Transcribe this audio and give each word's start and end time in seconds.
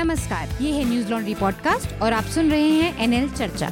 नमस्कार, 0.00 0.48
ये 0.60 0.70
है 0.72 0.84
न्यूज़ 0.84 1.10
लॉन्ड्री 1.10 1.34
पॉडकास्ट 1.34 2.02
और 2.02 2.12
आप 2.12 2.24
सुन 2.24 2.50
रहे 2.50 2.68
हैं 2.68 2.98
एनएल 2.98 3.28
चर्चा। 3.30 3.68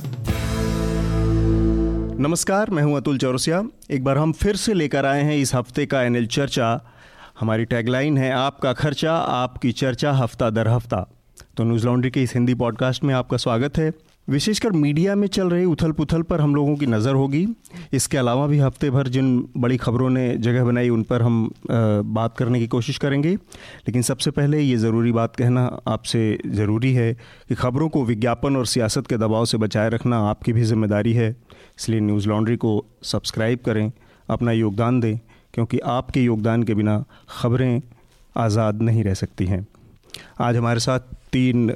नमस्कार, 2.18 2.70
मैं 2.70 2.82
हूँ 2.82 2.96
अतुल 2.96 3.18
चौरसिया। 3.18 3.62
एक 3.90 4.04
बार 4.04 4.18
हम 4.18 4.32
फिर 4.32 4.56
से 4.56 4.74
लेकर 4.74 5.06
आए 5.06 5.22
हैं 5.22 5.36
इस 5.36 5.54
हफ़्ते 5.54 5.86
का 5.86 6.02
एनएल 6.02 6.26
चर्चा। 6.26 6.68
हमारी 7.40 7.64
टैगलाइन 7.64 8.18
है 8.18 8.30
आपका 8.32 8.72
खर्चा, 8.72 9.14
आपकी 9.14 9.72
चर्चा 9.72 10.12
हफ़्ता 10.12 10.50
दर 10.50 10.68
हफ़्ता। 10.68 11.00
तो 11.56 11.64
न्यूज़ 11.64 11.86
लॉन्ड्री 11.86 12.10
के 12.10 12.22
इस 12.22 12.34
हिंदी 12.34 12.54
पॉडकास्ट 12.54 13.04
में 13.04 13.14
आपका 13.14 13.36
स्वागत 13.36 13.78
है। 13.78 13.92
विशेषकर 14.28 14.72
मीडिया 14.72 15.14
में 15.14 15.26
चल 15.28 15.48
रही 15.50 15.64
उथल 15.64 15.92
पुथल 15.92 16.22
पर 16.22 16.40
हम 16.40 16.54
लोगों 16.54 16.74
की 16.76 16.86
नज़र 16.86 17.14
होगी। 17.14 17.46
इसके 17.92 18.18
अलावा 18.18 18.46
भी 18.46 18.58
हफ़्ते 18.58 18.90
भर 18.90 19.08
जिन 19.08 19.28
बड़ी 19.56 19.76
खबरों 19.76 20.08
ने 20.10 20.36
जगह 20.36 20.64
बनाई, 20.64 20.88
उन 20.88 21.02
पर 21.02 21.22
हम 21.22 21.50
बात 21.70 22.36
करने 22.36 22.58
की 22.58 22.66
कोशिश 22.66 22.98
करेंगे। 22.98 23.34
लेकिन 23.34 24.02
सबसे 24.02 24.30
पहले 24.30 24.60
ये 24.60 24.76
ज़रूरी 24.76 25.12
बात 25.12 25.36
कहना 25.36 25.64
आपसे 25.88 26.38
ज़रूरी 26.48 26.92
है 26.94 27.12
कि 27.48 27.54
खबरों 27.54 27.88
को 27.88 28.04
विज्ञापन 28.04 28.56
और 28.56 28.66
सियासत 28.66 29.06
के 29.06 29.16
दबाव 29.16 29.44
से 29.44 29.58
बचाए 29.58 29.88
रखना 29.90 30.18
आपकी 30.28 30.52
भी 30.52 30.62
ज़िम्मेदारी 30.64 31.12
है। 31.12 31.30
इसलिए 31.78 32.00
न्यूज़ 32.00 32.28
लॉन्ड्री 32.28 32.56
को 32.56 32.84
सब्सक्राइब 33.04 33.58
करें, 33.58 33.90
अपना 34.28 34.52
योगदान 34.52 35.00
दें, 35.00 35.18
क्योंकि 35.54 35.78
आपके 35.88 36.20
योगदान 36.20 36.62
के 36.62 36.74
बिना 36.74 37.04
खबरें 37.30 37.80
आज़ाद 38.36 38.82
नहीं 38.82 39.04
रह 39.04 39.14
सकती 39.14 39.46
हैं। 39.46 39.66
आज 40.40 40.56
हमारे 40.56 40.80
साथ 40.80 41.16
तीन 41.32 41.72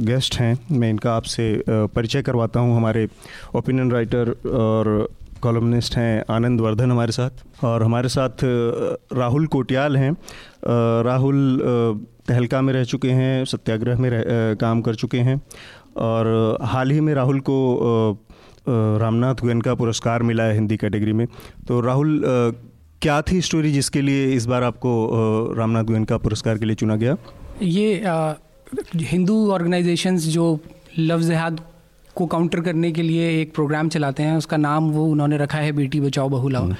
गेस्ट 0.00 0.36
हैं। 0.36 0.58
मैं 0.70 0.90
इनका 0.90 1.14
आपसे 1.14 1.62
परिचय 1.68 2.22
करवाता 2.22 2.60
हूँ। 2.60 2.76
हमारे 2.76 3.06
ओपिनियन 3.56 3.90
राइटर 3.92 4.30
और 4.54 5.08
कॉलमनिस्ट 5.42 5.96
हैं 5.96 6.24
आनंद 6.30 6.60
वर्धन 6.60 6.90
हमारे 6.90 7.12
साथ 7.12 7.64
और 7.64 7.82
हमारे 7.82 8.08
साथ 8.08 8.44
राहुल 9.12 9.46
कोटियाल 9.46 9.96
हैं। 9.96 10.10
राहुल 11.04 11.58
तहलका 12.28 12.60
में 12.62 12.72
रह 12.72 12.84
चुके 12.84 13.10
हैं 13.10 13.44
सत्याग्रह 13.44 13.98
में 13.98 14.10
रह, 14.10 14.22
काम 14.54 14.80
कर 14.82 14.94
चुके 14.94 15.18
हैं 15.18 15.40
और 15.96 16.58
हाल 16.62 16.90
ही 16.90 17.00
में 17.00 17.14
राहुल 17.14 17.40
को 17.40 17.56
रामनाथ 18.68 19.34
गोयन 19.34 19.60
का 19.60 19.74
पुरस्कार 19.74 20.22
मिला 20.22 20.44
है 20.44 20.54
हिंदी 20.54 20.76
कैटेगरी 20.76 21.12
में। 21.12 21.26
तो 21.68 21.80
राहुल 21.80 22.20
क्या 23.02 23.20
थी 23.22 23.40
स्टोरी 23.40 23.72
जिसके 23.72 24.00
लिए 24.00 24.32
इस 24.34 24.46
बार 24.46 24.62
आपको 24.62 25.54
रामनाथ 25.56 25.84
गोयन 25.84 26.04
का 26.04 26.18
पुरस्कार 26.18 26.58
के 26.58 26.64
लिए 26.64 26.76
चुना 26.76 26.96
गया? 26.96 27.16
ये 27.62 28.02
हिंदू 28.96 29.50
ऑर्गेनाइजेशंस 29.50 30.26
जो 30.26 30.60
लव 30.98 31.20
जहाद 31.20 31.60
को 32.14 32.26
काउंटर 32.26 32.60
करने 32.60 32.92
के 32.92 33.02
लिए 33.02 33.42
एक 33.42 33.54
प्रोग्राम 33.54 33.88
चलाते 33.88 34.22
हैं, 34.22 34.36
उसका 34.36 34.56
नाम 34.56 34.90
वो 34.90 35.06
उन्होंने 35.06 35.36
रखा 35.36 35.58
है 35.58 35.72
बेटी 35.72 36.00
बचाओ 36.00 36.28
बहू 36.28 36.48
लाओ। 36.48 36.70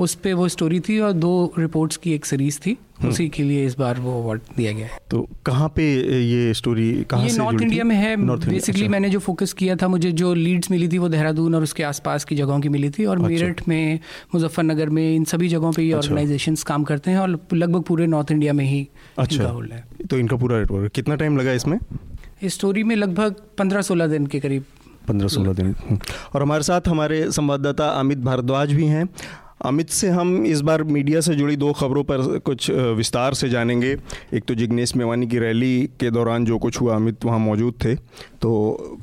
उस 0.00 0.14
पर 0.14 0.34
वो 0.34 0.48
स्टोरी 0.48 0.80
थी 0.80 0.98
और 1.00 1.12
दो 1.14 1.32
रिपोर्ट्स 1.58 1.96
की 1.96 2.12
एक 2.12 2.24
सीरीज़ 2.24 2.58
थी 2.58 2.76
हम्म। 3.00 3.10
उसी 3.10 3.28
के 3.28 3.42
लिए 3.42 3.64
इस 3.66 3.76
बार 3.78 3.98
वो 4.00 4.20
अवार्ड 4.22 4.40
दिया 4.56 4.72
गया 4.72 4.86
है 4.86 4.98
तो 5.10 5.20
कहाँ 5.46 5.68
पे 5.76 5.84
ये 6.22 6.52
स्टोरी 6.54 6.92
कहाँ 7.04 7.26
ये 7.26 7.36
नॉर्थ 7.36 7.62
इंडिया 7.62 7.84
में 7.84 7.94
है 7.96 8.16
बेसिकली 8.16 8.80
अच्छा। 8.80 8.90
मैंने 8.90 9.10
जो 9.10 9.18
फोकस 9.18 9.52
किया 9.52 9.76
था 9.76 9.88
मुझे 9.88 10.12
जो 10.12 10.32
लीड्स 10.34 10.70
मिली 10.70 10.88
थी 10.88 10.98
वो 10.98 11.08
देहरादून 11.08 11.54
और 11.54 11.62
उसके 11.62 11.82
आसपास 11.82 12.24
की 12.24 12.36
जगहों 12.36 12.60
की 12.60 12.68
मिली 12.68 12.90
थी 12.90 13.04
और 13.04 13.16
अच्छा। 13.16 13.28
मेरठ 13.28 13.66
में 13.68 14.00
मुजफ्फरनगर 14.34 14.88
में 14.88 15.14
इन 15.16 15.24
सभी 15.24 15.48
जगहों 15.48 15.72
पे 15.72 15.82
ये 15.82 15.92
ऑर्गेनाइजेशन 15.92 16.52
अच्छा। 16.52 16.68
काम 16.68 16.84
करते 16.84 17.10
हैं 17.10 17.18
और 17.18 17.38
लगभग 17.52 17.82
पूरे 17.82 18.06
नॉर्थ 18.06 18.32
इंडिया 18.32 18.52
में 18.52 18.64
ही 18.64 18.86
अच्छा 19.18 19.44
है 19.72 19.84
तो 20.10 20.18
इनका 20.18 20.36
पूरा 20.36 20.58
नेटवर्क 20.58 20.92
कितना 20.92 21.14
टाइम 21.14 21.38
लगा 21.38 21.52
इसमें 21.52 21.78
इस 22.42 22.54
स्टोरी 22.54 22.82
में 22.82 22.96
लगभग 22.96 23.42
पंद्रह 23.58 23.82
सोलह 23.82 24.06
दिन 24.06 24.26
के 24.26 24.40
करीब 24.40 24.64
पंद्रह 25.08 25.28
सोलह 25.28 25.52
दिन। 25.52 25.74
और 26.34 26.42
हमारे 26.42 26.62
साथ 26.62 26.88
हमारे 26.88 27.30
संवाददाता 27.30 27.88
अमित 27.90 28.18
भारद्वाज 28.18 28.72
भी 28.72 28.86
हैं 28.86 29.08
अमित, 29.62 29.88
से 29.90 30.08
हम 30.08 30.44
इस 30.46 30.60
बार 30.60 30.82
मीडिया 30.82 31.20
से 31.20 31.34
जुड़ी 31.34 31.56
दो 31.56 31.72
खबरों 31.72 32.02
पर 32.04 32.38
कुछ 32.38 32.70
विस्तार 32.70 33.34
से 33.34 33.48
जानेंगे। 33.48 33.96
एक 34.34 34.44
तो 34.44 34.54
जिग्नेश 34.54 34.94
मेवानी 34.96 35.26
की 35.26 35.38
रैली 35.38 35.90
के 36.00 36.10
दौरान 36.10 36.44
जो 36.44 36.58
कुछ 36.58 36.80
हुआ, 36.80 36.94
अमित 36.96 37.24
वहाँ 37.24 37.38
मौजूद 37.38 37.74
थे। 37.84 37.94
तो 37.94 38.50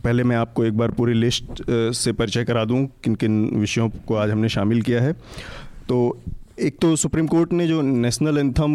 पहले 0.04 0.24
मैं 0.24 0.36
आपको 0.36 0.66
एक 0.66 0.78
बार 0.78 0.92
पूरी 0.92 1.14
लिस्ट 1.14 1.64
से 1.70 2.12
परिचय 2.12 2.44
करा 2.44 2.66
दूँ 2.66 2.86
किन 3.04 3.16
किन 3.16 3.44
विषयों 3.56 3.90
को 4.08 4.16
आज 4.16 4.30
हमने 4.30 4.50
शामिल 4.50 4.82
किया 4.82 5.02
है। 5.02 5.14
तो 5.90 6.18
एक 6.60 6.78
तो 6.82 6.96
सुप्रीम 6.96 7.28
कोर्ट 7.28 7.52
ने 7.54 7.68
जो 7.68 7.82
नेशनल 7.82 8.38
एंथम 8.38 8.72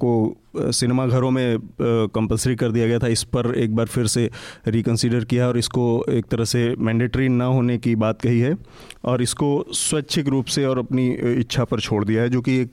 को 0.00 0.70
सिनेमा 0.72 1.06
घरों 1.06 1.30
में 1.30 1.58
कंपलसरी 1.80 2.56
कर 2.56 2.70
दिया 2.72 2.86
गया 2.86 2.98
था, 2.98 3.06
इस 3.06 3.22
पर 3.24 3.54
एक 3.58 3.74
बार 3.76 3.86
फिर 3.86 4.06
से 4.06 4.30
रिकंसीडर 4.66 5.24
किया 5.24 5.48
और 5.48 5.58
इसको 5.58 6.04
एक 6.10 6.26
तरह 6.26 6.44
से 6.44 6.74
मैंडेटरी 6.78 7.28
ना 7.28 7.44
होने 7.44 7.78
की 7.78 7.94
बात 7.96 8.20
कही 8.22 8.40
है 8.40 8.56
और 9.04 9.22
इसको 9.22 9.64
स्वैच्छिक 9.72 10.28
रूप 10.28 10.46
से 10.46 10.64
और 10.66 10.78
अपनी 10.78 11.08
इच्छा 11.40 11.64
पर 11.64 11.80
छोड़ 11.80 12.04
दिया 12.04 12.22
है, 12.22 12.28
जो 12.28 12.40
कि 12.40 12.56
एक 12.60 12.70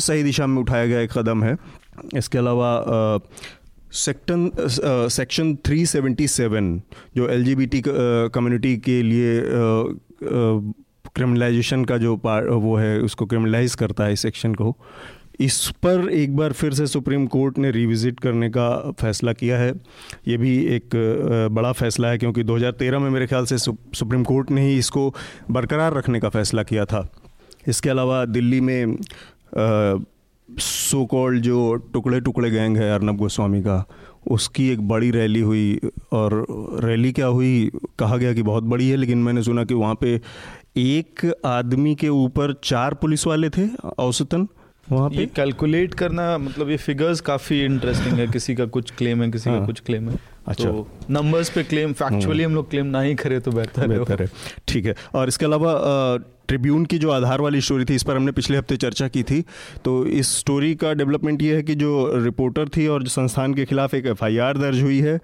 सही 0.00 0.22
दिशा 0.22 0.46
में 0.46 0.60
उठाया 0.62 0.86
गया 0.86 1.00
एक 1.00 1.12
कदम 1.12 1.42
है। 1.44 1.56
इसके 2.16 2.38
अलावा 2.38 3.20
सेक्टन 3.92 4.50
सेक्शन 5.10 5.54
377 5.68 6.80
जो 7.16 7.28
एल 7.28 7.54
कम्युनिटी 8.34 8.76
के 8.76 9.02
लिए 9.02 9.40
क्रिमिनलाइजेशन 11.16 11.84
का 11.84 11.96
जो 11.98 12.16
पार्ट 12.16 12.50
वो 12.50 12.76
है, 12.76 12.98
उसको 13.00 13.26
क्रिमिनलाइज 13.26 13.74
करता 13.74 14.04
है 14.04 14.12
इस 14.12 14.20
सेक्शन 14.20 14.54
को। 14.54 14.76
इस 15.40 15.68
पर 15.82 16.08
एक 16.10 16.36
बार 16.36 16.52
फिर 16.52 16.74
से 16.74 16.86
सुप्रीम 16.86 17.26
कोर्ट 17.26 17.58
ने 17.58 17.70
रिविज़िट 17.70 18.20
करने 18.20 18.48
का 18.50 18.68
फैसला 19.00 19.32
किया 19.32 19.58
है। 19.58 19.72
ये 20.28 20.36
भी 20.36 20.56
एक 20.76 20.90
बड़ा 21.52 21.72
फैसला 21.72 22.08
है, 22.08 22.18
क्योंकि 22.18 22.42
2013 22.42 22.98
में 22.98 23.08
मेरे 23.10 23.26
ख्याल 23.26 23.44
से 23.44 23.58
सुप्रीम 23.58 24.24
कोर्ट 24.24 24.50
ने 24.50 24.66
ही 24.66 24.76
इसको 24.78 25.08
बरकरार 25.50 25.94
रखने 25.94 26.20
का 26.20 26.28
फैसला 26.28 26.62
किया 26.62 26.84
था। 26.84 27.08
इसके 27.68 27.90
अलावा 27.90 28.24
दिल्ली 28.26 28.60
में 28.60 28.96
सो 30.48 31.04
कॉल्ड 31.06 31.42
जो 31.42 31.74
टुकड़े 31.92 32.20
टुकड़े 32.20 32.50
गैंग 32.50 32.76
है 32.76 32.90
अर्नब 32.94 33.16
गोस्वामी 33.16 33.60
का, 33.62 33.84
उसकी 34.30 34.68
एक 34.68 34.80
बड़ी 34.88 35.10
रैली 35.10 35.40
हुई, 35.40 35.80
और 36.12 36.46
रैली 36.84 37.12
क्या 37.12 37.26
हुई, 37.26 37.70
कहा 37.98 38.16
गया 38.16 38.32
कि 38.32 38.42
बहुत 38.42 38.64
बड़ी 38.64 38.88
है, 38.88 38.96
लेकिन 38.96 39.18
मैंने 39.18 39.42
सुना 39.42 39.64
कि 39.64 39.74
वहाँ 39.74 39.94
पे 39.94 40.20
एक 40.76 41.34
आदमी 41.44 41.94
के 41.94 42.08
ऊपर 42.08 42.54
चार 42.64 42.94
पुलिस 42.94 43.26
वाले 43.26 43.50
थे 43.50 43.68
औसतन 43.98 44.46
वहाँ 44.90 45.10
पे? 45.10 45.26
कैलकुलेट 45.26 45.94
करना 45.94 46.38
मतलब 46.38 46.70
ये 46.70 46.76
फिगर्स 46.76 47.20
काफ़ी 47.20 47.60
इंटरेस्टिंग 47.64 48.14
है 48.14 48.26
किसी 48.26 48.54
का 48.54 48.64
कुछ 48.66 48.90
क्लेम 48.90 49.22
है 49.22 49.30
किसी 49.30 49.50
हाँ. 49.50 49.60
का 49.60 49.66
कुछ 49.66 49.80
क्लेम 49.80 50.08
है। 50.10 50.18
अच्छा। 50.46 50.64
तो 50.64 50.88
नंबर्स 51.10 51.50
पे 51.50 51.62
क्लेम 51.62 51.92
फैक्चुअली 51.92 52.44
हम 52.44 52.54
लोग 52.54 52.70
क्लेम 52.70 52.86
ना 52.86 53.00
ही 53.00 53.14
करें 53.14 53.40
तो 53.40 53.52
बेहतर 53.52 53.88
बेहतर 53.88 54.22
है। 54.22 54.28
ठीक 54.68 54.86
है। 54.86 54.94
और 55.14 55.28
इसके 55.28 55.44
अलावा 55.44 55.72
ट्रिब्यून 56.48 56.84
की 56.84 56.98
जो 56.98 57.10
आधार 57.10 57.40
वाली 57.40 57.60
स्टोरी 57.60 57.84
थी 57.84 57.94
इस 57.94 58.02
पर 58.02 58.16
हमने 58.16 58.32
पिछले 58.32 58.56
हफ़्ते 58.56 58.76
चर्चा 58.76 59.08
की 59.08 59.22
थी। 59.22 59.40
तो 59.84 60.04
इस 60.06 60.36
स्टोरी 60.38 60.74
का 60.74 60.92
डेवलपमेंट 60.94 61.42
ये 61.42 61.54
है 61.56 61.62
कि 61.62 61.74
जो 61.74 62.10
रिपोर्टर 62.16 62.68
थी 62.68 62.86
और 62.86 63.02
जो 63.02 63.10
संस्थान 63.10 63.54
के 63.54 63.64
खिलाफ 63.64 63.94
एक 63.94 64.06
एफआईआर 64.06 64.58
दर्ज 64.58 64.82
हुई 64.82 64.98
है 65.00 65.16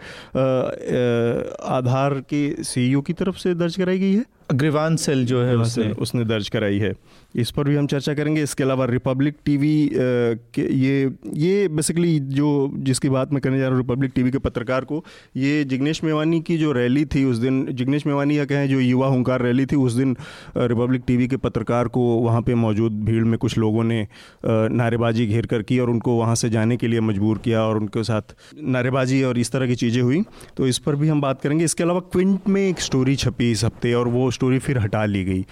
आधार 1.76 2.20
के 2.30 2.64
सीईओ 2.64 3.00
की 3.00 3.12
तरफ़ 3.12 3.38
से 3.38 3.54
दर्ज 3.54 3.76
कराई 3.76 3.98
गई 3.98 4.14
है? 4.14 4.24
अग्रवान 4.50 4.94
सेल 4.96 5.24
जो 5.26 5.42
है 5.42 5.56
उसने। 5.56 5.88
उसने 5.92 6.24
दर्ज 6.24 6.48
कराई 6.48 6.78
है। 6.78 6.92
इस 7.34 7.50
पर 7.50 7.68
भी 7.68 7.76
हम 7.76 7.86
चर्चा 7.86 8.12
करेंगे। 8.14 8.42
इसके 8.42 8.64
अलावा 8.64 8.84
रिपब्लिक 8.84 9.34
टीवी 9.44 9.90
के 9.94 10.62
ये 10.74 11.10
ये 11.36 11.66
बेसिकली 11.68 12.18
जो 12.20 12.48
जिसकी 12.78 13.08
बात 13.08 13.32
मैं 13.32 13.40
करने 13.42 13.58
जा 13.58 13.64
रहा 13.64 13.72
हूँ 13.72 13.82
रिपब्लिक 13.82 14.12
टीवी 14.14 14.30
के 14.30 14.38
पत्रकार 14.38 14.84
को 14.84 15.04
ये 15.36 15.64
जिग्नेश 15.64 16.02
मेवानी 16.04 16.40
की 16.40 16.56
जो 16.58 16.72
रैली 16.72 17.04
थी 17.04 17.24
उस 17.24 17.38
दिन 17.38 17.64
जिग्नेश 17.72 18.06
मेवानी 18.06 18.38
या 18.38 18.44
कहें 18.44 18.68
जो 18.68 18.80
युवा 18.80 19.08
हंकार 19.08 19.42
रैली 19.42 19.66
थी 19.66 19.76
उस 19.76 19.92
दिन 19.92 20.16
रिपब्लिक 20.56 21.02
टीवी 21.08 21.28
के 21.28 21.36
पत्रकार 21.38 21.88
को 21.88 22.00
वहाँ 22.18 22.42
पे 22.42 22.54
मौजूद 22.56 23.00
भीड़ 23.04 23.24
में 23.24 23.38
कुछ 23.38 23.56
लोगों 23.58 23.84
ने 23.84 24.06
नारेबाजी 24.44 25.26
घेर 25.26 25.46
कर 25.46 25.62
की 25.62 25.78
और 25.78 25.90
उनको 25.90 26.16
वहाँ 26.16 26.34
से 26.34 26.50
जाने 26.50 26.76
के 26.76 26.88
लिए 26.88 27.00
मजबूर 27.00 27.38
किया 27.38 27.62
और 27.62 27.76
उनके 27.76 28.02
साथ 28.04 28.34
नारेबाजी 28.68 29.22
और 29.22 29.38
इस 29.38 29.50
तरह 29.52 29.66
की 29.66 29.74
चीज़ें 29.76 30.02
हुई। 30.02 30.22
तो 30.56 30.66
इस 30.66 30.78
पर 30.78 30.96
भी 30.96 31.08
हम 31.08 31.20
बात 31.20 31.42
करेंगे। 31.42 31.64
इसके 31.64 31.82
अलावा 31.84 32.00
क्विंट 32.12 32.48
में 32.48 32.60
एक 32.62 32.80
स्टोरी 32.80 33.16
छपी 33.16 33.50
इस 33.50 33.64
हफ़्ते 33.64 33.92
और 33.94 34.08
वो 34.08 34.30
स्टोरी 34.30 34.58
फिर 34.58 34.78
हटा 34.78 35.04
ली 35.06 35.24
गई। 35.24 35.44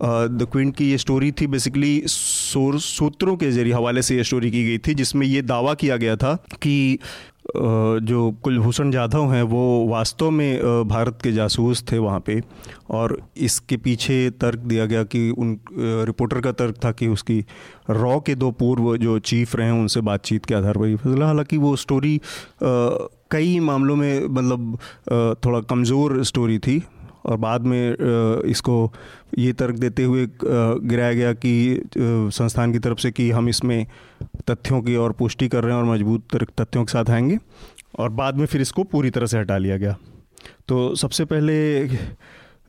द 0.00 0.46
क्विंट 0.52 0.74
की 0.76 0.90
ये 0.90 0.98
स्टोरी 0.98 1.30
थी 1.32 1.46
बेसिकली 1.46 2.02
सूत्रों 2.06 3.36
के 3.36 3.50
ज़रिए 3.50 3.72
हवाले 3.72 4.02
से 4.02 4.16
ये 4.16 4.24
स्टोरी 4.24 4.50
की 4.50 4.64
गई 4.64 4.78
थी, 4.78 4.94
जिसमें 4.94 5.26
ये 5.26 5.42
दावा 5.42 5.74
किया 5.74 5.96
गया 5.96 6.16
था 6.16 6.34
कि 6.62 6.98
जो 7.48 8.30
कुलभूषण 8.44 8.90
जाधव 8.90 9.32
हैं, 9.32 9.42
वो 9.42 9.86
वास्तव 9.88 10.30
में 10.30 10.88
भारत 10.88 11.18
के 11.22 11.32
जासूस 11.32 11.84
थे 11.92 11.98
वहाँ 11.98 12.20
पे। 12.20 12.40
और 12.90 13.18
इसके 13.36 13.76
पीछे 13.76 14.18
तर्क 14.30 14.58
दिया 14.60 14.86
गया 14.86 15.02
कि 15.04 15.28
उन 15.30 15.58
रिपोर्टर 16.06 16.40
का 16.40 16.52
तर्क 16.52 16.76
था 16.84 16.92
कि 16.92 17.06
उसकी 17.08 17.44
रॉ 17.90 18.18
के 18.20 18.34
दो 18.34 18.50
पूर्व 18.50 18.96
जो 18.96 19.18
चीफ 19.20 19.54
रहे 19.56 19.66
हैं, 19.66 19.80
उनसे 19.80 20.00
बातचीत 20.00 20.44
के 20.44 20.54
आधार 20.54 20.78
पर 20.78 20.96
फैसला। 20.96 21.26
हालाँकि 21.26 21.56
वो 21.56 21.74
स्टोरी 21.76 22.20
कई 23.30 23.58
मामलों 23.60 23.96
में 23.96 24.26
मतलब 24.26 24.78
थोड़ा 25.44 25.60
कमज़ोर 25.60 26.22
स्टोरी 26.24 26.58
थी 26.58 26.82
और 27.26 27.36
बाद 27.36 27.62
में 27.62 28.42
इसको 28.46 28.92
ये 29.38 29.52
तर्क 29.52 29.74
देते 29.74 30.04
हुए 30.04 30.26
गिराया 30.44 31.12
गया 31.12 31.32
कि 31.32 31.82
संस्थान 31.98 32.72
की 32.72 32.78
तरफ़ 32.78 32.98
से 32.98 33.10
कि 33.10 33.30
हम 33.30 33.48
इसमें 33.48 33.86
तथ्यों 34.50 34.80
की 34.82 34.96
और 34.96 35.12
पुष्टि 35.12 35.48
कर 35.48 35.64
रहे 35.64 35.74
हैं 35.74 35.82
और 35.82 35.88
मज़बूत 35.94 36.24
तर्क 36.32 36.50
तथ्यों 36.60 36.84
के 36.84 36.92
साथ 36.92 37.10
आएँगे 37.10 37.38
और 37.98 38.10
बाद 38.12 38.36
में 38.36 38.46
फिर 38.46 38.60
इसको 38.60 38.84
पूरी 38.84 39.10
तरह 39.10 39.26
से 39.26 39.38
हटा 39.38 39.58
लिया 39.58 39.76
गया। 39.76 39.96
तो 40.68 40.94
सबसे 40.94 41.24
पहले 41.24 41.88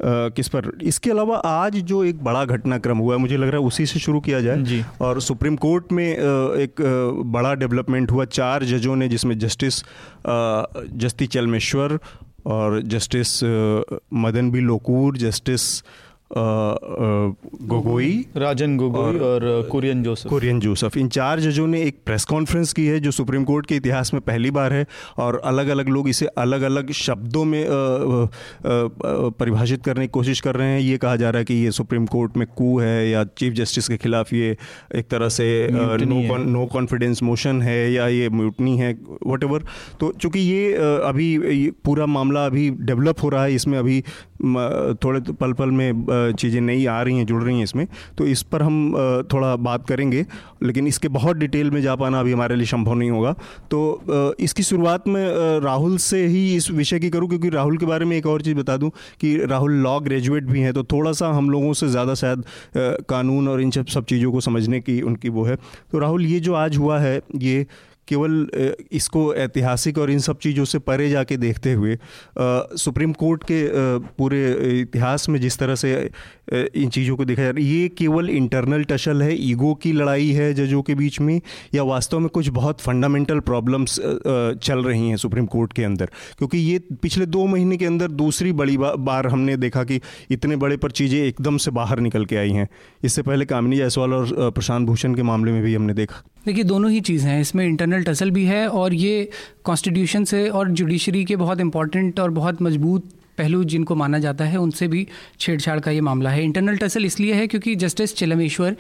किस 0.02 0.48
पर? 0.48 0.72
इसके 0.82 1.12
अलावा 1.12 1.38
आज 1.38 1.76
जो 1.84 2.04
एक 2.04 2.24
बड़ा 2.24 2.44
घटनाक्रम 2.46 2.98
हुआ 2.98 3.14
है 3.16 3.20
मुझे 3.22 3.38
लग 3.38 3.48
रहा 3.48 3.62
है 3.62 3.68
उसी 3.68 3.86
से 3.86 4.00
शुरू 4.00 4.20
किया 4.20 4.42
जाए। 4.42 4.62
जी। 4.64 4.82
और 5.02 5.22
सुप्रीम 5.22 5.56
कोर्ट 5.56 5.92
में 5.92 6.06
एक 6.06 6.82
बड़ा 7.26 7.54
डेवलपमेंट 7.56 8.12
हुआ 8.12 8.26
चार 8.26 8.64
जजों 8.66 8.96
ने 8.96 9.08
जिसमें 9.08 9.38
जस्टिस 9.40 9.84
जस्ती 10.96 11.28
चलमेश्वर 11.28 12.00
और 12.56 12.82
justice 12.94 13.44
Madan 14.24 14.52
B 14.52 14.60
Lokur 14.60 15.18
justice 15.18 15.64
Gogoi 16.32 18.26
Rajan 18.38 18.76
Gogoi 18.78 19.20
और, 19.20 19.46
और 19.46 19.68
कुरियन 19.72 20.04
जोसेफ। 20.04 20.30
कुरियन 20.30 20.60
जोसफ। 20.60 20.98
इन 20.98 21.08
चार 21.10 21.40
जजों 21.40 21.68
ने 21.68 21.82
एक 21.82 21.98
प्रेस 22.06 22.26
कॉन्फ्रेंस 22.26 22.74
की 22.74 22.86
है 22.86 23.00
जो 23.00 23.12
सुप्रीम 23.12 23.44
कोर्ट 23.44 23.66
के 23.66 23.76
इतिहास 23.76 24.14
में 24.14 24.22
पहली 24.22 24.52
बार 24.52 24.74
है 24.74 24.86
और 25.18 25.42
अलग 25.46 25.68
अलग 25.68 25.90
लोग 25.90 26.10
इसे 26.10 26.26
अलग 26.38 26.62
अलग 26.62 26.92
शब्दों 26.92 27.44
में 27.46 27.66
परिभाषित 28.66 29.84
करने 29.84 30.02
की 30.02 30.12
कोशिश 30.12 30.40
कर 30.42 30.56
रहे 30.56 30.68
हैं। 30.68 30.80
ये 30.80 30.98
कहा 30.98 31.16
जा 31.16 31.30
रहा 31.30 31.40
है 31.40 31.46
कि 31.46 31.54
ये 31.54 31.72
सुप्रीम 31.72 32.06
कोर्ट 32.06 32.38
में 32.38 32.48
कू 32.58 32.78
है 32.80 33.10
या 33.10 33.24
चीफ 33.38 33.54
जस्टिस 33.54 33.88
के 33.88 33.98
खिलाफ 33.98 34.34
ये 34.34 34.56
एक 34.96 35.08
तरह 35.10 35.30
से 35.30 35.48
नो 35.72 36.38
नो 36.38 36.66
कॉन्फिडेंस 36.66 37.24
मोशन 37.24 37.62
है 37.62 37.92
या 37.92 38.08
ये 38.08 38.30
म्यूटनी 38.30 38.78
है 38.78 38.94
वट 39.28 39.46
तो 40.00 40.12
चूँकि 40.12 40.40
ये 40.40 40.74
अभी 40.74 41.70
पूरा 41.86 42.06
मामला 42.06 42.46
अभी 42.46 42.70
डेवलप 42.70 43.24
हो 43.24 43.30
रहा 43.30 43.44
है 43.44 43.54
इसमें 43.54 43.78
अभी 43.80 44.04
थोड़े 45.04 45.20
तो 45.20 45.34
पल 45.34 45.54
पल 45.54 45.72
में 45.72 46.34
चीज़ें 46.34 46.60
नई 46.62 46.86
आ 46.88 47.02
रही 47.02 47.18
हैं, 47.18 47.26
जुड़ 47.26 47.44
रही 47.44 47.56
हैं 47.58 47.64
इसमें 47.64 47.86
तो 48.18 48.26
इस 48.28 48.42
पर 48.44 48.62
हम 48.64 48.94
थोड़ा 49.34 49.56
बात 49.58 49.88
करेंगे, 49.88 50.26
लेकिन 50.64 50.88
इसके 50.88 51.08
बहुत 51.10 51.38
डिटेल 51.38 51.72
में 51.72 51.82
जा 51.82 51.96
पाना 51.96 52.20
अभी 52.20 52.32
हमारे 52.32 52.56
लिए 52.56 52.66
संभव 52.68 52.94
नहीं 52.94 53.10
होगा। 53.12 53.34
तो 53.72 54.36
इसकी 54.40 54.64
शुरुआत 54.64 55.08
में 55.08 55.26
राहुल 55.62 55.98
से 56.00 56.26
ही 56.28 56.56
इस 56.56 56.70
विषय 56.72 57.00
की 57.00 57.10
करूँ, 57.10 57.30
क्योंकि 57.30 57.50
राहुल 57.50 57.78
के 57.78 57.86
बारे 57.86 58.06
में 58.06 58.16
एक 58.18 58.26
और 58.28 58.42
चीज़ 58.42 58.56
बता 58.56 58.78
दूँ, 58.78 58.90
कि 59.22 59.36
राहुल 59.46 59.74
लॉ 59.74 60.00
ग्रेजुएट 60.02 60.44
भी 60.46 60.62
हैं 60.62 60.74
तो 60.74 60.84
थोड़ा 60.86 61.12
सा 61.14 61.28
हम 61.30 61.50
लोगों 61.50 61.74
से 61.74 61.88
ज़्यादा 61.90 62.14
शायद 62.16 62.44
कानून 63.10 63.48
और 63.48 63.62
इन 63.62 63.72
सब 63.72 63.86
सब 63.88 64.06
चीज़ों 64.06 64.32
को 64.32 64.42
समझने 64.42 64.80
की 64.82 65.02
उनकी 65.02 65.30
वो 65.30 65.44
है। 65.44 65.56
तो 65.92 66.00
राहुल, 66.00 66.26
ये 66.26 66.40
जो 66.40 66.54
आज 66.56 66.78
हुआ 66.78 67.00
है, 67.00 67.22
ये 67.36 67.66
केवल 68.08 68.48
इसको 68.92 69.34
ऐतिहासिक 69.36 69.98
और 69.98 70.12
इन 70.12 70.20
सब 70.20 70.40
चीज़ों 70.40 70.66
से 70.66 70.80
परे 70.80 71.10
जाके 71.10 71.38
देखते 71.38 71.74
हुए 71.74 71.98
सुप्रीम 72.78 73.14
कोर्ट 73.14 73.44
के 73.44 73.64
पूरे 74.18 74.42
इतिहास 74.82 75.30
में 75.30 75.40
जिस 75.42 75.58
तरह 75.58 75.76
से 75.76 75.94
इन 76.48 76.90
चीज़ों 76.90 77.16
को 77.18 77.26
देखा 77.26 77.44
जा 77.44 77.50
रहा 77.50 77.60
है। 77.60 77.70
ये 77.70 77.88
केवल 77.90 78.30
इंटरनल 78.30 78.84
टशल 78.84 79.22
है 79.22 79.36
ईगो 79.42 79.74
की 79.74 79.92
लड़ाई 79.94 80.30
है 80.32 80.54
जजों 80.54 80.82
के 80.82 80.96
बीच 80.96 81.20
में, 81.20 81.40
या 81.76 81.84
वास्तव 81.84 82.20
में 82.20 82.30
कुछ 82.30 82.50
बहुत 82.50 82.82
फंडामेंटल 82.82 83.40
प्रॉब्लम्स 83.42 84.00
चल 84.00 84.84
रही 84.84 85.10
हैं 85.10 85.18
सुप्रीम 85.18 85.46
कोर्ट 85.48 85.74
के 85.74 85.84
अंदर। 85.84 86.10
क्योंकि 86.38 86.58
ये 86.58 86.80
पिछले 87.02 87.26
दो 87.28 87.46
महीने 87.46 87.78
के 87.78 87.86
अंदर 87.86 88.12
दूसरी 88.14 88.52
बड़ी 88.54 88.78
बार 88.78 89.28
हमने 89.28 89.58
देखा 89.58 89.84
कि 89.84 90.00
इतने 90.32 90.56
बड़े 90.56 90.78
पर 90.78 90.92
चीज़ें 90.92 91.20
एकदम 91.20 91.58
से 91.58 91.72
बाहर 91.72 92.00
निकल 92.00 92.26
के 92.26 92.36
आई 92.36 92.52
हैं। 92.52 92.68
इससे 93.04 93.22
पहले 93.22 93.46
कामिनी 93.46 93.78
जायसवाल 93.78 94.14
और 94.14 94.50
प्रशांत 94.52 94.88
भूषण 94.88 95.16
के 95.16 95.24
मामले 95.24 95.52
में 95.52 95.62
भी 95.64 95.76
हमने 95.76 95.94
देखा। 95.94 96.24
देखिए, 96.46 96.64
दोनों 96.64 96.92
ही 96.92 97.00
चीज़ 97.02 97.26
हैं। 97.28 97.40
इसमें 97.42 97.66
इंटरनल 97.66 98.04
टसल 98.04 98.32
भी 98.32 98.46
है 98.46 98.68
और 98.70 98.94
ये 98.94 99.30
कॉन्स्टिट्यूशन 99.64 100.24
से 100.24 100.48
और 100.50 100.70
जुडिशरी 100.72 101.24
के 101.26 101.36
बहुत 101.36 101.60
इंपॉर्टेंट 101.60 102.20
और 102.20 102.32
बहुत 102.32 102.62
मज़बूत 102.62 103.10
पहलू 103.38 103.64
जिनको 103.66 103.96
माना 103.96 104.20
जाता 104.20 104.46
है, 104.46 104.58
उनसे 104.58 104.88
भी 104.88 105.08
छेड़छाड़ 105.40 105.80
का 105.80 105.92
ये 105.92 106.02
मामला 106.02 106.30
है। 106.30 106.44
इंटरनल 106.44 106.78
टसल 106.78 107.06
इसलिए 107.06 107.34
है 107.34 107.48
क्योंकि 107.48 107.76
जस्टिस 107.78 108.16
चिलमेश्वर 108.16 108.76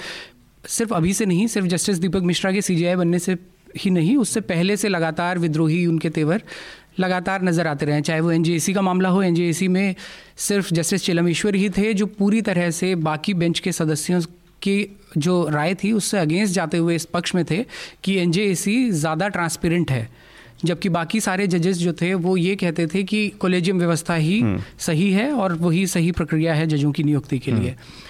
सिर्फ़ 0.63 0.94
अभी 0.94 1.13
से 1.13 1.25
नहीं, 1.25 1.48
सिर्फ़ 1.48 1.68
जस्टिस 1.68 1.98
दीपक 1.98 2.21
मिश्रा 2.24 2.51
के 2.51 2.62
सी 2.62 2.95
बनने 2.95 3.19
से 3.19 3.38
ही 3.77 3.89
नहीं, 3.92 4.15
उससे 4.18 4.42
पहले 4.44 4.77
से 4.77 4.89
लगातार 4.89 5.39
विद्रोही 5.39 5.86
उनके 5.86 6.09
तेवर 6.09 6.42
लगातार 7.00 7.44
नज़र 7.44 7.68
आते 7.68 7.86
रहे 7.86 7.95
हैं। 7.95 8.04
चाहे 8.04 8.19
वो 8.19 8.31
एनजेएसी 8.31 8.74
का 8.74 8.81
मामला 8.81 9.09
हो 9.09 9.21
एनजेएसी 9.24 9.68
में 9.68 9.95
सिर्फ़ 10.38 10.74
जस्टिस 10.74 11.03
चिलमेश्वर 11.03 11.56
ही 11.56 11.69
थे 11.69 11.94
जो 11.94 12.06
पूरी 12.13 12.42
तरह 12.42 12.69
से 12.71 12.94
बाकी 12.98 13.33
बेंच 13.33 13.60
के 13.60 13.71
सदस्यों 13.71 14.21
की 14.62 14.98
जो 15.18 15.48
राय 15.50 15.75
थी, 15.75 15.92
उससे 15.92 16.18
अगेंस्ट 16.18 16.53
जाते 16.53 16.77
हुए 16.77 16.95
इस 16.95 17.06
पक्ष 17.06 17.36
में 17.36 17.44
थे 17.45 17.65
कि 18.03 18.18
एनजेएसी 18.18 18.89
ज़्यादा 18.92 19.27
ट्रांसपेरेंट 19.27 19.92
है। 19.92 20.10
जबकि 20.65 20.89
बाकी 20.89 21.19
सारे 21.19 21.48
जजेस 21.48 21.77
जो 21.77 21.94
थे 21.94 22.13
वो 22.15 22.36
ये 22.38 22.56
कहते 22.56 22.88
थे 22.88 23.04
कि 23.04 23.27
कॉलेजियम 23.39 23.80
व्यवस्था 23.80 24.15
ही 24.15 24.39
हम्म। 24.39 24.62
सही 24.80 25.12
है 25.12 25.31
और 25.31 25.54
वही 25.54 25.88
सही 25.88 26.12
प्रक्रिया 26.12 26.54
है 26.54 26.68
जजों 26.68 26.92
की 26.92 27.04
नियुक्ति 27.04 27.39
के 27.39 27.51
लिए 27.51 27.69
हम्म। 27.69 28.07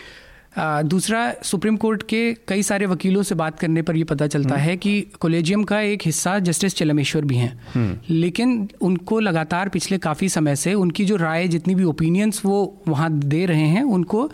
दूसरा 0.84 1.22
सुप्रीम 1.44 1.76
कोर्ट 1.78 2.04
के 2.04 2.22
कई 2.48 2.64
सारे 2.64 2.86
वकीलों 2.86 3.24
से 3.24 3.36
बात 3.36 3.60
करने 3.60 3.82
पर 3.82 3.96
यह 3.96 4.06
पता 4.06 4.28
चलता 4.28 4.56
हम्म। 4.56 4.64
है 4.64 4.76
कि 4.78 5.02
कॉलेजियम 5.20 5.64
का 5.64 5.82
एक 5.82 6.02
हिस्सा 6.06 6.38
जस्टिस 6.40 6.76
चलमेश्वर 6.76 7.26
भी 7.26 7.36
हैं 7.36 8.02
लेकिन 8.10 8.68
उनको 8.82 9.20
लगातार 9.20 9.70
पिछले 9.70 9.98
काफ़ी 9.98 10.30
समय 10.30 10.56
से 10.56 10.74
उनकी 10.76 11.06
जो 11.06 11.16
राय 11.16 11.48
जितनी 11.48 11.76
भी 11.76 11.84
ओपिनियंस 11.84 12.42
वो 12.46 12.62
वहाँ 12.88 13.12
दे 13.20 13.46
रहे 13.46 13.68
हैं 13.68 13.84
उनको 13.92 14.30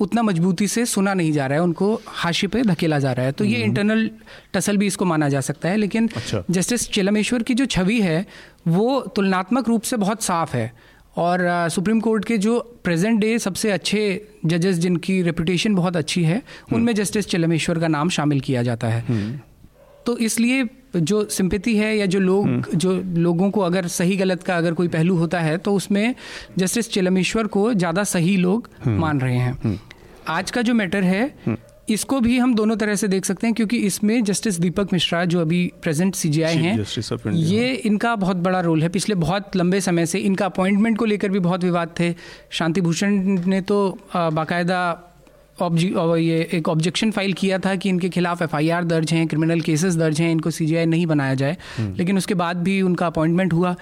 उतना 0.00 0.22
मजबूती 0.22 0.66
से 0.68 0.84
सुना 0.86 1.14
नहीं 1.14 1.32
जा 1.32 1.46
रहा 1.46 1.58
है 1.58 1.64
उनको 1.64 1.94
हाशिए 2.06 2.48
पे 2.48 2.62
धकेला 2.62 2.98
जा 2.98 3.12
रहा 3.12 3.26
है 3.26 3.32
तो 3.32 3.44
ये 3.44 3.62
इंटरनल 3.62 3.98
हम्म। 3.98 4.36
टसल 4.52 4.76
भी 4.76 4.86
इसको 4.86 5.04
माना 5.04 5.28
जा 5.28 5.40
सकता 5.40 5.68
है 5.68 5.76
लेकिन 5.76 6.08
अच्छा। 6.16 6.42
जस्टिस 6.50 6.88
चिलमेश्वर 6.90 7.42
की 7.42 7.54
जो 7.54 7.66
छवि 7.66 8.00
है 8.00 8.24
वो 8.68 9.00
तुलनात्मक 9.16 9.68
रूप 9.68 9.82
से 9.82 9.96
बहुत 9.96 10.22
साफ़ 10.22 10.56
है 10.56 10.72
और 11.16 11.46
सुप्रीम 11.70 12.00
कोर्ट 12.00 12.24
के 12.24 12.36
जो 12.38 12.58
प्रेजेंट 12.84 13.20
डे 13.20 13.38
सबसे 13.38 13.70
अच्छे 13.70 14.00
जजेस 14.46 14.76
जिनकी 14.76 15.20
रेपुटेशन 15.22 15.74
बहुत 15.74 15.96
अच्छी 15.96 16.22
है 16.24 16.36
हम्म। 16.36 16.76
उनमें 16.76 16.94
जस्टिस 16.94 17.26
चिलमेश्वर 17.26 17.78
का 17.78 17.88
नाम 17.88 18.08
शामिल 18.10 18.40
किया 18.40 18.62
जाता 18.62 18.88
है 18.88 19.04
हम्म। 19.08 19.38
तो 20.08 20.16
इसलिए 20.18 20.64
जो 20.96 21.24
सिंपति 21.30 21.76
है 21.76 21.96
या 21.96 22.06
जो 22.06 22.20
लोग 22.20 22.74
जो 22.74 22.92
लोगों 23.16 23.50
को 23.50 23.60
अगर 23.60 23.86
सही 23.86 24.16
गलत 24.16 24.42
का 24.42 24.56
अगर 24.56 24.74
कोई 24.74 24.88
पहलू 24.88 25.16
होता 25.16 25.40
है 25.40 25.56
तो 25.58 25.74
उसमें 25.74 26.14
जस्टिस 26.58 26.90
चिलमेश्वर 26.90 27.46
को 27.46 27.72
ज़्यादा 27.74 28.04
सही 28.06 28.36
लोग 28.36 28.68
मान 28.88 29.20
रहे 29.20 29.36
हैं। 29.36 29.80
आज 30.28 30.50
का 30.50 30.62
जो 30.62 30.74
मैटर 30.74 31.04
है 31.04 31.24
हम्म। 31.46 31.56
इसको 31.88 32.20
भी 32.20 32.38
हम 32.38 32.54
दोनों 32.54 32.76
तरह 32.76 32.94
से 32.94 33.08
देख 33.08 33.24
सकते 33.24 33.46
हैं 33.46 33.54
क्योंकि 33.54 33.76
इसमें 33.76 34.22
जस्टिस 34.24 34.58
दीपक 34.60 34.92
मिश्रा 34.92 35.24
जो 35.24 35.40
अभी 35.40 35.60
प्रेजेंट 35.82 36.14
सीजीआई 36.14 36.56
हैं 36.56 37.34
ये 37.34 37.72
इनका 37.74 38.14
बहुत 38.16 38.36
बड़ा 38.36 38.60
रोल 38.60 38.82
है। 38.82 38.88
पिछले 38.88 39.14
बहुत 39.16 39.56
लंबे 39.56 39.80
समय 39.80 40.06
से 40.06 40.18
इनका 40.20 40.46
अपॉइंटमेंट 40.46 40.98
को 40.98 41.04
लेकर 41.04 41.28
भी 41.28 41.38
बहुत 41.40 41.64
विवाद 41.64 41.94
थे। 42.00 42.14
शांति 42.50 42.80
भूषण 42.80 43.38
ने 43.46 43.60
तो 43.60 43.98
बाकायदा 44.14 44.80
ये 46.16 46.48
एक 46.52 46.68
ऑब्जेक्शन 46.68 47.10
फ़ाइल 47.10 47.32
किया 47.32 47.58
था 47.58 47.74
कि 47.74 47.88
इनके 47.88 48.08
खिलाफ 48.08 48.42
एफआईआर 48.42 48.84
दर्ज 48.84 49.12
हैं 49.12 49.26
क्रिमिनल 49.26 49.60
केसेस 49.60 49.94
दर्ज 49.94 50.20
हैं 50.20 50.30
इनको 50.32 50.50
सीजीआई 50.50 50.86
नहीं 50.86 51.06
बनाया 51.06 51.34
जाए 51.34 51.56
हम्म। 51.76 51.94
लेकिन 51.96 52.18
उसके 52.18 52.34
बाद 52.34 52.62
भी 52.62 52.80
उनका 52.82 53.06
अपॉइंटमेंट 53.06 53.52
हुआ 53.52 53.76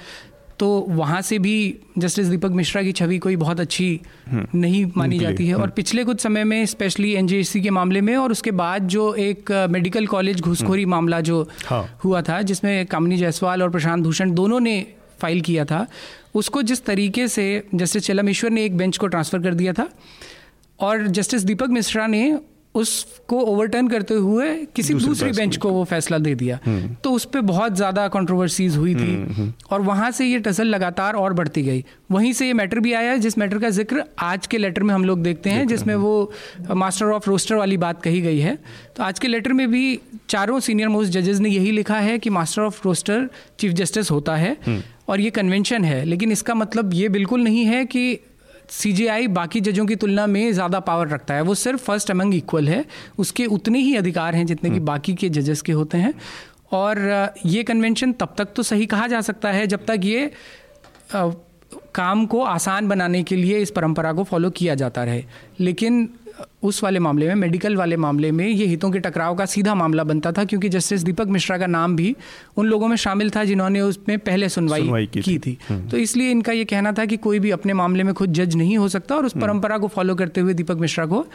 तो 0.59 0.69
वहाँ 0.89 1.21
से 1.23 1.39
भी 1.39 1.55
जस्टिस 1.99 2.27
दीपक 2.27 2.51
मिश्रा 2.51 2.83
की 2.83 2.93
छवि 2.93 3.19
कोई 3.19 3.37
बहुत 3.37 3.61
अच्छी 3.61 3.89
हम्म। 4.31 4.61
नहीं 4.61 4.85
मानी 4.97 5.19
जाती 5.19 5.47
है 5.47 5.55
और 5.55 5.61
हम्म। 5.61 5.71
पिछले 5.71 6.05
कुछ 6.05 6.21
समय 6.21 6.45
में 6.45 6.65
स्पेशली 6.67 7.13
एन 7.13 7.29
के 7.63 7.71
मामले 7.71 8.01
में 8.01 8.17
और 8.17 8.33
उसके 8.33 8.51
बाद 8.51 8.89
जो 8.89 9.15
एक 9.15 9.53
मेडिकल 9.71 10.07
कॉलेज 10.07 10.41
घुसखोरी। 10.41 10.85
मामला 10.87 11.21
जो 11.21 11.49
हाँ। 11.67 11.99
हुआ 12.05 12.23
था 12.23 12.41
जिसमें 12.43 12.87
कामिनी 12.87 13.17
जायसवाल 13.17 13.63
और 13.63 13.71
प्रशांत 13.71 14.05
भूषण 14.05 14.33
दोनों 14.35 14.61
ने 14.61 14.81
फ़ाइल 15.21 15.41
किया 15.41 15.65
था 15.65 15.87
उसको 16.35 16.63
जिस 16.63 16.85
तरीके 16.85 17.29
से 17.29 17.47
जस्टिस 17.75 18.07
चलमेश्वर 18.07 18.51
ने 18.51 18.65
एक 18.65 18.77
बेंच 18.77 18.97
को 18.97 19.07
ट्रांसफ़र 19.07 19.43
कर 19.43 19.55
दिया 19.55 19.73
था 19.73 19.89
और 20.81 21.07
जस्टिस 21.07 21.43
दीपक 21.43 21.69
मिश्रा 21.69 22.07
ने 22.07 22.39
उसको 22.75 23.39
ओवरटर्न 23.41 23.87
करते 23.89 24.15
हुए 24.15 24.55
किसी 24.77 24.95
दूसरी 24.95 25.31
बेंच 25.33 25.57
को 25.57 25.71
वो 25.71 25.85
फैसला 25.85 26.19
दे 26.19 26.35
दिया। 26.35 26.59
हम्म। 26.65 26.89
तो 26.95 27.13
उस 27.13 27.25
पर 27.25 27.41
बहुत 27.41 27.77
ज़्यादा 27.77 28.07
कंट्रोवर्सीज 28.09 28.77
हुई 28.77 28.95
थी। 28.95 28.99
हम्म, 28.99 29.33
हम्म। 29.33 29.53
और 29.71 29.81
वहाँ 29.81 30.11
से 30.11 30.27
ये 30.27 30.39
टसल 30.39 30.67
लगातार 30.67 31.15
और 31.15 31.33
बढ़ती 31.33 31.63
गई। 31.63 31.85
वहीं 32.11 32.33
से 32.33 32.47
ये 32.47 32.53
मैटर 32.53 32.81
भी 32.81 32.93
आया 32.93 33.17
जिस 33.17 33.39
मैटर 33.39 33.59
का 33.59 33.71
ज़िक्र 33.71 34.05
आज 34.19 34.47
के 34.47 34.59
लेटर 34.59 34.83
में 34.83 34.95
हम 34.95 35.05
लोग 35.05 35.23
देखते 35.23 35.51
हैं 35.51 35.67
जिसमें 35.67 35.95
वो 35.95 36.33
मास्टर 36.71 37.07
ऑफ़ 37.07 37.31
रोस्टर 37.31 37.55
वाली 37.55 37.77
बात 37.77 38.03
कही 38.03 38.21
गई 38.21 38.39
है। 38.39 38.59
तो 38.97 39.03
आज 39.03 39.19
के 39.19 39.29
लेटर 39.29 39.53
में 39.53 39.71
भी 39.71 40.01
चारों 40.29 40.61
सीनियर 40.61 40.89
मोस्ट 40.89 41.13
जजेस 41.13 41.39
ने 41.39 41.49
यही 41.49 41.71
लिखा 41.71 41.99
है 41.99 42.19
कि 42.19 42.31
master 42.31 42.63
of 42.63 42.81
roster 42.85 43.29
chief 43.59 43.73
justice 43.73 44.11
होता 44.11 44.37
है। 44.37 44.57
और 45.09 45.21
ये 45.21 45.31
कन्वेंशन 45.31 45.85
है। 45.85 46.05
लेकिन 46.05 46.33
इसका 46.33 46.55
मतलब 46.55 46.95
ये 46.95 47.09
बिल्कुल 47.09 47.43
नहीं 47.43 47.65
है 47.65 47.85
कि 47.85 48.19
सीजीआई 48.71 49.27
बाकी 49.29 49.61
जजों 49.61 49.87
की 49.87 49.97
तुलना 49.97 50.27
में 50.27 50.53
ज़्यादा 50.53 50.81
पावर 50.81 51.09
रखता 51.09 51.35
है। 51.35 51.41
वो 51.41 51.55
सिर्फ़ 51.55 51.81
फ़र्स्ट 51.81 52.11
अमंग 52.11 52.35
इक्वल 52.35 52.69
है। 52.69 52.85
उसके 53.19 53.47
उतने 53.47 53.79
ही 53.79 53.95
अधिकार 53.97 54.35
हैं 54.35 54.47
जितने 54.47 54.71
कि 54.71 54.77
हम्म। 54.77 54.87
बाकी 54.87 55.15
के 55.15 55.29
जजेस 55.29 55.63
के 55.63 55.73
होते 55.73 55.99
हैं। 55.99 56.15
और 56.73 56.99
ये 57.47 57.63
कन्वेंशन 57.63 58.13
तब 58.13 58.35
तक 58.39 58.49
तो 58.57 58.63
सही 58.63 58.87
कहा 58.87 59.07
जा 59.07 59.21
सकता 59.21 59.51
है 59.53 59.67
जब 59.67 59.85
तक 59.87 60.01
ये 60.05 60.31
आ, 61.15 61.31
काम 61.95 62.25
को 62.27 62.41
आसान 62.43 62.89
बनाने 62.89 63.23
के 63.23 63.37
लिए 63.37 63.59
इस 63.59 63.71
परंपरा 63.71 64.13
को 64.13 64.25
फॉलो 64.25 64.51
किया 64.51 64.75
जाता 64.75 65.05
रहे। 65.05 65.25
लेकिन 65.61 66.09
उस 66.63 66.83
वाले 66.83 66.99
मामले 66.99 67.27
में 67.29 67.35
मेडिकल 67.35 67.77
वाले 67.77 67.97
मामले 67.97 68.31
में 68.33 68.47
ये 68.47 68.67
हितों 68.67 68.91
के 68.91 68.99
टकराव 68.99 69.35
का 69.37 69.45
सीधा 69.47 69.75
मामला 69.75 70.05
बनता 70.05 70.33
था 70.33 70.45
क्योंकि 70.45 70.69
जस्टिस 70.69 71.03
दीपक 71.03 71.27
मिश्रा 71.27 71.59
का 71.59 71.67
नाम 71.67 71.97
भी 71.97 72.15
उन 72.57 72.67
लोगों 72.67 72.89
में 72.89 72.97
शामिल 72.97 73.31
था 73.31 73.45
जिन्होंने 73.45 73.81
उसमें 73.81 74.19
पहले 74.19 74.49
सुनवाई, 74.49 74.81
सुनवाई 74.81 75.07
की, 75.07 75.21
की 75.21 75.39
थी। 75.39 75.57
हम्म। 75.69 75.89
तो 75.89 75.97
इसलिए 75.97 76.31
इनका 76.31 76.53
ये 76.53 76.65
कहना 76.65 76.93
था 76.93 77.05
कि 77.05 77.17
कोई 77.17 77.39
भी 77.39 77.51
अपने 77.51 77.73
मामले 77.73 78.03
में 78.03 78.13
खुद 78.15 78.33
जज 78.33 78.57
नहीं 78.57 78.77
हो 78.79 78.89
सकता 78.89 79.17
और 79.17 79.27
उस 79.27 79.35
हम्म। 79.35 79.47
परंपरा 79.47 79.79
को 79.79 79.89
फॉलो 79.89 80.15
करते 80.15 80.41
हुए 80.41 80.55
दीपक 80.55 80.77
मिश्रा 80.81 81.07
को 81.07 81.27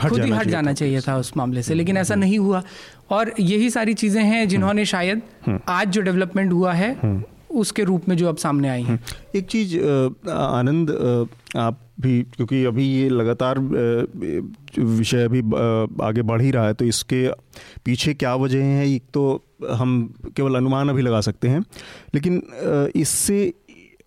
खुद 0.00 0.24
ही 0.24 0.30
हट 0.30 0.48
जाना 0.48 0.72
चाहिए 0.72 1.00
था 1.00 1.16
उस 1.16 1.36
मामले 1.36 1.62
से 1.62 1.74
लेकिन 1.74 1.96
ऐसा 1.96 2.14
हम्म। 2.14 2.24
नहीं 2.24 2.38
हुआ। 2.38 2.62
और 3.10 3.32
यही 3.40 3.70
सारी 3.70 3.94
चीज़ें 3.94 4.22
हैं 4.22 4.46
जिन्होंने 4.48 4.84
शायद 4.84 5.22
आज 5.68 5.88
जो 5.88 6.00
डेवलपमेंट 6.02 6.52
हुआ 6.52 6.72
है 6.72 6.96
उसके 7.50 7.84
रूप 7.84 8.08
में 8.08 8.16
जो 8.16 8.28
अब 8.28 8.36
सामने 8.36 8.68
आई 8.68 8.82
है। 8.82 8.98
एक 9.34 9.46
चीज़ 9.46 9.76
आनंद 10.30 10.90
आप 11.56 11.78
भी, 12.00 12.22
क्योंकि 12.36 12.64
अभी 12.64 12.86
ये 12.86 13.08
लगातार 13.08 13.58
विषय 14.78 15.24
अभी 15.24 15.40
आगे 16.04 16.22
बढ़ 16.22 16.42
ही 16.42 16.50
रहा 16.50 16.66
है 16.66 16.74
तो 16.74 16.84
इसके 16.84 17.26
पीछे 17.84 18.14
क्या 18.14 18.34
वजह 18.36 18.64
हैं, 18.64 18.84
एक 18.86 19.02
तो 19.14 19.44
हम 19.70 20.14
केवल 20.36 20.54
अनुमान 20.54 20.88
अभी 20.88 21.02
लगा 21.02 21.20
सकते 21.20 21.48
हैं, 21.48 21.60
लेकिन 22.14 22.42
इससे 22.96 23.52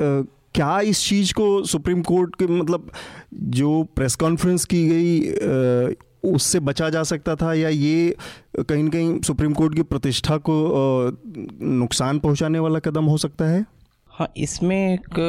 क्या 0.02 0.80
इस 0.82 1.08
चीज़ 1.08 1.34
को 1.34 1.64
सुप्रीम 1.64 2.02
कोर्ट 2.04 2.36
के 2.36 2.48
मतलब 2.48 2.90
जो 3.34 3.84
प्रेस 3.96 4.16
कॉन्फ्रेंस 4.16 4.66
की 4.66 4.88
गई 4.88 5.96
उससे 6.24 6.60
बचा 6.62 6.90
जा 6.90 7.04
सकता 7.04 7.36
था, 7.36 7.54
या 7.54 7.70
ये 7.70 8.16
कहीं 8.60 8.84
ना 8.84 8.90
कहीं 8.90 9.20
सुप्रीम 9.22 9.54
कोर्ट 9.54 9.76
की 9.76 9.84
प्रतिष्ठा 9.84 10.38
को 10.40 10.56
नुकसान 11.62 12.20
पहुँचाने 12.20 12.60
वाला 12.60 12.80
कदम 12.80 13.06
हो 13.06 13.18
सकता 13.18 13.46
है? 13.46 13.66
हाँ 14.12 14.28
इसमें 14.38 14.94
एक 14.94 15.20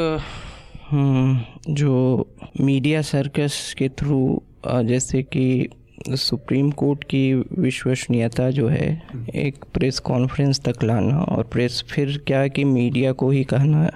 जो 0.93 2.27
मीडिया 2.61 3.03
सर्कस 3.03 3.75
के 3.79 3.89
थ्रू 3.89 4.43
जैसे 4.67 5.23
कि 5.23 5.69
सुप्रीम 6.11 6.71
कोर्ट 6.71 7.05
की 7.05 7.35
विश्वसनीयता 7.35 8.51
जो 8.51 8.69
है 8.69 9.03
एक 9.35 9.65
प्रेस 9.75 9.99
कॉन्फ्रेंस 9.99 10.61
तक 10.61 10.85
लाना 10.85 11.19
और 11.19 11.45
प्रेस 11.45 11.85
फिर 11.91 12.25
क्या 12.27 12.49
कि 12.49 12.65
मीडिया 12.65 13.13
को 13.13 13.31
ही 13.31 13.45
कहना 13.45 13.91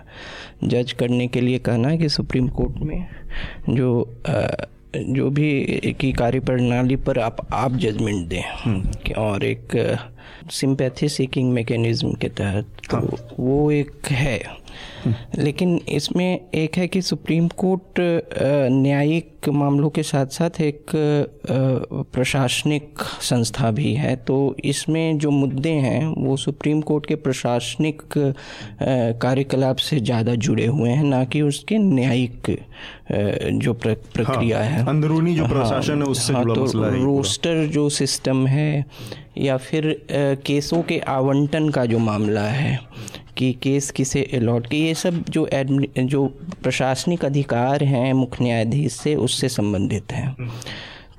जज 0.65 0.93
करने 0.93 1.29
के 1.29 1.41
लिए 1.41 1.59
कहना 1.59 1.97
कि 1.97 2.09
सुप्रीम 2.09 2.49
कोर्ट 2.49 2.77
में 2.77 3.07
जो 3.69 4.21
जो 4.97 5.31
भी 5.31 5.67
की 6.01 6.13
कार्य 6.13 6.41
प्रणाली 6.41 6.97
पर 6.97 7.19
आप 7.19 7.47
आप 7.53 7.73
जजमेंट 7.73 8.29
दें। 8.29 9.15
और 9.15 9.45
एक 9.45 9.97
सिंपैथी 10.51 11.09
सीकिंग 11.09 11.53
मैकेनिज्म 11.53 12.13
के 12.13 12.29
तहत 12.29 12.67
तो 12.91 12.97
हाँ। 12.97 13.29
वो 13.41 13.71
एक 13.71 13.93
है 14.11 14.43
लेकिन 15.39 15.81
इसमें 15.89 16.41
एक 16.55 16.77
है 16.77 16.87
कि 16.89 17.03
सुप्रीम 17.03 17.49
कोर्ट 17.57 18.01
न्यायिक 18.73 19.49
मामलों 19.49 19.89
के 19.91 20.03
साथ 20.03 20.27
साथ 20.27 20.61
एक 20.61 20.91
प्रशासनिक 22.13 23.03
संस्था 23.23 23.71
भी 23.71 23.93
है। 23.95 24.15
तो 24.29 24.57
इसमें 24.65 25.19
जो 25.19 25.31
मुद्दे 25.31 25.71
हैं 25.71 26.07
वो 26.17 26.37
सुप्रीम 26.37 26.81
कोर्ट 26.81 27.07
के 27.07 27.15
प्रशासनिक 27.17 28.03
कार्यकलाप 29.23 29.77
से 29.79 30.01
ज़्यादा 30.01 30.35
जुड़े 30.37 30.67
हुए 30.67 30.91
हैं 30.91 31.05
ना 31.05 31.25
कि 31.25 31.43
उसके 31.43 31.79
न्यायिक 31.79 32.57
जो 33.13 33.73
प्र, 33.75 33.95
प्रक्रिया 34.15 34.59
हाँ, 34.59 34.67
है। 34.67 34.87
अंदरूनी 34.87 35.35
जो 35.35 35.45
हाँ, 35.45 35.53
प्रशासन 35.53 36.03
है 36.03 36.09
उससे 36.09 36.33
हाँ, 36.33 36.45
तो 36.45 36.83
है 36.83 37.05
रोस्टर 37.05 37.67
जो 37.67 37.89
सिस्टम 37.91 38.47
है 38.47 38.85
या 39.39 39.57
फिर 39.57 39.97
केसों 40.47 40.83
के 40.83 40.99
आवंटन 41.09 41.69
का 41.69 41.85
जो 41.87 41.99
मामला 41.99 42.43
है 42.43 42.79
कि, 43.39 43.53
केस 43.53 43.91
किसे 43.91 44.31
अलॉट 44.35 44.67
की, 44.67 44.77
ये 44.77 44.95
सब 44.95 45.25
जो 45.29 45.49
जो 45.99 46.27
प्रशासनिक 46.63 47.25
अधिकार 47.25 47.85
हैं 47.85 48.13
मुख्य 48.13 48.45
न्यायाधीश 48.45 48.93
से, 48.93 49.15
उससे 49.15 49.49
संबंधित 49.49 50.13
हैं। 50.13 50.37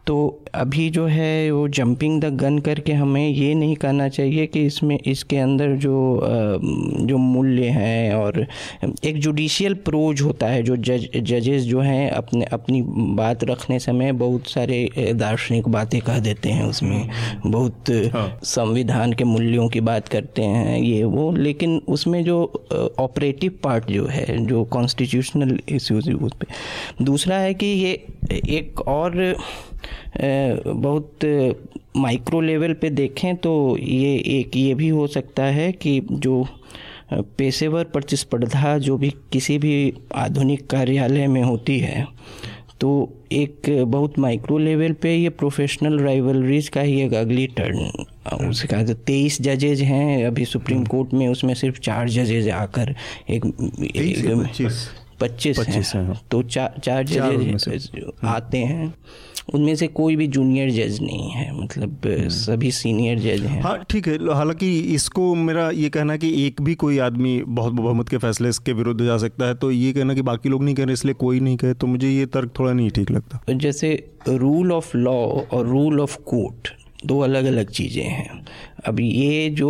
तो 0.10 0.44
अभी 0.56 0.90
जो 0.90 1.06
है 1.06 1.52
वो 1.52 1.68
जंपिंग 1.70 2.22
द 2.22 2.26
गन 2.36 2.58
करके 2.60 2.94
हमें 2.94 3.28
ये 3.28 3.54
नहीं 3.56 3.76
कहना 3.76 4.08
चाहिए 4.10 4.46
कि 4.48 4.66
इसमें 4.66 4.98
इसके 5.00 5.38
अंदर 5.38 5.76
जो 5.76 6.00
जो 7.02 7.18
मूल्य 7.18 7.68
हैं 7.68 8.14
और 8.14 8.40
एक 9.06 9.20
जुडिशियल 9.20 9.74
प्रोज 9.86 10.22
होता 10.22 10.48
है 10.48 10.64
जो 10.64 10.76
जज 10.80 11.08
जजेस 11.24 11.64
जो 11.64 11.82
हैं 11.82 12.10
अपने 12.12 12.46
अपनी 12.52 12.82
बात 13.16 13.44
रखने 13.44 13.80
समय 13.80 14.12
बहुत 14.14 14.48
सारे 14.48 15.14
दार्शनिक 15.16 15.68
बातें 15.68 16.00
कह 16.02 16.20
देते 16.20 16.50
हैं 16.50 16.66
उसमें 16.66 17.10
बहुत 17.46 17.92
हाँ। 18.14 18.28
संविधान 18.46 19.14
के 19.14 19.24
मूल्यों 19.26 19.68
की 19.70 19.82
बात 19.82 20.08
करते 20.08 20.42
हैं 20.44 20.78
ये 20.80 21.04
वो 21.04 21.32
लेकिन 21.38 21.82
उसमें 21.90 22.24
जो 22.24 22.42
ऑपरेटिव 23.00 23.60
पार्ट 23.64 23.92
जो 23.92 24.08
है 24.08 24.46
जो 24.46 24.64
कॉन्स्टिट्यूशनल 24.72 25.58
इश्यूज़ 25.70 26.12
उस 26.12 26.34
पर 26.34 27.04
दूसरा 27.06 27.38
है 27.38 27.54
कि 27.54 27.66
ये 27.66 27.94
एक 28.60 28.82
और 28.88 29.18
बहुत 30.68 31.20
माइक्रो 31.98 32.42
लेवल 32.42 32.74
पे 32.74 32.90
देखें 32.90 33.36
तो 33.36 33.78
ये 33.82 34.16
एक 34.16 34.56
ये 34.56 34.74
भी 34.74 34.88
हो 34.88 35.08
सकता 35.08 35.44
है 35.44 35.72
कि 35.72 36.02
जो 36.12 36.48
पेशेवर 37.14 37.84
प्रतिस्पर्धा 37.84 38.78
जो 38.78 38.98
भी 38.98 39.14
किसी 39.32 39.58
भी 39.58 39.94
आधुनिक 40.16 40.68
कार्यालय 40.68 41.28
में 41.28 41.44
होती 41.44 41.80
है 41.80 42.08
तो 42.82 43.14
एक 43.32 43.62
बहुत 43.70 44.20
माइक्रो 44.20 44.58
लेवल 44.58 44.94
पे 44.94 45.16
ये 45.16 45.30
प्रोफेशनल 45.30 46.00
राइवलरीज 46.00 46.70
का 46.70 46.82
ही 46.82 47.02
एक 47.02 47.14
अगली 47.14 47.48
टर्न 47.48 48.06
उसके 48.50 48.68
कहा 48.68 48.84
तो 48.84 48.94
तेईस 48.94 49.42
जजेज 49.42 49.82
हैं 49.82 50.26
अभी 50.26 50.46
सुप्रीम 50.46 50.86
कोर्ट 50.86 51.14
में 51.14 51.28
उसमें 51.28 51.54
सिर्फ़ 51.54 51.80
चार 51.80 52.10
जजेज 52.10 52.50
आकर 52.50 52.96
एक, 53.30 53.46
एक 53.96 54.28
पच्चीस? 55.20 55.60
हैं। 55.96 56.22
तो 56.32 56.44
चार 56.44 56.74
चार 56.84 57.04
जजेज 57.04 57.92
आते 58.24 58.58
हैं। 58.58 58.94
उनमें 59.54 59.76
से 59.76 59.88
कोई 59.90 60.16
भी 60.16 60.28
जूनियर 60.28 60.70
जज 60.72 61.00
नहीं 61.02 61.30
है 61.32 61.52
मतलब 61.58 62.06
हम्म। 62.06 62.30
सभी 62.30 62.72
सीनियर 62.72 63.20
जज 63.20 63.46
हैं। 63.46 63.62
हाँ 63.62 63.78
ठीक 63.90 64.08
है 64.08 64.18
हालाँकि 64.34 64.70
इसको 64.96 65.34
मेरा 65.36 65.70
ये 65.72 65.90
कहना 65.90 66.14
है 66.14 66.20
कि 66.20 66.30
एक 66.46 66.62
भी 66.62 66.76
कोई 66.76 66.98
आदमी 67.00 67.42
बहुत 67.44 67.74
बहुमत 67.74 68.10
के 68.10 68.18
फैसले 68.18 68.50
इसके 68.50 68.74
विरुद्ध 68.74 69.02
जा 69.06 69.18
सकता 69.18 69.48
है 69.48 69.56
तो 69.56 69.72
ये 69.72 69.92
कहना 69.94 70.14
कि 70.14 70.22
बाकी 70.22 70.50
लोग 70.50 70.64
नहीं 70.64 70.76
कह 70.76 70.84
रहे 70.84 70.94
इसलिए 70.94 71.14
कोई 71.20 71.40
नहीं 71.40 71.58
कहे 71.58 71.74
तो 71.74 71.88
मुझे 71.88 72.10
ये 72.10 72.26
तर्क 72.26 72.54
थोड़ा 72.60 72.74
नहीं 72.74 72.90
ठीक 72.90 73.12
लगता। 73.12 73.54
जैसे 73.54 73.92
रूल 74.28 74.72
ऑफ़ 74.72 74.96
लॉ 74.98 75.14
और 75.14 75.68
रूल 75.68 76.00
ऑफ़ 76.00 76.18
कोर्ट 76.26 76.74
दो 77.06 77.20
अलग 77.20 77.46
अलग 77.46 77.70
चीज़ें 77.72 78.04
हैं। 78.04 78.46
अब 78.88 79.00
ये 79.00 79.50
जो 79.50 79.70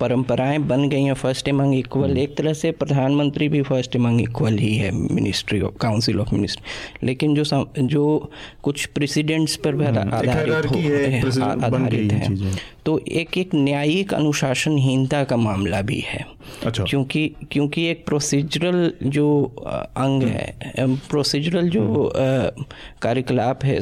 परंपराएँ 0.00 0.58
बन 0.58 0.88
गई 0.88 1.02
हैं 1.02 1.14
फ़र्स्ट 1.14 1.48
एमंग 1.48 1.74
इक्वल 1.74 2.18
एक 2.18 2.36
तरह 2.36 2.52
से 2.52 2.70
प्रधानमंत्री 2.72 3.48
भी 3.48 3.62
फ़र्स्ट 3.62 3.96
एमंग 3.96 4.20
इक्वल 4.20 4.58
ही 4.58 4.76
है 4.76 4.90
ministry 4.90 5.60
of 5.60 5.76
council 5.80 6.20
of 6.20 6.34
ministry 6.34 7.06
लेकिन 7.06 7.34
जो 7.34 7.44
सम, 7.44 7.64
जो 7.78 8.30
कुछ 8.62 8.86
प्रेसिडेंट्स 8.86 9.56
पर 9.56 9.74
हम्म, 9.74 9.86
आधारित 9.86 11.40
आधारित 11.64 12.12
है। 12.12 12.56
तो 12.86 12.98
एक 12.98 13.38
एक 13.38 13.54
न्यायिक 13.54 14.14
अनुशासनहीनता 14.14 15.24
का 15.24 15.36
मामला 15.36 15.82
भी 15.82 16.04
है। 16.06 16.26
अच्छा। 16.66 16.84
क्योंकि 16.84 17.34
क्योंकि 17.52 17.84
एक 17.86 18.04
प्रोसीजरल 18.06 18.92
जो 19.02 19.44
अंग 19.66 20.22
है 20.22 20.56
प्रोसीजरल 20.78 21.68
जो 21.68 22.12
हम्म। 22.16 22.64
कार्यकलाप 23.02 23.64
है 23.64 23.80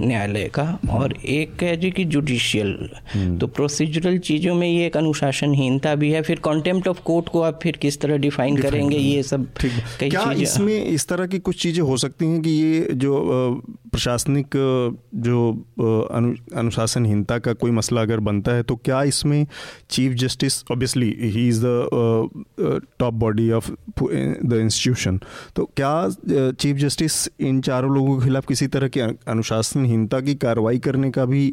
न्यायालय 0.00 0.44
का 0.44 0.78
और 0.90 1.12
एक 1.12 1.62
है 1.62 1.76
जी 1.76 1.90
कि 1.90 2.04
जुडिशियल 2.04 2.89
हम्म। 3.06 3.38
तो 3.38 3.46
प्रोसीजरल 3.48 4.18
चीज़ों 4.20 4.54
में 4.54 4.66
ये 4.68 4.86
एक 4.86 4.96
अनुशासनहीनता 4.96 5.94
भी 5.94 6.10
है 6.10 6.22
फिर 6.22 6.38
कॉन्टेम्प्ट 6.40 6.88
ऑफ़ 6.88 7.00
कोर्ट 7.02 7.28
को 7.28 7.42
आप 7.42 7.58
फिर 7.62 7.76
किस 7.76 8.00
तरह 8.00 8.16
डिफाइन 8.18 8.56
करेंगे 8.58 8.96
ये 8.96 9.22
सब 9.24 9.46
कई 10.00 10.08
क्या 10.08 10.30
इसमें 10.42 10.74
इस 10.76 11.06
तरह 11.08 11.26
की 11.26 11.38
कुछ 11.40 11.62
चीज़ें 11.62 11.82
हो 11.82 11.96
सकती 11.96 12.26
हैं 12.26 12.40
कि 12.42 12.50
ये 12.52 12.86
जो 12.96 13.18
प्रशासनिक 13.92 14.56
जो 15.20 15.40
अनुशासनहीनता 16.54 17.38
का 17.38 17.52
कोई 17.54 17.70
मसला 17.72 18.02
अगर 18.02 18.20
बनता 18.22 18.52
है 18.52 18.62
तो 18.62 18.76
क्या 18.84 19.02
इसमें 19.04 19.46
chief 19.90 20.12
justice 20.16 20.62
obviously 20.70 21.10
he 21.22 21.46
is 21.48 21.60
the 21.62 22.80
top 22.98 23.14
body 23.16 23.50
of 23.52 23.70
the 23.70 24.58
institution 24.60 25.20
तो 25.56 25.64
क्या 25.76 25.92
चीफ 26.30 26.76
जस्टिस 26.76 27.28
इन 27.42 27.60
चारों 27.62 27.94
लोगों 27.94 28.18
के 28.18 28.24
खिलाफ 28.24 28.46
किसी 28.46 28.66
तरह 28.68 28.88
की 28.88 29.00
अनुशासनहीनता 29.00 30.20
की 30.20 30.34
कार्रवाई 30.36 30.78
करने 30.80 31.10
का 31.10 31.24
भी 31.24 31.46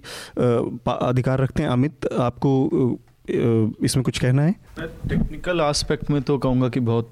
अधिकार 0.88 1.27
रखते 1.36 1.64
हैं। 1.64 1.70
अमित, 1.70 2.06
आपको 2.14 3.00
इसमें 3.30 4.04
कुछ 4.04 4.20
कहना 4.20 4.42
है? 4.42 4.56
टेक्निकल 4.80 5.62
एस्पेक्ट 5.62 6.10
में 6.12 6.22
तो 6.22 6.38
कहूँगा 6.38 6.70
कि 6.70 6.80
बहुत 6.80 7.12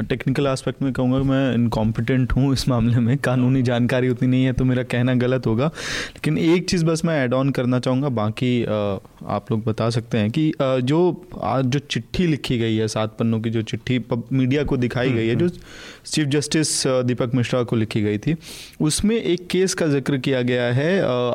टेक्निकल 0.00 0.46
एस्पेक्ट 0.46 0.82
में 0.82 0.92
कहूँगा 0.92 1.18
मैं 1.24 1.54
इनकॉम्पिटेंट 1.54 2.32
हूँ 2.32 2.52
इस 2.52 2.68
मामले 2.68 3.00
में। 3.00 3.16
कानूनी 3.18 3.62
जानकारी 3.62 4.08
उतनी 4.08 4.28
नहीं 4.28 4.44
है 4.44 4.52
तो 4.52 4.64
मेरा 4.64 4.82
कहना 4.84 5.14
गलत 5.16 5.46
होगा। 5.46 5.66
लेकिन 5.66 6.38
एक 6.38 6.68
चीज़ 6.70 6.84
बस 6.84 7.04
मैं 7.04 7.18
ऐड 7.24 7.34
ऑन 7.34 7.50
करना 7.50 7.78
चाहूँगा 7.78 8.08
बाकी 8.10 8.62
आप 8.64 9.50
लोग 9.50 9.64
बता 9.64 9.88
सकते 9.90 10.18
हैं 10.18 10.30
कि 10.30 10.50
जो 10.60 11.00
आज 11.42 11.64
जो 11.64 11.78
चिट्ठी 11.80 12.26
लिखी 12.26 12.58
गई 12.58 12.76
है 12.76 12.88
सात 12.88 13.16
पन्नों 13.18 13.40
की 13.40 13.50
जो 13.50 13.62
चिट्ठी 13.62 13.98
मीडिया 14.32 14.64
को 14.64 14.76
दिखाई 14.76 15.10
गई 15.10 15.26
है 15.28 15.36
जो 15.36 15.48
चीफ 15.48 16.26
जस्टिस 16.28 16.82
दीपक 17.06 17.34
मिश्रा 17.34 17.62
को 17.62 17.76
लिखी 17.76 18.02
गई 18.02 18.18
थी 18.18 18.36
उसमें 18.80 19.16
एक 19.16 19.46
केस 19.46 19.74
का 19.74 19.86
ज़िक्र 19.86 20.18
किया 20.18 20.42
गया 20.42 20.72
है 20.72 20.90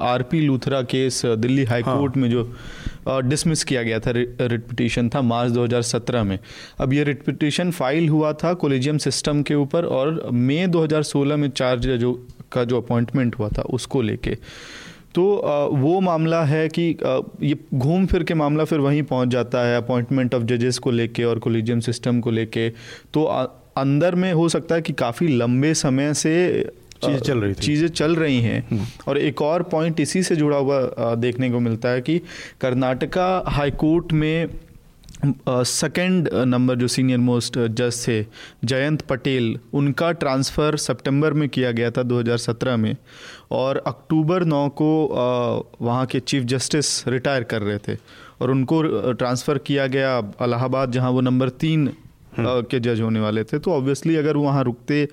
R 0.08 0.24
P 0.24 0.42
Luthra 0.42 0.82
case 0.92 1.22
Delhi 1.25 1.63
high 1.63 1.84
court 1.84 2.16
हाँ। 2.16 2.22
में 2.24 2.30
जो 2.30 2.44
डिसमिस 3.08 3.64
किया 3.64 3.84
गया 3.84 4.00
था 4.00 4.12
रिट 4.12 4.64
पिटिशन 4.64 5.10
था 5.10 5.22
मार्च 5.22 5.52
2017 5.52 6.24
में। 6.24 6.38
अब 6.80 6.94
ये 6.94 7.04
रिट 7.04 7.24
पिटिशन 7.24 7.72
फ़ाइल 7.72 8.10
हुआ 8.10 8.34
था 8.34 8.54
कोलिजियम 8.54 8.98
सिस्टम 8.98 9.42
के 9.44 9.56
ऊपर 9.56 9.86
और 9.86 10.30
मई 10.34 10.66
2016 10.68 11.36
में 11.36 11.50
चार्ज 11.50 11.88
जो, 11.88 12.14
का 12.52 12.64
जो 12.64 12.82
अपॉइंटमेंट 12.82 13.40
हुआ 13.40 13.50
था, 13.50 13.62
उसको 13.62 14.02
लेके। 14.02 14.36
तो 15.16 15.24
वो 15.74 16.00
मामला 16.02 16.44
है 16.46 16.68
कि 16.70 16.84
ये 17.42 17.56
घूम 17.74 18.06
फिर 18.06 18.24
के 18.24 18.34
मामला 18.34 18.64
फिर 18.64 18.80
वहीं 18.80 19.04
पहुँच 19.04 19.30
जाता 19.30 19.66
है 19.68 19.78
अपॉइंटमेंट 19.78 20.36
ऑफ़ 20.36 20.44
जजेस 20.44 20.78
को 20.78 20.92
लेके 20.92 21.24
और 21.24 21.40
कोलिजियम 21.40 21.80
सिस्टम 21.80 22.20
को 22.20 22.32
लेके। 22.32 22.70
तो 23.14 23.24
अंदर 23.78 24.16
में 24.16 24.32
हो 24.34 24.50
सकता 24.50 24.76
है 24.76 24.82
कि 24.82 24.94
काफ़ी 24.94 25.28
लंबे 25.28 25.74
समय 25.74 26.14
से 26.14 26.34
चीज़ें 27.04 27.20
चल 27.20 27.39
रही 27.39 27.54
चीज़ें 27.54 27.88
चल 27.89 28.16
रही 28.16 28.39
हैं। 28.42 28.62
हम्म। 28.70 28.86
और 29.08 29.18
एक 29.18 29.42
और 29.42 29.63
पॉइंट 29.72 30.00
इसी 30.00 30.24
से 30.24 30.36
जुड़ा 30.36 30.58
हुआ 30.58 31.16
देखने 31.18 31.50
को 31.51 31.60
मिलता 31.60 31.89
है 31.89 32.01
कि 32.01 32.20
कर्नाटका 32.62 33.27
हाईकोर्ट 33.48 34.13
में 34.13 34.50
सेकंड 35.25 36.30
नंबर 36.46 36.75
जो 36.75 36.88
सीनियर 36.88 37.20
मोस्ट 37.20 37.58
जज 37.60 38.08
थे 38.08 38.22
जयंत 38.63 39.01
पटेल 39.01 39.58
उनका 39.74 40.12
ट्रांसफ़र 40.13 40.75
सितंबर 40.77 41.34
में 41.34 41.48
किया 41.50 41.72
गया 41.72 41.92
था 41.92 42.01
2017 42.04 42.77
में। 42.77 42.96
और 43.51 43.77
अक्टूबर 43.88 44.44
9 44.46 44.68
को 44.77 44.89
वहाँ 45.82 46.06
के 46.06 46.20
चीफ 46.20 46.44
जस्टिस 46.46 47.08
रिटायर 47.08 47.44
कर 47.44 47.62
रहे 47.62 47.77
थे। 47.88 47.98
और 48.42 48.51
उनको 48.51 48.82
ट्रांसफ़र 49.13 49.58
किया 49.58 49.88
गया 49.88 50.18
इलाहाबाद 50.42 50.92
जहाँ 50.92 51.12
वो 51.12 51.22
नंबर 51.22 51.50
तीन 51.62 51.89
हम्म। 52.38 52.62
के 52.72 52.80
जज 52.80 53.01
होने 53.01 53.20
वाले 53.20 53.44
थे। 53.44 53.60
तो 53.60 53.72
ऑब्वियसली 53.72 54.16
अगर 54.16 54.38
वहाँ 54.38 54.63
रुकते 54.63 55.08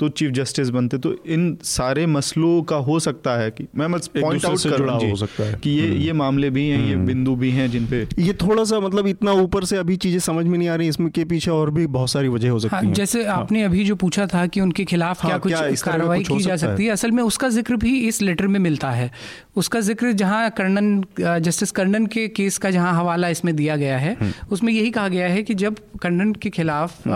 तो 0.00 0.08
चीफ 0.10 0.30
जस्टिस 0.32 0.68
बनते 0.70 0.98
तो 0.98 1.14
इन 1.28 1.42
सारे 1.64 2.04
मसलों 2.08 2.62
का 2.62 2.76
हो 2.84 2.98
सकता 3.00 3.36
है 3.36 3.50
कि 3.50 3.66
मैं 3.76 3.90
बस 3.92 4.06
पॉइंट 4.10 4.44
आउट 4.44 4.62
कर 4.62 4.80
रहा 4.80 4.96
हो 4.98 5.16
सकता 5.16 5.44
है 5.44 5.58
कि 5.62 5.70
ये 5.70 5.86
हम्म। 5.86 5.98
ये 5.98 6.12
मामले 6.14 6.50
भी 6.50 6.66
हैं 6.68 6.78
ये 6.78 6.92
हम्म। 6.92 7.06
बिंदु 7.06 7.34
भी 7.36 7.50
हैं 7.50 7.70
जिन 7.70 7.86
पे 7.86 8.06
ये 8.18 8.32
थोड़ा 8.40 8.64
सा 8.64 8.80
मतलब 8.80 9.06
इतना 9.06 9.32
ऊपर 9.40 9.64
से 9.64 9.76
अभी 9.76 9.96
चीज़ें 9.98 10.18
समझ 10.20 10.44
में 10.46 10.56
नहीं 10.58 10.68
आ 10.68 10.74
रही 10.74 10.88
इसमें 10.88 11.10
के 11.10 11.24
पीछे 11.26 11.50
और 11.50 11.70
भी 11.70 11.86
बहुत 11.88 12.10
सारी 12.10 12.28
वजह 12.30 12.50
हो 12.50 12.58
सकती 12.58 12.76
हाँ, 12.76 12.82
हैं 12.82 12.92
जैसे 12.92 13.24
हाँ। 13.24 13.36
आपने 13.36 13.62
अभी 13.64 13.84
जो 13.84 13.96
पूछा 13.96 14.26
था 14.26 14.46
कि 14.46 14.60
उनके 14.60 14.84
खिलाफ 14.86 15.22
हाँ, 15.22 15.30
क्या 15.30 15.38
कुछ 15.40 15.82
कार्रवाई 15.82 16.22
की 16.22 16.38
जा 16.40 16.56
सकती 16.56 16.84
है 16.84 16.90
असल 16.90 17.10
में 17.10 17.22
उसका 17.24 17.48
ज़िक्र 17.50 17.76
भी 17.78 17.98
इस 18.00 18.22
लेटर 18.22 18.46
में 18.46 18.60
मिलता 18.60 18.90
है 18.92 19.10
उसका 19.56 19.80
ज़िक्र 19.82 20.12
जहाँ 20.16 20.50
कर्णन 20.52 21.02
जस्टिस 21.20 21.70
कर्णन 21.72 22.06
के 22.08 22.28
केस 22.30 22.58
का 22.58 22.70
जहाँ 22.70 22.94
हवाला 22.94 23.28
इसमें 23.30 23.54
दिया 23.56 23.76
गया 23.76 23.98
है 23.98 24.16
हम्म। 24.16 24.52
उसमें 24.52 24.72
यही 24.72 24.90
कहा 24.90 25.08
गया 25.10 25.28
है 25.28 25.42
कि 25.42 25.54
जब 25.56 25.76
कर्णन 26.02 26.32
के 26.34 26.50
खिलाफ 26.50 27.08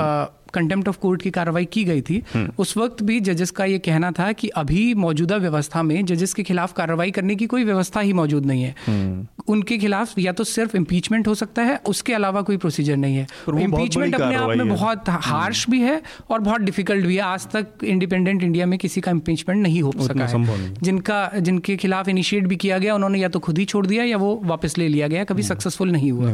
कंटेम्प्ट 0.55 0.89
ऑफ़ 0.89 0.99
कोर्ट 0.99 1.23
की 1.23 1.31
कार्रवाई 1.31 1.65
की 1.73 1.85
गई 1.85 2.03
थी। 2.03 2.23
हम्म। 2.35 2.53
उस 2.59 2.77
वक्त 2.77 3.03
भी 3.03 3.19
जजेस 3.21 3.51
का 3.51 3.65
ये 3.65 3.79
कहना 3.81 4.11
था 4.11 4.31
कि 4.33 4.49
अभी 4.57 4.83
मौजूदा 4.97 5.37
व्यवस्था 5.37 5.83
में 5.83 6.05
जजेस 6.07 6.35
के 6.35 6.43
खिलाफ 6.43 6.73
कार्रवाई 6.73 7.11
करने 7.11 7.37
की 7.37 7.47
कोई 7.47 7.65
व्यवस्था 7.65 8.01
ही 8.01 8.13
मौजूद 8.13 8.47
नहीं 8.47 8.63
है। 8.63 8.75
हम्म। 8.87 9.27
उनके 9.49 9.79
खिलाफ 9.79 10.19
या 10.19 10.33
तो 10.33 10.45
सिर्फ़ 10.45 10.77
इम्पीचमेंट 10.77 11.29
हो 11.29 11.35
सकता 11.35 11.63
है 11.63 11.77
उसके 11.87 12.13
अलावा 12.15 12.43
कोई 12.43 12.57
प्रोसीजर 12.57 12.97
नहीं 12.97 13.17
है। 13.17 13.27
इम्पीचमेंट 13.61 14.15
अपने 14.15 14.35
आप 14.35 14.51
में 14.51 14.69
बहुत 14.69 15.09
हार्श 15.09 15.69
भी 15.71 15.81
है 15.81 16.01
और 16.31 16.41
बहुत 16.41 16.61
डिफ़िकल्ट 16.61 17.07
भी 17.07 17.17
है। 17.17 17.23
आज 17.23 17.47
तक 17.47 17.85
इंडिपेंडेंट 17.85 18.43
इंडिया 18.43 18.67
में 18.67 18.79
किसी 18.79 19.01
का 19.01 19.11
इम्पीचमेंट 19.11 19.63
नहीं 19.63 19.83
हो 19.83 19.93
सका 20.01 20.27
है। 20.27 20.75
जिनका 20.83 21.31
जिनके 21.39 21.77
खिलाफ 21.77 22.09
इनिशिएट 22.09 22.47
भी 22.47 22.57
किया 22.57 22.79
गया 22.79 22.95
उन्होंने 22.95 23.19
या 23.19 23.29
तो 23.29 23.39
खुद 23.39 23.59
ही 23.59 23.65
छोड़ 23.65 23.87
दिया 23.87 24.05
या 24.05 24.17
वो 24.17 24.41
वापस 24.45 24.79
ले 24.79 24.89
लिया 24.89 25.09
गया 25.09 25.25
कभी 25.25 25.43
सक्सेसफुल 25.43 25.89
हम्म। 25.89 25.97
नहीं 25.97 26.13
हुआ। 26.13 26.33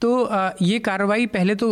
तो 0.00 0.08
ये 0.62 0.78
कार्रवाई 0.78 1.26
पहले 1.26 1.54
तो 1.54 1.68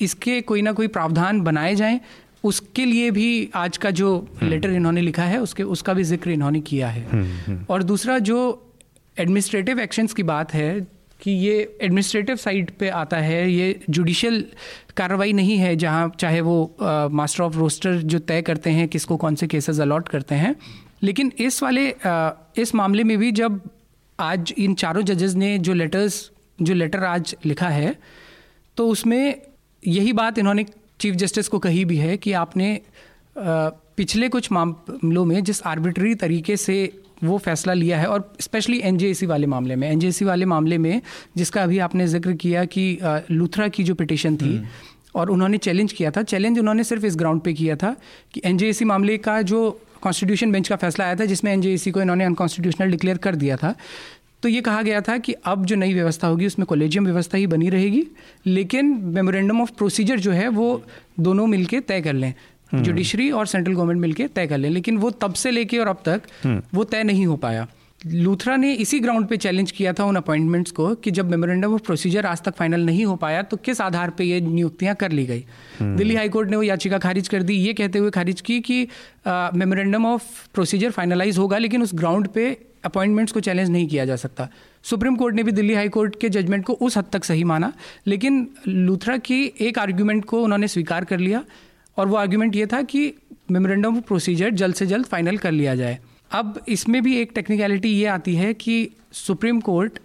इसके 0.00 0.40
कोई 0.40 0.62
ना 0.62 0.72
कोई 0.72 0.86
प्रावधान 0.88 1.40
बनाए 1.40 1.74
जाएँ 1.74 2.00
उसके 2.44 2.84
लिए 2.84 3.10
भी 3.10 3.50
आज 3.54 3.76
का 3.76 3.90
जो 3.92 4.08
लेटर 4.42 4.68
हम्म। 4.68 4.76
इन्होंने 4.76 5.00
लिखा 5.00 5.24
है 5.24 5.40
उसके 5.40 5.62
उसका 5.64 5.92
भी 5.92 6.04
ज़िक्र 6.04 6.30
इन्होंने 6.30 6.60
किया 6.60 6.88
है 6.88 7.04
हम्म, 7.10 7.24
हम्म। 7.46 7.64
और 7.68 7.82
दूसरा 7.82 8.18
जो 8.20 8.38
एडमिनिस्ट्रेटिव 9.16 9.80
एक्शंस 9.80 10.14
की 10.14 10.22
बात 10.22 10.54
है 10.54 10.80
कि 11.20 11.30
ये 11.30 11.56
एडमिनिस्ट्रेटिव 11.82 12.36
साइड 12.36 12.70
पे 12.70 12.88
आता 12.90 13.16
है 13.16 13.50
ये 13.50 13.78
जुडिशियल 13.90 14.44
कार्रवाई 14.96 15.32
नहीं 15.32 15.56
है 15.58 15.74
जहाँ 15.76 16.10
चाहे 16.20 16.40
वो 16.40 16.56
मास्टर 17.12 17.42
ऑफ़ 17.42 17.56
रोस्टर 17.56 17.96
जो 18.04 18.18
तय 18.20 18.42
करते 18.42 18.70
हैं 18.70 18.88
किसको 18.88 19.16
कौन 19.16 19.34
से 19.34 19.46
केसेस 19.46 19.80
अलॉट 19.80 20.08
करते 20.08 20.34
हैं 20.34 20.54
लेकिन 21.02 21.32
इस 21.38 21.62
वाले 21.62 21.90
आ, 21.90 22.30
इस 22.56 22.74
मामले 22.74 23.04
में 23.04 23.16
भी 23.18 23.30
जब 23.32 23.60
आज 24.18 24.54
इन 24.58 24.74
चारों 24.74 25.02
जजेस 25.02 25.34
ने 25.34 25.56
जो 25.58 25.74
लेटर्स 25.74 26.30
जो 26.58 26.74
लेटर 26.74 27.04
आज 27.04 27.34
लिखा 27.46 27.68
है 27.68 27.96
तो 28.76 28.88
उसमें 28.88 29.51
यही 29.82 30.12
बात 30.12 30.38
इन्होंने 30.38 30.64
चीफ 31.00 31.14
जस्टिस 31.16 31.48
को 31.48 31.58
कही 31.58 31.84
भी 31.84 31.96
है 31.96 32.16
कि 32.16 32.32
आपने 32.38 32.80
पिछले 33.36 34.28
कुछ 34.28 34.50
मामलों 34.52 35.24
में 35.24 35.42
जिस 35.44 35.62
आर्बिट्री 35.64 36.14
तरीके 36.16 36.56
से 36.56 36.76
वो 37.24 37.36
फैसला 37.38 37.72
लिया 37.72 37.98
है 37.98 38.06
और 38.06 38.32
स्पेशली 38.40 38.80
एन 38.80 38.98
वाले 39.24 39.46
मामले 39.46 39.76
में 39.76 39.90
एन 39.90 40.10
वाले 40.22 40.44
मामले 40.46 40.78
में 40.78 41.00
जिसका 41.36 41.62
अभी 41.62 41.78
आपने 41.80 42.06
ज़िक्र 42.06 42.32
किया 42.36 42.64
कि 42.66 42.86
लूथरा 43.30 43.68
की 43.68 43.84
जो 43.84 43.94
पिटिशन 43.94 44.36
थी 44.36 44.56
हम्म। 44.56 44.66
और 45.14 45.30
उन्होंने 45.30 45.58
चैलेंज 45.58 45.92
किया 45.92 46.10
था 46.10 46.22
चैलेंज 46.24 46.58
उन्होंने 46.58 46.84
सिर्फ़ 46.84 47.06
इस 47.06 47.16
ग्राउंड 47.16 47.40
पे 47.40 47.52
किया 47.52 47.76
था 47.76 47.94
कि 48.34 48.40
एन 48.44 48.86
मामले 48.86 49.16
का 49.18 49.40
जो 49.44 49.60
कॉन्स्टिट्यूशन 50.02 50.52
बेंच 50.52 50.68
का 50.68 50.76
फैसला 50.76 51.04
आया 51.04 51.16
था 51.16 51.24
जिसमें 51.24 51.52
एन 51.52 51.62
को 51.92 52.00
इन्होंने 52.00 52.24
अनकॉन्स्टिट्यूशनल 52.24 52.90
डिक्लेयर 52.90 53.18
कर 53.18 53.36
दिया 53.36 53.56
था 53.56 53.74
तो 54.42 54.48
ये 54.48 54.60
कहा 54.60 54.82
गया 54.82 55.00
था 55.00 55.16
कि 55.18 55.32
अब 55.46 55.64
जो 55.64 55.76
नई 55.76 55.94
व्यवस्था 55.94 56.28
होगी 56.28 56.46
उसमें 56.46 56.66
कॉलेजियम 56.66 57.04
व्यवस्था 57.04 57.38
ही 57.38 57.46
बनी 57.46 57.68
रहेगी 57.70 58.02
लेकिन 58.46 58.94
मेमोरेंडम 59.14 59.60
ऑफ़ 59.62 59.70
प्रोसीजर 59.72 60.20
जो 60.20 60.30
है 60.32 60.48
वो 60.50 60.70
दोनों 61.20 61.46
मिलके 61.46 61.80
तय 61.82 62.00
कर 62.00 62.12
लें 62.14 62.32
जुडिशरी 62.74 63.28
हम्म। 63.28 63.38
और 63.38 63.46
सेंट्रल 63.46 63.74
गवर्नमेंट 63.74 64.00
मिलके 64.00 64.26
तय 64.28 64.46
कर 64.46 64.58
लें 64.58 64.68
लेकिन 64.70 64.98
वो 64.98 65.10
तब 65.12 65.34
से 65.34 65.50
लेके 65.50 65.78
और 65.78 65.88
अब 65.88 66.02
तक 66.04 66.22
हम्म। 66.44 66.62
वो 66.74 66.84
तय 66.86 67.02
नहीं 67.02 67.26
हो 67.26 67.36
पाया 67.36 67.66
लूथरा 68.00 68.56
ने 68.56 68.72
इसी 68.74 68.98
ग्राउंड 69.00 69.26
पे 69.28 69.36
चैलेंज 69.36 69.70
किया 69.70 69.92
था 69.92 70.04
उन 70.04 70.16
अपॉइंटमेंट्स 70.16 70.70
को 70.70 70.94
कि 70.96 71.10
जब 71.10 71.30
मेमोरेंडम 71.30 71.74
ऑफ़ 71.74 71.82
प्रोसीजर 71.82 72.26
आज 72.26 72.42
तक 72.42 72.54
फाइनल 72.54 72.84
नहीं 72.86 73.04
हो 73.04 73.14
पाया 73.16 73.42
तो 73.42 73.56
किस 73.58 73.80
आधार 73.80 74.10
पे 74.10 74.24
ये 74.24 74.40
नियुक्तियाँ 74.40 74.94
कर 74.94 75.12
ली 75.12 75.26
गई 75.26 75.44
हम्म। 75.80 75.96
दिल्ली 75.96 76.14
हाईकोर्ट 76.14 76.50
ने 76.50 76.56
वो 76.56 76.62
याचिका 76.62 76.98
खारिज 76.98 77.28
कर 77.28 77.42
दी 77.42 77.54
ये 77.56 77.72
कहते 77.74 77.98
हुए 77.98 78.10
खारिज 78.10 78.40
की 78.40 78.60
कि 78.60 78.86
मेमोरेंडम 79.26 80.06
ऑफ़ 80.06 80.24
प्रोसीजर 80.54 80.90
फाइनलाइज 80.90 81.38
होगा 81.38 81.58
लेकिन 81.58 81.82
उस 81.82 81.94
ग्राउंड 81.94 82.28
पे 82.28 82.50
अपॉइंटमेंट्स 82.84 83.32
को 83.32 83.40
चैलेंज 83.40 83.70
नहीं 83.70 83.86
किया 83.88 84.04
जा 84.04 84.16
सकता 84.16 84.48
सुप्रीम 84.84 85.16
कोर्ट 85.16 85.34
ने 85.34 85.42
भी 85.42 85.52
दिल्ली 85.52 85.74
हाई 85.74 85.88
कोर्ट 85.88 86.16
के 86.20 86.28
जजमेंट 86.28 86.64
को 86.64 86.72
उस 86.80 86.96
हद 86.96 87.04
तक 87.12 87.24
सही 87.24 87.44
माना 87.44 87.72
लेकिन 88.06 88.46
लूथरा 88.68 89.16
की 89.20 89.44
एक 89.60 89.78
आर्ग्यूमेंट 89.78 90.24
को 90.24 90.42
उन्होंने 90.42 90.68
स्वीकार 90.68 91.04
कर 91.04 91.18
लिया 91.18 91.44
और 91.96 92.08
वो 92.08 92.16
आर्ग्यूमेंट 92.16 92.56
ये 92.56 92.66
था 92.66 92.82
कि 92.84 93.12
मेमोरेंडम 93.50 93.96
ऑफ़ 93.96 94.04
प्रोसीजर 94.04 94.50
जल्द 94.54 94.74
से 94.74 94.86
जल्द 94.86 95.06
फाइनल 95.06 95.38
कर 95.38 95.50
लिया 95.52 95.74
जाए 95.74 95.98
अब 96.32 96.60
इसमें 96.68 97.02
भी 97.02 97.16
एक 97.16 97.32
टेक्निकलिटी 97.34 97.88
ये 97.90 98.06
आती 98.08 98.34
है 98.34 98.52
कि 98.56 98.76
supreme 99.14 99.60
court 99.60 99.98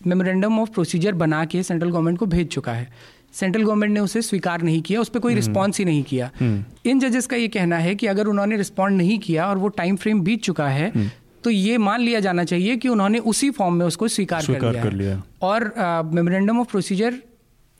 memorandum 0.00 0.58
of 0.58 0.70
procedure 0.70 1.12
बना 1.14 1.44
के 1.44 1.62
सेंट्रल 1.62 1.90
गवर्नमेंट 1.90 2.18
को 2.18 2.26
भेज 2.26 2.48
चुका 2.48 2.72
है 2.72 2.88
सेंट्रल 3.32 3.62
गवर्नमेंट 3.62 3.92
ने 3.92 4.00
उसे 4.00 4.22
स्वीकार 4.22 4.62
नहीं 4.62 4.80
किया 4.82 5.00
उस 5.00 5.08
पर 5.08 5.20
कोई 5.20 5.34
रिस्पॉन्स 5.34 5.80
हम्म। 5.80 5.88
ही 5.88 5.94
नहीं 5.94 6.02
किया 6.04 6.30
हम्म। 6.40 6.90
इन 6.90 7.00
जजेस 7.00 7.26
का 7.26 7.36
ये 7.36 7.48
कहना 7.48 7.76
है 7.78 7.94
कि 7.94 8.06
अगर 8.06 8.26
उन्होंने 8.26 8.56
रिस्पॉन्ड 8.56 8.96
नहीं 8.96 9.18
किया 9.18 9.46
और 9.46 9.58
वो 9.58 9.68
टाइम 9.76 9.96
फ्रेम 9.96 10.20
बीत 10.20 10.42
चुका 10.42 10.68
है 10.68 10.90
हम्म। 10.90 11.10
तो 11.44 11.50
ये 11.50 11.78
मान 11.78 12.00
लिया 12.00 12.20
जाना 12.20 12.44
चाहिए 12.44 12.76
कि 12.76 12.88
उन्होंने 12.88 13.18
उसी 13.26 13.50
फॉर्म 13.50 13.74
में 13.74 13.86
उसको 13.86 14.08
स्वीकार 14.08 14.46
कर 14.46 14.70
लिया, 14.70 14.82
कर 14.82 14.92
लिया। 14.92 15.22
और 15.42 15.72
मेमोरेंडम 16.14 16.60
ऑफ़ 16.60 16.68
प्रोसीजर 16.70 17.14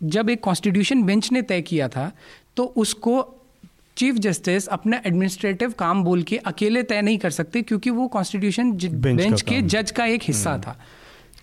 जब 0.00 0.30
एक 0.30 0.40
कॉन्स्टिट्यूशन 0.42 1.02
बेंच 1.02 1.30
ने 1.32 1.42
तय 1.42 1.60
किया 1.62 1.88
था 1.88 2.10
तो 2.56 2.64
उसको 2.76 3.22
चीफ 3.96 4.14
जस्टिस 4.18 4.66
अपना 4.68 5.00
एडमिनिस्ट्रेटिव 5.06 5.72
काम 5.78 6.02
बोल 6.04 6.22
के 6.22 6.36
अकेले 6.46 6.82
तय 6.82 7.02
नहीं 7.02 7.18
कर 7.18 7.30
सकते 7.30 7.62
क्योंकि 7.62 7.90
वो 7.90 8.06
कॉन्स्टिट्यूशन 8.08 8.72
बेंच 8.72 9.42
के 9.42 9.60
जज 9.62 9.90
का 9.90 10.04
एक 10.06 10.22
हिस्सा 10.24 10.50
हम्म। 10.50 10.62
था। 10.62 10.76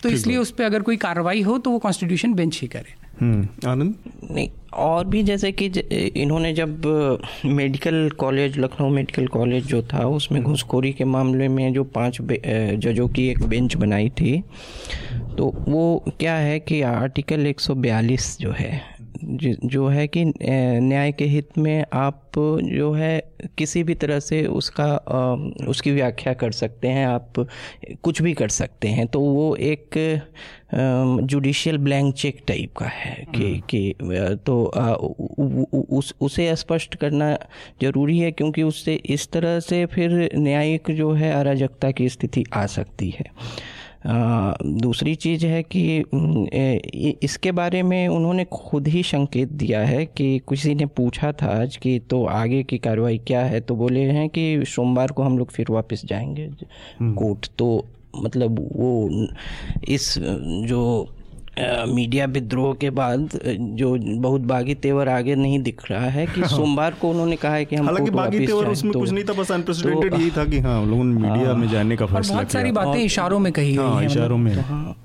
तो 0.03 0.10
इसलिए 0.10 0.38
उस 0.38 0.51
पर 0.51 0.63
अगर 0.63 0.82
कोई 0.82 0.97
कार्रवाई 0.97 1.41
हो 1.41 1.58
तो 1.58 1.71
वो 1.71 1.80
कॉन्स्टिट्यूशन 1.80 2.34
बेंच 2.34 2.60
ही 2.62 2.67
करे। 2.67 2.95
आनंद 3.21 3.95
नहीं 4.32 4.49
और 4.75 5.06
भी 5.06 5.21
जैसे 5.23 5.51
कि 5.51 5.65
इन्होंने 6.15 6.53
जब 6.53 6.82
medical 7.47 8.10
college 8.10 8.58
Lucknow 8.60 8.89
medical 8.89 9.27
college 9.27 9.65
जो 9.65 9.82
था 9.84 10.06
उसमें 10.08 10.39
हम्म। 10.39 10.49
घुसखोरी 10.49 10.91
के 10.93 11.06
मामले 11.06 11.47
में 11.47 11.73
जो 11.73 11.84
पाँच 11.95 12.17
जजों 12.21 13.08
की 13.08 13.27
एक 13.30 13.43
बेंच 13.43 13.75
बनाई 13.75 14.10
थी 14.10 14.41
तो 15.38 15.53
वो 15.67 16.03
क्या 16.19 16.36
है 16.36 16.60
कि 16.60 16.82
आर्टिकल 16.82 17.53
142 17.53 18.38
जो 18.39 18.51
है 18.51 18.82
जो 19.19 19.88
है 19.88 20.08
कि 20.08 20.23
न्याय 20.25 21.12
के 21.12 21.25
हित 21.25 21.58
में 21.58 21.86
आप 21.95 22.23
जो 22.63 22.91
है 22.91 23.19
किसी 23.58 23.84
भी 23.84 23.95
तरह 23.95 24.19
से 24.19 24.45
उसका 24.47 24.95
उसकी 25.67 25.91
व्याख्या 25.91 26.34
कर 26.34 26.51
सकते 26.51 26.88
हैं 26.88 27.06
आप 27.08 27.45
कुछ 28.03 28.21
भी 28.21 28.34
कर 28.34 28.49
सकते 28.49 28.88
हैं 28.88 29.08
तो 29.08 29.19
वो 29.19 29.56
एक 29.56 29.97
जुडिशियल 31.23 31.77
ब्लैंक 31.77 32.13
चेक 32.15 32.41
टाइप 32.47 32.73
का 32.77 32.86
है 32.86 33.15
कि 33.36 33.43
हम्म। 33.43 33.62
कि 33.69 34.36
तो 34.45 34.63
उस 35.91 36.13
उसे 36.21 36.56
स्पष्ट 36.56 36.95
करना 36.95 37.34
ज़रूरी 37.82 38.17
है 38.19 38.32
क्योंकि 38.32 38.63
उससे 38.63 38.95
इस 39.08 39.32
तरह 39.32 39.60
से 39.62 39.86
फिर 39.86 40.30
न्यायिक 40.36 40.91
जो 40.91 41.12
है 41.13 41.32
अराजकता 41.34 41.91
की 41.91 42.10
स्थिति 42.10 42.43
आ 42.53 42.65
सकती 42.67 43.10
है 43.10 43.32
दूसरी 44.65 45.15
चीज़ 45.15 45.45
है 45.45 45.63
कि 45.75 45.97
इसके 47.23 47.51
बारे 47.51 47.83
में 47.83 48.07
उन्होंने 48.07 48.45
खुद 48.45 48.88
ही 48.88 49.03
संकेत 49.03 49.49
दिया 49.49 49.79
है 49.79 50.05
कि 50.05 50.39
किसी 50.49 50.75
ने 50.75 50.86
पूछा 50.86 51.31
था 51.31 51.62
आज 51.62 51.77
कि 51.77 51.99
तो 51.99 52.25
आगे 52.25 52.63
की 52.63 52.77
कार्रवाई 52.77 53.17
क्या 53.17 53.45
है 53.45 53.62
तो 53.62 53.75
बोले 53.75 54.01
हैं 54.01 54.29
कि 54.29 54.63
सोमवार 54.67 55.07
को 55.07 55.23
हम 55.23 55.38
लोग 55.38 55.51
फिर 55.51 55.65
वापस 55.69 56.05
जाएँगे। 56.05 56.49
कोर्ट 57.01 57.49
तो 57.57 57.86
मतलब 58.23 58.60
वो 58.75 59.10
इस 59.88 60.15
जो 60.63 61.13
मीडिया 61.88 62.26
विद्रोह 62.26 62.74
के 62.74 62.89
बाद 62.89 63.30
जो 63.46 63.96
बहुत 64.22 64.41
बागी 64.41 64.76
तेवर 64.76 65.10
आगे 65.10 65.36
नहीं 65.36 65.60
दिख 65.60 65.82
रहा 65.91 66.10
है 66.10 66.26
कि 66.28 66.43
सोमवार 66.48 66.96
को 67.02 67.10
उन्होंने 67.10 67.36
कहा 67.36 67.54
है 67.54 67.65
कि 67.65 67.76
हम 67.76 67.86
हालाँकि 67.86 68.12
बागी 68.12 68.46
तेवर 68.46 68.65
उसमें 68.65 68.93
तो, 68.93 69.00
कुछ 69.00 69.12
नहीं 69.12 69.24
था 69.24 69.34
बस 69.34 69.52
अनप्रेसिडेंटेड 69.52 70.13
तो, 70.13 70.20
यही 70.20 70.32
था 70.32 70.46
कि 70.46 70.60
हाँ 70.60 70.86
लोगों 70.86 71.04
ने 71.04 71.30
मीडिया 71.30 71.54
में 71.54 71.67
जाने 71.70 71.96
का 71.96 72.06
फैसला 72.06 72.36
बहुत 72.36 72.52
सारी 72.52 72.72
बातें 72.72 73.00
इशारों 73.00 73.39
में 73.39 73.54
कही 73.54 73.76
हाँ, 73.76 74.04
इशारों 74.06 74.38
में। 74.38 74.54
हाँ। 74.54 74.96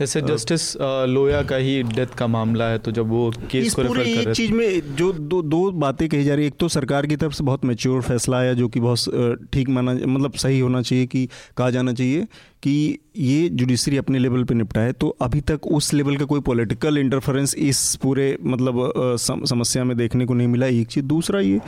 जैसे 0.00 0.20
जस्टिस 0.20 0.76
लोया 1.08 1.42
का 1.42 1.56
ही 1.56 1.82
डेथ 1.82 2.06
का 2.06 2.26
मामला 2.26 2.64
है 2.64 2.78
तो 2.78 2.90
जब 2.90 3.08
वो 3.08 3.32
केस 3.50 3.74
को 3.74 3.82
रेफर 3.82 3.94
कर 3.94 4.00
एक 4.00 4.36
चीज़ 4.36 4.52
में 4.52 4.96
जो 4.96 5.12
दो 5.12 5.42
दो 5.42 5.70
बातें 5.72 6.08
कही 6.08 6.24
जा 6.24 6.34
रही 6.34 6.44
है। 6.44 6.48
एक 6.48 6.56
तो 6.60 6.68
सरकार 6.68 7.06
की 7.06 7.16
तरफ़ 7.16 7.32
से 7.32 7.44
बहुत 7.44 7.64
मेच्योर 7.64 8.02
फैसला 8.02 8.36
आया 8.36 8.52
जो 8.52 8.68
कि 8.68 8.80
बहुत 8.80 9.48
ठीक 9.52 9.68
माना 9.68 9.92
मतलब 9.92 10.32
सही 10.32 10.60
होना 10.60 10.82
चाहिए 10.82 11.06
कि 11.06 11.28
कहा 11.56 11.70
जाना 11.70 11.92
चाहिए 11.92 12.26
कि 12.66 12.98
ये 13.16 13.48
जुडिशरी 13.48 13.96
अपने 13.96 14.18
लेवल 14.18 14.44
पे 14.44 14.54
निपटाए 14.54 14.92
तो 14.92 15.08
अभी 15.22 15.40
तक 15.40 15.66
उस 15.66 15.92
लेवल 15.94 16.16
का 16.16 16.24
कोई 16.24 16.40
पॉलिटिकल 16.40 16.98
इंटरफेरेंस 16.98 17.54
इस 17.54 17.94
पूरे 18.02 18.26
मतलब 18.44 18.92
सम, 19.18 19.44
समस्या 19.44 19.84
में 19.84 19.96
देखने 19.96 20.26
को 20.26 20.34
नहीं 20.34 20.48
मिला। 20.48 20.66
एक 20.66 20.88
चीज़ 20.88 21.04
दूसरा 21.04 21.40
ये 21.40 21.60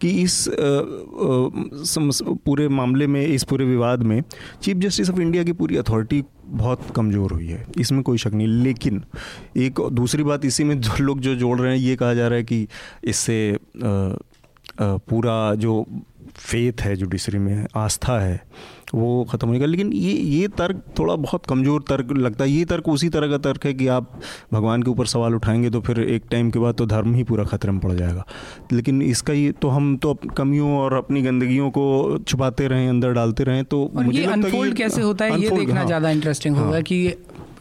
कि 0.00 0.10
इस 0.22 0.48
अ, 0.48 0.52
समस, 1.86 2.22
पूरे 2.44 2.68
मामले 2.68 3.06
में 3.06 3.26
इस 3.26 3.44
पूरे 3.44 3.64
विवाद 3.64 4.02
में 4.02 4.22
चीफ 4.62 4.76
जस्टिस 4.76 5.10
ऑफ़ 5.10 5.20
इंडिया 5.20 5.42
की 5.44 5.52
पूरी 5.52 5.76
अथॉरिटी 5.76 6.22
बहुत 6.46 6.90
कमज़ोर 6.96 7.32
हुई 7.32 7.46
है। 7.46 7.64
इसमें 7.78 8.02
कोई 8.02 8.18
शक 8.18 8.34
नहीं। 8.34 8.48
लेकिन 8.62 9.02
एक 9.56 9.80
दूसरी 9.92 10.22
बात 10.22 10.44
इसी 10.44 10.64
में 10.64 10.80
जो 10.80 11.02
लोग 11.02 11.20
जो 11.20 11.34
जोड़ 11.34 11.58
रहे 11.60 11.72
हैं 11.72 11.84
ये 11.84 11.96
कहा 11.96 12.14
जा 12.14 12.28
रहा 12.28 12.36
है 12.36 12.44
कि 12.44 12.66
इससे 13.04 13.58
पूरा 14.72 15.54
जो 15.54 15.84
फेथ 16.36 16.80
है 16.80 16.96
जुडिशरी 16.96 17.38
में 17.38 17.66
आस्था 17.76 18.18
है 18.20 18.40
वो 18.94 19.24
ख़त्म 19.24 19.48
होगा 19.48 19.66
लेकिन 19.66 19.92
ये 19.92 20.12
ये 20.12 20.48
तर्क 20.48 20.82
थोड़ा 20.98 21.14
बहुत 21.16 21.46
कमज़ोर 21.46 21.84
तर्क 21.88 22.12
लगता 22.12 22.44
है 22.44 22.50
ये 22.50 22.64
तर्क 22.64 22.88
उसी 22.88 23.08
तरह 23.08 23.30
का 23.30 23.38
तर्क 23.38 23.66
है 23.66 23.74
कि 23.74 23.86
आप 23.86 24.20
भगवान 24.52 24.82
के 24.82 24.90
ऊपर 24.90 25.06
सवाल 25.06 25.34
उठाएँगे 25.34 25.70
तो 25.70 25.80
फिर 25.80 26.00
एक 26.00 26.24
टाइम 26.30 26.50
के 26.50 26.58
बाद 26.58 26.74
तो 26.74 26.86
धर्म 26.86 27.14
ही 27.14 27.24
पूरा 27.24 27.44
खतरे 27.44 27.72
में 27.72 27.80
पड़ 27.80 27.92
जाएगा 27.92 28.24
लेकिन 28.72 29.02
इसका 29.02 29.32
ये 29.32 29.52
तो 29.52 29.68
हम 29.68 29.96
तो 29.96 30.14
कमियों 30.14 30.78
और 30.78 30.94
अपनी 30.94 31.22
गंदगियों 31.22 31.70
को 31.70 31.86
छुपाते 32.18 32.68
रहें 32.68 32.88
अंदर 32.88 33.12
डालते 33.12 33.44
रहें 33.44 33.64
तो 33.64 33.90
मुझे 33.94 34.20
ये 34.20 34.26
लगता 34.26 34.70
कैसे 34.72 35.02
होता 35.02 35.24
है 35.24 35.40
ये 35.40 35.50
देखना 35.50 35.80
हाँ। 35.80 35.86
ज़्यादा 35.86 36.10
इंटरेस्टिंग 36.10 36.56
होगा 36.56 36.72
हाँ। 36.72 36.82
कि 36.82 37.14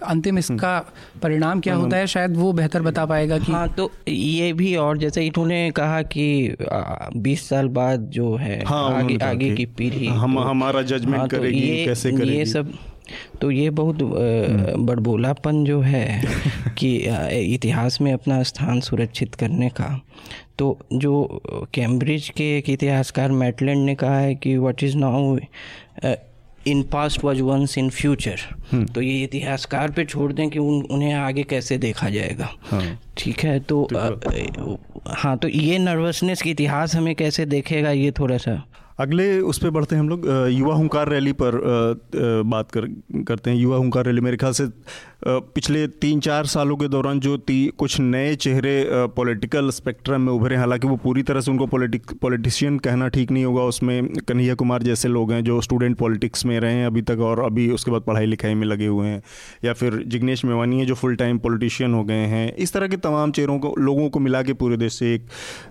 अंतिम 0.03 0.37
इसका 0.37 0.85
परिणाम 1.23 1.59
क्या 1.59 1.75
होता 1.75 1.97
है? 1.97 2.07
शायद 2.07 2.37
वो 2.37 2.53
बेहतर 2.53 2.81
बता 2.81 3.05
पाएगा 3.05 3.37
कि 3.37 3.51
हाँ 3.51 3.67
तो 3.69 3.91
ये 4.07 4.53
भी 4.53 4.75
और 4.75 4.97
जैसे 4.97 5.25
इन्होंने 5.25 5.71
कहा 5.71 6.01
कि 6.01 6.55
बीस 7.17 7.49
साल 7.49 7.67
बाद 7.67 7.99
जो 7.99 8.35
है 8.35 8.63
हाँ, 8.65 8.93
आगे 8.95 9.17
आगे 9.25 9.55
की 9.55 9.65
पीढ़ी 9.65 10.07
हम- 10.07 10.37
तो- 10.37 10.45
हमारा 10.45 10.81
judgment 10.81 11.17
हाँ, 11.17 11.27
तो 11.27 11.37
करेगी, 11.37 11.59
ये- 11.59 11.87
कैसे 11.87 12.11
करेगी। 12.11 12.37
ये 12.37 12.45
सब 12.45 12.73
तो 13.41 13.51
ये 13.51 13.69
बहुत 13.69 13.97
बड़बोलापन 14.79 15.63
जो 15.65 15.81
है 15.81 16.23
कि 16.77 16.95
इतिहास 17.53 18.01
में 18.01 18.13
अपना 18.13 18.43
स्थान 18.43 18.79
सुरक्षित 18.79 19.35
करने 19.35 19.69
का। 19.69 20.01
तो 20.57 20.79
जो 20.93 21.41
कैम्ब्रिज 21.73 22.29
के 22.29 22.57
एक 22.57 22.69
इतिहासकार 22.69 23.31
मैटलैंड 23.31 23.85
ने 23.85 23.95
कहा 23.95 24.17
है 24.17 24.35
कि 24.35 24.57
what 24.57 24.83
is 24.83 24.97
now 24.97 25.37
in 26.67 26.83
past 26.83 27.23
was 27.23 27.41
once 27.41 27.77
in 27.77 27.89
future 27.89 28.85
तो 28.85 29.01
ये 29.01 29.23
इतिहासकार 29.23 29.91
पे 29.91 30.05
छोड़ 30.05 30.31
दें 30.33 30.49
कि 30.49 30.59
उन 30.59 30.81
उन्हें 30.91 31.13
आगे 31.13 31.43
कैसे 31.43 31.77
देखा 31.77 32.09
जाएगा। 32.09 32.45
ठीक 32.45 32.71
हाँ। 32.71 32.99
ठीक 33.17 33.39
है 33.39 33.59
तो 33.59 33.83
आ, 33.95 34.09
हाँ 35.13 35.37
तो 35.37 35.47
ये 35.47 35.77
नर्वसनेस 35.79 36.41
की 36.41 36.51
इतिहास 36.51 36.95
हमें 36.95 37.15
कैसे 37.15 37.45
देखेगा 37.45 37.91
ये 37.91 38.11
थोड़ा 38.11 38.37
सा? 38.37 38.63
अगले 38.99 39.39
उस 39.39 39.57
पर 39.59 39.69
बढ़ते 39.69 39.95
हैं 39.95 40.01
हम 40.01 40.09
लोग। 40.09 40.25
युवा 40.51 40.75
हंकार 40.75 41.09
रैली 41.09 41.31
पर 41.41 41.55
आ, 41.55 41.57
आ, 41.57 42.41
बात 42.49 42.71
कर 42.71 42.85
करते 43.27 43.49
हैं। 43.49 43.57
युवा 43.57 43.77
हंकार 43.77 44.05
रैली 44.05 44.21
मेरे 44.21 44.37
ख्याल 44.37 44.53
से 44.53 44.65
पिछले 45.27 45.85
तीन 46.01 46.19
चार 46.19 46.45
सालों 46.45 46.75
के 46.77 46.87
दौरान 46.87 47.19
जो 47.19 47.35
ती, 47.37 47.67
कुछ 47.77 47.99
नए 47.99 48.35
चेहरे 48.35 48.73
पॉलिटिकल 49.15 49.69
स्पेक्ट्रम 49.69 50.21
में 50.21 50.31
उभरे 50.33 50.55
हालाँकि 50.55 50.87
वो 50.87 50.95
पूरी 50.95 51.23
तरह 51.23 51.41
से 51.41 51.51
उनको 51.51 51.65
पॉलिटिक 51.67 52.11
पॉलिटिशियन 52.21 52.77
कहना 52.79 53.07
ठीक 53.07 53.31
नहीं 53.31 53.45
होगा, 53.45 53.61
उसमें 53.63 54.07
कन्हैया 54.27 54.55
कुमार 54.55 54.83
जैसे 54.83 55.07
लोग 55.07 55.31
हैं 55.31 55.43
जो 55.43 55.59
स्टूडेंट 55.61 55.97
पॉलिटिक्स 55.97 56.45
में 56.45 56.59
रहे 56.59 56.73
हैं 56.73 56.85
अभी 56.87 57.01
तक 57.01 57.19
और 57.21 57.39
अभी 57.45 57.69
उसके 57.71 57.91
बाद 57.91 58.01
पढ़ाई 58.01 58.25
लिखाई 58.25 58.53
में 58.53 58.65
लगे 58.67 58.87
हुए 58.87 59.07
हैं, 59.07 59.21
या 59.65 59.73
फिर 59.73 60.01
जिग्नेश 60.07 60.45
मेवानी 60.45 60.79
है 60.79 60.85
जो 60.85 60.95
फुल 60.95 61.15
टाइम 61.15 61.37
पॉलिटिशियन 61.39 61.93
हो 61.93 62.03
गए 62.03 62.25
हैं, 62.25 62.55
इस 62.55 62.73
तरह 62.73 62.87
के 62.87 62.97
तमाम 62.97 63.31
चेहरों 63.31 63.57
को, 63.59 63.73
लोगों 63.79 64.09
को 64.09 64.19
मिला 64.19 64.41
के 64.41 64.53
पूरे 64.53 64.77
देश 64.77 64.93
से 64.93 65.13
एक 65.15 65.25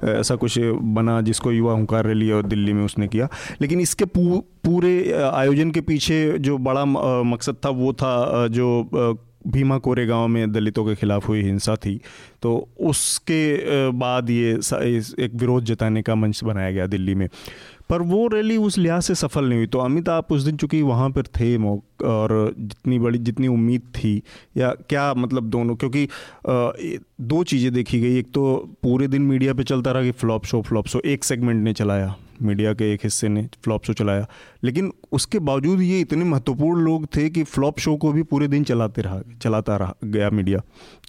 ऐसा 0.04 0.36
कुछ 0.36 0.58
बना 0.58 1.20
जिसको 1.20 1.52
युवा 1.52 1.72
हुंकार 1.72 2.06
रैली 2.06 2.30
और 2.30 2.46
दिल्ली 2.46 2.72
में 2.72 2.84
उसने 2.84 3.08
किया, 3.08 3.28
लेकिन 3.60 3.80
इसके 3.80 4.04
पूरे 4.14 5.12
आयोजन 5.12 5.70
के 5.70 5.80
पीछे 5.82 6.38
जो 6.38 6.58
बड़ा 6.60 6.84
मकसद 6.84 7.56
था 7.64 7.68
वो 7.70 7.92
था 7.92 8.46
जो 8.48 9.22
भीमा 9.46 9.78
कोरे 9.78 10.06
गाँव 10.06 10.28
में 10.28 10.52
दलितों 10.52 10.84
के 10.84 10.94
खिलाफ 10.94 11.28
हुई 11.28 11.42
हिंसा 11.42 11.76
थी। 11.76 12.00
तो 12.42 12.56
उसके 12.80 13.90
बाद 13.90 14.30
ये 14.30 14.52
एक 15.20 15.30
विरोध 15.34 15.64
जताने 15.64 16.02
का 16.02 16.14
मंच 16.14 16.42
बनाया 16.44 16.70
गया 16.70 16.86
दिल्ली 16.86 17.14
में। 17.14 17.28
पर 17.90 18.02
वो 18.02 18.26
रैली 18.28 18.56
उस 18.56 18.78
लिहाज 18.78 19.02
से 19.02 19.14
सफल 19.14 19.44
नहीं 19.44 19.58
हुई। 19.58 19.66
तो 19.66 19.78
अमित, 19.78 20.08
आप 20.08 20.32
उस 20.32 20.42
दिन 20.42 20.56
चूँकि 20.56 20.80
वहाँ 20.82 21.10
पर 21.10 21.26
थे 21.30 21.56
और 21.56 22.54
जितनी 22.58 22.98
बड़ी, 22.98 23.18
जितनी 23.18 23.48
उम्मीद 23.48 23.82
थी, 23.96 24.22
या 24.56 24.70
क्या 24.88 25.12
मतलब 25.14 25.50
दोनों, 25.50 25.76
क्योंकि 25.76 26.08
दो 26.46 27.42
चीज़ें 27.44 27.72
देखी 27.72 28.00
गई। 28.00 28.18
एक 28.18 28.30
तो 28.34 28.56
पूरे 28.82 29.08
दिन 29.08 29.22
मीडिया 29.22 29.54
पे 29.54 29.64
चलता 29.64 29.92
रहा 29.92 30.02
कि 30.02 30.10
फ्लॉप 30.12 30.44
शो 30.44 30.62
फ्लॉप 30.62 30.86
शो, 30.86 31.00
एक 31.00 31.24
सेगमेंट 31.24 31.62
ने 31.64 31.72
चलाया। 31.72 32.14
मीडिया 32.42 32.72
के 32.72 32.92
एक 32.92 33.00
हिस्से 33.04 33.28
ने 33.28 33.46
फ्लॉप 33.64 33.84
शो 33.84 33.92
चलाया। 33.92 34.26
लेकिन 34.64 34.92
उसके 35.12 35.38
बावजूद 35.40 35.80
ये 35.80 36.00
इतने 36.00 36.24
महत्वपूर्ण 36.24 36.80
लोग 36.80 37.06
थे 37.06 37.28
कि 37.30 37.42
फ्लॉप 37.44 37.78
शो 37.78 37.96
को 37.96 38.12
भी 38.12 38.22
पूरे 38.22 38.48
दिन 38.48 38.64
चलाते 38.64 39.02
रहा, 39.02 39.20
चलाता 39.42 39.76
रहा, 39.76 39.94
गया 40.04 40.30
मीडिया। 40.30 40.60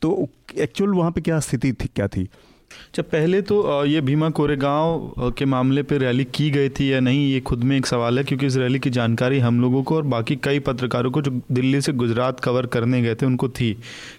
तो 0.01 0.27
एक्चुअल 0.57 0.91
वहाँ 0.91 1.11
पे 1.11 1.21
क्या 1.21 1.39
स्थिति 1.39 1.73
थी, 1.73 1.89
क्या 1.95 2.07
थी? 2.07 2.27
अच्छा 2.71 3.03
पहले 3.03 3.41
तो 3.41 3.85
ये 3.85 3.99
भीमा 4.01 4.29
कोरेगांव 4.29 5.31
के 5.37 5.45
मामले 5.45 5.83
पे 5.83 5.97
रैली 5.97 6.23
की 6.25 6.49
गई 6.51 6.69
थी 6.69 6.91
या 6.93 6.99
नहीं, 6.99 7.31
ये 7.31 7.39
खुद 7.39 7.63
में 7.63 7.75
एक 7.77 7.85
सवाल 7.85 8.17
है, 8.17 8.23
क्योंकि 8.23 8.45
इस 8.45 8.57
रैली 8.57 8.79
की 8.79 8.89
जानकारी 8.89 9.39
हम 9.39 9.61
लोगों 9.61 9.83
को 9.83 9.95
और 9.95 10.03
बाकी 10.03 10.35
कई 10.35 10.59
पत्रकारों 10.59 11.11
को 11.11 11.21
जो 11.21 11.31
दिल्ली 11.51 11.81
से 11.81 11.93
गुजरात 11.93 12.39
कवर 12.39 12.65
करने 12.65 13.01
गए 13.01 13.15
थे, 13.15 13.25
उनको 13.25 13.49
थी 13.49 13.73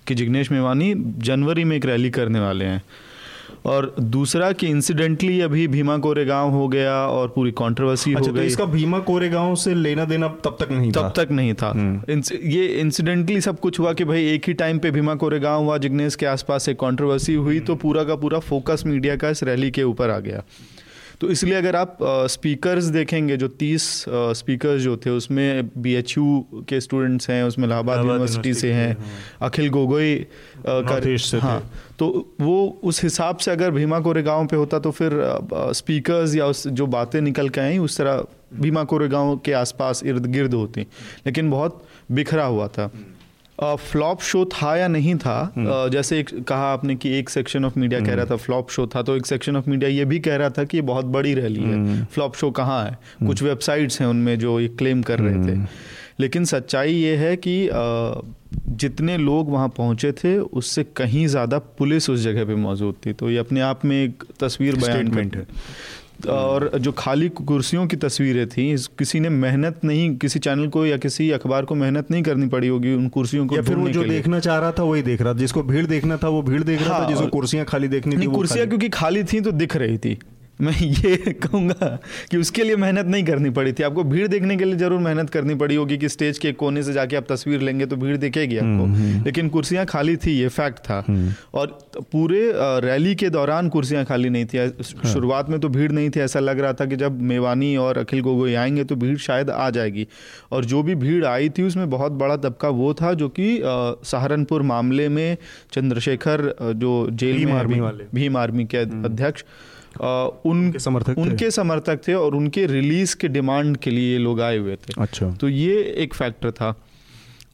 कि 0.07 0.14
जिग्नेश 0.14 0.53
मेवानी 0.53 0.95
जनवरी 0.97 1.64
में 1.64 1.77
एक 1.77 1.87
रैली 1.87 2.11
करने 2.11 2.40
वाले 2.40 2.64
हैं। 2.64 2.83
और 3.65 3.95
दूसरा 4.01 4.53
कि 4.53 4.67
इंसिडेंटली 4.67 5.41
अभी 5.41 5.69
भीमा 5.69 5.99
कोरेगांव 5.99 6.51
हो 6.51 6.69
गया 6.69 6.95
और 6.95 7.29
पूरी 7.29 7.51
कंट्रोवर्सी 7.51 8.15
अच्छा, 8.15 8.31
हो 8.31 8.35
गई। 8.35 8.41
तो 8.41 8.47
इसका 8.47 8.65
भीमा 8.65 8.99
कोरेगांव 8.99 9.55
से 9.55 9.75
लेना 9.75 10.05
देना 10.05 10.29
तब 10.29 10.57
तक 10.61 10.73
नहीं 10.73 10.93
तब 10.93 11.03
था? 11.03 11.09
तब 11.09 11.25
तक 11.25 11.31
नहीं 11.31 11.55
था। 11.55 11.71
हम्म। 11.71 12.13
इंस- 12.13 12.37
ये 12.45 12.67
इंसिडेंटली 12.67 13.41
सब 13.41 13.61
कुछ 13.61 13.81
हुआ 13.81 13.93
कि 13.93 14.05
भाई 14.05 14.27
एक 14.27 14.43
ही 14.47 14.53
टाइम 14.53 14.79
पे 14.79 14.91
भीमा 14.91 15.15
कोरेगांव 15.15 15.65
हुआ 15.65 15.79
जिग्नेश 15.79 16.15
के 16.15 16.27
आसपास 16.27 16.69
एक 16.69 16.77
कंट्रोवर्सी 16.77 17.35
हुई 17.35 17.61
तो 17.61 17.75
पूरा 17.75 18.05
का 18.05 18.17
पूरा 18.17 18.39
फोकस 18.39 18.83
मीडिया 18.87 19.17
का 19.17 19.29
इस 19.29 19.43
रैली 19.43 19.71
के 19.71 19.83
ऊपर 19.83 20.11
आ 20.11 20.19
गया। 20.19 20.43
तो 21.20 21.31
इसलिए 21.31 21.55
अगर 21.55 21.76
आप 21.76 21.98
स्पीकर्स 22.31 22.85
देखेंगे 22.85 23.37
जो 23.37 23.48
तीस 23.48 23.83
स्पीकर्स 24.09 24.83
जो 24.83 24.96
थे 24.96 25.11
उसमें 25.11 25.70
बीएचयू 25.83 26.44
के 26.68 26.81
स्टूडेंट्स 26.81 27.31
हैं 27.31 27.42
उसमें 27.44 27.66
इलाहाबाद 27.66 27.98
यूनिवर्सिटी 27.98 28.55
से 28.55 28.72
हैं 28.72 28.96
अखिल 29.42 29.68
गोगोई 29.70 30.14
थे। 30.66 31.38
हाँ 31.38 31.59
तो 31.98 32.09
वो 32.40 32.81
उस 32.85 33.02
हिसाब 33.02 33.37
से 33.37 33.50
अगर 33.50 33.70
भीमा 33.70 34.00
कोरेगांव 34.00 34.46
पे 34.46 34.57
होता 34.57 34.79
तो 34.79 34.90
फिर 34.90 35.12
स्पीकर्स 35.72 36.35
या 36.37 36.46
उस 36.46 36.66
जो 36.68 36.87
बातें 36.87 37.20
निकल 37.20 37.48
के 37.48 37.61
आई 37.61 37.79
उस 37.79 37.98
तरह 37.98 38.24
भीमा 38.61 38.85
कोरेगांव 38.85 39.37
के 39.44 39.52
आसपास 39.52 40.02
इर्द 40.05 40.26
गिर्द 40.26 40.55
होती 40.55 40.81
लेकिन 41.26 41.50
बहुत 41.50 41.85
बिखरा 42.12 42.44
हुआ 42.44 42.68
था 42.68 42.90
फ्लॉप 43.62 44.21
शो 44.21 44.45
था 44.45 44.77
या 44.77 44.88
नहीं 44.88 45.14
था? 45.14 45.38
अ, 45.57 45.88
जैसे 45.88 46.19
एक 46.21 46.31
कहा 46.49 46.73
आपने 46.73 46.95
कि 46.97 47.11
एक 47.19 47.31
सेक्शन 47.31 47.64
ऑफ़ 47.64 47.79
मीडिया 47.79 48.01
कह 48.01 48.14
रहा 48.14 48.25
था 48.25 48.37
फ्लॉप 48.37 48.71
शो 48.71 48.87
था 48.87 49.03
तो 49.03 49.16
एक 49.16 49.27
सेक्शन 49.27 49.57
ऑफ़ 49.57 49.71
मीडिया 49.71 49.90
ये 49.90 50.05
भी 50.05 50.19
कह 50.19 50.37
रहा 50.37 50.51
था 50.51 50.64
कि 50.64 50.77
ये 50.77 50.83
बहुत 50.83 51.05
बड़ी 51.05 51.35
रैली 51.35 51.62
है। 51.62 52.05
फ्लॉप 52.05 52.37
शो 52.37 52.51
कहाँ 52.51 52.85
है? 52.85 52.99
कुछ 53.27 53.42
वेबसाइट्स 53.42 54.01
हैं 54.01 54.09
उनमें 54.09 54.38
जो 54.38 54.59
ये 54.61 54.69
क्लेम 54.69 55.03
कर 55.03 55.19
रहे 55.19 55.47
थे। 55.47 55.59
लेकिन 56.21 56.45
सच्चाई 56.45 56.92
ये 56.92 57.16
है 57.16 57.37
कि 57.37 57.57
जितने 58.77 59.16
लोग 59.19 59.51
वहाँ 59.51 59.69
पहुँचे 59.69 60.12
थे 60.12 60.38
उससे 60.38 60.85
कहीं 60.97 61.27
ज़्यादा 61.27 61.59
पुलिस 61.59 62.11
उस 62.11 62.21
जगह 62.21 62.45
पे 62.45 62.55
मौजूद 62.55 62.95
थी। 63.07 63.12
तो 63.12 63.31
ये 63.31 63.38
अपने 63.38 63.61
आप 63.61 63.85
में 63.85 64.05
एक 64.05 64.25
तस्वीर 64.40 64.77
बयान 64.77 65.11
करती 65.11 65.38
और 66.29 66.70
जो 66.79 66.92
खाली 66.92 67.29
कुर्सियों 67.29 67.87
की 67.87 67.96
तस्वीरें 67.96 68.48
थी 68.48 68.76
किसी 68.98 69.20
ने 69.20 69.29
मेहनत 69.29 69.81
नहीं 69.85 70.16
किसी 70.16 70.38
चैनल 70.38 70.68
को 70.68 70.87
या 70.87 70.96
किसी 70.96 71.31
अखबार 71.31 71.64
को 71.64 71.74
मेहनत 71.74 72.11
नहीं 72.11 72.22
करनी 72.22 72.46
पड़ी 72.46 72.68
होगी 72.68 72.94
उन 72.94 73.09
कुर्सियों 73.09 73.46
को 73.46 73.57
या 73.57 73.62
फिर 73.62 73.76
वो 73.76 73.88
जो 73.88 74.05
देखना 74.05 74.40
चाह 74.40 74.59
रहा 74.59 74.72
था 74.72 74.83
वही 74.83 75.02
देख 75.02 75.22
रहा 75.22 75.35
था 75.35 75.38
जिसको 75.38 75.62
भीड़ 75.62 75.87
देखना 75.87 76.16
था 76.16 76.29
वो 76.29 76.42
भीड़ 76.42 76.62
देख 76.62 76.81
रहा 76.81 76.88
था 76.88 76.94
हाँ, 76.94 77.09
जिसको 77.09 77.26
कुर्सियाँ 77.26 77.66
खाली 77.66 77.88
देखनी 77.88 78.16
थी 78.16 78.26
कुर्सियाँ 78.26 78.66
क्योंकि 78.66 78.88
खाली 78.88 79.24
थी 79.24 79.40
तो 79.40 79.52
दिख 79.52 79.76
रही 79.76 79.98
थी। 79.98 80.18
मैं 80.61 80.73
ये 80.81 81.33
कहूँगा 81.33 81.87
कि 82.31 82.37
उसके 82.37 82.64
लिए 82.64 82.77
मेहनत 82.77 83.07
नहीं 83.07 83.25
करनी 83.25 83.51
पड़ी 83.51 83.73
थी। 83.73 83.83
आपको 83.83 84.05
भीड़ 84.05 84.27
देखने 84.29 84.57
के 84.57 84.64
लिए 84.64 84.77
ज़रूर 84.77 85.01
मेहनत 85.01 85.31
करनी 85.31 85.55
पड़ी 85.55 85.75
होगी 85.75 85.97
कि 85.99 86.09
स्टेज 86.09 86.38
के 86.38 86.53
कोने 86.53 86.83
से 86.83 86.92
जाके 86.92 87.16
आप 87.16 87.27
तस्वीर 87.31 87.61
लेंगे 87.61 87.87
तो 87.87 87.97
भीड़ 87.97 88.16
दिखेगी 88.16 88.57
आपको। 88.57 89.25
लेकिन 89.25 89.49
कुर्सियाँ 89.49 89.85
खाली 89.87 90.16
थी 90.16 90.33
ये 90.33 90.49
फैक्ट 90.49 90.79
था। 90.81 90.99
और 91.55 91.79
पूरे 92.12 92.40
रैली 92.87 93.14
के 93.14 93.31
दौरान 93.31 93.69
कुर्सियाँ 93.69 94.05
खाली 94.05 94.31
नहीं 94.31 94.47
थी। 94.47 94.59
हाँ। 94.59 95.12
शुरुआत 95.12 95.51
में 95.51 95.59
तो 95.61 95.69
भीड़ 95.69 95.90
नहीं 95.92 96.11
थी। 96.11 96.21
ऐसा 96.21 96.40
लग 96.40 96.61
रहा 96.61 96.73
था 96.73 96.87
कि 96.87 96.97
जब 96.97 97.21
मेवानी 97.23 97.77
और 97.77 97.99
अखिल 97.99 98.21
गोगोई 98.21 98.55
आएँगे 98.55 98.85
तो 98.85 98.97
भीड़ 98.97 99.16
शायद 99.19 99.51
आ 99.51 99.69
जाएगी। 99.71 100.07
और 100.53 100.64
जो 100.64 100.83
भी 100.83 100.95
भीड़ 100.97 101.25
आई 101.27 101.49
थी 101.49 101.62
उसमें 101.62 101.88
बहुत 101.90 102.12
बड़ा 102.14 102.37
तबका 102.38 102.69
वो 102.81 102.92
था 102.95 103.12
जो 103.14 103.29
कि 103.38 103.61
सहारनपुर 104.07 104.62
मामले 104.64 105.09
में 105.09 105.37
चंद्रशेखर 105.73 106.55
जो 106.77 106.99
जेल 107.12 107.45
में। 107.47 107.53
हम्म। 107.53 107.92
भीम 108.14 108.37
आर्मी 108.37 108.64
के 108.64 108.79
अध्यक्ष 108.79 109.45
अ, 110.01 110.41
उन 110.47 110.65
उनके 110.65 110.79
समर्थक 110.79 111.19
उनके 111.19 111.51
समर्थक 111.51 112.01
थे 112.09 112.15
और 112.15 112.35
उनके 112.35 112.67
रिलीज़ 112.67 113.17
के 113.17 113.29
डिमांड 113.29 113.77
के 113.77 113.91
लिए 113.91 114.13
ये 114.13 114.19
लोग 114.19 114.41
आए 114.41 114.57
हुए 114.59 114.77
थे। 114.77 114.95
अच्छा। 114.99 115.31
तो 115.41 115.49
ये 115.49 115.83
एक 116.05 116.15
फैक्टर 116.15 116.51
था। 116.51 116.75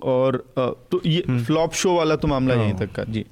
और 0.03 0.37
तो 0.59 1.01
ये 1.07 1.23
हम्म। 1.29 1.43
फ्लॉप 1.45 1.73
शो 1.73 1.95
वाला 1.97 2.15
तो 2.17 2.29
मामला 2.29 2.55
हाँ। 2.55 2.63
यहीं 2.63 2.75
तक 2.75 2.93
का 2.93 3.05
जी। 3.09 3.25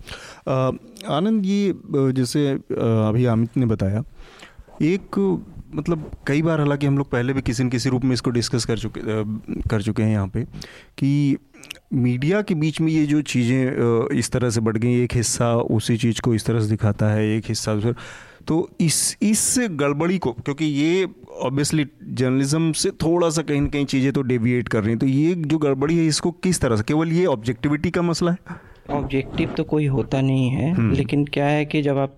आनंद 1.15 1.47
ये 1.47 1.75
जैसे 2.13 2.49
अभी 2.51 3.25
अमित 3.25 3.57
ने 3.57 3.67
बताया 3.67 4.03
एक 4.83 5.19
मतलब 5.75 6.11
कई 6.27 6.43
बार 6.43 6.59
हालाँकि 6.61 6.87
हम 6.87 6.99
लोग 6.99 7.11
पहले 7.11 7.33
भी 7.33 7.43
किसी 7.43 7.65
न 7.65 7.69
किसी 7.69 7.89
रूप 7.91 8.05
में 8.05 8.13
इसको 8.15 8.31
डिस्कस 8.31 8.65
कर 8.65 8.79
चुके 8.79 9.01
कर 9.71 9.83
चुके 9.83 10.03
हैं 10.03 10.13
यहाँ 10.13 10.29
पे 10.29 10.43
कि 10.99 11.37
मीडिया 11.95 12.43
के 12.43 12.55
बीच 12.55 12.81
में 12.81 12.93
ये 12.93 13.05
जो 13.07 13.21
चीज़ें 13.23 14.17
इस 14.19 14.31
तरह 14.31 14.51
से 14.51 14.61
बढ़ 14.61 14.77
गई 14.77 15.03
एक 15.03 15.15
हिस्सा 15.15 15.55
उसी 15.57 15.97
चीज़ 15.97 16.21
को 16.21 16.35
इस 16.35 16.45
तरह 16.47 16.61
से 16.61 16.69
दिखाता 16.71 17.11
है 17.11 17.29
एक 17.37 17.45
हिस्सा 17.49 17.75
दूसरा 17.75 17.95
तो 18.51 18.57
इस 18.81 19.17
इस 19.23 19.55
गड़बड़ी 19.71 20.17
को 20.19 20.33
क्योंकि 20.33 20.65
ये 20.65 21.07
ऑब्वियसली 21.43 21.85
जर्नलिज्म 22.05 22.73
से 22.73 22.91
थोड़ा 23.03 23.29
सा 23.31 23.43
कहीं 23.43 23.61
ना 23.61 23.69
कहीं 23.69 23.85
चीज़ें 23.87 24.13
तो 24.13 24.23
डेविएट 24.23 24.69
कर 24.69 24.81
रही 24.81 24.91
हैं। 24.91 24.99
तो 24.99 25.07
ये 25.07 25.35
जो 25.35 25.59
गड़बड़ी 25.59 25.99
है 25.99 26.07
इसको 26.07 26.31
किस 26.43 26.61
तरह 26.61 26.77
से 26.77 26.83
केवल 26.83 27.13
ये 27.13 27.27
ऑब्जेक्टिविटी 27.27 27.91
का 27.91 28.03
मसला 28.03 28.31
है? 28.31 28.39
ऑब्जेक्टिव 28.91 29.55
तो 29.57 29.65
कोई 29.65 29.87
होता 29.87 30.21
नहीं 30.21 30.49
है 30.51 30.73
हम्म। 30.73 30.95
लेकिन 30.95 31.25
क्या 31.25 31.47
है 31.47 31.65
कि 31.65 31.83
जब 31.83 31.99
आप 31.99 32.17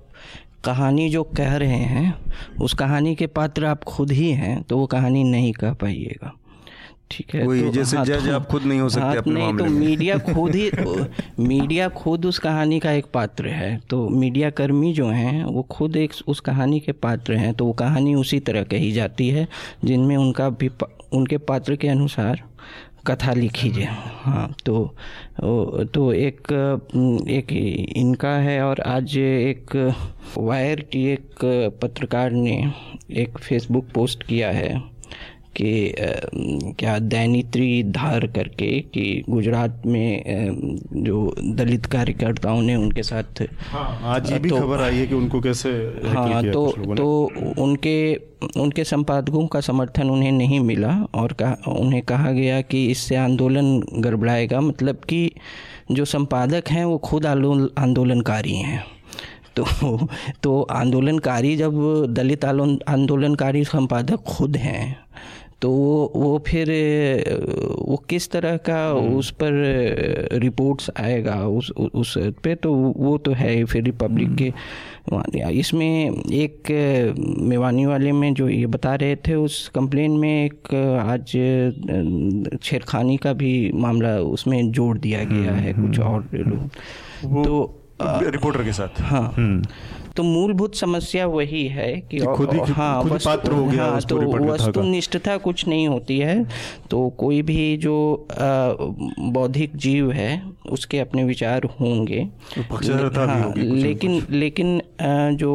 कहानी 0.65 1.09
जो 1.11 1.23
कह 1.37 1.57
रहे 1.57 1.83
हैं 1.87 2.15
उस 2.61 2.75
कहानी 2.75 3.15
के 3.15 3.27
पात्र 3.27 3.65
आप 3.65 3.85
खुद 3.85 4.13
ही 4.13 4.31
हैं 4.33 4.63
तो 4.63 4.79
वो 4.79 4.87
कहानी 4.87 5.25
नहीं 5.25 5.53
कह 5.53 5.73
पाइएगा। 5.73 6.33
ठीक 7.13 7.35
है 7.35 7.45
तो, 7.45 7.71
जैसे 7.71 7.97
हाँ, 7.97 8.05
जज 8.05 8.27
तो, 8.27 8.35
आप 8.35 8.47
खुद 8.47 8.63
नहीं 8.63 8.81
हो 8.81 8.89
सकते 8.89 9.07
हाँ, 9.07 9.17
अपने 9.17 9.35
नहीं 9.35 9.57
तो 9.57 9.65
मीडिया 9.65 10.19
खुद 10.35 10.55
ही 10.55 10.71
मीडिया 11.39 11.89
खुद 11.89 12.27
उस 12.27 12.39
कहानी 12.39 12.79
का 12.81 12.93
एक 12.93 13.07
पात्र 13.15 13.49
है 13.49 13.81
तो 13.91 14.09
मीडिया 14.09 14.51
कर्मी 14.51 14.93
जो 14.93 15.09
हैं 15.09 15.45
वो 15.45 15.63
खुद 15.63 15.97
एक 15.97 16.13
उस 16.27 16.41
कहानी 16.41 16.81
के 16.81 16.93
पात्र 16.93 17.35
हैं 17.35 17.55
तो 17.55 17.67
वो 17.67 17.73
कहानी 17.73 18.15
उसी 18.15 18.41
तरह 18.41 18.63
कही 18.63 18.93
जाती 18.93 19.29
है 19.29 19.49
जिनमें 19.85 20.17
उनका 20.17 20.49
भी 20.51 20.71
उनके 21.13 21.39
पात्र 21.39 21.77
के 21.77 21.89
अनुसार 21.89 22.43
कथा 23.07 23.33
लिखी 23.33 23.71
जाए। 23.71 23.97
हाँ 24.23 24.55
तो 24.67 24.95
तो 25.85 26.13
एक 26.13 26.53
एक 27.29 27.53
इनका 27.97 28.35
है 28.37 28.63
और 28.63 28.81
आज 28.81 29.17
एक 29.19 29.95
वायर 30.39 30.81
की 30.81 31.05
एक 31.07 31.29
पत्रकार 31.83 32.31
ने 32.31 32.73
एक 33.11 33.39
फेसबुक 33.39 33.87
पोस्ट 33.95 34.23
किया 34.23 34.51
है 34.51 34.93
कि 35.57 35.95
क्या 36.79 36.99
दैनित्री 36.99 37.83
धार 37.83 38.27
करके 38.27 38.81
कि 38.81 39.25
गुजरात 39.29 39.83
में 39.87 40.23
जो 40.95 41.35
दलित 41.45 41.87
कार्यकर्ताओं 41.87 42.63
ने 42.63 42.77
उनके 42.77 43.03
साथ 43.03 43.43
हाँ, 43.43 44.01
आज 44.05 44.33
ये 44.33 44.39
भी 44.39 44.49
तो, 44.49 44.57
खबर 44.57 44.81
आई 44.81 44.97
है 44.97 45.07
कि 45.07 45.15
उनको 45.15 45.41
कैसे 45.41 45.71
हाँ 46.09 46.43
तो 46.45 46.71
तो 46.95 47.31
उनके 47.59 48.15
उनके 48.57 48.85
संपादकों 48.85 49.47
का 49.47 49.61
समर्थन 49.61 50.11
उन्हें 50.11 50.33
नहीं 50.33 50.61
मिला 50.61 51.07
और 51.15 51.33
कहा 51.33 51.73
उन्हें 51.73 52.03
कहा 52.03 52.31
गया 52.33 52.61
कि 52.61 52.87
इससे 52.91 53.17
आंदोलन 53.17 53.81
गड़बड़ाएगा। 53.95 54.61
मतलब 54.61 54.97
कि 54.97 55.31
जो 55.91 56.05
संपादक 56.05 56.65
हैं 56.71 56.85
वो 56.85 56.99
खुद 56.99 57.27
आंदोलनकारी 57.27 58.55
हैं। 58.55 58.85
तो 59.57 59.65
तो 60.43 60.63
आंदोलनकारी 60.63 61.57
जब 61.57 62.07
दलित 62.09 62.45
आंदोलनकारी 62.45 63.65
संपादक 63.65 64.17
खुद 64.17 64.57
हैं 64.57 64.97
तो 65.63 65.71
वो 65.71 66.13
वो 66.15 66.39
फिर 66.47 66.71
वो 67.81 67.97
किस 68.09 68.31
तरह 68.31 68.57
का 68.67 68.79
हम्म। 68.87 69.17
उस 69.17 69.31
पर 69.33 69.53
रिपोर्ट्स 70.43 70.91
आएगा 70.97 71.37
उस 71.49 71.71
उस 71.71 72.15
पे 72.45 72.55
तो 72.55 72.73
वो 72.75 73.17
तो 73.19 73.33
है 73.33 73.53
फिर 73.65 73.83
रिपब्लिक 73.83 74.35
के 74.37 74.49
हम्म। 75.13 75.49
इसमें 75.51 76.11
एक 76.33 76.71
मेवानी 77.43 77.87
वाले 77.87 78.13
में 78.13 78.33
जो 78.35 78.49
ये 78.49 78.67
बता 78.69 78.95
रहे 78.95 79.17
थे 79.19 79.35
उस 79.35 79.69
कंप्लेन 79.75 80.19
में 80.19 80.45
एक 80.45 80.75
आज 81.01 81.33
छेड़खानी 82.63 83.17
का 83.17 83.33
भी 83.35 83.53
मामला 83.77 84.17
उसमें 84.33 84.71
जोड़ 84.73 84.97
दिया 84.99 85.25
गया 85.25 85.53
है 85.55 85.73
कुछ 85.73 85.99
हम्म। 85.99 86.09
और 86.09 86.29
लोग 86.33 87.45
तो 87.45 87.65
रिपोर्टर 88.05 88.65
के 88.65 88.73
साथ 88.73 89.01
हाँ 89.03 89.27
तो 90.17 90.23
मूलभूत 90.23 90.75
समस्या 90.75 91.27
वही 91.27 91.67
है 91.69 91.93
कि, 92.01 92.19
कि 92.19 92.27
खुद 92.27 92.53
ही 92.53 92.73
हाँ 92.73 93.03
खुद 93.03 93.19
पात्र 93.25 93.53
हो 93.53 93.65
गया 93.67 93.85
हाँ 93.85 94.01
तो 94.01 94.17
वस्तुनिष्ठता 94.45 95.37
कुछ 95.37 95.67
नहीं 95.69 95.87
होती 95.89 96.19
है। 96.19 96.45
तो 96.91 97.09
कोई 97.19 97.41
भी 97.43 97.77
जो 97.77 98.27
बौद्धिक 98.33 99.77
जीव 99.77 100.11
है 100.13 100.43
उसके 100.71 100.99
अपने 100.99 101.25
विचार 101.25 101.65
होंगे। 101.81 102.21
हाँ, 102.59 103.53
लेकिन 103.57 104.23
लेकिन 104.31 104.81
जो 105.37 105.53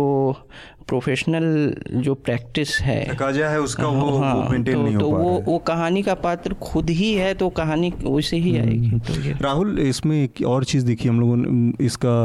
प्रोफेशनल 0.88 2.02
जो 2.02 2.14
प्रैक्टिस 2.16 2.80
है। 2.82 3.04
तकाजा 3.06 3.50
है 3.50 3.60
उसका 3.62 3.88
वो, 3.88 4.18
हाँ, 4.18 4.34
वो 4.36 4.50
मेंटेन 4.50 4.76
तो, 4.76 4.82
नहीं 4.82 4.96
हो 4.96 5.02
तो 5.02 5.10
वो 5.10 5.32
वो 5.48 5.58
कहानी 5.68 6.02
का 6.04 6.14
पात्र 6.24 6.54
खुद 6.62 6.90
ही 6.90 7.14
है 7.14 7.34
तो 7.34 7.50
कहानी 7.58 7.92
वैसे 8.04 8.38
ही 8.38 8.58
आएगी 8.58 8.88
हम्म। 8.88 9.00
तो 9.00 9.44
राहुल 9.44 9.80
इसमें 9.80 10.16
एक 10.24 10.42
और 10.48 10.64
चीज़ 10.64 10.86
देखी 10.86 11.10
हम 11.10 11.20
लोगों 11.20 11.36
ने 11.38 11.86
इसका 11.86 12.16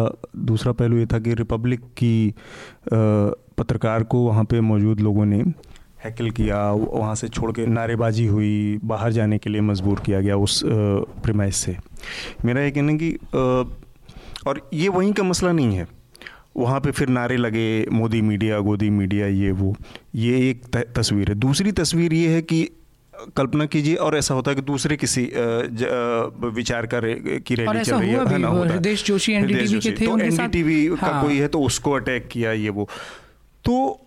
दूसरा 0.44 0.72
पहलू 0.72 0.98
ये 0.98 1.07
था 1.07 1.18
कि 1.18 1.35
रिपब्लिक 1.35 1.81
की 1.98 2.35
पत्रकार 2.92 4.03
को 4.05 4.25
वहाँ 4.27 4.44
पे 4.44 4.61
मौजूद 4.61 5.01
लोगों 5.01 5.25
ने 5.25 5.44
हैकल 6.05 6.31
किया 6.31 6.61
वहाँ 6.72 7.14
से 7.14 7.29
छोड़ 7.29 7.51
के 7.53 7.66
नारेबाजी 7.66 8.27
हुई 8.27 8.79
बाहर 8.85 9.12
जाने 9.12 9.38
के 9.38 9.51
लिए 9.51 9.61
मजबूर 9.61 10.01
किया 10.07 10.20
गया 10.20 10.37
उस 10.37 10.61
प्रेमाइज 10.64 11.55
से। 11.55 11.77
मेरा 12.44 12.62
ये 12.62 12.70
कहना 12.70 12.92
कि 13.03 13.11
और 14.46 14.61
ये 14.75 14.88
वहीं 14.88 15.12
का 15.12 15.22
मसला 15.22 15.53
नहीं 15.53 15.77
है। 15.77 15.87
वहाँ 16.56 16.80
पे 16.80 16.90
फिर 16.90 17.08
नारे 17.08 17.36
लगे 17.36 17.86
मोदी 17.92 18.20
मीडिया 18.22 18.58
गोदी 18.60 18.90
मीडिया 18.90 19.26
ये 19.26 19.50
वो। 19.52 19.74
ये 20.14 20.50
एक 20.50 20.76
तस्वीर 20.96 21.28
है। 21.28 21.34
दूसरी 21.34 21.72
तस्वीर 21.72 22.12
ये 22.12 22.28
है 22.28 22.42
कि 22.42 22.68
कल्पना 23.36 23.66
कीजिए 23.66 23.94
और 23.94 24.16
ऐसा 24.16 24.34
होता 24.34 24.50
है 24.50 24.54
कि 24.54 24.62
दूसरे 24.62 24.96
किसी 24.96 25.22
विचार 26.54 26.86
का 26.86 27.00
की 27.38 27.54
रैली 27.54 27.84
चल 27.84 27.96
रही 27.96 28.10
है। 28.10 28.38
ना 28.38 28.48
हृदय 28.50 28.94
जोशी 28.96 29.32
एनडीटीवी 29.32 29.80
के 29.80 29.90
थे 29.90 30.06
तो 30.06 30.18
एनडीटीवी 30.18 30.86
का 30.86 31.06
हाँ। 31.06 31.22
कोई 31.24 31.38
है। 31.38 31.48
तो 31.48 31.60
उसको 31.62 31.92
अटैक 31.92 32.28
किया 32.28 32.52
ये 32.52 32.68
वो। 32.68 32.88
तो 33.64 34.01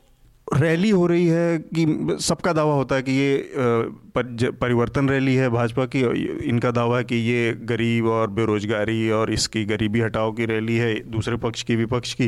रैली 0.53 0.89
हो 0.89 1.05
रही 1.07 1.27
है 1.27 1.57
कि 1.57 2.17
सबका 2.19 2.53
दावा 2.53 2.73
होता 2.73 2.95
है 2.95 3.01
कि 3.01 3.11
ये 3.11 4.51
परिवर्तन 4.51 5.09
रैली 5.09 5.35
है 5.35 5.49
भाजपा 5.49 5.85
की 5.85 6.01
इनका 6.49 6.71
दावा 6.71 6.97
है 6.97 7.03
कि 7.03 7.15
ये 7.15 7.53
गरीब 7.63 8.05
और 8.05 8.29
बेरोजगारी 8.29 9.09
और 9.09 9.31
इसकी 9.33 9.65
गरीबी 9.65 10.01
हटाओ 10.01 10.31
की 10.31 10.45
रैली 10.45 10.75
है, 10.75 10.93
दूसरे 11.11 11.37
पक्ष 11.37 11.63
की, 11.63 11.75
विपक्ष 11.75 12.13
की। 12.13 12.27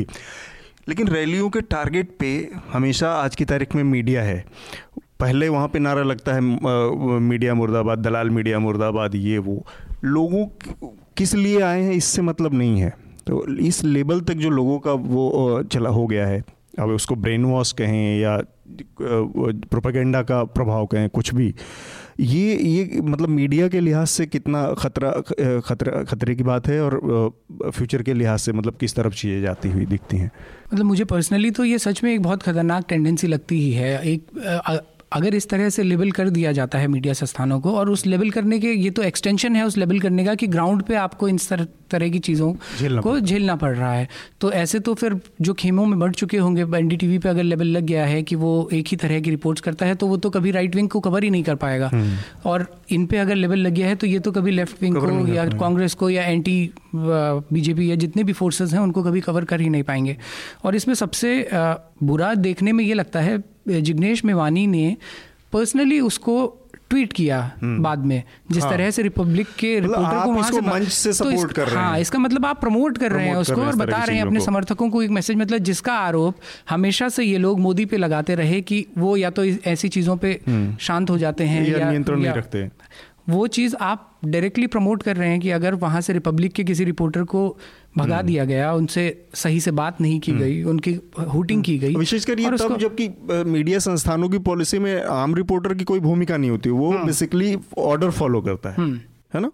लेकिन 0.88 1.08
रैलियों 1.08 1.50
के 1.50 1.60
टारगेट 1.60 2.16
पे 2.20 2.48
हमेशा 2.72 3.12
आज 3.12 3.36
की 3.36 3.44
तारीख 3.44 3.74
में 3.74 3.84
मीडिया 3.84 4.22
है। 4.22 4.44
पहले 5.20 5.48
वहाँ 5.48 5.68
पे 5.68 5.78
नारा 5.78 6.02
लगता 6.02 6.34
है 6.34 6.40
मीडिया 7.20 7.54
मुर्दाबाद, 7.54 7.98
दलाल 7.98 8.30
मीडिया 8.30 8.58
मुर्दाबाद, 8.58 9.14
ये, 9.14 9.38
वो। 9.38 9.66
लोगों 10.04 10.46
किस 11.16 11.34
लिए 11.34 11.60
आए 11.60 11.82
हैं, 11.82 11.92
इससे 11.92 12.22
मतलब 12.22 12.54
नहीं 12.54 12.80
है। 12.80 12.92
तो 13.26 13.46
इस 13.56 13.84
लेवल 13.84 14.20
तक 14.20 14.34
जो 14.34 14.50
लोगों 14.50 14.78
का 14.78 14.92
वो 14.92 15.62
चला 15.72 15.90
हो 15.90 16.06
गया 16.06 16.26
है। 16.26 16.44
अब 16.78 16.90
उसको 16.90 17.14
ब्रेन 17.16 17.44
वॉश 17.44 17.72
कहें 17.72 18.18
या 18.20 18.36
प्रोपागेंडा 19.00 20.22
का 20.22 20.42
प्रभाव 20.46 20.86
कहें, 20.86 21.08
कुछ 21.10 21.34
भी, 21.34 21.54
ये 22.20 22.56
ये 22.56 23.00
मतलब 23.02 23.28
मीडिया 23.28 23.68
के 23.68 23.80
लिहाज 23.80 24.06
से 24.08 24.26
कितना 24.26 24.62
खतरा 24.74 25.10
खतरा, 25.60 26.02
खतरे 26.04 26.34
की 26.34 26.42
बात 26.42 26.68
है 26.68 26.80
और 26.82 26.98
फ्यूचर 27.64 28.02
के 28.02 28.14
लिहाज 28.14 28.38
से 28.38 28.52
मतलब 28.52 28.76
किस 28.80 28.94
तरफ़ 28.94 29.14
चीज़ें 29.14 29.40
जाती 29.42 29.68
हुई 29.68 29.86
दिखती 29.86 30.16
हैं? 30.16 30.30
मतलब 30.74 30.84
मुझे 30.84 31.04
पर्सनली 31.06 31.50
तो 31.50 31.64
ये 31.64 31.78
सच 31.78 32.02
में 32.04 32.12
एक 32.14 32.22
बहुत 32.22 32.42
ख़तरनाक 32.42 32.84
टेंडेंसी 32.88 33.26
लगती 33.26 33.60
ही 33.60 33.72
है। 33.72 34.02
एक 34.04 34.26
अगर 35.12 35.34
इस 35.34 35.48
तरह 35.48 35.68
से 35.68 35.82
लेबल 35.82 36.10
कर 36.10 36.30
दिया 36.30 36.52
जाता 36.52 36.78
है 36.78 36.86
मीडिया 36.86 37.14
संस्थानों 37.14 37.58
को 37.60 37.72
और 37.72 37.90
उस 37.90 38.06
लेबल 38.06 38.30
करने 38.30 38.58
के 38.58 38.72
ये 38.72 38.90
तो 38.90 39.02
एक्सटेंशन 39.02 39.56
है 39.56 39.64
उस 39.66 39.76
लेबल 39.76 40.00
करने 40.00 40.24
का 40.24 40.34
कि 40.34 40.46
ग्राउंड 40.46 40.82
पे 40.82 40.94
आपको 40.96 41.28
इन 41.28 41.38
तरह 41.90 42.08
की 42.08 42.18
चीज़ों 42.18 42.52
को 43.02 43.18
झेलना 43.20 43.54
पड़ 43.56 43.74
रहा 43.76 43.92
है। 43.92 44.08
तो 44.40 44.50
ऐसे 44.52 44.78
तो 44.80 44.94
फिर 44.94 45.18
जो 45.40 45.54
खेमों 45.54 45.86
में 45.86 45.98
बढ़ 45.98 46.12
चुके 46.14 46.38
होंगे 46.38 46.62
एन 46.78 46.88
टी 46.88 47.18
पे 47.18 47.28
अगर 47.28 47.42
लेवल 47.42 47.66
लग 47.66 47.84
गया 47.84 48.04
है 48.06 48.22
कि 48.22 48.36
वो 48.36 48.68
एक 48.72 48.88
ही 48.88 48.96
तरह 48.96 49.20
की 49.20 49.30
रिपोर्ट्स 49.30 49.62
करता 49.62 49.86
है 49.86 49.94
तो 49.94 50.06
वो 50.06 50.16
तो 50.16 50.30
कभी 50.30 50.50
राइट 50.50 50.76
विंग 50.76 50.88
को 50.88 51.00
कवर 51.00 51.24
ही 51.24 51.30
नहीं 51.30 51.42
कर 51.42 51.54
पाएगा। 51.56 51.90
हम्म। 51.92 52.16
और 52.44 52.66
इन 52.90 53.06
पे 53.06 53.18
अगर 53.18 53.34
लेबल 53.34 53.58
लग 53.58 53.72
गया 53.72 53.88
है 53.88 53.94
तो 53.94 54.06
ये 54.06 54.18
तो 54.18 54.32
कभी 54.32 54.50
लेफ़्ट 54.50 54.82
विंग 54.82 54.96
को 54.96 55.26
या 55.34 55.48
कांग्रेस 55.50 55.94
को 55.94 56.10
या 56.10 56.24
एंटी 56.24 56.58
बीजेपी 56.94 57.90
या 57.90 57.96
जितने 57.96 58.24
भी 58.24 58.32
फोर्सेज 58.32 58.74
हैं 58.74 58.80
उनको 58.80 59.02
कभी 59.02 59.20
कवर 59.20 59.44
कर 59.44 59.60
ही 59.60 59.68
नहीं 59.68 59.82
पाएँगे। 59.82 60.16
और 60.64 60.76
इसमें 60.76 60.94
सबसे 60.94 61.48
बुरा 62.02 62.34
देखने 62.36 62.72
में 62.72 62.84
ये 62.84 62.94
लगता 62.94 63.20
है 63.20 63.42
जिग्नेश 63.70 64.24
मेवानी 64.24 64.66
ने 64.66 64.96
पर्सनली 65.52 66.00
उसको 66.02 66.38
ट्वीट 66.90 67.12
किया 67.12 67.40
हम्म। 67.62 67.82
बाद 67.82 68.04
में 68.06 68.22
जिस 68.50 68.62
हाँ। 68.62 68.72
तरह 68.72 68.90
से 68.90 69.02
रिपब्लिक 69.02 69.46
के 69.58 69.80
मतलब 69.80 69.90
रिपोर्टर 69.90 70.24
को 70.24 70.32
वहाँ 70.32 70.50
से 70.50 70.60
मंच 70.60 70.88
से 70.88 71.12
सपोर्ट 71.12 71.48
तो 71.48 71.54
कर 71.54 71.66
रहे 71.66 71.74
हाँ, 71.74 71.82
हैं 71.82 71.90
हाँ 71.90 72.00
इसका 72.00 72.18
मतलब 72.18 72.46
आप 72.46 72.60
प्रमोट 72.60 72.98
कर 72.98 73.12
रहे 73.12 73.26
हैं 73.26 73.36
उसको 73.36 73.60
और 73.62 73.76
बता 73.76 74.02
रहे 74.04 74.16
हैं 74.16 74.24
अपने 74.24 74.40
समर्थकों 74.40 74.88
को 74.90 75.02
एक 75.02 75.10
मैसेज 75.10 75.36
मतलब 75.36 75.58
जिसका 75.60 75.94
आरोप 76.00 76.36
हमेशा 76.70 77.08
से 77.08 77.24
ये 77.24 77.38
लोग 77.38 77.60
मोदी 77.60 77.84
पे 77.84 77.96
लगाते 77.96 78.34
रहे 78.34 78.60
कि 78.62 78.84
वो 78.98 79.16
या 79.16 79.30
तो 79.30 79.44
ऐसी 79.44 79.88
चीज़ों 79.88 80.16
पे 80.16 80.38
हम्म। 80.48 80.76
शांत 80.80 81.10
हो 81.10 81.18
जाते 81.18 81.44
हैं 81.44 81.66
या 81.68 81.90
नियंत्रण 81.90 82.20
नहीं 82.20 82.32
रखते 82.32 82.68
वो 83.28 83.46
चीज़ 83.48 83.76
आप 83.82 84.07
डायरेक्टली 84.22 84.66
प्रमोट 84.66 85.02
कर 85.02 85.16
रहे 85.16 85.28
हैं 85.28 85.40
कि 85.40 85.50
अगर 85.50 85.74
वहाँ 85.76 86.00
से 86.00 86.12
रिपब्लिक 86.12 86.52
के 86.52 86.64
किसी 86.64 86.84
रिपोर्टर 86.84 87.22
को 87.24 87.48
भगा 87.96 88.16
हम्म। 88.16 88.26
दिया 88.26 88.44
गया 88.44 88.72
उनसे 88.72 89.04
सही 89.34 89.60
से 89.60 89.70
बात 89.72 90.00
नहीं 90.00 90.18
की 90.20 90.32
हम्म। 90.32 90.40
गई 90.40 90.62
उनकी 90.64 90.98
हुटिंग 91.28 91.62
की 91.64 91.78
गई 91.78 91.94
विशेषकर 91.96 92.40
ये 92.40 92.50
तब 92.52 92.76
जबकि 92.78 93.08
मीडिया 93.46 93.78
संस्थानों 93.78 94.28
की 94.28 94.38
पॉलिसी 94.44 94.78
में 94.78 95.02
आम 95.02 95.34
रिपोर्टर 95.34 95.74
की 95.74 95.84
कोई 95.84 96.00
भूमिका 96.00 96.36
नहीं 96.36 96.50
होती 96.50 96.70
वो 96.72 96.92
बेसिकली 96.98 97.56
ऑर्डर 97.80 98.10
फॉलो 98.12 98.40
करता 98.40 98.70
है 98.70 98.76
हम्म। 98.76 99.00
है 99.34 99.40
ना 99.40 99.50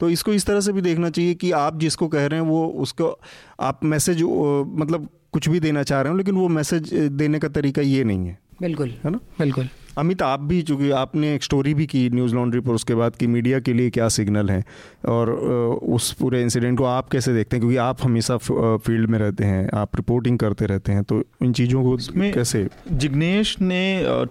तो 0.00 0.08
इसको 0.10 0.32
इस 0.32 0.46
तरह 0.46 0.60
से 0.60 0.72
भी 0.72 0.80
देखना 0.82 1.10
चाहिए 1.10 1.34
कि 1.34 1.50
आप 1.56 1.78
जिसको 1.78 2.08
कह 2.08 2.26
रहे 2.26 2.40
हैं 2.40 2.46
वो 2.46 2.66
उसको 2.78 3.16
आप 3.62 3.84
मैसेज 3.86 4.22
मतलब 4.22 5.08
कुछ 5.32 5.48
भी 5.48 5.60
देना 5.60 5.82
चाह 5.82 6.00
रहे 6.00 6.10
हो 6.10 6.16
लेकिन 6.16 6.34
वो 6.34 6.48
मैसेज 6.50 6.92
देने 6.94 7.38
का 7.38 7.48
तरीका 7.50 7.82
ये 7.82 8.04
नहीं 8.04 8.26
है 8.26 8.38
बिल्कुल 8.60 8.94
है 9.04 9.10
ना 9.10 9.20
बिल्कुल 9.38 9.68
अमित 9.98 10.22
आप 10.22 10.40
भी 10.40 10.60
चूँकि 10.62 10.90
आपने 10.90 11.34
एक 11.34 11.42
स्टोरी 11.42 11.74
भी 11.74 11.86
की 11.86 12.08
न्यूज़ 12.10 12.34
लॉन्ड्री 12.34 12.60
पर 12.60 12.72
उसके 12.72 12.94
बाद 12.94 13.16
कि 13.16 13.26
मीडिया 13.26 13.58
के 13.60 13.72
लिए 13.72 13.90
क्या 13.90 14.08
सिग्नल 14.08 14.50
है? 14.50 14.62
और 15.04 15.30
उस 15.30 16.12
पूरे 16.12 16.42
इंसिडेंट 16.42 16.78
को 16.78 16.84
आप 16.84 17.08
कैसे 17.08 17.34
देखते 17.34 17.56
हैं? 17.56 17.60
क्योंकि 17.60 17.76
आप 17.76 17.98
हमेशा 18.02 18.36
फ़ील्ड 18.36 19.10
में 19.10 19.18
रहते 19.18 19.44
हैं 19.44 19.68
आप 19.74 19.96
रिपोर्टिंग 19.96 20.38
करते 20.38 20.66
रहते 20.66 20.92
हैं 20.92 21.02
तो 21.04 21.22
इन 21.42 21.52
चीज़ों 21.52 21.82
को 21.84 21.96
कैसे? 22.32 22.66
जिग्नेश 22.92 23.56
ने 23.60 23.82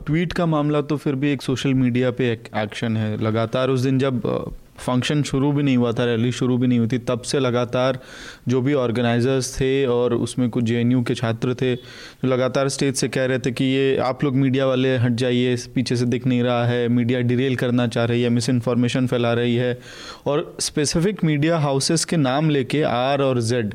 ट्वीट 0.05 0.33
का 0.33 0.45
मामला 0.45 0.81
तो 0.81 0.97
फिर 0.97 1.15
भी 1.15 1.31
एक 1.31 1.41
सोशल 1.41 1.73
मीडिया 1.73 2.11
पे 2.11 2.31
एक 2.31 2.49
एक्शन 2.57 2.97
है 2.97 3.17
लगातार 3.23 3.69
उस 3.69 3.81
दिन 3.81 3.99
जब 3.99 4.21
फ़ंक्शन 4.77 5.21
शुरू 5.23 5.51
भी 5.51 5.63
नहीं 5.63 5.77
हुआ 5.77 5.91
था 5.91 6.05
रैली 6.05 6.31
शुरू 6.31 6.57
भी 6.57 6.67
नहीं 6.67 6.79
हुई 6.79 6.87
थी। 6.87 6.97
तब 6.99 7.21
से 7.21 7.39
लगातार 7.39 7.99
जो 8.47 8.61
भी 8.61 8.73
ऑर्गेनाइजर्स 8.73 9.53
थे 9.55 9.85
और 9.85 10.13
उसमें 10.15 10.49
कुछ 10.49 10.63
जेएनयू 10.63 11.01
के 11.03 11.15
छात्र 11.15 11.53
थे, 11.53 11.75
जो 11.75 12.27
लगातार 12.27 12.69
स्टेज 12.69 12.95
से 12.95 13.07
कह 13.07 13.25
रहे 13.25 13.39
थे 13.39 13.51
कि 13.51 13.65
ये 13.65 13.95
आप 14.03 14.23
लोग 14.23 14.35
मीडिया 14.35 14.65
वाले 14.65 14.95
हट 14.97 15.11
जाइए, 15.13 15.55
पीछे 15.75 15.95
से 15.95 16.05
दिख 16.05 16.27
नहीं 16.27 16.41
रहा 16.43 16.65
है 16.65 16.87
मीडिया 16.89 17.19
डिरेल 17.21 17.55
करना 17.55 17.87
चाह 17.87 18.05
रही 18.05 18.21
है 18.21 18.29
मिस 18.29 18.49
इन्फॉर्मेशन 18.49 19.07
फैला 19.07 19.33
रही 19.33 19.55
है। 19.55 19.77
और 20.27 20.55
स्पेसिफिक 20.59 21.23
मीडिया 21.23 21.57
हाउसेस 21.59 22.05
के 22.05 22.17
नाम 22.17 22.49
लेके 22.49 22.81
आर 22.83 23.21
और 23.21 23.41
जेड 23.41 23.73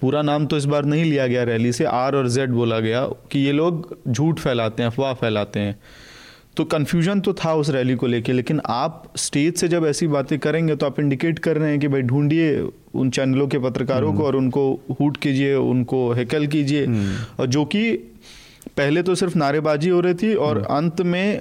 पूरा 0.00 0.22
नाम 0.22 0.46
तो 0.46 0.56
इस 0.56 0.64
बार 0.64 0.84
नहीं 0.84 1.04
लिया 1.04 1.26
गया 1.26 1.42
रैली 1.44 1.72
से 1.72 1.84
आर 1.84 2.16
और 2.16 2.28
जेड 2.28 2.50
बोला 2.50 2.78
गया 2.80 3.04
कि 3.30 3.38
ये 3.38 3.52
लोग 3.52 3.96
झूठ 4.08 4.40
फैलाते 4.40 4.82
हैं, 4.82 4.90
अफवाह 4.90 5.14
फैलाते 5.14 5.60
हैं। 5.60 5.78
तो 6.56 6.64
कन्फ्यूज़न 6.64 7.20
तो 7.20 7.32
था 7.34 7.52
उस 7.54 7.70
रैली 7.70 7.94
को 7.94 8.06
लेके 8.06 8.32
लेकिन 8.32 8.60
आप 8.66 9.12
स्टेज 9.16 9.54
से 9.56 9.68
जब 9.68 9.86
ऐसी 9.86 10.06
बातें 10.06 10.38
करेंगे 10.38 10.76
तो 10.76 10.86
आप 10.86 11.00
इंडिकेट 11.00 11.38
कर 11.38 11.56
रहे 11.56 11.70
हैं 11.70 11.80
कि 11.80 11.88
भाई 11.88 12.02
ढूंढिए 12.02 12.68
उन 12.94 13.10
चैनलों 13.10 13.46
के 13.48 13.58
पत्रकारों 13.58 14.12
को 14.14 14.24
और 14.24 14.36
उनको 14.36 14.62
हुट 15.00 15.16
कीजिए 15.16 15.54
उनको 15.54 16.10
हैकल 16.12 16.46
कीजिए 16.46 16.84
हम्म। 16.86 17.16
और 17.38 17.46
जो 17.46 17.64
कि 17.64 17.92
पहले 18.76 19.02
तो 19.02 19.14
सिर्फ़ 19.14 19.38
नारेबाजी 19.38 19.88
हो 19.88 20.00
रही 20.00 20.14
थी 20.14 20.34
और 20.36 20.58
हम्म। 20.58 20.76
अंत 20.76 21.00
में 21.02 21.40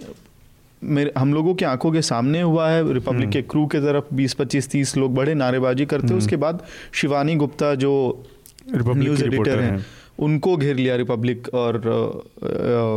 मेरे 0.82 1.12
हम 1.18 1.34
लोगों 1.34 1.54
की 1.56 1.66
आँखों 1.66 1.92
के 1.92 2.02
सामने 2.02 2.42
हुआ 2.42 2.70
है 2.70 2.94
रिपब्लिक 2.94 3.30
के 3.30 3.42
क्रू 3.44 3.66
के 3.66 3.80
तरफ़ 3.80 4.14
20 4.16 4.36
25 4.36 4.70
30 4.70 4.98
लोग 4.98 5.14
बड़े 5.16 5.34
नारेबाजी 5.36 5.86
करते 5.86 6.08
हम्म। 6.08 6.18
उसके 6.18 6.36
बाद 6.36 6.64
शिवानी 6.94 7.36
गुप्ता 7.36 7.74
जो 7.76 7.94
न्यूज़ 8.76 9.24
एडिटर 9.24 9.60
हैं 9.60 9.72
है। 9.72 9.86
उनको 10.20 10.56
घेर 10.58 10.76
लिया 10.76 10.96
रिपब्लिक 10.96 11.48
और 11.54 11.78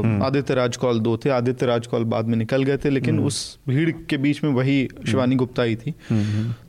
हम्म। 0.04 0.22
आदित्य 0.22 0.54
राज 0.54 0.76
कौल 0.76 0.98
दो 1.00 1.16
थे। 1.16 1.30
आदित्य 1.30 1.66
राज 1.66 1.86
कौल 1.86 2.04
बाद 2.04 2.26
में 2.28 2.36
निकल 2.38 2.62
गए 2.62 2.76
थे 2.76 2.90
लेकिन 2.90 3.14
हम्म। 3.14 3.26
उस 3.26 3.58
भीड़ 3.68 3.90
के 4.10 4.16
बीच 4.16 4.42
में 4.44 4.50
वही 4.50 4.80
हम्म। 4.82 5.10
शिवानी 5.10 5.36
गुप्ता 5.36 5.62
ही 5.62 5.76
थी। 5.76 5.90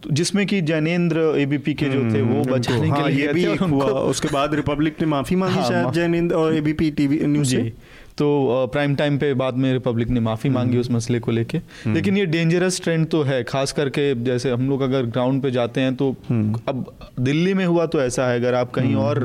तो 0.04 0.10
जिसमें 0.12 0.46
कि 0.48 0.62
जैनेन्द्र 0.62 1.20
एबीपी 1.40 1.74
के 1.74 1.86
जो 1.86 2.02
थे 2.14 2.22
वो 2.22 2.44
बचाने 2.44 2.90
हाँ, 2.90 3.04
के 3.04 3.10
लिए 3.10 3.34
भी 3.34 3.46
हुआ। 3.46 3.86
उसके 3.86 4.28
बाद 4.28 4.56
रिपब्लिक 4.56 5.02
ने 5.02 5.08
माफ़ी 5.08 5.36
मांगी 5.36 5.56
हाँ, 5.56 5.68
शायद 5.70 5.92
जैनेन्द्र 5.94 6.36
और 6.36 6.56
एबीपी 6.56 6.92
टीवी 6.92 7.20
न्यूज़ 7.26 7.50
से। 7.50 7.74
तो 8.18 8.68
प्राइम 8.74 8.96
टाइम 8.96 9.18
पे 9.18 9.34
बाद 9.36 9.56
में 9.56 9.72
रिपब्लिक 9.74 10.10
ने 10.10 10.20
माफ़ी 10.20 10.50
मांगी 10.50 10.72
हम्म। 10.72 10.80
उस 10.80 10.92
मसले 10.92 11.20
को 11.20 11.32
लेके 11.32 11.58
हम्म। 11.58 11.94
लेकिन 11.94 12.18
ये 12.18 12.26
डेंजरस 12.28 12.82
ट्रेंड 12.82 13.08
तो 13.08 13.22
है 13.24 13.44
खास 13.44 13.72
करके 13.72 14.14
जैसे 14.24 14.52
हम 14.52 14.70
लोग 14.70 14.82
अगर 14.82 15.06
ग्राउंड 15.08 15.42
पे 15.42 15.52
जाते 15.52 15.82
हैं 15.82 15.96
तो 15.96 16.16
हम्म। 16.30 16.60
अब 16.68 16.86
दिल्ली 17.20 17.54
में 17.54 17.66
हुआ 17.66 17.86
तो 17.86 18.02
ऐसा 18.02 18.28
है 18.28 18.40
अगर 18.40 18.56
आप 18.56 18.72
कहीं 18.72 18.96
और 18.98 19.24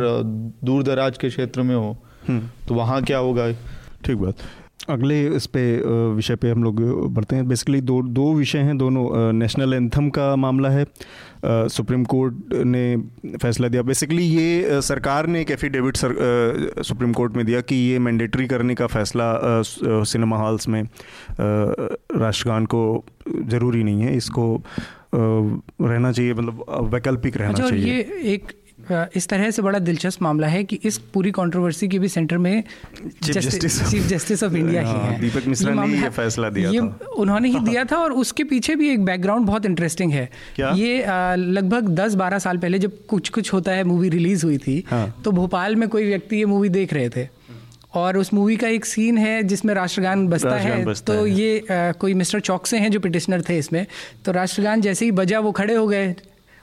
दूर 0.64 0.82
दराज 0.82 1.18
के 1.18 1.28
क्षेत्र 1.28 1.62
में 1.62 1.74
हो 1.74 1.96
तो 2.68 2.74
वहाँ 2.74 3.02
क्या 3.02 3.18
होगा 3.18 3.50
ठीक 4.04 4.16
बात 4.16 4.42
अगले 4.88 5.20
इस 5.36 5.46
पे 5.46 5.62
विषय 6.14 6.36
पे 6.36 6.50
हम 6.50 6.64
लोग 6.64 6.80
बढ़ते 7.14 7.36
हैं। 7.36 7.46
बेसिकली 7.48 7.80
दो 7.80 8.00
दो 8.02 8.32
विषय 8.34 8.58
हैं 8.58 8.76
दोनों 8.78 9.32
नेशनल 9.32 9.74
एंथम 9.74 10.08
का 10.10 10.34
मामला 10.36 10.68
है। 10.68 10.86
सुप्रीम 11.44 12.04
कोर्ट 12.04 12.54
ने 12.54 12.96
फैसला 13.36 13.68
दिया। 13.68 13.82
बेसिकली 13.82 14.24
ये 14.24 14.80
सरकार 14.82 15.26
ने 15.26 15.40
एक 15.40 15.50
एफिडेविट 15.50 15.96
सर 15.96 16.82
सुप्रीम 16.82 17.12
कोर्ट 17.12 17.36
में 17.36 17.44
दिया 17.46 17.60
कि 17.60 17.74
ये 17.74 17.98
मैंडेटरी 17.98 18.46
करने 18.46 18.74
का 18.74 18.86
फैसला 18.86 19.62
सिनेमा 19.62 20.36
हॉल्स 20.36 20.68
में 20.68 20.82
राष्ट्रगान 21.32 22.66
को 22.66 22.82
ज़रूरी 23.44 23.82
नहीं 23.84 24.02
है। 24.02 24.16
इसको 24.16 24.62
रहना 25.14 26.12
चाहिए 26.12 26.34
मतलब 26.34 26.90
वैकल्पिक 26.94 27.36
रहना 27.36 27.52
अच्छा, 27.52 27.68
चाहिए। 27.68 27.94
ये 27.94 28.34
एक 28.34 28.52
इस 28.90 29.28
तरह 29.28 29.50
से 29.50 29.62
बड़ा 29.62 29.78
दिलचस्प 29.78 30.22
मामला 30.22 30.46
है 30.46 30.62
कि 30.64 30.78
इस 30.84 30.98
पूरी 31.14 31.30
कंट्रोवर्सी 31.30 31.88
के 31.88 31.98
भी 31.98 32.08
सेंटर 32.08 32.38
में 32.38 32.62
चीफ 33.24 34.06
जस्टिस 34.06 34.42
ऑफ़ 34.42 34.54
इंडिया 34.54 34.82
ही 34.82 34.98
है 35.06 35.20
दीपक 35.20 35.46
मिश्रा 35.46 35.74
ने 35.74 36.00
ये 36.00 36.08
फैसला 36.10 36.48
दिया 36.50 36.70
ये 36.70 36.80
था। 36.80 37.10
उन्होंने 37.18 37.48
ही 37.48 37.60
दिया 37.60 37.84
था 37.84 37.96
और 37.96 38.12
उसके 38.12 38.44
पीछे 38.44 38.76
भी 38.76 38.88
एक 38.90 39.04
बैकग्राउंड 39.04 39.46
बहुत 39.46 39.66
इंटरेस्टिंग 39.66 40.12
है। 40.12 40.28
क्या? 40.56 40.70
ये 40.70 41.04
लगभग 41.36 41.88
10-12 41.90 42.38
साल 42.38 42.58
पहले 42.58 42.78
जब 42.78 43.06
कुछ 43.06 43.28
कुछ 43.28 43.52
होता 43.52 43.72
है 43.72 43.84
मूवी 43.84 44.08
रिलीज़ 44.08 44.46
हुई 44.46 44.58
थी 44.58 44.82
हाँ। 44.90 45.22
तो 45.24 45.30
भोपाल 45.30 45.76
में 45.76 45.88
कोई 45.88 46.04
व्यक्ति 46.04 46.36
ये 46.36 46.46
मूवी 46.46 46.68
देख 46.68 46.92
रहे 46.94 47.08
थे। 47.08 47.28
और 47.94 48.16
उस 48.16 48.32
मूवी 48.34 48.56
का 48.56 48.68
एक 48.68 48.84
सीन 48.84 49.18
है 49.18 49.42
जिसमें 49.42 49.74
राष्ट्रगान 49.74 50.26
बजता 50.28 50.56
है। 50.56 50.84
बसता 50.84 51.14
तो 51.14 51.24
है। 51.24 51.30
ये 51.30 51.58
आ, 51.58 51.92
कोई 51.92 52.14
मिस्टर 52.14 52.40
चौकसे 52.40 52.78
हैं 52.78 52.90
जो 52.90 53.00
पिटिशनर 53.00 53.42
थे 53.48 53.58
इसमें। 53.58 53.86
तो 54.24 54.32
राष्ट्रगान 54.32 54.80
जैसे 54.80 55.04
ही 55.04 55.10
बजा 55.12 55.40
वो 55.40 55.52
खड़े 55.52 55.74
हो 55.74 55.86
गए। 55.86 56.14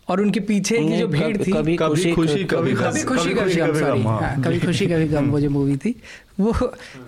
और 0.10 0.22
उनके 0.22 0.40
पीछे 0.40 0.78
की 0.78 0.98
जो 0.98 1.08
भीड़ 1.08 1.38
थी 1.38 1.52
कभी 1.52 1.76
खुशी 1.78 2.44
कभी 2.46 2.74
कभी 2.74 3.04
खुशी 3.04 3.34
कभी 3.34 3.56
गम 3.56 3.74
सॉरी 3.80 4.04
कभी 4.44 4.60
खुशी 4.60 4.86
कभी 4.86 5.08
गम 5.08 5.30
वो 5.32 5.40
जो 5.40 5.50
मूवी 5.50 5.78
थी। 5.78 5.96
वो 6.40 6.54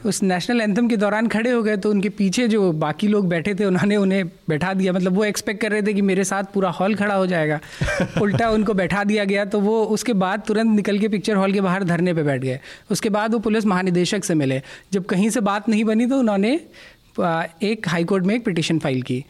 उस 0.05 0.21
नेशनल 0.23 0.61
एंथम 0.61 0.87
के 0.87 0.97
दौरान 0.97 1.27
खड़े 1.27 1.51
हो 1.51 1.61
गए 1.63 1.77
तो 1.77 1.89
उनके 1.89 2.09
पीछे 2.09 2.47
जो 2.47 2.71
बाकी 2.71 3.07
लोग 3.07 3.27
बैठे 3.29 3.53
थे 3.55 3.65
उन्होंने 3.65 3.95
उन्हें 3.97 4.25
बैठा 4.49 4.73
दिया। 4.73 4.93
मतलब 4.93 5.13
वो 5.13 5.23
एक्सपेक्ट 5.25 5.61
कर 5.61 5.71
रहे 5.71 5.81
थे 5.81 5.93
कि 5.93 6.01
मेरे 6.01 6.23
साथ 6.23 6.43
पूरा 6.53 6.69
हॉल 6.69 6.95
खड़ा 6.95 7.15
हो 7.15 7.25
जाएगा। 7.27 7.59
उल्टा 8.21 8.49
उनको 8.49 8.73
बैठा 8.73 9.03
दिया 9.03 9.25
गया 9.25 9.45
तो 9.45 9.59
वो 9.59 9.83
उसके 9.95 10.13
बाद 10.15 10.43
तुरंत 10.47 10.75
निकल 10.75 10.99
के 10.99 11.07
पिक्चर 11.07 11.35
हॉल 11.35 11.53
के 11.53 11.61
बाहर 11.61 11.83
धरने 11.83 12.13
पे 12.13 12.23
बैठ 12.23 12.41
गए। 12.41 12.59
उसके 12.91 13.09
बाद 13.09 13.33
वो 13.33 13.39
पुलिस 13.39 13.65
महानिदेशक 13.65 14.23
से 14.23 14.33
मिले। 14.35 14.61
जब 14.93 15.05
कहीं 15.05 15.29
से 15.29 15.39
बात 15.41 15.69
नहीं 15.69 15.83
बनी 15.83 16.05
तो 16.05 16.19
उन्होंने 16.19 16.59
एक 17.63 17.87
हाईकोर्ट 17.87 18.25
में 18.25 18.35
एक 18.35 18.45
पिटिशन 18.45 18.79
फ़ाइल 18.79 19.01
की। 19.01 19.23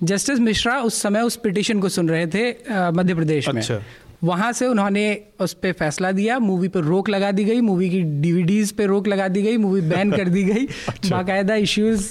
जस्टिस 0.00 0.38
मिश्रा 0.38 0.80
उस 0.80 1.00
समय 1.02 1.20
उस 1.20 1.36
पिटिशन 1.36 1.80
को 1.80 1.88
सुन 1.88 2.08
रहे 2.08 2.26
थे 2.26 2.50
मध्य 2.92 3.14
प्रदेश 3.14 3.48
में 3.48 3.60
अच्छा। 3.60 3.80
वहाँ 4.24 4.52
से 4.52 4.66
उन्होंने 4.66 5.04
उस 5.40 5.52
पर 5.52 5.72
फैसला 5.72 6.12
दिया 6.12 6.38
मूवी 6.38 6.68
पर 6.68 6.80
रोक 6.84 7.08
लगा 7.08 7.30
दी 7.32 7.44
गई 7.44 7.60
मूवी 7.60 7.88
की 7.90 8.00
डीवीडीज 8.20 8.72
पे 8.72 8.86
रोक 8.86 9.08
लगा 9.08 9.28
दी 9.28 9.42
गई 9.42 9.56
मूवी 9.56 9.80
बैन 9.80 10.12
कर 10.12 10.28
दी 10.28 10.42
गई 10.44 10.66
अच्छा। 10.88 11.16
बाकायदा 11.16 11.54
इश्यूज़ 11.56 12.08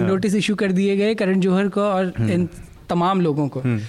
नोटिस 0.00 0.34
इशू 0.34 0.54
कर 0.54 0.72
दिए 0.72 0.96
गए 0.96 1.14
करण 1.14 1.40
जौहर 1.40 1.68
को 1.68 1.80
और 1.80 2.12
हम्म। 2.18 2.30
इन 2.30 2.48
तमाम 2.88 3.20
लोगों 3.20 3.48
को 3.48 3.60
हम्म। 3.60 3.80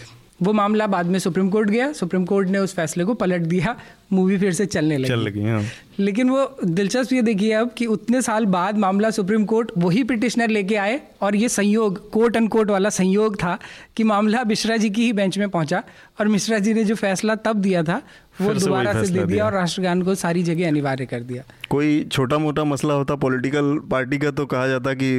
वो 0.42 0.54
मामला 0.54 0.88
बाद 0.88 1.06
में 1.06 1.20
सुप्रीम 1.20 1.50
कोर्ट 1.50 1.70
गया 1.70 1.92
सुप्रीम 1.94 2.26
कोर्ट 2.26 2.50
ने 2.50 2.58
उस 2.58 2.74
फैसले 2.76 3.04
को 3.04 3.14
पलट 3.14 3.42
दिया 3.44 3.76
मूवी 4.14 4.38
फिर 4.38 4.54
से 4.54 4.66
चलने 4.66 4.98
लगी 4.98 5.08
चल 5.08 5.20
लगी 5.20 5.44
हाँ। 5.44 5.64
लेकिन 6.00 6.30
वो 6.30 6.46
दिलचस्प 6.64 7.14
ये 7.14 7.22
देखिए 7.22 7.52
अब 7.54 7.72
कि 7.78 7.86
उतने 7.86 8.22
साल 8.22 8.46
बाद 8.48 8.78
मामला 8.78 9.10
सुप्रीम 9.10 9.46
कोर्ट 9.46 9.72
वही 9.78 10.04
पिटिशनर 10.04 10.50
लेके 10.50 10.76
आए 10.76 11.00
और 11.22 11.36
ये 11.36 11.50
संयोग 11.50 12.10
कोर्ट 12.12 12.36
एंड 12.36 12.50
कोर्ट 12.50 12.70
वाला 12.70 12.90
संयोग 12.92 13.36
था 13.36 13.58
कि 13.98 14.04
मामला 14.04 14.44
मिश्रा 14.44 14.78
जी 14.78 14.90
की 14.90 15.06
ही 15.06 15.14
बेंच 15.14 15.38
में 15.38 15.50
पहुँचा 15.50 15.84
और 16.20 16.28
मिश्रा 16.28 16.60
जी 16.60 16.74
ने 16.74 16.84
जो 16.84 16.96
फैसला 16.96 17.36
तब 17.38 17.62
दिया 17.62 17.84
था 17.84 18.02
वो 18.42 18.54
दोबारा 18.54 18.92
से 18.94 19.12
दे 19.14 19.24
दिया 19.26 19.46
और 19.46 19.54
राष्ट्रगान 19.54 20.02
को 20.02 20.14
सारी 20.16 20.44
जगह 20.44 20.68
अनिवार्य 20.68 21.06
कर 21.06 21.22
दिया 21.22 21.44
कोई 21.70 22.04
छोटा 22.12 22.38
मोटा 22.38 22.64
मसला 22.64 22.94
होता 22.94 23.16
पॉलिटिकल 23.16 23.78
पार्टी 23.92 24.18
का 24.18 24.32
तो 24.32 24.46
कहा 24.46 24.68
जाता 24.68 24.94
कि 24.94 25.10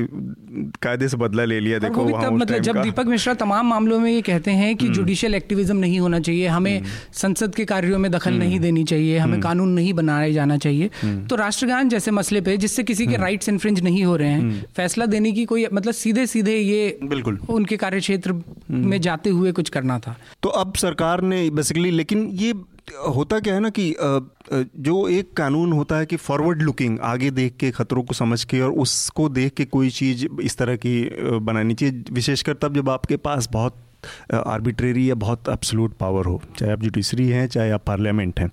कायदे 0.83 1.09
से 1.09 1.17
बदला 1.17 1.45
ले 1.45 1.59
लिया 1.61 1.79
देखो 1.79 2.05
तब 2.13 2.33
मतलब 2.33 2.59
जब 2.61 2.81
दीपक 2.83 3.07
मिश्रा 3.07 3.35
तमाम 3.35 3.67
मामलों 3.67 3.99
में 4.01 4.11
ये 4.11 4.23
कहते 4.23 4.51
हैं 4.53 4.75
कि 4.77 4.89
जुडिशियल 4.91 5.33
हम्म। 5.33 5.37
एक्टिविज्म 5.37 5.77
नहीं 5.77 6.01
होना 6.01 6.21
चाहिए 6.21 6.47
हमें 6.49 6.77
हम्म। 6.77 6.91
संसद 7.15 7.55
के 7.55 7.65
कार्यों 7.67 7.99
में 7.99 8.11
दखल 8.11 8.35
नहीं 8.35 8.53
हम्म। 8.53 8.65
देनी 8.81 8.85
चाहिए 8.87 9.19
हमें 9.19 9.41
कानून 9.41 9.69
नहीं 9.71 9.93
बनाया 9.95 10.31
जाना 10.33 10.57
चाहिए। 10.59 10.91
तो 11.29 11.37
राष्ट्रगान 11.37 11.89
जैसे 11.89 12.11
मसले 12.11 12.41
पे 12.41 12.57
जिससे 12.57 12.83
किसी 12.83 13.07
के 13.07 13.17
राइट्स 13.17 13.49
इन्फ्रिंज 13.49 13.81
नहीं 13.81 14.05
हो 14.05 14.17
रहे 14.17 14.29
हैं 14.29 14.65
फैसला 14.77 15.07
देने 15.07 15.33
की 15.33 15.45
कोई 15.45 15.67
मतलब 15.73 15.95
सीधे 15.95 16.27
सीधे 16.27 16.57
ये 16.57 16.99
बिल्कुल। 17.05 17.39
उनके 17.51 17.77
कार्य 17.77 18.01
क्षेत्र 18.01 18.33
में 18.71 19.01
जाते 19.01 19.31
हुए 19.31 19.53
कुछ 19.53 19.69
करना 19.69 19.99
था। 19.99 20.17
तो 20.43 20.49
अब 20.49 20.75
सरकार 20.77 21.23
ने 21.23 21.49
बेसिकली 21.51 21.91
लेकिन 21.93 22.29
ये 22.35 22.53
होता 23.09 23.39
क्या 23.41 23.55
है 23.55 23.61
ना 23.61 23.71
कि 23.71 23.95
जो 24.53 24.97
एक 25.09 25.33
कानून 25.37 25.73
होता 25.73 25.97
है 25.97 26.07
कि 26.07 26.17
फॉरवर्ड 26.19 26.63
लुकिंग 26.63 26.99
आगे 27.05 27.31
देख 27.31 27.57
के 27.57 27.71
खतरों 27.71 28.03
को 28.03 28.15
समझ 28.15 28.43
के 28.45 28.61
और 28.61 28.71
उसको 28.79 29.29
देख 29.29 29.55
के 29.55 29.65
कोई 29.67 29.91
चीज़ 29.91 30.27
इस 30.43 30.57
तरह 30.57 30.77
की 30.77 30.95
बनानी 31.43 31.75
चाहिए। 31.75 32.03
विशेषकर 32.13 32.55
तब 32.55 32.75
जब 32.75 32.91
आपके 32.91 33.17
पास 33.19 33.49
बहुत 33.53 33.77
आर्बिट्रेरी 34.35 35.09
या 35.11 35.15
बहुत 35.17 35.49
एब्सोलूट 35.49 35.97
पावर 35.97 36.27
हो 36.27 36.41
चाहे 36.59 36.73
आप 36.73 36.83
जुडिशरी 36.83 37.29
हैं 37.29 37.47
चाहे 37.49 37.71
आप 37.71 37.85
पार्लियामेंट 37.87 38.41
हैं। 38.41 38.51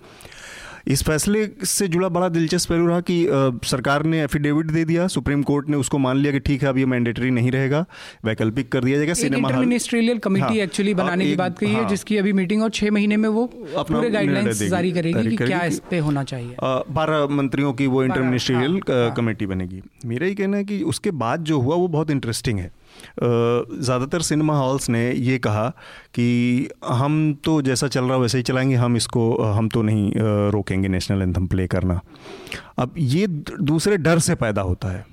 इस 0.88 1.02
फैसले 1.04 1.40
से 1.66 1.88
जुड़ा 1.88 2.08
बड़ा 2.10 2.28
दिलचस्प 2.30 2.70
पहलू 2.70 2.86
रहा 2.88 3.00
कि 3.00 3.16
सरकार 3.64 4.04
ने 4.04 4.22
एफिडेविट 4.24 4.66
दे 4.66 4.84
दिया 4.86 5.08
सुप्रीम 5.08 5.42
कोर्ट 5.44 5.70
ने 5.70 5.78
उसको 5.78 5.98
मान 5.98 6.18
लिया 6.18 6.32
कि 6.32 6.40
ठीक 6.40 6.62
है 6.64 6.70
अब 6.70 6.78
ये 6.78 6.86
मैंडेटरी 6.86 7.32
नहीं 7.32 7.52
रहेगा 7.52 7.86
वैकल्पिक 8.26 8.72
कर 8.72 8.84
दिया 8.84 8.98
जाएगा 8.98 9.14
सिनेमा 9.14 9.50
मिनिस्ट्रियल 9.50 10.18
कमेटी 10.18 10.60
एक्चुअली 10.60 10.93
बनाने 10.93 11.26
की 11.26 11.36
बात 11.36 11.60
कही 11.60 11.72
है 11.72 11.82
हाँ। 11.82 11.89
जिसकी 11.89 12.18
अभी 12.18 12.34
मीटिंग 12.34 12.64
और 12.64 12.70
छह 12.70 12.91
महीने 12.91 13.18
में 13.18 13.28
वो 13.30 13.45
पूरे 13.56 14.10
गाइडलाइंस 14.10 14.64
जारी 14.64 14.91
करेगी 14.91 15.28
कि 15.28 15.38
क्या 15.38 15.64
इस 15.64 15.82
पे 15.89 16.00
होना 16.00 16.24
चाहिए। 16.24 16.56
बारह 16.62 17.28
मंत्रियों 17.36 17.74
की 17.74 17.88
वो 17.88 18.04
इंटर 18.04 18.22
मिनिस्ट्रियल 18.22 18.80
कमेटी 18.89 19.45
बनेगी। 19.45 19.82
मेरा 20.06 20.28
ही 20.28 20.36
कहना 20.36 20.58
है 20.58 20.64
कि 20.64 20.82
उसके 20.86 21.12
बाद 21.18 21.43
जो 21.43 21.60
हुआ 21.60 21.76
वो 21.76 21.88
बहुत 21.88 22.12
इंटरेस्टिंग 22.12 22.60
है। 22.60 22.72
ज़्यादातर 23.20 24.22
सिनेमा 24.22 24.57
हॉल्स 24.57 24.89
ने 24.89 25.11
ये 25.11 25.38
कहा 25.39 25.68
कि 26.15 26.70
हम 26.88 27.34
तो 27.43 27.61
जैसा 27.61 27.88
चल 27.88 28.05
रहा 28.05 28.18
वैसे 28.18 28.38
ही 28.38 28.43
चलाएँगे 28.43 28.76
हम 28.76 28.97
इसको 28.97 29.36
हम 29.43 29.70
तो 29.70 29.82
नहीं 29.82 30.11
रोकेंगे 30.51 30.88
नेशनल 30.88 31.22
एंथम 31.22 31.47
प्ले 31.47 31.68
करना। 31.68 31.99
अब 32.80 32.93
ये 32.97 33.28
दूसरे 33.28 33.97
डर 33.97 34.20
से 34.20 34.36
पैदा 34.36 34.61
होता 34.61 34.88
है 34.88 35.05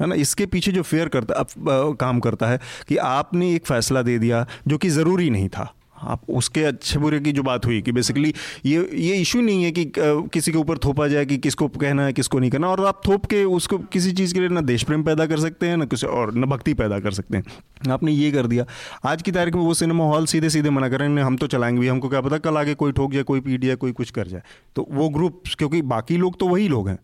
है 0.00 0.06
ना? 0.06 0.14
इसके 0.14 0.46
पीछे 0.46 0.72
जो 0.72 0.82
फेयर 0.82 1.08
करता 1.08 1.34
अब, 1.34 1.96
काम 2.00 2.20
करता 2.20 2.46
है 2.46 2.60
कि 2.88 2.96
आपने 2.96 3.54
एक 3.54 3.66
फैसला 3.66 4.02
दे 4.02 4.18
दिया 4.18 4.46
जो 4.68 4.78
कि 4.78 4.88
ज़रूरी 4.88 5.30
नहीं 5.30 5.48
था। 5.48 5.72
आप 6.02 6.30
उसके 6.30 6.62
अच्छे 6.64 6.98
बुरे 6.98 7.20
की 7.20 7.32
जो 7.32 7.42
बात 7.42 7.66
हुई 7.66 7.80
कि 7.82 7.92
बेसिकली 7.92 8.32
ये 8.64 8.88
ये 8.94 9.16
इशू 9.16 9.40
नहीं 9.40 9.64
है 9.64 9.70
कि 9.72 9.92
किसी 9.96 10.52
के 10.52 10.58
ऊपर 10.58 10.78
थोपा 10.78 11.08
जाए 11.08 11.26
कि 11.26 11.38
किसको 11.38 11.68
कहना 11.68 12.06
है, 12.06 12.12
किसको 12.12 12.38
नहीं 12.38 12.50
करना। 12.50 12.68
और 12.68 12.84
आप 12.86 13.00
थोप 13.06 13.26
के 13.26 13.44
उसको 13.44 13.78
किसी 13.92 14.12
चीज़ 14.12 14.34
के 14.34 14.40
लिए 14.40 14.48
ना 14.48 14.60
देश 14.62 14.82
प्रेम 14.82 15.02
पैदा 15.02 15.26
कर 15.26 15.40
सकते 15.40 15.68
हैं, 15.68 15.76
ना 15.76 15.84
किसी 15.84 16.06
और, 16.06 16.34
न 16.34 16.44
भक्ति 16.46 16.74
पैदा 16.74 16.98
कर 17.00 17.12
सकते 17.12 17.36
हैं। 17.36 17.90
आपने 17.90 18.12
ये 18.12 18.30
कर 18.30 18.46
दिया। 18.46 18.66
आज 19.04 19.22
की 19.22 19.32
तारीख 19.32 19.54
में 19.54 19.62
वो 19.62 19.74
सिनेमा 19.74 20.04
हॉल 20.04 20.26
सीधे 20.26 20.50
सीधे 20.50 20.70
मना 20.70 20.88
कर 20.88 21.00
रहे 21.00 21.08
हैं, 21.08 21.22
हम 21.22 21.36
तो 21.36 21.46
चलाएँगे 21.46 21.80
भी, 21.80 21.88
हमको 21.88 22.08
क्या 22.08 22.20
पता 22.20 22.38
कल 22.40 22.56
आगे 22.56 22.74
कोई 22.74 22.92
ठोक 22.92 23.12
जाए, 23.12 23.22
कोई 23.22 23.40
पीट 23.40 23.64
जाए, 23.64 23.76
कोई 23.76 23.92
कुछ 23.92 24.10
कर 24.10 24.28
जाए। 24.28 24.42
तो 24.76 24.86
वो 24.90 25.08
ग्रुप 25.08 25.42
क्योंकि 25.58 25.82
बाकी 25.84 26.16
लोग 26.16 26.38
तो 26.40 26.48
वही 26.48 26.68
लोग 26.68 26.88
हैं, 26.88 26.98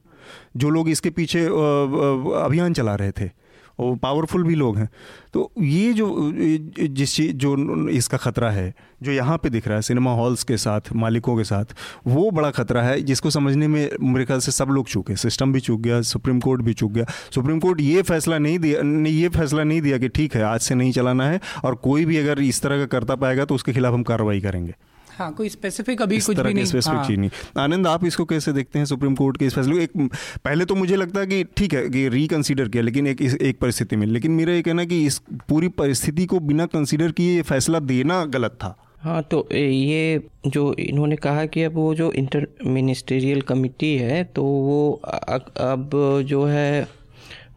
जो 0.56 0.70
लोग 0.70 0.88
इसके 0.88 1.10
पीछे 1.10 1.44
अभियान 1.44 2.72
चला 2.72 2.94
रहे 2.94 3.10
थे। 3.10 3.30
और 3.78 3.96
पावरफुल 3.96 4.44
भी 4.44 4.54
लोग 4.54 4.78
हैं। 4.78 4.88
तो 5.32 5.50
ये 5.60 5.92
जो 5.92 6.32
जिस 6.80 7.14
चीज़, 7.16 7.32
जो 7.32 7.88
इसका 7.90 8.18
ख़तरा 8.18 8.50
है, 8.50 8.72
जो 9.02 9.12
यहाँ 9.12 9.36
पे 9.38 9.50
दिख 9.50 9.66
रहा 9.68 9.76
है 9.76 9.82
सिनेमा 9.82 10.12
हॉल्स 10.14 10.42
के 10.44 10.56
साथ, 10.56 10.92
मालिकों 10.96 11.36
के 11.36 11.44
साथ, 11.44 11.74
वो 12.06 12.30
बड़ा 12.30 12.50
ख़तरा 12.50 12.82
है, 12.82 13.00
जिसको 13.02 13.30
समझने 13.30 13.68
में 13.68 13.88
मेरे 14.02 14.24
ख्याल 14.24 14.40
से 14.40 14.52
सब 14.52 14.68
लोग 14.68 14.88
चूके 14.88 15.16
सिस्टम 15.18 15.52
भी 15.52 15.60
चूक 15.60 15.80
गया, 15.80 16.00
सुप्रीम 16.04 16.40
कोर्ट 16.40 16.62
भी 16.62 16.74
चूक 16.74 16.92
गया। 16.92 17.04
सुप्रीम 17.34 17.60
कोर्ट 17.60 17.80
ये 17.80 18.02
फैसला 18.04 18.38
नहीं 18.38 18.58
दिया 18.58 18.80
ये 19.10 19.28
फैसला 19.30 19.64
नहीं 19.64 19.80
दिया 19.82 19.98
कि 19.98 20.08
ठीक 20.10 20.34
है, 20.34 20.42
आज 20.42 20.60
से 20.60 20.74
नहीं 20.74 20.92
चलाना 20.92 21.28
है, 21.30 21.40
और 21.64 21.74
कोई 21.82 22.04
भी 22.04 22.16
अगर 22.16 22.42
इस 22.42 22.62
तरह 22.62 22.78
का 22.78 22.86
करता 22.88 23.14
पाएगा 23.16 23.44
तो 23.44 23.54
उसके 23.54 23.72
खिलाफ 23.72 23.94
हम 23.94 24.02
कार्रवाई 24.02 24.40
करेंगे। 24.40 24.74
हाँ 25.18 25.32
कोई 25.34 25.48
स्पेसिफिक 25.48 26.02
अभी 26.02 26.18
कुछ 26.20 26.38
भी 26.40 26.54
नहीं। 26.54 26.64
स्पेसिफिक 26.64 26.96
हाँ। 26.98 27.06
चीज़ 27.06 27.18
नहीं। 27.20 27.30
आनंद 27.58 27.86
आप 27.86 28.04
इसको 28.04 28.24
कैसे 28.24 28.52
देखते 28.52 28.78
हैं 28.78 28.86
सुप्रीम 28.86 29.14
कोर्ट 29.14 29.36
के 29.36 29.46
इस 29.46 29.54
फैसले 29.54 29.74
को? 29.74 29.80
एक 29.80 30.10
पहले 30.44 30.64
तो 30.64 30.74
मुझे 30.74 30.96
लगता 30.96 31.20
है 31.20 31.26
कि 31.26 31.44
ठीक 31.56 31.74
है 31.74 31.88
कि 31.88 32.08
रिकंसीडर 32.08 32.68
किया 32.68 32.82
लेकिन 32.82 33.06
एक 33.06 33.22
एक 33.22 33.58
परिस्थिति 33.58 33.96
में। 33.96 34.06
लेकिन 34.06 34.32
मेरा 34.32 34.52
ये 34.52 34.62
कहना 34.62 34.84
कि 34.84 35.04
इस 35.06 35.18
पूरी 35.48 35.68
परिस्थिति 35.68 36.26
को 36.26 36.40
बिना 36.40 36.66
कंसीडर 36.66 37.12
किए 37.12 37.34
ये 37.36 37.42
फैसला 37.42 37.78
देना 37.78 38.24
गलत 38.24 38.50
था। 38.50 38.76
हाँ 39.00 39.22
तो 39.22 39.48
ये 39.52 40.20
जो 40.46 40.72
इन्होंने 40.74 41.16
कहा 41.16 41.44
कि 41.46 41.62
अब 41.62 41.74
वो 41.74 41.94
जो 41.94 42.12
इंटर 42.12 42.46
मिनिस्टेरियल 42.66 43.40
कमिटी 43.40 43.96
है 43.96 44.22
तो 44.24 44.42
वो 44.42 44.92
अब 45.02 45.90
जो 46.26 46.44
है 46.44 46.88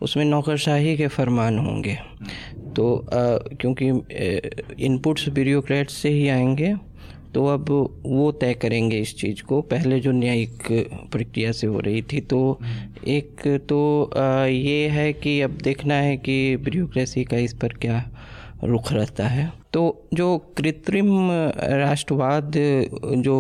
उसमें 0.02 0.24
नौकरशाही 0.26 0.98
के 0.98 1.08
फरमान 1.08 1.58
होंगे। 1.60 1.98
तो 2.76 2.96
अ, 2.96 3.56
क्योंकि 3.62 3.90
इनपुट्स 4.86 5.30
ब्यूरोक्रेट 5.30 5.90
से 5.90 6.10
ही 6.10 6.28
आएँगे। 6.30 6.74
तो 7.34 7.46
अब 7.48 7.70
वो 8.06 8.32
तय 8.32 8.54
करेंगे 8.54 9.00
इस 9.00 9.16
चीज़ 9.18 9.42
को। 9.44 9.62
पहले 9.72 10.00
जो 10.00 10.12
न्यायिक 10.12 10.68
प्रक्रिया 11.12 11.52
से 11.52 11.68
हो 11.68 11.80
रही 11.80 12.02
थी 12.12 12.22
तो 12.22 12.40
एक 13.08 13.48
तो 13.70 13.80
ये 14.48 14.88
है 14.90 15.12
कि 15.14 15.40
अब 15.42 15.58
देखना 15.64 15.96
है 15.96 16.18
कि 16.18 16.56
ब्यूरोक्रेसी 16.58 17.24
का 17.24 17.38
इस 17.38 17.54
पर 17.54 17.74
क्या 17.82 18.04
रुख 18.64 18.92
रहता 18.94 19.28
है। 19.28 19.52
तो 19.74 19.82
जो 20.14 20.38
कृत्रिम 20.58 21.08
राष्ट्रवाद 21.80 22.52
जो 23.18 23.38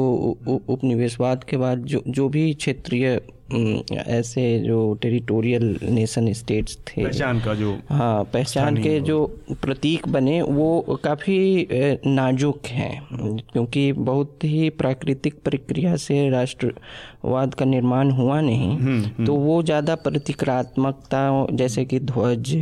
उपनिवेशवाद 0.69 1.43
के 1.43 1.57
बाद 1.57 1.83
जो 1.85 2.01
जो 2.07 2.29
भी 2.29 2.53
क्षेत्रीय 2.53 3.19
ऐसे 3.51 4.43
जो 4.59 4.93
टेरिटोरियल 5.01 5.63
नेशन 5.83 6.31
स्टेट्स 6.33 6.77
थे। 6.77 7.03
पहचान 7.03 7.39
का 7.39 7.53
जो 7.53 7.73
हाँ 7.89 8.23
पहचान 8.23 8.77
के 8.77 8.99
जो 8.99 9.25
प्रतीक 9.61 10.07
बने 10.07 10.41
वो 10.41 10.99
काफ़ी 11.03 11.67
नाजुक 12.07 12.67
हैं। 12.67 13.41
क्योंकि 13.51 13.91
बहुत 13.93 14.43
ही 14.43 14.69
प्राकृतिक 14.79 15.41
प्रक्रिया 15.43 15.95
से 15.97 16.29
राष्ट्रवाद 16.29 17.53
का 17.53 17.65
निर्माण 17.65 18.11
हुआ 18.11 18.39
नहीं। 18.41 18.77
हुँ, 18.79 19.01
हुँ. 19.09 19.25
तो 19.25 19.35
वो 19.35 19.61
ज़्यादा 19.63 19.95
प्रतिक्रात्मकता 19.97 21.47
जैसे 21.53 21.85
कि 21.85 21.99
ध्वज 21.99 22.55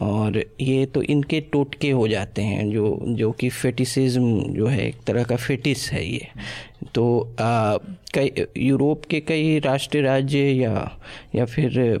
और 0.00 0.44
ये 0.60 0.86
तो 0.86 1.02
इनके 1.02 1.40
टोटके 1.40 1.90
हो 1.90 2.08
जाते 2.08 2.42
हैं 2.42 2.70
जो 2.70 2.98
जो 3.08 3.32
कि 3.32 3.48
फेटिसिज्म 3.48 4.42
जो 4.42 4.66
है 4.66 4.86
एक 4.88 4.96
तरह 5.06 5.24
का 5.24 5.36
फेटिस 5.36 5.92
है 5.92 6.06
ये। 6.06 6.26
तो 6.94 7.34
आ, 7.40 7.76
कई 8.14 8.32
यूरोप 8.56 9.04
के 9.04 9.20
कई 9.20 9.58
राष्ट्र 9.58 10.02
राज्य 10.02 10.38
या 10.38 10.98
या 11.34 11.44
फिर 11.44 11.98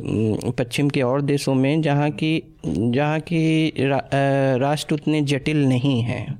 पश्चिम 0.58 0.90
के 0.90 1.02
और 1.02 1.22
देशों 1.22 1.54
में 1.54 1.82
जहाँ 1.82 2.10
की 2.10 2.42
जहाँ 2.66 3.20
की 3.20 3.72
रा, 3.80 4.08
राष्ट्र 4.56 4.94
उतने 4.94 5.22
जटिल 5.22 5.68
नहीं 5.68 6.02
हैं। 6.02 6.38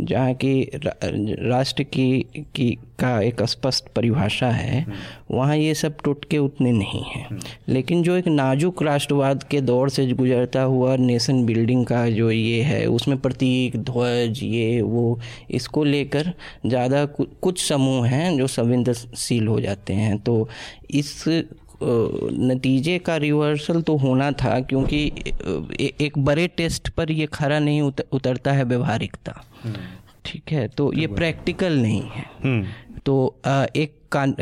जहाँ 0.00 0.34
की 0.34 0.70
राष्ट्र 0.74 1.82
की 1.82 2.26
की, 2.54 2.70
का 3.00 3.20
एक 3.20 3.42
स्पष्ट 3.42 3.88
परिभाषा 3.96 4.48
है, 4.48 4.84
वहाँ 5.30 5.56
ये 5.56 5.74
सब 5.74 5.96
टोटके 6.04 6.38
उतने 6.38 6.72
नहीं 6.72 7.02
हैं। 7.04 7.38
लेकिन 7.68 8.02
जो 8.02 8.16
एक 8.16 8.28
नाजुक 8.28 8.82
राष्ट्रवाद 8.82 9.42
के 9.42 9.60
दौर 9.60 9.90
से 9.90 10.06
गुजरता 10.06 10.62
हुआ 10.62 10.96
नेशन 10.96 11.44
बिल्डिंग 11.46 11.84
का 11.86 12.08
जो 12.10 12.30
ये 12.30 12.62
है, 12.62 12.86
उसमें 12.86 13.18
प्रतीक, 13.18 13.76
ध्वज, 13.76 14.42
ये, 14.42 14.80
वो, 14.82 15.18
इसको 15.50 15.84
लेकर 15.84 16.32
ज़्यादा 16.66 17.04
कुछ 17.06 17.68
समूह 17.68 18.06
हैं 18.06 18.36
जो 18.38 18.46
संवेदनशील 18.46 19.46
हो 19.46 19.60
जाते 19.60 19.92
हैं। 19.92 20.18
तो 20.18 20.48
इस 20.90 21.24
नतीजे 21.82 22.98
का 22.98 23.16
रिवर्सल 23.16 23.80
तो 23.82 23.96
होना 23.96 24.30
था 24.34 24.58
क्योंकि 24.60 25.00
एक 26.00 26.18
बड़े 26.18 26.46
टेस्ट 26.48 26.88
पर 26.88 27.10
ये 27.12 27.26
खरा 27.26 27.58
नहीं 27.58 27.80
उत, 27.82 28.00
उतरता 28.12 28.52
है 28.52 28.64
व्यवहारिकता। 28.64 29.42
ठीक 30.24 30.52
है 30.52 30.66
तो 30.68 30.92
ये 30.92 31.06
प्रैक्टिकल 31.08 31.78
नहीं 31.78 32.02
है। 32.10 32.64
तो 33.06 33.14
एक 33.76 33.94
कान 34.12 34.34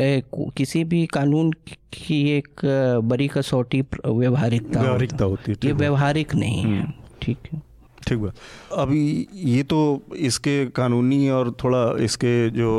किसी 0.57 0.83
भी 0.83 1.05
कानून 1.05 1.51
की 1.93 2.21
एक 2.31 2.61
बड़ी 3.03 3.27
कसौटी 3.27 3.81
व्यवहारिकता 3.81 4.81
व्यवहारिकता 4.81 5.25
होती 5.25 5.51
है, 5.51 5.57
ये 5.65 5.71
व्यवहारिक 5.73 6.35
नहीं 6.35 6.63
है। 6.63 6.93
ठीक 7.21 7.37
है। 7.53 7.61
ठीक 8.07 8.19
बा 8.19 8.31
अभी 8.81 9.01
ये 9.33 9.61
तो 9.63 9.77
इसके 10.29 10.65
कानूनी 10.75 11.29
और 11.29 11.51
थोड़ा 11.63 11.79
इसके 12.03 12.33
जो 12.49 12.69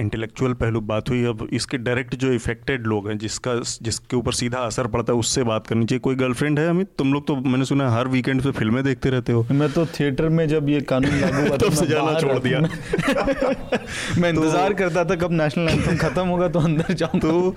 इंटेलेक्चुअल 0.00 0.52
पहलू 0.62 0.80
बात 0.90 1.10
हुई 1.10 1.24
अब 1.24 1.46
इसके 1.52 1.78
डायरेक्ट 1.78 2.14
जो 2.14 2.32
इफेक्टेड 2.32 2.86
लोग 2.86 3.08
हैं 3.08 3.16
जिसका 3.18 3.54
जिसके 3.82 4.16
ऊपर 4.16 4.32
सीधा 4.32 4.58
असर 4.58 4.86
पड़ता 4.86 5.12
है 5.12 5.18
उससे 5.18 5.42
बात 5.44 5.66
करनी 5.66 5.84
चाहिए। 5.84 6.00
कोई 6.00 6.14
गर्लफ्रेंड 6.14 6.58
है 6.58 6.68
अमित? 6.68 6.88
तुम 6.98 7.12
लोग 7.12 7.26
तो 7.26 7.36
मैंने 7.36 7.64
सुना 7.64 7.90
हर 7.90 8.08
वीकेंड 8.08 8.42
पे 8.42 8.50
फ़िल्में 8.50 8.82
देखते 8.84 9.10
रहते 9.10 9.32
हो। 9.32 9.46
मैं 9.50 9.70
तो 9.72 9.86
थिएटर 9.86 10.28
में 10.28 10.46
जब 10.48 10.68
ये 10.68 10.80
कानून 10.92 11.14
लागू 11.20 11.46
हुआ 11.48 11.56
तब 11.62 11.72
से 11.72 11.86
जाना 11.86 12.18
छोड़ 12.20 12.38
दिया। 12.38 12.60
मैं- 12.60 14.18
मैं 14.18 14.30
इंतज़ार 14.32 14.74
करता 14.74 15.04
था 15.04 15.16
कब 15.16 15.32
नेशनल 15.32 15.68
एंथम 15.68 15.96
खत्म 15.96 16.26
होगा 16.28 16.48
तो 16.48 16.60
अंदर 16.60 16.92
जाऊँ 16.94 17.20
तो 17.20 17.54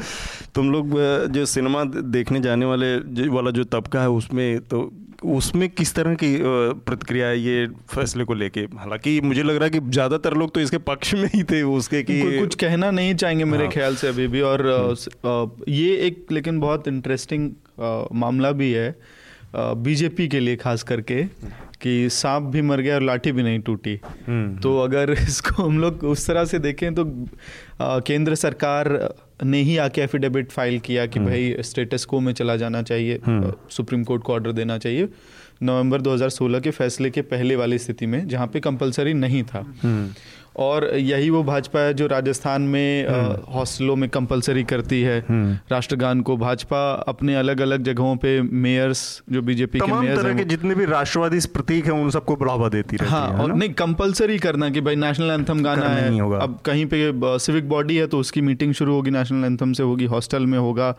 तुम 0.56 0.72
लोग 0.72 1.00
जो 1.34 1.46
सिनेमा 1.46 1.84
देखने 2.18 2.42
जाने 2.42 2.66
वाले 2.66 2.96
वाला 3.30 3.52
जो 3.52 3.64
तबका 3.64 4.02
है 4.02 4.10
उसमें 4.10 4.60
तो 4.60 4.90
उसमें 5.34 5.68
किस 5.70 5.94
तरह 5.96 6.14
की 6.16 6.32
प्रतिक्रिया 6.42 7.28
है 7.28 7.40
ये 7.40 7.68
फैसले 7.94 8.24
को 8.24 8.34
लेके? 8.34 8.62
हालाँकि 8.78 9.20
मुझे 9.22 9.44
लग 9.44 9.56
रहा 9.56 9.64
है 9.64 9.70
कि 9.70 9.80
ज़्यादातर 9.90 10.34
लोग 10.38 10.54
तो 10.54 10.60
इसके 10.60 10.78
पक्ष 10.90 11.14
में 11.14 11.28
ही 11.36 11.44
थे 11.44 11.62
उसके 11.74 12.02
कि 12.04 12.22
कुछ 12.40 12.56
कहना 12.56 12.92
नहीं 12.92 13.16
चाहेंगे 13.16 13.46
मेरे 13.46 13.64
हाँ। 13.64 13.72
ख्याल 13.74 13.96
से 13.96 14.08
अभी 14.08 14.28
भी 14.28 14.42
और 14.42 14.66
अ, 14.66 15.56
ये 15.70 15.96
एक 16.08 16.26
लेकिन 16.32 16.60
बहुत 16.60 16.88
इंटरेस्टिंग 16.88 17.50
मामला 18.16 18.52
भी 18.52 18.72
है 18.72 18.96
बीजेपी 19.58 20.28
के 20.28 20.40
लिए 20.40 20.56
खास 20.56 20.84
करके। 20.84 21.24
कि 21.82 22.10
सांप 22.10 22.44
भी 22.44 22.62
मर 22.62 22.82
गया 22.82 22.96
और 22.96 23.02
लाठी 23.02 23.32
भी 23.32 23.44
नहीं 23.44 23.60
टूटी। 23.60 24.00
हम्म, 24.28 24.58
तो 24.58 24.80
अगर 24.80 25.12
इसको 25.22 25.64
हम 25.64 25.80
लोग 25.80 26.04
उस 26.04 26.28
तरह 26.28 26.46
से 26.46 26.60
देखें 26.60 26.96
तो 26.96 27.06
केंद्र 27.82 28.36
सरकार 28.36 29.16
ने 29.44 29.62
ही 29.62 29.78
आके 29.78 30.02
एफिडेविट 30.02 30.52
फ़ाइल 30.52 30.80
किया 30.80 31.06
कि 31.06 31.20
भाई 31.20 31.56
स्टेटस 31.60 32.06
को 32.06 32.20
में 32.20 32.34
चला 32.34 32.56
जाना 32.56 32.82
चाहिए 32.82 33.20
सुप्रीम 33.70 34.04
कोर्ट 34.04 34.24
को 34.24 34.34
ऑर्डर 34.34 34.52
देना 34.52 34.78
चाहिए। 34.78 35.10
नवंबर 35.64 36.02
2016 36.02 36.62
के 36.62 36.72
फैसले 36.72 37.10
के 37.10 37.22
पहले 37.22 37.56
वाली 37.56 37.78
स्थिति 37.78 38.06
में 38.06 38.28
जहाँ 38.28 38.48
पे 38.48 38.60
कंपलसरी 38.60 39.14
नहीं 39.14 39.44
था। 39.44 39.74
और 40.56 40.90
यही 40.96 41.30
वो 41.30 41.44
भाजपा 41.44 41.80
है 41.80 41.94
जो 41.94 42.08
राजस्थान 42.08 42.62
में 42.62 43.08
हॉस्टलों 43.54 43.96
में 43.96 44.10
कंपलसरी 44.10 44.64
करती 44.64 45.02
है। 45.02 45.20
राष्ट्रगान 45.72 46.22
को 46.22 46.38
भाजपा 46.38 46.80
अपने 47.08 47.36
अलग 47.36 47.62
अलग 47.62 47.84
जगहों 47.84 48.16
पे 48.16 48.42
मेयर्स 48.42 49.02
जो 49.32 49.42
बीजेपी 49.42 49.80
के 49.80 49.92
मेयर्स 49.92 50.20
तरह 50.20 50.30
हैं 50.30 50.38
के 50.38 50.44
जितने 50.44 50.76
भी 50.76 50.86
राष्ट्रवादी 50.86 51.40
प्रतीक 51.54 51.86
हैं 51.86 51.94
उन 51.94 52.10
सबको 52.10 52.36
बढ़ावा 52.36 52.70
देती 52.70 52.98
रहती 52.98 53.12
हाँ 53.12 53.28
है, 53.30 53.40
और 53.40 53.54
नहीं 53.54 53.70
कंपलसरी 53.76 54.38
करना 54.40 54.70
कि 54.70 54.82
भाई 54.82 54.96
नेशनल 54.96 55.32
एंथम 55.32 55.64
गाना 55.64 55.88
है। 55.88 56.20
होगा। 56.20 56.38
अब 56.38 56.60
कहीं 56.66 56.86
पे 56.86 57.12
सिविक 57.40 57.70
बॉडी 57.70 57.96
है 57.96 58.08
तो 58.08 58.20
उसकी 58.20 58.42
मीटिंग 58.42 58.74
शुरू 58.74 58.94
होगी 58.94 59.12
नेशनल 59.12 59.46
एंथम 59.46 59.74
से 59.74 59.84
होगी 59.84 60.06
हॉस्टल 60.06 60.46
में 60.46 60.58
होगा। 60.60 60.96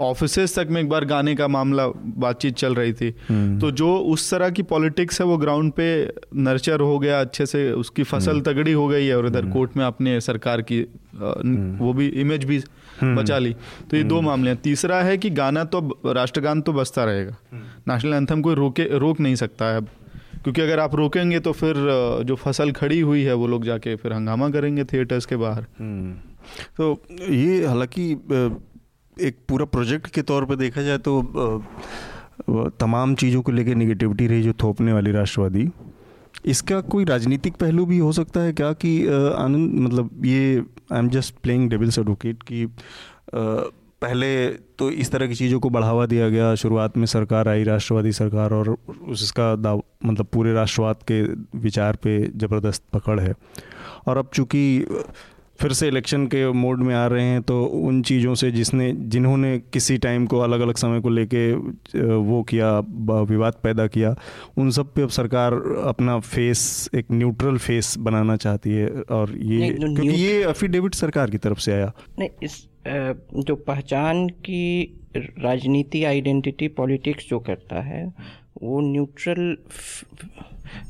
ऑफ़िस 0.00 0.58
तक 0.58 0.68
में 0.70 0.80
एक 0.80 0.88
बार 0.88 1.04
गाने 1.04 1.34
का 1.34 1.46
मामला 1.48 1.86
बातचीत 2.18 2.54
चल 2.54 2.74
रही 2.74 2.92
थी। 2.92 3.14
हम्म। 3.28 3.58
तो 3.58 3.70
जो 3.70 3.96
उस 4.12 4.30
तरह 4.30 4.50
की 4.50 4.62
पॉलिटिक्स 4.62 5.20
है 5.20 5.26
वो 5.26 5.36
ग्राउंड 5.38 5.72
पे 5.72 5.88
नर्चर 6.36 6.80
हो 6.80 6.98
गया 6.98 7.20
अच्छे 7.20 7.46
से 7.46 7.70
उसकी 7.72 8.02
हम्म। 8.02 8.18
फ़सल 8.18 8.40
तगड़ी 8.40 8.72
हो 8.72 8.86
गई 8.88 8.99
है 9.06 9.16
और 9.16 9.26
इधर 9.26 9.46
कोर्ट 9.46 9.76
में 9.76 9.84
अपने 9.84 10.20
सरकार 10.20 10.62
की 10.62 10.80
हम्म। 11.14 11.76
वो 11.76 11.92
भी 11.92 12.06
इमेज 12.20 12.44
भी 12.44 12.58
बचा 13.04 13.38
ली। 13.38 13.54
तो 13.90 13.96
ये 13.96 14.02
दो 14.04 14.20
मामले 14.20 14.50
हैं। 14.50 14.60
तीसरा 14.62 15.00
है 15.02 15.16
कि 15.18 15.30
गाना 15.30 15.64
तो 15.64 15.80
राष्ट्रगान 16.06 16.60
तो 16.60 16.72
बजता 16.72 17.04
रहेगा। 17.04 17.36
हम्म। 17.52 17.92
नेशनल 17.92 18.14
एंथम 18.14 18.42
कोई 18.42 18.54
रोके 18.54 18.84
रोक 18.98 19.20
नहीं 19.20 19.34
सकता 19.34 19.64
है 19.64 19.76
अब। 19.76 19.88
क्योंकि 20.42 20.60
अगर 20.60 20.80
आप 20.80 20.94
रोकेंगे 20.94 21.38
तो 21.40 21.52
फिर 21.52 21.74
जो 22.24 22.36
फ़सल 22.36 22.70
खड़ी 22.72 23.00
हुई 23.00 23.22
है 23.22 23.34
वो 23.34 23.46
लोग 23.46 23.64
जाके 23.64 23.96
फिर 23.96 24.12
हंगामा 24.12 24.48
करेंगे 24.50 24.84
थिएटर्स 24.84 25.26
के 25.26 25.36
बाहर। 25.36 25.66
हम्म। 25.80 26.12
तो 26.76 27.02
ये 27.30 27.66
हालाँकि 27.66 28.10
एक 29.16 29.36
पूरा 29.48 29.64
प्रोजेक्ट 29.66 30.06
के 30.06 30.22
तौर 30.22 30.44
पे 30.44 30.56
देखा 30.56 30.82
जाए 30.82 30.98
तो 30.98 31.22
तमाम 32.80 33.14
चीज़ों 33.14 33.42
को 33.42 33.52
लेकर 33.52 33.74
निगेटिविटी 33.74 34.26
रही 34.26 34.42
जो 34.42 34.52
थोपने 34.52 34.92
वाली 34.92 35.12
राष्ट्रवादी। 35.12 35.68
इसका 36.44 36.80
कोई 36.80 37.04
राजनीतिक 37.04 37.54
पहलू 37.54 37.86
भी 37.86 37.98
हो 37.98 38.12
सकता 38.12 38.40
है 38.40 38.52
क्या 38.52 38.72
कि 38.72 39.06
आनंद 39.06 39.74
मतलब 39.74 40.24
ये 40.24 40.62
I 40.92 40.98
am 40.98 41.08
just 41.08 41.34
playing 41.42 41.70
devil's 41.70 41.98
advocate 41.98 42.42
कि 42.42 42.66
पहले 43.34 44.48
तो 44.78 44.90
इस 44.90 45.10
तरह 45.10 45.26
की 45.26 45.34
चीज़ों 45.34 45.58
को 45.60 45.70
बढ़ावा 45.70 46.06
दिया 46.06 46.28
गया, 46.28 46.54
शुरुआत 46.54 46.96
में 46.96 47.06
सरकार 47.06 47.48
आई, 47.48 47.64
राष्ट्रवादी 47.64 48.12
सरकार, 48.12 48.52
और 48.52 48.76
उसका 49.08 49.54
दाव 49.56 49.82
मतलब 50.04 50.26
पूरे 50.26 50.52
राष्ट्रवाद 50.52 51.02
के 51.10 51.22
विचार 51.58 51.96
पे 51.96 52.18
ज़बरदस्त 52.36 52.82
पकड़ 52.92 53.20
है। 53.20 53.34
और 54.06 54.16
अब 54.16 54.30
चूँकि 54.34 54.86
फिर 55.60 55.72
से 55.72 55.88
इलेक्शन 55.88 56.26
के 56.26 56.50
मोड 56.52 56.82
में 56.82 56.94
आ 56.94 57.06
रहे 57.06 57.24
हैं 57.24 57.42
तो 57.42 57.64
उन 57.64 58.02
चीज़ों 58.02 58.34
से 58.34 58.50
जिसने 58.50 58.92
जिन्होंने 58.92 59.58
किसी 59.72 59.96
टाइम 59.98 60.26
को 60.26 60.38
अलग 60.38 60.60
अलग 60.60 60.76
समय 60.76 61.00
को 61.00 61.08
लेके 61.08 61.52
वो 61.52 62.42
किया 62.42 62.78
विवाद 63.22 63.54
पैदा 63.62 63.86
किया 63.86 64.14
उन 64.56 64.70
सब 64.70 64.92
पे 64.94 65.02
अब 65.02 65.08
सरकार 65.08 65.54
अपना 65.84 66.18
फेस 66.20 66.90
एक 66.94 67.06
न्यूट्रल 67.12 67.58
फेस 67.58 67.94
बनाना 67.98 68.36
चाहती 68.36 68.70
है 68.70 68.88
और 69.10 69.36
ये 69.38 69.70
क्योंकि 69.70 70.08
ये 70.08 70.48
एफिडेविट 70.48 70.94
सरकार 70.94 71.30
की 71.30 71.38
तरफ़ 71.38 71.58
से 71.58 71.72
आया। 71.72 71.92
नहीं 72.18 72.28
इस 72.42 72.56
जो 73.36 73.54
पहचान 73.56 74.28
की 74.28 74.98
राजनीति 75.16 76.04
आइडेंटिटी 76.04 76.68
पॉलिटिक्स 76.68 77.28
जो 77.30 77.38
करता 77.38 77.80
है 77.82 78.06
वो 78.62 78.80
न्यूट्रल 78.80 79.56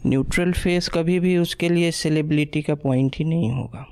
न्यूट्रल 0.07 0.53
फेस 0.53 0.89
कभी 0.89 1.19
भी 1.21 1.37
उसके 1.39 1.69
लिए 1.69 1.91
सेलिब्रिटी 1.91 2.63
का 2.63 2.75
पॉइंट 2.75 3.17
ही 3.17 3.25
नहीं 3.25 3.51
होगा। 3.53 3.87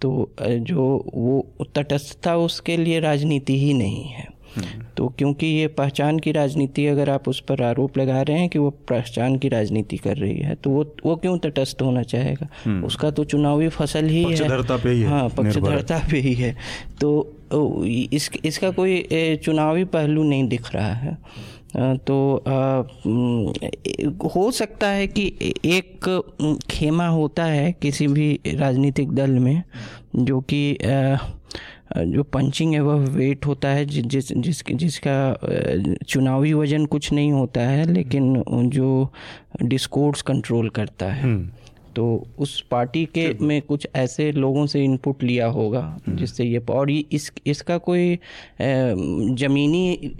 तो 0.00 0.30
जो 0.40 1.10
वो 1.14 1.66
तटस्थता 1.74 2.36
उसके 2.36 2.76
लिए 2.76 3.00
राजनीति 3.00 3.58
ही 3.60 3.74
नहीं 3.74 4.04
है। 4.04 4.36
तो 4.96 5.08
क्योंकि 5.08 5.46
ये 5.46 5.66
पहचान 5.66 6.18
की 6.18 6.32
राजनीति 6.32 6.86
अगर 6.86 7.10
आप 7.10 7.28
उस 7.28 7.40
पर 7.40 7.62
आरोप 7.62 7.98
लगा 7.98 8.22
रहे 8.22 8.38
हैं 8.38 8.48
कि 8.48 8.58
वो 8.58 8.70
पहचान 8.70 9.36
की 9.36 9.48
राजनीति 9.48 9.96
कर 9.96 10.16
रही 10.16 10.36
है 10.36 10.54
तो 10.54 10.70
वो 10.70 10.84
वो 11.06 11.16
क्यों 11.16 11.38
तटस्थ 11.38 11.82
होना 11.82 12.02
चाहेगा? 12.02 12.48
हम्म। 12.64 12.84
उसका 12.84 13.10
तो 13.10 13.24
चुनावी 13.24 13.68
फ़सल 13.68 14.04
ही 14.04 14.22
है। 14.22 14.62
पे 14.62 14.90
ही 14.90 15.02
हाँ 15.02 15.28
पक्षधरता 15.28 15.98
पे 16.10 16.18
ही 16.18 16.34
है। 16.34 16.56
तो 17.00 17.32
इस 18.12 18.30
इसका 18.44 18.70
कोई 18.70 19.08
चुनावी 19.44 19.84
पहलू 19.84 20.22
नहीं 20.22 20.48
दिख 20.48 20.74
रहा 20.74 20.92
है। 20.92 21.18
तो 21.78 22.42
हो 24.28 24.50
सकता 24.50 24.88
है 24.88 25.06
कि 25.08 25.26
एक 25.66 26.08
खेमा 26.70 27.06
होता 27.08 27.44
है 27.44 27.72
किसी 27.72 28.06
भी 28.08 28.28
राजनीतिक 28.48 29.12
दल 29.12 29.30
में, 29.30 29.62
जो 30.16 30.40
कि 30.52 30.78
जो 31.96 32.22
पंचिंग 32.24 32.72
है 32.74 32.80
वह 32.80 33.04
वेट 33.10 33.46
होता 33.46 33.68
है 33.68 33.84
जिस 33.86 34.32
जिस, 34.32 34.62
जिसका 34.66 35.16
चुनावी 36.08 36.52
वज़न 36.52 36.86
कुछ 36.86 37.12
नहीं 37.12 37.32
होता 37.32 37.60
है, 37.60 37.86
लेकिन 37.92 38.42
जो 38.70 39.12
डिस्कोर्स 39.62 40.22
कंट्रोल 40.22 40.68
करता 40.70 41.06
है 41.06 41.22
हम्म। 41.22 41.48
तो 41.96 42.06
उस 42.38 42.60
पार्टी 42.70 43.04
के 43.14 43.26
में 43.40 43.60
कुछ 43.62 43.86
ऐसे 43.96 44.30
लोगों 44.32 44.66
से 44.66 44.82
इनपुट 44.84 45.22
लिया 45.22 45.46
होगा 45.48 45.80
हम्म। 45.80 46.16
जिससे 46.16 46.44
ये 46.44 46.58
और 46.70 46.90
ये 46.90 47.04
इस 47.12 47.30
इसका 47.46 47.78
कोई 47.80 48.18
ज़मीनी 49.36 50.14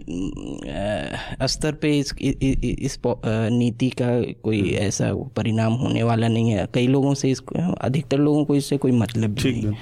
स्तर 1.47 1.72
पे 1.72 1.91
इस 1.99 2.14
इस 2.20 2.99
नीति 3.07 3.89
का 4.01 4.09
कोई 4.43 4.61
हम्म। 4.61 4.74
ऐसा 4.79 5.12
परिणाम 5.37 5.72
होने 5.74 6.03
वाला 6.03 6.29
नहीं 6.29 6.51
है 6.51 6.66
कई 6.74 6.87
लोगों 6.87 7.14
से 7.14 7.31
इस 7.31 7.43
अधिकतर 7.81 8.18
लोगों 8.18 8.45
को 8.45 8.55
इससे 8.55 8.77
कोई 8.77 8.93
मतलब 8.95 9.39
नहीं 9.39 9.74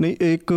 नहीं 0.00 0.14
एक 0.26 0.52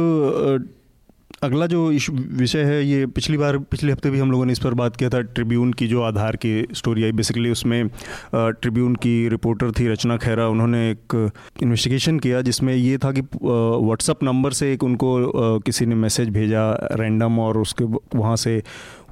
अगला 1.46 1.66
जो 1.68 1.88
विषय 2.12 2.64
है 2.64 2.84
ये, 2.86 3.06
पिछली 3.08 3.38
बार, 3.38 3.58
पिछले 3.72 3.92
हफ़्ते 3.92 4.10
भी 4.10 4.20
हम 4.20 4.32
लोगों 4.32 4.46
ने 4.46 4.52
इस 4.52 4.60
पर 4.60 4.74
बात 4.74 4.96
किया 4.96 5.10
था, 5.10 5.22
ट्रिब्यून 5.22 5.74
की 5.74 5.88
जो 5.88 6.02
आधार 6.02 6.36
की 6.36 6.66
स्टोरी 6.74 7.04
आई। 7.04 7.12
बेसिकली 7.12 7.50
उसमें 7.50 7.88
ट्रिब्यून 8.36 8.96
की 8.96 9.28
रिपोर्टर 9.30 9.72
थी 9.72 9.88
रचना 9.88 10.18
खैरा, 10.18 10.48
उन्होंने 10.48 10.90
एक 10.92 11.32
इन्वेस्टिगेशन 11.64 12.20
किया 12.20 12.42
जिसमें 12.42 12.74
ये 12.76 12.98
था 12.98 13.12
कि 13.12 13.22
व्हाट्सअप 13.22 14.24
नंबर 14.24 14.52
से 14.54 14.72
एक 14.74 14.84
उनको 14.84 15.60
किसी 15.60 15.86
ने 15.86 15.96
मैसेज 15.96 16.30
भेजा 16.30 16.72
रैंडम 16.94 17.40
और 17.40 17.58
उसके 17.58 17.86
वहाँ 18.16 18.36
से 18.36 18.62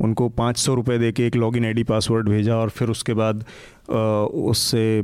उनको 0.02 0.28
पाँच 0.32 0.58
सौ 0.58 0.74
रुपये 0.74 0.98
दे 1.00 1.12
के 1.12 1.28
एक 1.28 1.36
लॉगिन 1.36 1.66
आईडी 1.66 1.84
पासवर्ड 1.84 2.30
भेजा 2.30 2.56
और 2.56 2.70
फिर 2.70 2.90
उसके 2.90 3.14
बाद 3.14 3.44
उससे 3.90 5.00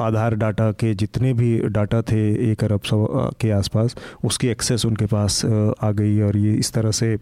आधार 0.00 0.34
डाटा 0.34 0.70
के 0.72 0.94
जितने 0.94 1.32
भी 1.32 1.58
डाटा 1.68 2.02
थे 2.02 2.22
एक 2.50 2.64
अरब 2.64 2.80
सौ 2.82 3.06
के 3.40 3.50
आसपास, 3.50 3.96
उसकी 4.24 4.48
एक्सेस 4.48 4.86
उनके 4.86 5.06
पास 5.06 5.44
आ 5.44 5.90
गई 5.92 6.20
और 6.20 6.36
ये 6.36 6.54
इस 6.54 6.72
तरह 6.72 6.90
से 6.92 7.16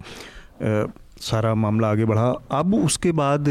सारा 1.23 1.55
मामला 1.55 1.89
आगे 1.89 2.05
बढ़ा। 2.05 2.29
अब 2.51 2.75
उसके 2.75 3.13
बाद 3.13 3.49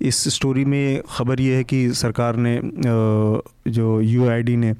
इस 0.00 0.22
स्टोरी 0.34 0.64
में 0.64 1.02
ख़बर 1.10 1.40
ये 1.40 1.56
है 1.56 1.64
कि 1.64 1.88
सरकार 1.94 2.36
ने 2.36 2.60
जो 3.70 4.00
यूआईडी 4.00 4.56
ने 4.56 4.74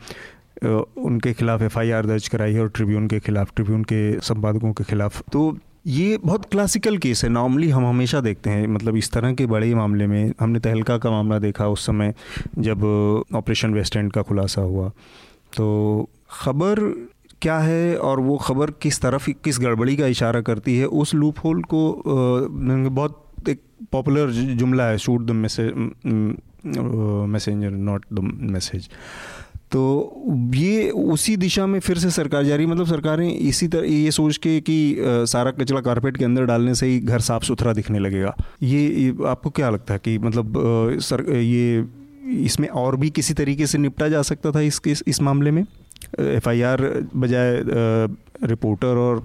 उनके 0.64 1.32
खिलाफ 1.32 1.62
एफआईआर 1.62 2.06
दर्ज 2.06 2.28
कराई 2.28 2.52
है 2.52 2.60
और 2.60 2.68
ट्रिब्यून 2.68 3.06
के 3.08 3.20
खिलाफ 3.20 3.52
ट्रिब्यून 3.56 3.82
के 3.82 4.20
संपादकों 4.20 4.72
के 4.72 4.84
खिलाफ। 4.84 5.22
तो 5.32 5.58
ये 5.90 6.18
बहुत 6.24 6.44
क्लासिकल 6.50 6.96
केस 6.98 7.22
है। 7.24 7.28
नॉर्मली 7.30 7.68
हम 7.70 7.86
हमेशा 7.86 8.20
देखते 8.20 8.50
हैं 8.50 8.66
मतलब 8.68 8.96
इस 8.96 9.10
तरह 9.12 9.32
के 9.34 9.46
बड़े 9.46 9.74
मामले 9.74 10.06
में, 10.06 10.32
हमने 10.40 10.58
तहलका 10.60 10.98
का 10.98 11.10
मामला 11.10 11.38
देखा 11.38 11.66
उस 11.68 11.86
समय 11.86 12.14
जब 12.58 12.84
ऑपरेशन 13.34 13.74
वेस्ट 13.74 13.96
एंड 13.96 14.12
का 14.12 14.22
खुलासा 14.22 14.62
हुआ। 14.62 14.88
तो 15.56 16.08
ख़बर 16.32 16.80
क्या 17.42 17.58
है 17.58 17.96
और 17.98 18.20
वो 18.20 18.36
ख़बर 18.38 18.70
किस 18.82 19.00
तरफ़, 19.00 19.30
किस 19.44 19.58
गड़बड़ी 19.60 19.96
का 19.96 20.06
इशारा 20.06 20.40
करती 20.40 20.76
है, 20.78 20.86
उस 20.86 21.14
लूप 21.14 21.38
होल 21.44 21.62
को 21.64 21.82
बहुत 22.90 23.48
एक 23.48 23.60
पॉपुलर 23.92 24.30
जुमला 24.30 24.84
है 24.84 24.98
shoot 24.98 25.26
the 25.26 25.30
message 25.32 25.72
messenger 26.66 27.70
not 27.70 28.04
the 28.12 28.20
message 28.50 28.88
तो 29.72 30.50
ये 30.54 30.90
उसी 30.90 31.36
दिशा 31.36 31.66
में 31.66 31.78
फिर 31.80 31.98
से 31.98 32.10
सरकार 32.10 32.44
जा 32.44 32.56
रही 32.56 32.66
मतलब 32.66 32.86
सरकारें 32.86 33.28
इसी 33.30 33.68
तरह 33.68 33.86
ये 33.86 34.10
सोच 34.10 34.36
के 34.36 34.60
कि 34.60 34.96
सारा 35.00 35.50
कचरा 35.50 35.80
कारपेट 35.80 36.16
के 36.16 36.24
अंदर 36.24 36.44
डालने 36.44 36.74
से 36.74 36.86
ही 36.86 36.98
घर 37.00 37.20
साफ़ 37.20 37.44
सुथरा 37.44 37.72
दिखने 37.72 37.98
लगेगा। 37.98 38.34
ये, 38.62 38.80
ये 38.88 39.14
आपको 39.26 39.50
क्या 39.50 39.70
लगता 39.70 39.94
है 39.94 40.00
कि 40.04 40.18
मतलब 40.18 40.54
सर 41.00 41.24
ये 41.32 41.84
इसमें 42.44 42.68
और 42.68 42.96
भी 42.96 43.10
किसी 43.10 43.34
तरीके 43.34 43.66
से 43.66 43.78
निपटा 43.78 44.08
जा 44.08 44.22
सकता 44.22 44.50
था 44.50 44.60
इस 44.60 44.80
इस, 44.86 45.02
इस 45.06 45.22
मामले 45.22 45.50
में? 45.50 45.64
एफ़ 46.20 46.48
आई 46.48 46.62
आर 46.62 46.82
बजाय 47.16 47.62
रिपोर्टर 48.44 48.96
और 48.96 49.24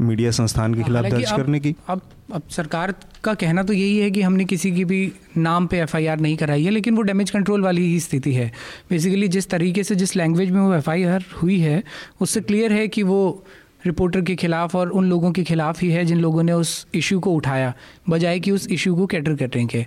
मीडिया 0.00 0.30
संस्थान 0.30 0.74
के 0.74 0.82
खिलाफ 0.82 1.04
दर्ज 1.04 1.30
करने 1.30 1.60
की। 1.60 1.74
अब 1.88 2.00
अब 2.28 2.42
सरकार 2.50 2.94
का 3.24 3.32
कहना 3.34 3.62
तो 3.62 3.72
यही 3.72 3.98
है 3.98 4.10
कि 4.10 4.22
हमने 4.22 4.44
किसी 4.44 4.70
की 4.72 4.84
भी 4.84 5.12
नाम 5.36 5.66
पे 5.66 5.80
एफआईआर 5.80 6.20
नहीं 6.20 6.36
कराई 6.36 6.64
है 6.64 6.70
लेकिन 6.70 6.96
वो 6.96 7.02
डैमेज 7.02 7.30
कंट्रोल 7.30 7.62
वाली 7.62 7.86
ही 7.86 8.00
स्थिति 8.00 8.32
है। 8.34 8.50
बेसिकली 8.90 9.28
जिस 9.28 9.48
तरीके 9.50 9.84
से 9.84 9.94
जिस 9.94 10.16
लैंग्वेज 10.16 10.50
में 10.50 10.60
वो 10.60 10.74
एफआईआर 10.74 11.24
हुई 11.42 11.58
है 11.60 11.82
उससे 12.20 12.40
क्लियर 12.40 12.72
है 12.72 12.88
कि 12.88 13.02
वो 13.02 13.44
रिपोर्टर 13.86 14.22
के 14.22 14.34
खिलाफ 14.36 14.74
और 14.76 14.90
उन 14.90 15.08
लोगों 15.08 15.32
के 15.32 15.42
खिलाफ 15.44 15.82
ही 15.82 15.90
है 15.90 16.04
जिन 16.04 16.20
लोगों 16.20 16.42
ने 16.42 16.52
उस 16.52 16.86
इशू 16.94 17.20
को 17.20 17.34
उठाया 17.34 17.72
बजाय 18.08 18.40
कि 18.40 18.50
उस 18.50 18.66
इशू 18.70 18.94
को 18.96 19.06
कैटर 19.06 19.34
करने 19.36 19.66
के। 19.66 19.84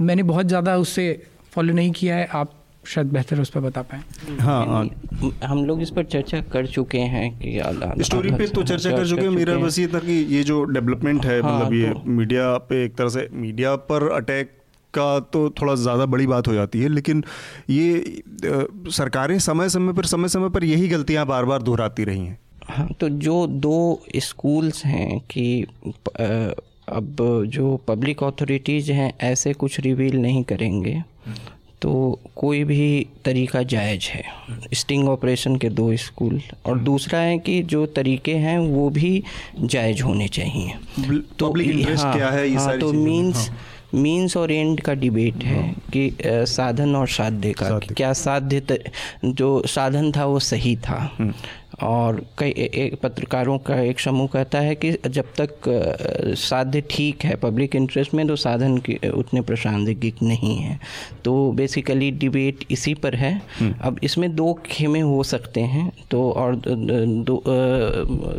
मैंने 0.00 0.22
बहुत 0.22 0.46
ज़्यादा 0.46 0.76
उससे 0.76 1.06
फॉलो 1.52 1.74
नहीं 1.74 1.90
किया 1.92 2.16
है। 2.16 2.26
आप 2.26 2.61
शायद 2.84 3.12
बेहतर 3.12 3.40
उस 3.40 3.50
पर 3.50 3.60
बता 3.60 3.82
पाए। 3.82 4.00
हाँ, 4.38 4.64
हाँ। 4.66 5.30
हम 5.44 5.64
लोग 5.64 5.82
इस 5.82 5.90
पर 5.90 6.04
चर्चा 6.04 6.40
कर 6.52 6.66
चुके 6.66 6.98
हैं 6.98 7.30
कि 7.38 8.04
स्टोरी 8.04 8.30
पे 8.30 8.46
तो 8.48 8.62
चर्चा 8.62 8.90
कर 8.90 9.06
चुके 9.08 9.22
हैं 9.22 9.30
मेरा 9.30 9.56
बस 9.56 9.78
ये 9.78 9.86
था 9.86 9.98
कि 9.98 10.12
ये 10.30 10.42
जो 10.44 10.62
डेवलपमेंट 10.64 11.24
है 11.26 11.40
हाँ, 11.40 11.54
मतलब 11.54 11.72
ये 11.74 11.90
तो, 11.90 12.02
मीडिया 12.06 12.56
पे 12.58 12.84
एक 12.84 12.94
तरह 12.94 13.08
से 13.08 13.28
मीडिया 13.32 13.74
पर 13.90 14.08
अटैक 14.12 14.50
का 14.94 15.18
तो 15.32 15.48
थोड़ा 15.50 15.74
ज़्यादा 15.74 16.06
बड़ी 16.06 16.26
बात 16.26 16.48
हो 16.48 16.54
जाती 16.54 16.80
है 16.80 16.88
लेकिन 16.88 17.22
ये 17.70 18.22
सरकारें 18.92 19.38
समय 19.38 19.68
समय 19.68 19.92
पर 19.92 20.06
समय 20.06 20.28
समय 20.28 20.48
पर 20.48 20.64
यही 20.64 20.88
गलतियाँ 20.88 21.26
बार 21.26 21.44
बार 21.44 21.62
दोहराती 21.62 22.04
रही 22.04 22.26
हैं। 22.26 22.38
हाँ 22.64 22.88
तो 23.00 23.08
जो 23.08 23.46
दो 23.46 24.02
स्कूल्स 24.16 24.84
हैं 24.84 25.20
कि 25.30 25.46
अब 26.88 27.16
जो 27.46 27.76
पब्लिक 27.88 28.22
अथॉरिटीज़ 28.24 28.92
हैं 28.92 29.12
ऐसे 29.20 29.52
कुछ 29.52 29.80
रिवील 29.80 30.16
नहीं 30.16 30.42
करेंगे। 30.44 31.02
तो 31.82 32.20
कोई 32.36 32.64
भी 32.64 33.06
तरीका 33.24 33.62
जायज़ 33.62 34.08
है। 34.08 34.22
स्टिंग 34.74 35.08
ऑपरेशन 35.08 35.56
के 35.56 35.68
दो 35.68 35.96
स्कूल 35.96 36.40
और 36.66 36.78
दूसरा 36.78 37.18
है 37.18 37.38
कि 37.38 37.62
जो 37.62 37.86
तरीके 37.86 38.34
हैं 38.34 38.58
वो 38.58 38.90
भी 38.90 39.22
जायज़ 39.60 40.02
होने 40.02 40.28
चाहिए। 40.28 40.74
तो 41.38 41.52
हाँ, 42.02 42.16
क्या 42.16 42.30
है 42.30 42.48
ये 42.48 42.56
हाँ, 42.56 42.78
तो 42.78 42.92
मीन्स 42.92 43.50
मीन्स 43.94 44.36
और 44.36 44.52
एंड 44.52 44.80
का 44.80 44.94
डिबेट 44.94 45.44
है 45.44 45.62
हाँ। 45.62 45.72
कि 45.92 46.16
साधन 46.24 46.94
और 46.96 47.08
साध्य 47.08 47.52
का 47.52 47.78
क्या 47.78 48.12
साध्य 48.12 48.78
जो 49.24 49.62
साधन 49.66 50.12
था 50.12 50.26
वो 50.26 50.38
सही 50.38 50.76
था। 50.76 51.16
हम्म। 51.18 51.34
और 51.82 52.20
कई 52.38 52.50
एक 52.50 52.94
पत्रकारों 53.02 53.58
का 53.58 53.80
एक 53.80 54.00
समूह 54.00 54.26
कहता 54.26 54.58
है 54.58 54.74
कि 54.74 54.92
जब 55.08 55.32
तक 55.40 55.68
साध्य 56.38 56.82
ठीक 56.90 57.24
है 57.24 57.36
पब्लिक 57.36 57.76
इंटरेस्ट 57.76 58.14
में 58.14 58.26
तो 58.26 58.36
साधन 58.36 58.76
की 58.78 58.98
उतने 59.08 59.40
प्रासंगिक 59.40 60.22
नहीं 60.22 60.56
है 60.56 60.78
तो 61.24 61.34
बेसिकली 61.52 62.10
डिबेट 62.10 62.64
इसी 62.70 62.94
पर 62.94 63.14
है 63.14 63.32
हम्म। 63.58 63.74
अब 63.80 63.98
इसमें 64.02 64.34
दो 64.36 64.52
खेमे 64.66 65.00
हो 65.00 65.22
सकते 65.22 65.60
हैं 65.60 65.90
तो 66.10 66.30
और 66.32 66.60
दो 66.66 67.42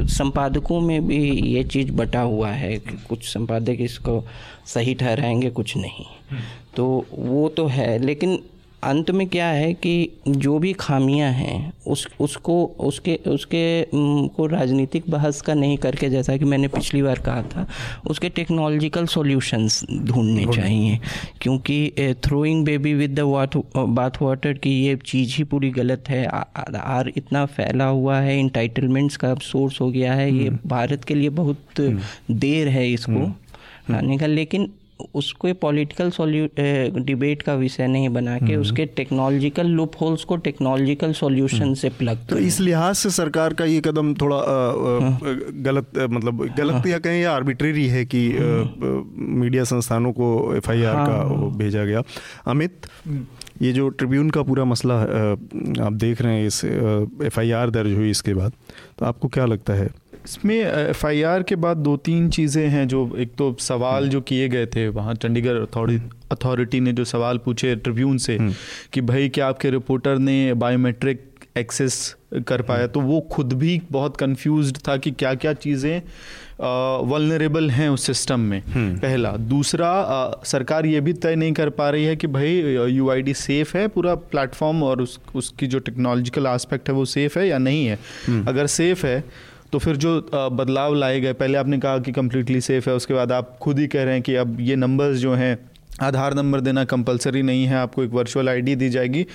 संपादकों 0.10 0.80
में 0.82 1.08
भी 1.08 1.22
ये 1.30 1.64
चीज़ 1.66 1.91
बटा 1.91 2.22
हुआ 2.22 2.50
है 2.50 2.78
कि 2.80 2.98
कुछ 3.10 3.28
संपादक 3.28 3.82
इसको 3.82 4.24
सही 4.66 4.94
ठहराएँगे 4.94 5.50
कुछ 5.50 5.76
नहीं 5.78 6.06
हम्म। 6.32 6.41
तो 6.76 7.06
वो 7.12 7.48
तो 7.50 7.66
है 7.68 7.98
लेकिन 8.00 8.39
अंत 8.84 9.12
में 9.12 9.28
क्या 9.28 9.48
है 9.48 9.74
कि 9.76 9.94
जो 10.28 10.58
भी 10.60 10.74
खामियाँ 10.80 11.32
हैं 11.32 11.74
उस 11.88 12.08
उसको 12.20 12.56
उसके 12.82 13.16
उसके 13.28 13.64
को 14.36 14.46
राजनीतिक 14.46 15.10
बहस 15.10 15.42
का 15.42 15.54
नहीं 15.54 15.78
करके 15.78 16.10
जैसा 16.10 16.38
कि 16.38 16.46
मैंने 16.46 16.68
पिछली 16.68 17.02
बार 17.02 17.20
कहा 17.20 17.42
था 17.46 17.66
उसके 18.08 18.30
टेक्नोलॉजिकल 18.32 19.06
सॉल्यूशंस 19.06 19.84
ढूँढने 20.02 20.46
चाहिए 20.54 21.00
क्योंकि 21.42 22.16
throwing 22.26 22.66
baby 22.66 22.94
with 22.94 23.20
the 23.20 23.64
bath 23.78 24.22
water 24.22 24.54
की 24.58 24.72
ये 24.82 24.96
चीज़ 25.06 25.36
ही 25.38 25.44
पूरी 25.46 25.70
गलत 25.72 26.10
है 26.10 26.26
आर 26.26 27.12
इतना 27.18 27.46
फैला 27.48 27.86
हुआ 27.88 28.20
है 28.20 28.40
इंटाइटलमेंट्स 28.40 29.18
का 29.18 29.34
सोर्स 29.44 29.82
हो 29.82 29.90
गया 29.92 30.14
है 30.14 30.32
ये 30.32 30.48
हम्म। 30.48 30.70
भारत 30.70 31.04
के 31.04 31.16
लिए 31.16 31.30
बहुत 31.36 31.80
हम्म। 31.80 32.36
देर 32.40 32.68
है 32.68 32.90
इसको 32.92 33.12
हम्म। 33.12 33.94
लाने 33.94 34.18
का 34.18 34.28
लेकिन 34.28 34.70
उसको 35.14 35.54
पॉलिटिकल 35.62 36.10
सोल्यू 36.12 36.47
डिबेट 37.01 37.41
का 37.41 37.54
विषय 37.56 37.88
नहीं 37.88 38.10
बना 38.10 38.38
के 38.38 38.45
हम्म। 38.45 38.62
उसके 38.62 38.86
टेक्नोलॉजिकल 38.95 39.68
लूप 39.70 39.95
होल्स 40.01 40.24
को 40.24 40.36
टेक्नोलॉजिकल 40.39 41.14
सॉल्यूशन 41.14 41.62
हम्म। 41.62 41.74
से 41.74 41.89
प्लग 41.89 42.26
तो 42.30 42.38
इस 42.39 42.60
लिहाज 42.60 42.95
से 42.95 43.10
सरकार 43.12 43.54
का 43.54 43.66
ये 43.66 43.82
कदम 43.82 44.14
थोड़ा 44.14 44.38
आ, 44.38 44.99
हाँ। 45.01 45.20
गलत 45.64 45.97
मतलब 46.10 46.45
गलत 46.58 46.74
हाँ। 46.74 46.88
या 46.88 46.99
कहें 46.99 47.22
या 47.22 47.32
आर्बिट्रेरी 47.32 47.88
है 47.88 48.06
कि 48.06 48.28
मीडिया 48.30 49.62
हम्म। 49.62 49.66
संस्थानों 49.66 50.12
को 50.12 50.30
एफआईआर 50.56 50.95
हाँ। 50.95 51.08
का 51.08 51.47
भेजा 51.58 51.86
गया 51.86 52.04
अमित 52.47 52.88
ये 53.62 53.72
जो 53.74 53.89
ट्रिब्यून 53.89 54.30
का 54.30 54.41
पूरा 54.43 54.64
मसला 54.66 54.95
आप 55.86 55.93
देख 55.95 56.22
रहे 56.22 56.38
हैं 56.38 56.47
इस 56.47 56.64
एफआईआर 57.26 57.70
दर्ज 57.70 57.93
हुई 57.93 58.10
इसके 58.10 58.34
बाद 58.34 58.54
तो 58.99 59.06
आपको 59.06 59.28
क्या 59.28 59.45
लगता 59.45 59.74
है 59.74 59.89
इसमें 60.26 60.56
एफ़ 60.56 61.06
के 61.44 61.56
बाद 61.58 61.78
दो 61.80 61.96
तीन 61.98 62.30
चीज़ें 62.30 62.68
हैं 62.68 62.88
जो 62.88 63.10
एक 63.18 63.34
तो 63.36 63.56
सवाल 63.62 64.08
जो 64.10 64.22
किए 64.22 64.48
गए 64.50 64.66
थे 64.66 64.88
वहाँ 64.90 65.14
चंडीगढ़ 65.16 65.58
अथॉरिटी 66.32 66.80
ने 66.80 66.94
जो 66.94 67.06
सवाल 67.06 67.38
पूछे 67.38 67.76
ट्रिब्यून 67.78 68.18
से 68.18 68.38
हम्म। 68.38 68.54
कि 68.94 69.02
भाई 69.04 69.30
क्या 69.30 69.48
आपके 69.48 69.70
रिपोर्टर 69.70 70.18
ने 70.20 70.54
बायोमेट्रिक 70.56 71.30
एक्सेस 71.58 72.16
कर 72.48 72.62
पाया 72.62 72.88
तो 72.88 73.00
वो 73.02 73.20
खुद 73.32 73.54
भी 73.54 73.82
बहुत 73.92 74.16
कंफ्यूज 74.18 74.74
था 74.88 74.96
कि 74.98 75.12
क्या 75.14 75.34
क्या 75.36 75.54
चीज़ें 75.56 76.02
वलनरेबल 77.04 77.70
हैं 77.70 77.88
उस 77.90 78.06
सिस्टम 78.06 78.40
में 78.42 78.62
हम्म। 78.64 78.98
पहला 78.98 79.32
दूसरा 79.46 79.88
आ, 79.88 80.44
सरकार 80.44 80.86
ये 80.86 81.02
भी 81.02 81.14
तय 81.16 81.36
नहीं 81.36 81.54
कर 81.54 81.70
पा 81.72 81.90
रही 81.90 82.06
है 82.06 82.16
कि 82.16 82.28
भाई 82.28 82.60
यू 82.90 83.34
सेफ़ 83.36 83.78
है 83.78 83.88
पूरा 83.88 84.16
प्लेटफॉर्म 84.16 84.84
और 84.84 85.02
उस 85.02 85.20
उसकी 85.36 85.68
जो 85.68 85.80
टेक्नोलॉजिकल 85.82 86.48
एस्पेक्ट 86.48 86.90
है 86.90 86.96
वो 86.96 87.06
सेफ़ 87.08 87.40
है 87.40 87.48
या 87.48 87.58
नहीं 87.60 87.86
है 87.86 87.98
हम्म। 88.28 88.46
अगर 88.48 88.68
सेफ़ 88.70 89.06
है 89.06 89.24
तो 89.74 89.80
फिर 89.80 89.96
जो 89.96 90.20
बदलाव 90.54 90.94
लाए 90.94 91.20
गए, 91.20 91.34
पहले 91.34 91.58
आपने 91.58 91.78
कहा 91.80 91.98
कि 92.00 92.12
कम्प्लीटली 92.12 92.62
सेफ़ 92.62 92.90
है, 92.90 92.96
उसके 92.96 93.14
बाद 93.14 93.32
आप 93.32 93.58
खुद 93.62 93.80
ही 93.80 93.88
कह 93.88 94.04
रहे 94.04 94.14
हैं 94.14 94.22
कि 94.24 94.36
अब 94.36 94.60
ये 94.62 94.76
नंबर्स 94.76 95.18
जो 95.18 95.34
हैं, 95.34 95.58
आधार 96.02 96.34
नंबर 96.34 96.60
देना 96.60 96.84
कंपलसरी 96.86 97.42
नहीं 97.42 97.66
है, 97.66 97.76
आपको 97.76 98.04
एक 98.04 98.12
वर्चुअल 98.12 98.50
आईडी 98.50 98.76
दी 98.76 98.90
जाएगी। 98.90 99.26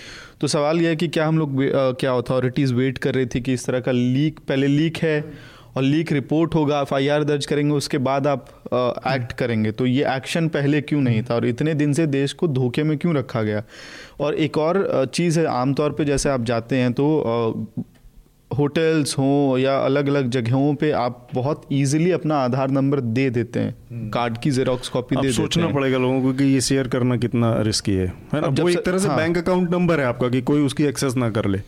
तो 0.41 0.47
सवाल 0.47 0.81
यह 0.81 0.89
है 0.89 0.97
कि 0.97 1.09
क्या 1.09 1.27
हम 1.27 1.39
लोग 1.39 1.57
क्या 2.01 2.15
अथॉरिटीज़ 2.15 2.75
वेट 2.75 2.99
कर 2.99 3.15
रही 3.15 3.27
थी 3.27 3.41
कि 3.41 3.53
इस 3.53 3.67
तरह 3.67 3.81
का 3.81 3.93
लीक 3.93 4.41
पहले 4.49 4.67
लीक 4.67 4.97
है 4.97 5.25
और 5.77 5.83
लीक 5.83 6.13
रिपोर्ट 6.13 6.55
होगा 6.55 6.81
एफ़ 6.81 6.95
आई 6.95 7.09
दर्ज 7.25 7.47
करेंगे, 7.47 7.75
उसके 7.75 7.99
बाद 8.01 8.27
आप 8.27 8.47
एक्ट 9.09 9.33
करेंगे। 9.33 9.73
तो 9.73 9.87
ये 9.87 10.05
एक्शन 10.15 10.49
पहले 10.49 10.81
क्यों 10.81 11.01
नहीं 11.01 11.23
था 11.23 11.35
और 11.35 11.47
इतने 11.47 11.75
दिन 11.75 11.93
से 11.93 12.07
देश 12.09 12.33
को 12.33 12.49
धोखे 12.49 12.83
में 12.83 12.97
क्यों 12.99 13.15
रखा 13.15 13.43
गया? 13.43 13.63
और 14.21 14.35
एक 14.37 14.59
और 14.59 15.07
चीज़ 15.15 15.39
है, 15.41 15.47
आमतौर 15.47 15.93
पे 15.93 16.05
जैसे 16.05 16.29
आप 16.29 16.45
जाते 16.45 16.77
हैं 16.77 16.93
तो 16.93 17.05
होटल्स 18.59 19.19
हों 19.19 19.59
या 19.59 19.79
अलग 19.79 20.09
अलग 20.09 20.31
जगहों 20.31 20.75
पे 20.75 20.91
आप 20.91 21.29
बहुत 21.35 21.67
इजीली 21.73 22.11
अपना 22.11 22.37
आधार 22.37 22.71
नंबर 22.71 23.01
दे 23.01 23.31
देते 23.31 23.61
हैं। 23.61 23.75
हम्म। 23.93 24.11
कार्ड 24.11 24.39
की 24.39 24.51
जेरोक्स 24.51 24.89
कॉपी 24.89 25.17
दे 25.17 25.33
सोचना 25.33 25.63
देते 25.63 25.75
पड़ेगा 25.75 25.99
लोगों 25.99 26.23
को 26.23 26.33
कि 26.33 26.45
ये 26.45 26.61
शेयर 26.61 26.89
करना 26.89 27.17
कितना 27.17 27.63
रिस्की 27.63 27.93
है। 27.93 28.13
अब 28.35 28.61
वो 28.61 28.69
एक 28.69 28.85
तरह 28.85 28.99
से 28.99 29.09
हाँ, 29.09 29.17
बैंक 29.17 29.39
अकाउंट 29.39 29.71
नंबर 29.71 30.01
है 30.01 30.07
आपका 30.07 30.29
कि 30.29 30.41
कोई 30.43 30.61
उसकी 30.61 30.85
एक्सेस 30.85 31.17
ना 31.17 31.31
कर 31.31 31.47
ले। 31.47 31.59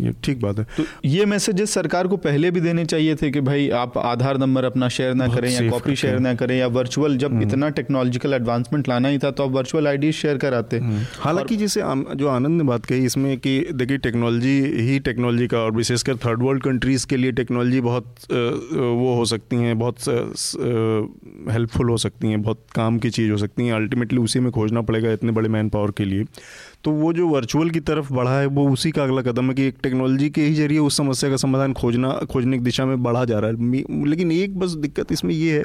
ये 0.00 0.12
ठीक 0.24 0.40
बात 0.40 0.58
है। 0.58 0.64
तो 0.76 0.84
ये 1.04 1.24
मैसेजेस 1.26 1.70
सरकार 1.74 2.06
को 2.06 2.16
पहले 2.18 2.50
भी 2.50 2.60
देने 2.60 2.84
चाहिए 2.84 3.14
थे 3.14 3.30
कि 3.30 3.40
भाई 3.42 3.68
आप 3.76 3.98
आधार 3.98 4.38
नंबर 4.38 4.64
अपना 4.64 4.88
शेयर 4.88 5.14
ना 5.14 5.26
करें 5.28 5.50
या 5.50 5.68
कॉपी 5.70 5.96
शेयर 5.96 6.18
ना 6.18 6.34
करें 6.34 6.56
या 6.58 6.66
वर्चुअल 6.68 7.16
जब 7.16 7.32
हम्म। 7.32 7.42
इतना 7.42 7.68
टेक्नोलॉजिकल 7.70 8.34
एडवांसमेंट 8.34 8.88
लाना 8.88 9.08
ही 9.08 9.18
था 9.18 9.30
तो 9.30 9.44
आप 9.44 9.50
वर्चुअल 9.52 9.88
आईडी 9.88 10.12
शेयर 10.12 10.38
कराते। 10.38 10.78
हम्म। 10.78 11.04
हालाँकि 11.20 11.56
जैसे 11.56 11.80
जो 12.16 12.28
आनंद 12.28 12.56
ने 12.56 12.64
बात 12.64 12.86
कही 12.86 13.04
इसमें 13.04 13.36
कि 13.38 13.58
देखिए 13.74 13.98
टेक्नोलॉजी 13.98 14.58
ही 14.80 14.98
टेक्नोलॉजी 15.00 15.46
का 15.46 15.58
और 15.58 15.72
विशेषकर 15.72 16.16
थर्ड 16.26 16.42
वर्ल्ड 16.42 16.62
कंट्रीज़ 16.62 17.06
के 17.06 17.16
लिए 17.16 17.32
टेक्नोलॉजी 17.34 17.80
बहुत 17.82 18.14
वो 18.32 19.14
हो 19.16 19.24
सकती 19.26 19.56
हैं 19.56 19.78
बहुत 19.78 20.08
हेल्पफुल 21.50 21.90
हो 21.90 21.96
सकती 21.98 22.28
हैं 22.28 22.42
बहुत 22.42 22.66
काम 22.74 22.98
की 22.98 23.10
चीज़ 23.12 23.30
हो 23.30 23.36
सकती 23.38 23.66
हैं। 23.66 23.72
अल्टीमेटली 23.74 24.18
उसी 24.20 24.40
में 24.40 24.50
खोजना 24.52 24.80
पड़ेगा 24.82 25.12
इतने 25.12 25.32
बड़े 25.32 25.48
मैन 25.48 25.68
पावर 25.68 25.90
के 25.90 26.04
लिए। 26.04 26.24
तो 26.84 26.90
वो 26.92 27.12
जो 27.12 27.28
वर्चुअल 27.28 27.70
की 27.70 27.80
तरफ़ 27.82 28.12
बढ़ा 28.12 28.38
है 28.38 28.46
वो 28.46 28.68
उसी 28.70 28.90
का 28.90 29.02
अगला 29.04 29.22
कदम 29.22 29.48
है 29.48 29.54
कि 29.54 29.66
एक 29.66 29.76
टेक्नोलॉजी 29.82 30.30
के 30.30 30.42
ही 30.42 30.54
ज़रिए 30.54 30.78
उस 30.78 30.96
समस्या 30.96 31.30
का 31.30 31.36
समाधान 31.36 31.72
खोजना 31.72 32.10
खोजने 32.32 32.58
की 32.58 32.64
दिशा 32.64 32.84
में 32.86 33.02
बढ़ा 33.02 33.24
जा 33.24 33.38
रहा 33.38 33.50
है। 33.50 34.06
लेकिन 34.06 34.32
एक 34.32 34.58
बस 34.58 34.70
दिक्कत 34.82 35.12
इसमें 35.12 35.34
ये 35.34 35.56
है 35.58 35.62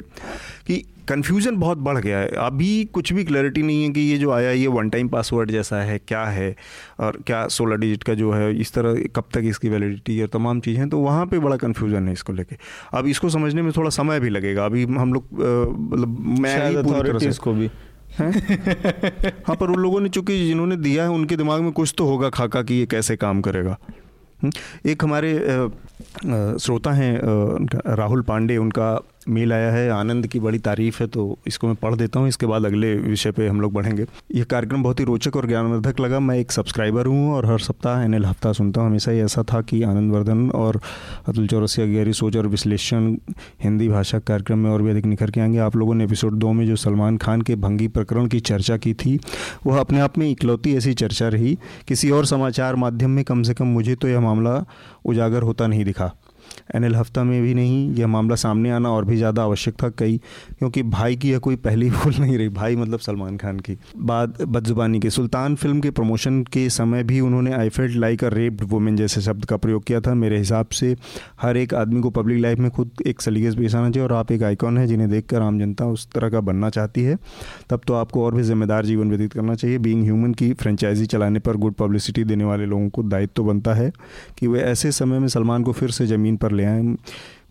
कि 0.66 0.84
कन्फ्यूज़न 1.08 1.56
बहुत 1.56 1.78
बढ़ 1.78 1.98
गया 1.98 2.18
है। 2.18 2.28
अभी 2.38 2.84
कुछ 2.84 3.12
भी 3.12 3.24
क्लैरिटी 3.24 3.62
नहीं 3.62 3.82
है 3.84 3.90
कि 3.90 4.00
ये 4.00 4.16
जो 4.18 4.30
आया 4.30 4.50
ये 4.50 4.66
वन 4.68 4.90
टाइम 4.90 5.08
पासवर्ड 5.08 5.50
जैसा 5.50 5.80
है 5.82 5.98
क्या 5.98 6.24
है 6.24 6.54
और 7.00 7.18
क्या 7.26 7.46
सोलह 7.48 7.76
डिजिट 7.76 8.02
का 8.02 8.14
जो 8.14 8.32
है 8.32 8.54
इस 8.60 8.72
तरह 8.72 9.02
कब 9.16 9.24
तक 9.34 9.42
इसकी 9.44 9.68
वैलिडिटी 9.68 10.20
और 10.22 10.28
तमाम 10.28 10.60
चीज़ें 10.60 10.88
तो 10.88 10.98
वहाँ 10.98 11.26
पे 11.26 11.38
बड़ा 11.38 11.56
कन्फ्यूज़न 11.56 12.06
है 12.06 12.12
इसको 12.12 12.32
लेके। 12.32 12.56
अब 12.94 13.06
इसको 13.06 13.28
समझने 13.28 13.62
में 13.62 13.72
थोड़ा 13.76 13.90
समय 13.90 14.20
भी 14.20 14.30
लगेगा। 14.30 14.64
अभी 14.64 14.84
हम 14.84 15.14
लोग 15.14 15.24
मतलब 15.32 16.18
मैं 16.40 17.34
को 17.38 17.52
भी। 17.52 17.70
हाँ? 19.46 19.56
पर 19.56 19.70
उन 19.70 19.74
लोगों 19.74 20.00
ने 20.00 20.08
चूँकि 20.08 20.46
जिन्होंने 20.46 20.76
दिया 20.76 21.02
है 21.02 21.10
उनके 21.10 21.36
दिमाग 21.36 21.60
में 21.60 21.72
कुछ 21.72 21.94
तो 21.98 22.06
होगा 22.06 22.30
खाका 22.30 22.62
कि 22.62 22.74
ये 22.74 22.86
कैसे 22.86 23.16
काम 23.16 23.40
करेगा। 23.40 23.78
हम्म, 24.42 24.52
एक 24.86 25.04
हमारे 25.04 25.32
श्रोता 26.58 26.92
हैं 26.92 27.20
राहुल 27.96 28.22
पांडे 28.22 28.56
उनका 28.56 29.02
मेल 29.30 29.52
आया 29.52 29.70
है, 29.72 29.88
आनंद 29.90 30.26
की 30.26 30.40
बड़ी 30.40 30.58
तारीफ़ 30.58 31.02
है 31.02 31.06
तो 31.06 31.38
इसको 31.46 31.66
मैं 31.66 31.76
पढ़ 31.76 31.94
देता 31.94 32.20
हूँ, 32.20 32.28
इसके 32.28 32.46
बाद 32.46 32.64
अगले 32.66 32.94
विषय 32.96 33.30
पे 33.30 33.48
हम 33.48 33.60
लोग 33.60 33.72
बढ़ेंगे। 33.72 34.06
यह 34.34 34.44
कार्यक्रम 34.44 34.82
बहुत 34.82 35.00
ही 35.00 35.04
रोचक 35.04 35.36
और 35.36 35.46
ज्ञानवर्धक 35.46 36.00
लगा। 36.00 36.20
मैं 36.20 36.38
एक 36.38 36.52
सब्सक्राइबर 36.52 37.06
हूँ 37.06 37.32
और 37.32 37.46
हर 37.46 37.58
सप्ताह 37.58 38.02
एन 38.02 38.24
हफ़्ता 38.24 38.52
सुनता 38.52 38.80
हूँ। 38.80 38.88
हमेशा 38.88 39.10
ही 39.10 39.20
ऐसा 39.20 39.42
था 39.42 39.60
कि 39.62 39.82
आनंद 39.82 40.12
वर्धन 40.12 40.48
और 40.50 40.80
अतुल 41.28 41.46
चौरसिया 41.46 41.86
गहरी 41.86 42.12
सोच 42.12 42.36
और 42.36 42.46
विश्लेषण, 42.46 43.16
हिंदी 43.62 43.88
भाषा 43.88 44.18
कार्यक्रम 44.20 44.58
में 44.58 44.70
और 44.70 44.82
भी 44.82 44.90
अधिक 44.90 45.06
निखर 45.06 45.30
के 45.30 45.40
आएँगे। 45.40 45.58
आप 45.58 45.76
लोगों 45.76 45.94
ने 45.94 46.04
एपिसोड 46.04 46.34
दो 46.34 46.52
में 46.52 46.66
जो 46.66 46.76
सलमान 46.76 47.16
खान 47.16 47.42
के 47.42 47.56
भंगी 47.56 47.88
प्रकरण 47.88 48.26
की 48.26 48.40
चर्चा 48.40 48.76
की 48.76 48.94
थी, 48.94 49.18
वह 49.66 49.80
अपने 49.80 50.00
आप 50.00 50.18
में 50.18 50.28
इकलौती 50.30 50.74
ऐसी 50.76 50.94
चर्चा 50.94 51.28
रही। 51.28 51.56
किसी 51.88 52.10
और 52.10 52.26
समाचार 52.26 52.76
माध्यम 52.76 53.10
में 53.10 53.24
कम 53.24 53.42
से 53.42 53.54
कम 53.54 53.66
मुझे 53.66 53.94
तो 53.94 54.08
यह 54.08 54.20
मामला 54.20 54.64
उजागर 55.04 55.42
होता 55.42 55.66
नहीं 55.66 55.84
दिखा। 55.84 56.10
एन 56.74 56.84
एल 56.84 56.94
हफ़्ता 56.94 57.24
में 57.24 57.42
भी 57.42 57.54
नहीं, 57.54 57.94
यह 57.94 58.06
मामला 58.06 58.34
सामने 58.34 58.70
आना 58.70 58.90
और 58.90 59.04
भी 59.04 59.16
ज़्यादा 59.16 59.42
आवश्यक 59.42 59.74
था 59.82 59.88
कई, 59.88 60.16
क्योंकि 60.58 60.82
भाई 60.82 61.16
की 61.16 61.30
यह 61.30 61.38
कोई 61.38 61.56
पहली 61.56 61.90
भूल 61.90 62.14
नहीं 62.20 62.38
रही, 62.38 62.48
भाई 62.48 62.76
मतलब 62.76 62.98
सलमान 62.98 63.36
खान 63.36 63.58
की। 63.60 63.76
बाद 63.96 64.36
बदजुबानी 64.42 65.00
के, 65.00 65.10
सुल्तान 65.10 65.54
फ़िल्म 65.54 65.80
के 65.80 65.90
प्रमोशन 65.90 66.42
के 66.42 66.68
समय 66.70 67.02
भी 67.02 67.20
उन्होंने 67.20 67.52
I 67.52 67.68
felt 67.68 67.96
like 67.96 68.24
a 68.24 68.28
raped 68.28 68.64
women 68.64 68.96
जैसे 68.96 69.20
शब्द 69.20 69.44
का 69.44 69.56
प्रयोग 69.56 69.84
किया 69.84 70.00
था। 70.00 70.14
मेरे 70.14 70.38
हिसाब 70.38 70.68
से 70.72 70.96
हर 71.42 71.56
एक 71.56 71.74
आदमी 71.74 72.00
को 72.00 72.10
पब्लिक 72.10 72.40
लाइफ 72.40 72.58
में 72.58 72.70
खुद 72.70 72.90
एक 73.06 73.20
सलीके 73.20 73.50
से 73.50 73.56
पेश 73.56 73.74
आना 73.74 73.90
चाहिए 73.90 74.08
और 74.08 74.12
आप 74.12 74.32
एक 74.32 74.42
आइकॉन 74.42 74.78
है 74.78 74.86
जिन्हें 74.86 75.08
देखकर 75.10 75.42
आम 75.42 75.58
जनता 75.58 75.86
उस 75.86 76.06
तरह 76.12 76.28
का 76.28 76.40
बनना 76.40 76.70
चाहती 76.70 77.02
है। 77.02 77.16
तब 77.70 77.80
तो 77.86 77.94
आपको 77.94 78.24
और 78.24 78.34
भी 78.34 78.42
जिम्मेदार 78.42 78.86
जीवन 78.86 79.10
व्यतीत 79.10 79.32
करना 79.32 79.54
चाहिए। 79.54 79.78
बींग 79.78 80.02
ह्यूमन 80.04 80.32
की 80.34 80.52
फ्रेंचाइजी 80.52 81.06
चलाने 81.06 81.38
पर 81.38 81.56
गुड 81.56 81.74
पब्लिसिटी 81.74 82.24
देने 82.24 82.44
वाले 82.44 82.66
लोगों 82.66 82.88
को 82.88 83.02
दायित्व 83.02 83.44
बनता 83.44 83.74
है 83.74 83.90
कि 84.38 84.46
वे 84.46 84.60
ऐसे 84.60 84.92
समय 84.92 85.18
में 85.18 85.28
सलमान 85.28 85.62
को 85.62 85.72
फिर 85.72 85.90
से 85.90 86.06
ज़मीन 86.06 86.36
पर 86.36 86.49
ले 86.52 86.64
आएँ। 86.64 86.96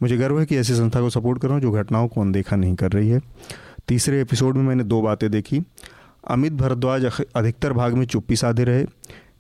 मुझे 0.01 0.17
गर्व 0.17 0.39
है 0.39 0.45
कि 0.45 0.57
ऐसी 0.57 0.75
संस्था 0.75 1.01
को 1.01 1.09
सपोर्ट 1.09 1.41
कर 1.41 1.47
रहा 1.47 1.55
हूँ 1.55 1.61
जो 1.61 1.71
घटनाओं 1.71 2.07
को 2.07 2.21
अनदेखा 2.21 2.55
नहीं 2.55 2.75
कर 2.75 2.91
रही 2.91 3.09
है। 3.09 3.21
तीसरे 3.87 4.21
एपिसोड 4.21 4.55
में 4.55 4.63
मैंने 4.63 4.83
दो 4.83 5.01
बातें 5.01 5.29
देखी। 5.31 5.61
अमित 6.27 6.53
भरद्वाज 6.53 7.05
अधिकतर 7.35 7.73
भाग 7.73 7.93
में 7.93 8.05
चुप्पी 8.05 8.35
साधे 8.35 8.63
रहे। 8.63 8.85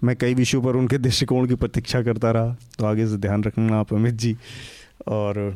मैं 0.03 0.15
कई 0.15 0.33
विषयों 0.33 0.61
पर 0.61 0.75
उनके 0.75 0.97
दृष्टिकोण 0.97 1.47
की 1.47 1.55
प्रतीक्षा 1.55 2.01
करता 2.03 2.31
रहा। 2.31 2.55
तो 2.79 2.85
आगे 2.85 3.07
से 3.07 3.17
ध्यान 3.17 3.43
रखना 3.43 3.79
आप, 3.79 3.93
अमित 3.93 4.13
जी। 4.13 4.35
और 5.07 5.55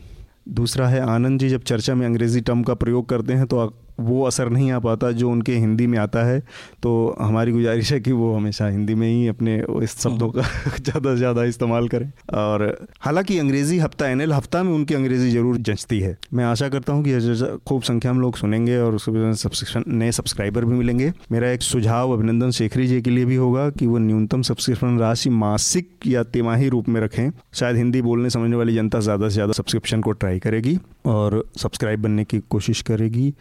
दूसरा 0.50 0.88
है 0.88 1.00
आनंद 1.02 1.40
जी, 1.40 1.50
जब 1.50 1.64
चर्चा 1.64 1.96
में 1.96 2.06
अंग्रेज़ी 2.06 2.42
टर्म 2.42 2.64
का 2.64 2.74
प्रयोग 2.74 3.10
करते 3.10 3.34
हैं 3.34 3.46
तो 3.48 3.74
वो 4.00 4.24
असर 4.24 4.50
नहीं 4.50 4.72
आ 4.72 4.80
पाता 4.80 5.12
जो 5.12 5.30
उनके 5.30 5.56
हिंदी 5.56 5.88
में 5.88 5.98
आता 6.00 6.24
है। 6.24 6.40
तो 6.84 6.94
हमारी 7.22 7.52
गुजारिश 7.52 7.92
है 7.94 8.00
कि 8.00 8.12
वो 8.12 8.34
हमेशा 8.36 8.68
हिंदी 8.68 8.96
में 8.96 9.08
ही 9.08 9.28
अपने 9.28 9.56
इस 9.84 9.98
शब्दों 10.00 10.30
का 10.30 10.42
ज़्यादा 10.80 11.12
से 11.12 11.18
ज़्यादा 11.18 11.44
इस्तेमाल 11.44 11.88
करें। 11.88 12.12
और 12.34 12.66
हालाँकि 13.02 13.38
अंग्रेज़ी 13.40 13.78
हफ़्ता, 13.80 14.08
एनएल 14.08 14.34
हफ़्ता 14.34 14.64
में 14.64 14.74
उनकी 14.74 14.94
अंग्रेज़ी 14.94 15.30
ज़रूर 15.32 15.58
जंचती 15.60 16.00
है। 16.00 16.18
मैं 16.34 16.46
आशा 16.46 16.70
करता 16.70 16.94
हूँ 16.94 17.04
कि 17.04 17.60
खूब 17.68 17.82
संख्या 17.82 18.14
में 18.14 18.22
लोग 18.22 18.38
सुनेंगे 18.38 18.78
और 18.78 18.96
उसके 18.96 19.82
नए 19.90 20.12
सब्सक्राइबर 20.12 20.66
भी 20.66 20.74
मिलेंगे। 20.74 21.12
मेरा 21.32 21.50
एक 21.52 21.62
सुझाव 21.62 22.12
अभिनंदन 22.14 22.52
शेखरी 22.52 22.88
जी 22.88 23.02
के 23.02 23.10
लिए 23.10 23.26
भी 23.26 23.36
होगा 23.36 23.70
कि 23.70 23.86
वो 23.88 23.98
न्यूनतम 23.98 24.42
सब्सक्रिप्शन 24.42 24.98
राशि 25.00 25.30
मासिक 25.30 26.08
या 26.08 26.24
तिमाही 26.24 26.70
रूप 26.70 26.90
में 26.90 27.00
रखें। 27.02 27.30
शायद 27.54 27.78
हिंदी 27.78 28.02
बोलने 28.02 28.30
समझने 28.30 28.56
वाली 28.56 28.76
जनता 28.76 29.00
ज़्यादा 29.00 29.30
से 29.30 29.34
ज़्यादा 29.34 29.54
सब्सक्रिप्शन 29.54 30.02
को 30.02 30.12
ट्राई 30.12 30.40
करेगी 30.40 30.78
और 31.06 31.44
सब्सक्राइब 31.58 32.02
बनने 32.02 32.24
की 32.24 32.40
कोशिश 32.50 32.82
करेगी। 32.82 33.34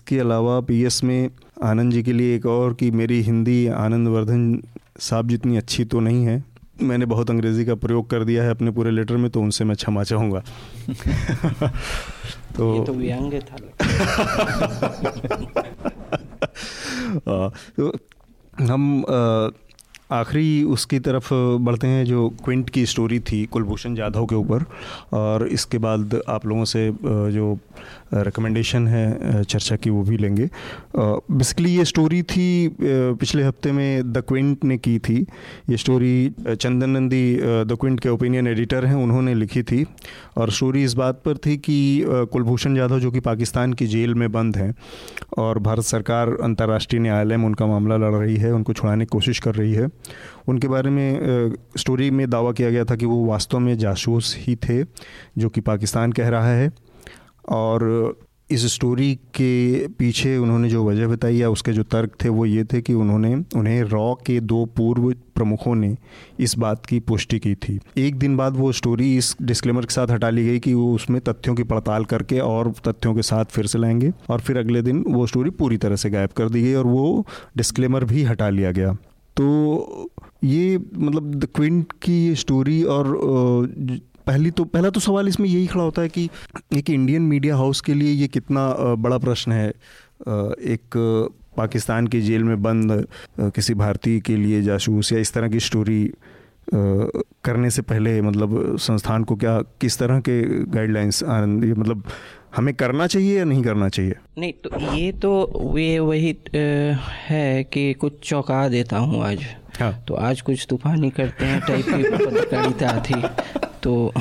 इसके 0.00 0.18
अलावा 0.18 0.60
पीएस 0.60 1.04
में 1.04 1.30
आनंद 1.62 1.92
जी 1.92 2.02
के 2.02 2.12
लिए 2.12 2.36
एक 2.36 2.46
और 2.46 2.74
कि 2.74 2.90
मेरी 2.90 3.20
हिंदी 3.22 3.66
आनंदवर्धन 3.66 4.62
साहब 5.00 5.28
जितनी 5.28 5.56
अच्छी 5.56 5.84
तो 5.84 6.00
नहीं 6.00 6.24
है। 6.24 6.44
मैंने 6.82 7.06
बहुत 7.06 7.30
अंग्रेज़ी 7.30 7.64
का 7.64 7.74
प्रयोग 7.74 8.08
कर 8.10 8.24
दिया 8.24 8.44
है 8.44 8.50
अपने 8.50 8.70
पूरे 8.70 8.90
लेटर 8.90 9.16
में 9.16 9.30
तो 9.30 9.40
उनसे 9.40 9.64
मैं 9.64 9.76
क्षमा 9.76 10.02
चाहूँगा। 10.02 10.40
तो 12.56 12.74
ये 12.74 12.84
तो 12.84 12.92
व्यंग 12.94 13.32
था। 13.40 13.56
तो 17.76 17.92
हम 18.64 19.04
आखिरी 20.12 20.62
उसकी 20.66 20.98
तरफ़ 21.00 21.28
बढ़ते 21.64 21.86
हैं 21.86 22.04
जो 22.04 22.28
क्विंट 22.44 22.70
की 22.70 22.84
स्टोरी 22.86 23.18
थी 23.22 23.44
कुलभूषण 23.46 23.94
जाधव 23.94 24.26
के 24.26 24.34
ऊपर। 24.34 24.64
और 25.12 25.46
इसके 25.48 25.78
बाद 25.78 26.20
आप 26.28 26.46
लोगों 26.46 26.64
से 26.64 26.90
जो 27.02 27.58
रिकमेंडेशन 28.14 28.86
है 28.88 29.42
चर्चा 29.44 29.76
की 29.76 29.90
वो 29.90 30.02
भी 30.02 30.16
लेंगे। 30.16 30.48
बेसिकली 30.96 31.70
ये 31.70 31.84
स्टोरी 31.84 32.22
थी 32.24 32.76
पिछले 32.80 33.42
हफ़्ते 33.42 33.72
में 33.72 34.12
द 34.12 34.22
क्विंट 34.28 34.64
ने 34.64 34.78
की 34.78 34.98
थी। 34.98 35.20
ये 35.70 35.76
story 35.76 36.32
Chandan 36.48 36.90
Nandy 36.90 37.36
the 37.40 37.76
Quint 37.80 38.00
के 38.00 38.08
ओपिनियन 38.08 38.46
एडिटर 38.46 38.86
हैं, 38.86 38.94
उन्होंने 38.94 39.34
लिखी 39.34 39.62
थी। 39.62 39.84
और 40.36 40.50
स्टोरी 40.50 40.84
इस 40.84 40.94
बात 40.94 41.20
पर 41.24 41.36
थी 41.36 41.56
कि 41.58 41.78
कुलभूषण 42.32 42.74
जाधव 42.76 43.00
जो 43.00 43.10
कि 43.10 43.20
पाकिस्तान 43.20 43.72
की 43.72 43.86
जेल 43.86 44.14
में 44.14 44.30
बंद 44.32 44.56
हैं, 44.56 44.74
और 45.38 45.58
भारत 45.58 45.84
सरकार 45.84 46.36
अंतर्राष्ट्रीय 46.42 47.02
न्यायालय 47.02 47.36
में 47.36 47.46
उनका 47.46 47.66
मामला 47.66 47.96
लड़ 47.96 48.14
रही 48.14 48.36
है, 48.36 48.52
उनको 48.52 48.72
छुड़ाने 48.72 49.04
की 49.04 49.08
कोशिश 49.08 49.38
कर 49.38 49.54
रही 49.54 49.72
है। 49.72 49.88
उनके 50.48 50.68
बारे 50.68 50.90
में 50.90 51.54
स्टोरी 51.76 52.10
में 52.10 52.28
दावा 52.30 52.52
किया 52.52 52.70
गया 52.70 52.84
था 52.84 52.96
कि 52.96 53.06
वो 53.06 53.24
वास्तव 53.24 53.58
में 53.58 53.76
जासूस 53.78 54.34
ही 54.38 54.56
थे, 54.56 54.82
जो 55.38 55.48
कि 55.48 55.60
पाकिस्तान 55.60 56.12
कह 56.12 56.28
रहा 56.28 56.54
है। 56.54 56.70
और 57.48 58.18
इस 58.50 58.64
स्टोरी 58.74 59.14
के 59.14 59.86
पीछे 59.88 60.36
उन्होंने 60.36 60.68
जो 60.68 60.84
वजह 60.84 61.06
बताई 61.06 61.36
या 61.36 61.50
उसके 61.50 61.72
जो 61.72 61.82
तर्क 61.82 62.12
थे, 62.24 62.28
वो 62.28 62.46
ये 62.46 62.64
थे 62.64 62.80
कि 62.82 62.94
उन्होंने, 62.94 63.34
उन्हें 63.56 63.82
रॉ 63.82 64.14
के 64.14 64.40
दो 64.40 64.64
पूर्व 64.66 65.12
प्रमुखों 65.34 65.74
ने 65.74 65.96
इस 66.40 66.58
बात 66.58 66.86
की 66.86 66.98
पुष्टि 67.00 67.38
की 67.38 67.54
थी। 67.54 67.78
एक 67.96 68.16
दिन 68.16 68.36
बाद 68.36 68.56
वो 68.56 68.72
स्टोरी 68.72 69.16
इस 69.16 69.36
डिस्क्लेमर 69.42 69.82
के 69.82 69.94
साथ 69.94 70.10
हटा 70.10 70.30
ली 70.30 70.44
गई 70.46 70.58
कि 70.58 70.74
वो 70.74 70.94
उसमें 70.94 71.20
तथ्यों 71.20 71.54
की 71.54 71.62
पड़ताल 71.62 72.04
करके 72.04 72.38
और 72.38 72.72
तथ्यों 72.88 73.14
के 73.14 73.22
साथ 73.22 73.44
फिर 73.44 73.66
से 73.66 73.78
लाएँगे, 73.78 74.12
और 74.30 74.40
फिर 74.40 74.58
अगले 74.58 74.82
दिन 74.82 75.04
वो 75.08 75.26
स्टोरी 75.26 75.50
पूरी 75.50 75.76
तरह 75.76 75.96
से 75.96 76.10
गायब 76.10 76.30
कर 76.30 76.48
दी 76.48 76.62
गई 76.62 76.74
और 76.74 76.86
वो 76.86 77.26
डिस्क्लेमर 77.56 78.04
भी 78.04 78.22
हटा 78.22 78.48
लिया 78.48 78.72
गया। 78.72 78.96
तो 79.40 80.10
ये 80.44 80.78
मतलब 80.96 81.34
द 81.34 81.48
क्विंट 81.54 81.92
की 82.02 82.26
ये 82.28 82.34
स्टोरी 82.34 82.82
और 82.82 83.18
पहली 84.26 84.50
तो 84.50 84.64
पहला 84.64 84.90
तो 84.90 85.00
सवाल 85.00 85.28
इसमें 85.28 85.48
यही 85.48 85.66
खड़ा 85.66 85.84
होता 85.84 86.02
है 86.02 86.08
कि 86.08 86.28
एक 86.76 86.90
इंडियन 86.90 87.22
मीडिया 87.22 87.56
हाउस 87.56 87.80
के 87.80 87.94
लिए 87.94 88.12
ये 88.12 88.28
कितना 88.28 88.94
बड़ा 88.94 89.18
प्रश्न 89.18 89.52
है? 89.52 89.68
एक 90.64 90.80
पाकिस्तान 91.56 92.06
की 92.06 92.20
जेल 92.20 92.44
में 92.44 92.62
बंद 92.62 93.06
किसी 93.40 93.74
भारतीय 93.74 94.20
के 94.20 94.36
लिए 94.36 94.62
जासूस 94.62 95.12
या 95.12 95.18
इस 95.18 95.32
तरह 95.32 95.48
की 95.48 95.60
स्टोरी 95.60 96.12
करने 97.44 97.70
से 97.70 97.82
पहले 97.82 98.22
मतलब 98.22 98.76
संस्थान 98.76 99.24
को 99.24 99.36
क्या, 99.36 99.60
किस 99.60 99.98
तरह 99.98 100.20
के 100.20 100.64
गाइडलाइंस 100.64 101.22
मतलब 101.22 102.02
हमें 102.56 102.74
करना 102.74 103.06
चाहिए 103.06 103.38
या 103.38 103.44
नहीं 103.44 103.62
करना 103.62 103.88
चाहिए? 103.88 104.14
नहीं 104.38 104.52
तो 104.52 104.94
ये 104.96 105.12
तो 105.12 105.78
ये 105.78 105.98
वही 105.98 106.36
है 107.28 107.64
कि 107.64 107.92
कुछ 107.92 108.12
चौंका 108.22 108.68
देता 108.68 108.98
हूँ 108.98 109.22
आज। 109.24 109.44
हाँ। 109.80 109.92
तो 110.08 110.14
आज 110.14 110.40
कुछ 110.40 110.66
तूफानी 110.70 111.10
करते 111.10 111.44
हैं 111.44 111.60
टाइप 111.60 111.84
की 111.88 112.02
पत्रकारिता 112.26 112.98
थी। 113.00 113.22
तो 113.82 114.12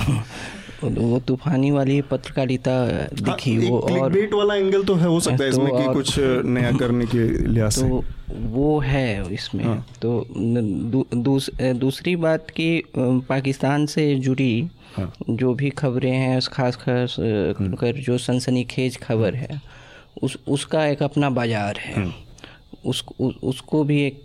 वो 0.83 1.19
तूफानी 1.19 1.71
वाली 1.71 2.01
पत्रकारिता 2.01 2.73
दिखी 3.21 3.55
हाँ, 3.55 3.69
वो 3.69 3.79
और 3.79 4.11
वेट 4.11 4.33
वाला 4.33 4.55
एंगल 4.55 4.83
तो 4.83 4.95
है 4.95 5.07
हो 5.07 5.19
सकता 5.19 5.43
है 5.43 5.51
तो 5.51 5.67
इसमें 5.67 5.71
कि 5.77 5.93
कुछ 5.93 6.15
नया 6.45 6.71
करने 6.71 7.05
के 7.05 7.27
लिहाज 7.47 7.79
तो 7.83 8.03
वो 8.29 8.79
है 8.79 9.33
इसमें। 9.33 9.63
हाँ। 9.65 9.85
तो 10.01 10.25
दू, 10.37 11.05
दूस, 11.15 11.49
दूसरी 11.61 12.15
बात 12.15 12.49
की 12.49 12.83
पाकिस्तान 12.97 13.85
से 13.85 14.15
जुड़ी 14.15 14.69
हाँ। 14.99 15.13
जो 15.29 15.53
भी 15.53 15.69
खबरें 15.69 16.11
हैं 16.11 16.37
उस 16.37 16.47
खास 16.47 16.75
खास। 16.75 17.15
कर 17.19 18.01
जो 18.01 18.17
सनसनीखेज 18.17 18.97
खबर 18.97 19.35
है 19.35 19.61
उस 20.23 20.37
उसका 20.47 20.85
एक 20.85 21.03
अपना 21.03 21.29
बाज़ार 21.29 21.77
है 21.77 21.95
हम्म। 21.95 22.13
उस, 22.85 23.03
उस 23.19 23.35
उसको 23.43 23.83
भी 23.83 24.01
एक 24.03 24.21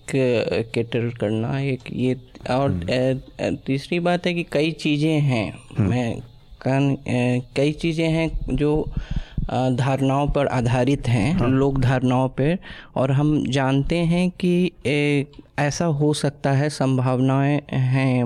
कैटर 0.74 1.10
करना 1.20 1.60
एक 1.60 1.80
ये 1.92 2.16
और 2.50 2.70
हम्म। 2.70 3.56
तीसरी 3.56 4.00
बात 4.00 4.26
है 4.26 4.34
कि 4.34 4.46
कई 4.52 4.70
चीज़ें 4.72 5.20
हैं 5.20 5.58
मैं 5.78 6.20
कान 6.60 6.96
कई 7.56 7.72
चीज़ें 7.72 8.08
हैं 8.08 8.30
जो 8.50 8.88
धारणाओं 9.50 10.28
पर 10.28 10.46
आधारित 10.46 11.08
हैं 11.08 11.32
हाँ। 11.38 11.48
लोक 11.48 11.78
धारणाओं 11.78 12.28
पर 12.28 12.58
और 12.96 13.10
हम 13.12 13.44
जानते 13.46 13.98
हैं 13.98 14.30
कि 14.30 14.70
ए, 14.86 15.26
ऐसा 15.58 15.84
हो 15.84 16.12
सकता 16.14 16.52
है 16.52 16.68
संभावनाएँ 16.70 17.60
हैं 17.70 18.24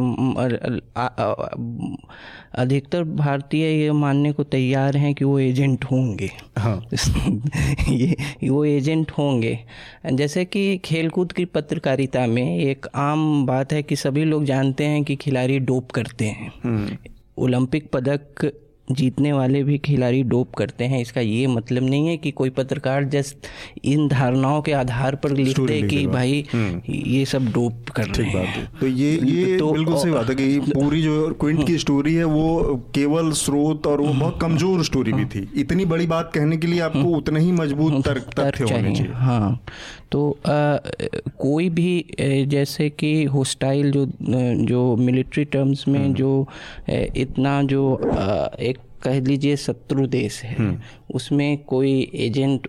अधिकतर 2.54 3.02
भारतीय 3.04 3.66
ये 3.82 3.92
मानने 3.92 4.32
को 4.32 4.44
तैयार 4.44 4.96
हैं 4.96 5.14
कि 5.14 5.24
वो 5.24 5.38
एजेंट 5.38 5.84
होंगे 5.84 6.30
हाँ 6.58 6.80
ये 7.88 8.16
वो 8.48 8.64
एजेंट 8.64 9.10
होंगे 9.10 9.58
जैसे 10.12 10.44
कि 10.44 10.78
खेलकूद 10.78 11.32
की 11.32 11.44
पत्रकारिता 11.44 12.26
में 12.26 12.58
एक 12.58 12.86
आम 12.94 13.46
बात 13.46 13.72
है 13.72 13.82
कि 13.82 13.96
सभी 13.96 14.24
लोग 14.24 14.44
जानते 14.44 14.84
हैं 14.84 15.04
कि 15.04 15.16
खिलाड़ी 15.16 15.58
डोप 15.58 15.90
करते 15.90 16.24
हैं 16.24 16.52
हम्म। 16.64 16.96
ओलंपिक 17.38 17.90
पदक 17.92 18.50
जीतने 18.90 19.32
वाले 19.32 19.62
भी 19.62 19.78
खिलाड़ी 19.78 20.22
डोप 20.22 20.54
करते 20.54 20.84
हैं। 20.84 21.00
इसका 21.00 21.20
ये 21.20 21.46
मतलब 21.46 21.82
नहीं 21.82 22.08
है 22.08 22.16
कि 22.16 22.30
कोई 22.30 22.50
पत्रकार 22.50 23.04
जस्ट 23.04 23.46
इन 23.84 24.08
धारणाओं 24.08 24.62
के 24.62 24.72
आधार 24.72 25.14
पर 25.14 25.30
लिखते 25.30 25.80
कि 25.82 26.06
भाई 26.06 26.44
हम्म। 26.52 26.80
ये 26.88 27.24
सब 27.24 27.50
डोप 27.52 27.88
कर 27.88 28.06
रहे 28.06 28.28
हैं। 28.28 28.68
तो 28.80 28.86
ये 28.86 29.10
ये 29.24 29.56
तो, 29.58 29.72
बिल्कुल 29.72 29.96
सही 29.96 30.10
बात 30.10 30.28
है 30.28 30.34
कि 30.34 30.58
पूरी 30.60 31.02
जो 31.02 31.36
क्विंट 31.40 31.66
की 31.66 31.78
स्टोरी 31.78 32.14
है 32.14 32.24
वो 32.24 32.76
केवल 32.94 33.30
स्रोत 33.32 33.86
और 33.86 34.00
वो 34.00 34.12
बहुत 34.12 34.38
कमज़ोर 34.42 34.84
स्टोरी 34.84 35.12
भी 35.12 35.24
थी। 35.24 35.48
इतनी 35.56 35.84
बड़ी 35.84 36.06
बात 36.06 36.30
कहने 36.34 36.56
के 36.56 36.66
लिए 36.66 36.80
आपको 36.80 37.16
उतना 37.16 37.38
ही 37.38 37.52
मज़बूत 37.52 38.04
तर्क 38.04 38.30
तथ्य 38.38 38.64
होने 38.64 38.94
चाहिए। 38.94 39.12
हाँ। 39.12 39.60
तो 40.12 40.30
आ, 40.30 40.76
कोई 41.38 41.68
भी 41.70 42.44
जैसे 42.48 42.88
कि 42.90 43.24
होस्टाइल 43.24 43.90
जो 43.92 44.06
जो 44.66 44.96
मिलिट्री 44.96 45.44
टर्म्स 45.44 45.86
में 45.88 46.00
हम्म। 46.00 46.14
जो 46.14 46.46
इतना 47.16 47.62
जो 47.62 47.94
आ, 47.94 48.46
एक 48.60 48.78
कह 49.02 49.20
लीजिए 49.20 49.56
शत्रु 49.56 50.06
देश 50.06 50.42
है 50.44 50.54
हम्म। 50.54 50.78
उसमें 51.14 51.58
कोई 51.64 51.92
एजेंट 52.14 52.66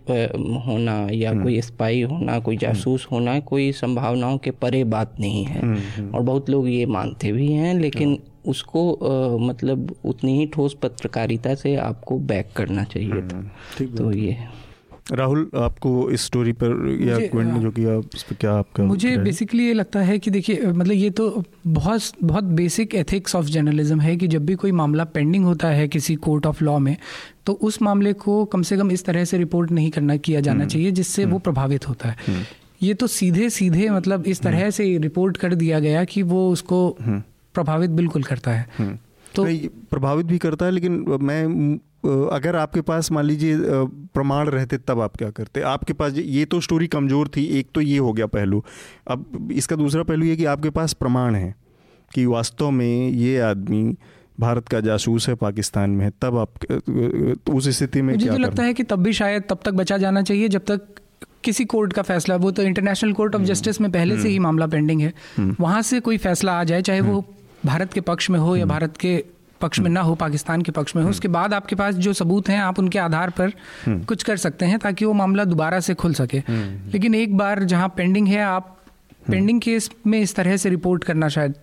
होना 0.65 1.07
या 1.11 1.29
हम्म। 1.31 1.43
कोई 1.43 1.61
स्पाई 1.61 2.01
होना 2.01 2.39
कोई 2.39 2.57
जासूस 2.57 3.07
होना 3.11 3.39
कोई 3.39 3.71
संभावनाओं 3.71 4.37
के 4.37 4.51
परे 4.51 4.83
बात 4.93 5.15
नहीं 5.19 5.43
है। 5.45 6.09
और 6.09 6.21
बहुत 6.21 6.49
लोग 6.49 6.69
ये 6.69 6.85
मानते 6.85 7.31
भी 7.31 7.51
हैं 7.51 7.73
लेकिन 7.79 8.17
उसको 8.47 8.91
आ, 8.93 9.37
मतलब 9.47 9.95
उतनी 10.05 10.37
ही 10.39 10.45
ठोस 10.45 10.77
पत्रकारिता 10.81 11.55
से 11.55 11.75
आपको 11.75 12.17
बैक 12.29 12.51
करना 12.55 12.83
चाहिए 12.83 13.21
था। 13.21 13.41
तो 13.97 14.11
ये 14.11 14.37
राहुल 15.11 15.49
आपको 15.55 16.11
इस 16.11 16.21
स्टोरी 16.21 16.51
पर 16.51 16.97
या 17.01 17.19
क्वेंट 17.19 17.53
जो 17.53 17.71
कि 17.71 17.85
आप 17.85 18.09
इस 18.15 18.23
पर 18.23 18.35
क्या 18.35 18.53
आपका 18.53 18.83
मुझे 18.83 19.17
बेसिकली 19.17 19.65
ये 19.67 19.73
लगता 19.73 19.99
है 19.99 20.19
कि 20.19 20.31
देखिए 20.31 20.61
मतलब 20.65 20.93
ये 20.93 21.09
तो 21.09 21.43
बहुत 21.67 22.01
बहुत 22.23 22.43
बेसिक 22.43 22.95
एथिक्स 22.95 23.35
ऑफ़ 23.35 23.45
जर्नलिज्म 23.45 23.99
है 23.99 24.15
कि 24.17 24.27
जब 24.27 24.45
भी 24.45 24.55
कोई 24.55 24.71
मामला 24.71 25.03
पेंडिंग 25.03 25.45
होता 25.45 25.67
है 25.67 25.87
किसी 25.87 26.15
कोर्ट 26.15 26.45
ऑफ़ 26.45 26.63
लॉ 26.63 26.79
में 26.79 26.97
तो 27.45 27.53
उस 27.53 27.81
मामले 27.81 28.13
को 28.13 28.45
कम 28.45 28.61
से 28.61 28.77
कम 28.77 28.91
इस 28.91 29.05
तरह 29.05 29.25
से 29.25 29.37
रिपोर्ट 29.37 29.71
नहीं 29.71 29.91
करना 29.91 30.17
किया 30.17 30.39
जाना 30.39 30.59
हम्म। 30.59 30.69
चाहिए 30.69 30.91
जिससे 30.91 31.25
वो 31.25 31.29
हम्म। 31.29 31.39
प्रभावित 31.39 31.89
होता 31.89 32.09
है। 32.09 32.17
हम्म। 32.27 32.43
ये 32.81 32.93
तो 32.93 33.07
सीधे 33.07 33.49
सीधे 33.49 33.89
मतलब 33.89 34.27
इस 34.27 34.41
तरह 34.41 34.69
से 34.69 34.97
रिपोर्ट 34.97 35.37
कर 35.37 35.55
दिया 35.55 35.79
गया 35.79 36.03
कि 36.03 36.21
वो 36.21 36.49
उसको 36.51 36.97
प्रभावित 37.53 37.89
बिल्कुल 37.89 38.23
करता 38.23 38.51
है। 38.51 38.99
तो 39.35 39.45
प्रभावित 39.91 40.25
भी 40.25 40.37
करता 40.37 40.65
है 40.65 40.71
लेकिन 40.71 41.05
मैं 41.21 41.45
अगर 42.03 42.55
आपके 42.55 42.81
पास 42.81 43.11
मान 43.11 43.25
लीजिए 43.25 43.57
प्रमाण 44.13 44.49
रहते 44.49 44.77
तब 44.79 44.99
आप 45.01 45.15
क्या 45.17 45.29
करते? 45.31 45.61
आपके 45.63 45.93
पास 45.93 46.13
ये 46.15 46.45
तो 46.45 46.59
स्टोरी 46.61 46.87
कमज़ोर 46.87 47.27
थी 47.27 47.43
एक 47.59 47.67
तो 47.73 47.81
ये 47.81 47.97
हो 47.97 48.13
गया 48.13 48.25
पहलू। 48.27 48.63
अब 49.07 49.49
इसका 49.53 49.75
दूसरा 49.75 50.03
पहलू 50.03 50.25
ये 50.25 50.35
कि 50.35 50.45
आपके 50.47 50.69
पास 50.69 50.93
प्रमाण 50.95 51.35
है 51.35 51.53
कि 52.11 52.25
वास्तव 52.25 52.71
में 52.71 53.09
ये 53.09 53.39
आदमी 53.41 53.83
भारत 54.39 54.67
का 54.67 54.79
जासूस 54.79 55.27
है 55.29 55.35
पाकिस्तान 55.35 55.89
में 55.89 56.03
है 56.05 56.11
तब 56.21 56.37
आप 56.37 56.65
तो 56.65 57.53
उस 57.53 57.67
स्थिति 57.69 58.01
में 58.01 58.13
मुझे 58.13 58.25
क्या 58.25 58.33
तो 58.33 58.39
लगता 58.39 58.63
है 58.63 58.73
कि 58.73 58.83
तब 58.83 59.03
भी 59.03 59.13
शायद 59.13 59.43
तब 59.49 59.59
तक 59.65 59.73
बचा 59.73 59.97
जाना 59.97 60.21
चाहिए 60.21 60.47
जब 60.47 60.65
तक 60.67 61.01
किसी 61.43 61.65
कोर्ट 61.65 61.93
का 61.93 62.01
फैसला 62.01 62.35
वो 62.35 62.51
तो 62.51 62.63
इंटरनेशनल 62.63 63.13
कोर्ट 63.13 63.35
ऑफ़ 63.35 63.41
जस्टिस 63.43 63.81
में 63.81 63.91
पहले 63.91 64.21
से 64.21 64.29
ही 64.29 64.39
मामला 64.39 64.67
पेंडिंग 64.67 65.01
है। 65.01 65.13
वहाँ 65.59 65.81
से 65.81 65.99
कोई 65.99 66.17
फैसला 66.17 66.53
आ 66.53 66.63
जाए 66.63 66.81
चाहे 66.81 67.01
वो 67.01 67.23
भारत 67.65 67.93
के 67.93 68.01
पक्ष 68.01 68.29
में 68.29 68.39
हो 68.39 68.55
या 68.55 68.65
भारत 68.65 68.97
के 68.97 69.13
पक्ष 69.61 69.79
में 69.79 69.89
ना 69.89 70.01
हो 70.01 70.15
पाकिस्तान 70.15 70.61
के 70.61 70.71
पक्ष 70.71 70.95
में 70.95 71.03
हो 71.03 71.09
उसके 71.09 71.27
बाद 71.27 71.53
आपके 71.53 71.75
पास 71.75 71.95
जो 71.97 72.13
सबूत 72.13 72.49
हैं 72.49 72.59
आप 72.61 72.79
उनके 72.79 72.99
आधार 72.99 73.29
पर 73.39 73.51
कुछ 73.87 74.23
कर 74.23 74.37
सकते 74.37 74.65
हैं 74.65 74.79
ताकि 74.79 75.05
वो 75.05 75.13
मामला 75.13 75.43
दोबारा 75.45 75.79
से 75.79 75.93
खुल 75.95 76.13
सके। 76.13 76.41
लेकिन 76.91 77.15
एक 77.15 77.37
बार 77.37 77.63
जहाँ 77.65 77.93
पेंडिंग 77.97 78.27
है 78.27 78.41
आप 78.43 78.75
पेंडिंग 79.29 79.61
केस 79.61 79.89
में 80.07 80.19
इस 80.19 80.35
तरह 80.35 80.57
से 80.57 80.69
रिपोर्ट 80.69 81.03
करना 81.03 81.27
शायद 81.29 81.55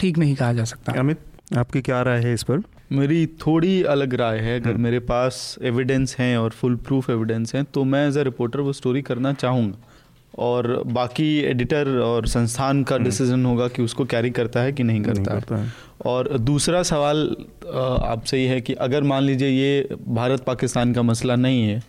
ठीक 0.00 0.18
नहीं 0.18 0.34
कहा 0.34 0.52
जा 0.52 0.64
सकता। 0.64 0.92
अमित 0.98 1.18
आपकी 1.56 1.80
क्या 1.82 2.02
राय 2.02 2.20
है 2.20 2.34
इस 2.34 2.42
पर? 2.42 2.62
मेरी 2.92 3.26
थोड़ी 3.40 3.82
अलग 3.84 4.14
राय 4.14 4.38
है। 4.38 4.60
अगर 4.60 4.74
मेरे 4.76 4.98
पास 5.06 5.56
एविडेंस 5.62 6.16
हैं 6.18 6.36
और 6.38 6.50
फुल 6.50 6.76
प्रूफ 6.78 7.10
एविडेंस 7.10 7.54
हैं 7.54 7.64
तो 7.64 7.84
मैं 7.84 8.06
एज 8.08 8.18
अ 8.18 8.22
रिपोर्टर 8.22 8.60
वो 8.60 8.72
स्टोरी 8.72 9.02
करना 9.02 9.32
चाहूँगा। 9.34 9.78
और 10.38 10.82
बाकी 10.86 11.38
एडिटर 11.38 11.98
और 11.98 12.26
संस्थान 12.26 12.82
का 12.82 12.98
डिसीज़न 12.98 13.44
होगा 13.44 13.68
कि 13.68 13.82
उसको 13.82 14.04
कैरी 14.04 14.30
करता 14.30 14.60
है 14.60 14.72
कि 14.72 14.82
नहीं 14.82 15.02
करता, 15.02 15.12
नहीं 15.12 15.24
करता 15.24 15.56
है।, 15.56 15.64
है 15.64 15.72
और 16.06 16.38
दूसरा 16.38 16.82
सवाल 16.82 17.36
आपसे 18.02 18.42
ये 18.42 18.48
है 18.48 18.60
कि 18.60 18.72
अगर 18.72 19.02
मान 19.02 19.22
लीजिए 19.22 19.48
ये 19.48 19.88
भारत 20.08 20.40
पाकिस्तान 20.40 20.92
का 20.92 21.02
मसला 21.02 21.36
नहीं 21.36 21.62
है 21.62 21.82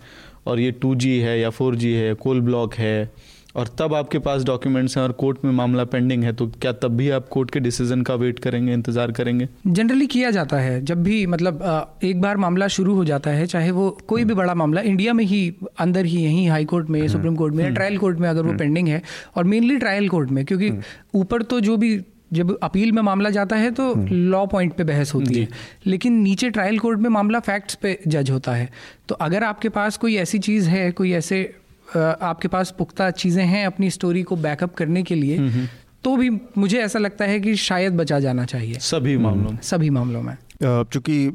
और 0.47 0.59
ये 0.59 0.71
टू 0.71 0.95
है 1.03 1.39
या 1.39 1.49
फोर 1.49 1.75
है 1.75 2.13
कोल 2.13 2.41
ब्लॉक 2.41 2.73
है 2.73 3.11
और 3.59 3.67
तब 3.79 3.93
आपके 3.93 4.19
पास 4.19 4.43
डॉक्यूमेंट्स 4.43 4.97
हैं 4.97 5.03
और 5.03 5.11
कोर्ट 5.11 5.37
में 5.45 5.51
मामला 5.51 5.83
पेंडिंग 5.83 6.23
है 6.23 6.33
तो 6.33 6.47
क्या 6.61 6.71
तब 6.73 6.95
भी 6.97 7.09
आप 7.09 7.27
कोर्ट 7.29 7.51
के 7.51 7.59
डिसीज़न 7.59 8.01
का 8.01 8.15
वेट 8.15 8.39
करेंगे 8.39 8.73
इंतज़ार 8.73 9.11
करेंगे? 9.11 9.47
जनरली 9.67 10.07
किया 10.07 10.31
जाता 10.31 10.57
है 10.57 10.81
जब 10.85 11.03
भी 11.03 11.25
मतलब 11.25 11.99
एक 12.03 12.21
बार 12.21 12.37
मामला 12.37 12.67
शुरू 12.67 12.95
हो 12.95 13.05
जाता 13.05 13.29
है 13.29 13.45
चाहे 13.45 13.71
वो 13.71 13.89
कोई 14.07 14.23
भी 14.23 14.33
बड़ा 14.33 14.53
मामला 14.53 14.81
इंडिया 14.81 15.13
में 15.13 15.23
ही 15.25 15.55
अंदर 15.79 16.05
ही 16.05 16.23
यहीं 16.23 16.49
हाई 16.49 16.65
कोर्ट 16.65 16.89
में 16.89 17.07
सुप्रीम 17.07 17.35
कोर्ट 17.35 17.55
में 17.55 17.73
ट्रायल 17.73 17.97
कोर्ट 17.97 18.19
में 18.19 18.29
अगर 18.29 18.41
वो 18.41 18.53
पेंडिंग 18.53 18.87
है 18.87 19.01
और 19.35 19.43
मेनली 19.43 19.77
ट्रायल 19.77 20.09
कोर्ट 20.09 20.29
में 20.29 20.45
क्योंकि 20.45 20.71
ऊपर 21.15 21.41
तो 21.41 21.59
जो 21.59 21.77
भी 21.77 21.99
जब 22.33 22.57
अपील 22.63 22.91
में 22.91 23.01
मामला 23.01 23.29
जाता 23.29 23.55
है 23.55 23.71
तो 23.71 23.93
लॉ 24.11 24.45
पॉइंट 24.45 24.73
पे 24.73 24.83
बहस 24.83 25.13
होती 25.13 25.39
है 25.39 25.47
लेकिन 25.87 26.13
नीचे 26.13 26.49
ट्रायल 26.49 26.79
कोर्ट 26.79 26.99
में 26.99 27.09
मामला 27.09 27.39
फैक्ट्स 27.39 27.75
पे 27.75 27.97
जज 28.07 28.29
होता 28.31 28.53
है। 28.53 28.69
तो 29.09 29.15
अगर 29.15 29.43
आपके 29.43 29.69
पास 29.69 29.97
कोई 29.97 30.15
ऐसी 30.15 30.39
चीज़ 30.39 30.69
है 30.69 30.91
कोई 30.91 31.11
ऐसे 31.11 31.55
आपके 31.97 32.47
पास 32.47 32.73
पुख्ता 32.77 33.09
चीज़ें 33.11 33.43
हैं 33.45 33.65
अपनी 33.65 33.89
स्टोरी 33.89 34.23
को 34.23 34.35
बैकअप 34.35 34.73
करने 34.73 35.03
के 35.03 35.15
लिए 35.15 35.67
तो 36.03 36.15
भी 36.17 36.29
मुझे 36.29 36.77
ऐसा 36.79 36.99
लगता 36.99 37.25
है 37.25 37.39
कि 37.39 37.55
शायद 37.55 37.97
बचा 37.97 38.19
जाना 38.19 38.45
चाहिए। 38.45 38.75
सभी 38.75 39.17
मामलों 39.17 39.51
में। 39.51 39.59
सभी 39.61 39.89
मामलों 39.89 40.21
में। 40.21 40.35
चूँकि 40.63 41.25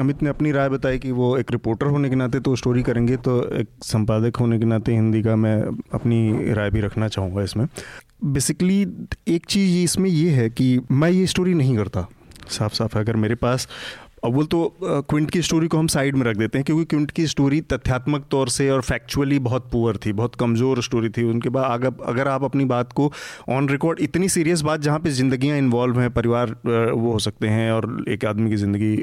अमित 0.00 0.22
ने 0.22 0.28
अपनी 0.28 0.52
राय 0.52 0.68
बताई 0.68 0.98
कि 0.98 1.10
वो 1.10 1.36
एक 1.38 1.50
रिपोर्टर 1.50 1.86
होने 1.86 2.08
के 2.08 2.16
नाते 2.16 2.40
तो 2.40 2.54
स्टोरी 2.56 2.82
करेंगे 2.82 3.16
तो 3.16 3.42
एक 3.58 3.68
संपादक 3.82 4.36
होने 4.36 4.58
के 4.58 4.64
नाते 4.64 4.92
हिंदी 4.92 5.22
का 5.22 5.36
मैं 5.36 5.56
अपनी 5.94 6.52
राय 6.54 6.70
भी 6.70 6.80
रखना 6.80 7.08
चाहूँगा 7.08 7.42
इसमें। 7.42 7.66
बेसिकली 8.24 8.80
एक 9.28 9.46
चीज़ 9.46 9.76
इसमें 9.84 10.10
ये 10.10 10.30
है 10.30 10.48
कि 10.50 10.80
मैं 10.90 11.10
ये 11.10 11.26
स्टोरी 11.26 11.54
नहीं 11.54 11.76
करता 11.76 12.08
साफ़ 12.50 12.74
साफ़ 12.74 12.98
अगर 12.98 13.16
मेरे 13.16 13.34
पास 13.34 13.68
अव्वल 14.22 14.44
तो 14.46 14.76
क्विंट 14.82 15.30
की 15.30 15.42
स्टोरी 15.42 15.68
को 15.68 15.78
हम 15.78 15.86
साइड 15.88 16.16
में 16.16 16.24
रख 16.26 16.36
देते 16.36 16.58
हैं, 16.58 16.64
क्योंकि 16.64 16.84
क्विंट 16.84 17.10
की 17.10 17.26
स्टोरी 17.26 17.60
तथ्यात्मक 17.62 18.24
तौर 18.30 18.48
से 18.48 18.68
और 18.70 18.80
फैक्चुअली 18.82 19.38
बहुत 19.40 19.68
पुअर 19.72 19.96
थी, 19.96 20.12
बहुत 20.12 20.34
कमज़ोर 20.34 20.82
स्टोरी 20.82 21.08
थी 21.08 21.22
उनके 21.24 21.48
बाद। 21.48 21.70
अगर 21.72 22.04
अगर 22.10 22.28
आप 22.28 22.44
अपनी 22.44 22.64
बात 22.66 22.92
को 22.92 23.10
ऑन 23.48 23.68
रिकॉर्ड 23.68 24.00
इतनी 24.00 24.28
सीरियस 24.28 24.62
बात 24.62 24.80
जहाँ 24.80 24.98
पे 25.00 25.10
ज़िंदगियाँ 25.12 25.58
इन्वॉल्व 25.58 26.00
हैं, 26.00 26.10
परिवार 26.12 26.50
वो 26.66 27.12
हो 27.12 27.18
सकते 27.18 27.48
हैं 27.48 27.70
और 27.72 28.04
एक 28.08 28.24
आदमी 28.24 28.50
की 28.50 28.56
ज़िंदगी 28.56 28.96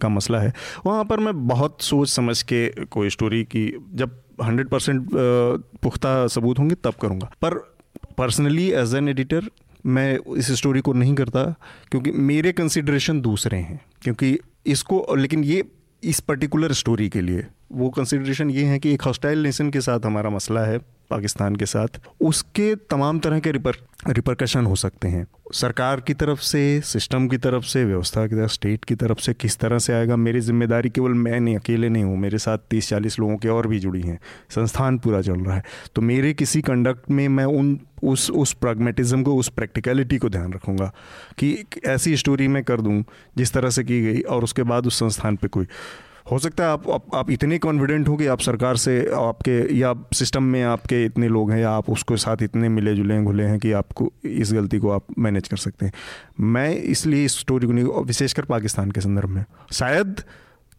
का 0.00 0.08
मसला 0.08 0.38
है, 0.40 0.52
वहाँ 0.86 1.04
पर 1.04 1.20
मैं 1.20 1.46
बहुत 1.48 1.82
सोच 1.82 2.08
समझ 2.08 2.40
के 2.42 2.66
कोई 2.86 3.10
स्टोरी 3.10 3.42
की, 3.46 3.66
जब 3.94 4.20
हंड्रेड 4.42 4.68
परसेंट 4.68 5.08
पुख्ता 5.82 6.26
सबूत 6.28 6.58
होंगे 6.58 6.74
तब 6.74 6.94
करूँगा। 7.02 7.30
पर 7.42 7.54
पर्सनली 8.18 8.70
एज 8.72 8.94
एन 8.94 9.08
एडिटर 9.08 9.48
मैं 9.86 10.34
इस 10.36 10.52
स्टोरी 10.52 10.80
को 10.80 10.92
नहीं 10.92 11.14
करता, 11.14 11.44
क्योंकि 11.90 12.12
मेरे 12.12 12.52
कंसिड्रेशन 12.52 13.20
दूसरे 13.20 13.58
हैं। 13.58 13.80
क्योंकि 14.02 14.38
इसको, 14.66 15.06
लेकिन 15.14 15.44
ये 15.44 15.64
इस 16.04 16.20
पर्टिकुलर 16.20 16.72
स्टोरी 16.72 17.08
के 17.08 17.20
लिए। 17.20 17.46
वो 17.72 17.90
कंसिड्रेशन 17.90 18.50
ये 18.50 18.64
है 18.64 18.78
कि 18.78 18.92
एक 18.94 19.02
हॉस्टाइल 19.02 19.42
नेशन 19.42 19.70
के 19.70 19.80
साथ 19.80 20.00
हमारा 20.06 20.30
मसला 20.30 20.60
है, 20.60 20.78
पाकिस्तान 21.10 21.56
के 21.56 21.66
साथ। 21.66 22.00
उसके 22.20 22.74
तमाम 22.74 23.18
तरह 23.18 23.40
के 23.40 23.52
रिपर 23.52 23.76
रिपरकशन 24.08 24.66
हो 24.66 24.76
सकते 24.76 25.08
हैं। 25.08 25.26
सरकार 25.52 26.00
की 26.00 26.14
तरफ़ 26.14 26.40
से 26.40 26.80
सिस्टम 26.80 27.28
की 27.28 27.36
तरफ़ 27.36 27.64
से, 27.64 27.84
व्यवस्था 27.84 28.26
की 28.26 28.34
तरफ़ 28.34 28.50
स्टेट 28.50 28.84
की 28.84 28.94
तरफ़ 28.94 29.18
से 29.18 29.34
किस 29.34 29.58
तरह 29.58 29.78
से 29.78 29.92
आएगा, 29.92 30.16
मेरी 30.16 30.40
ज़िम्मेदारी 30.40 30.90
केवल 30.90 31.10
मैं 31.10 31.40
नहीं, 31.40 31.56
अकेले 31.56 31.88
नहीं 31.88 32.04
हूँ, 32.04 32.16
मेरे 32.18 32.38
साथ 32.38 32.58
तीस 32.70 32.88
चालीस 32.88 33.18
लोगों 33.18 33.36
के 33.36 33.48
और 33.48 33.66
भी 33.66 33.78
जुड़ी 33.78 34.00
हैं। 34.00 34.18
संस्थान 34.50 34.98
पूरा 34.98 35.22
चल 35.22 35.40
रहा 35.40 35.56
है। 35.56 35.62
तो 35.94 36.02
मेरे 36.02 36.32
किसी 36.32 36.62
कंडक्ट 36.62 37.10
में 37.10 37.28
मैं 37.28 37.44
उन, 37.44 37.80
उस 38.02 38.30
उस 38.30 38.52
प्रैग्मेटिज्म 38.52 39.22
को, 39.22 39.36
उस 39.36 39.48
प्रैक्टिकलिटी 39.48 40.18
को 40.18 40.28
ध्यान 40.28 40.52
रखूँगा 40.52 40.92
कि 41.38 41.64
ऐसी 41.86 42.16
स्टोरी 42.16 42.48
मैं 42.48 42.64
कर 42.64 42.80
दूँ, 42.80 43.04
जिस 43.36 43.52
तरह 43.52 43.70
से 43.70 43.84
की 43.84 44.02
गई, 44.02 44.20
और 44.20 44.44
उसके 44.44 44.62
बाद 44.62 44.86
उस 44.86 44.98
संस्थान 44.98 45.36
पर 45.36 45.48
कोई 45.48 45.66
हो 46.30 46.38
सकता 46.38 46.64
है 46.64 46.70
आप 46.70 46.90
आप, 46.90 47.06
आप 47.14 47.30
इतने 47.30 47.58
कॉन्फिडेंट 47.58 48.08
हो 48.08 48.16
कि 48.16 48.26
आप 48.26 48.40
सरकार 48.40 48.76
से 48.76 49.10
आपके 49.14 49.76
या 49.76 49.94
सिस्टम 50.12 50.42
में 50.42 50.62
आपके 50.62 51.04
इतने 51.04 51.28
लोग 51.28 51.50
हैं 51.50 51.58
या 51.58 51.70
आप 51.70 51.90
उसके 51.90 52.16
साथ 52.16 52.36
इतने 52.42 52.68
मिले 52.68 52.94
जुले 52.94 53.22
घुले 53.22 53.42
हैं 53.42 53.58
कि 53.58 53.72
आपको 53.72 54.12
इस 54.24 54.52
गलती 54.52 54.78
को 54.78 54.90
आप 54.90 55.06
मैनेज 55.18 55.48
कर 55.48 55.56
सकते 55.56 55.86
हैं। 55.86 55.92
मैं 56.40 56.76
इसलिए 56.76 57.24
इस 57.24 57.38
स्टोरी 57.38 57.66
को 57.66 57.72
नहीं 57.72 57.84
विशेषकर 57.84 58.44
पाकिस्तान 58.44 58.90
के 58.90 59.00
संदर्भ 59.00 59.28
में। 59.28 59.44
शायद 59.72 60.20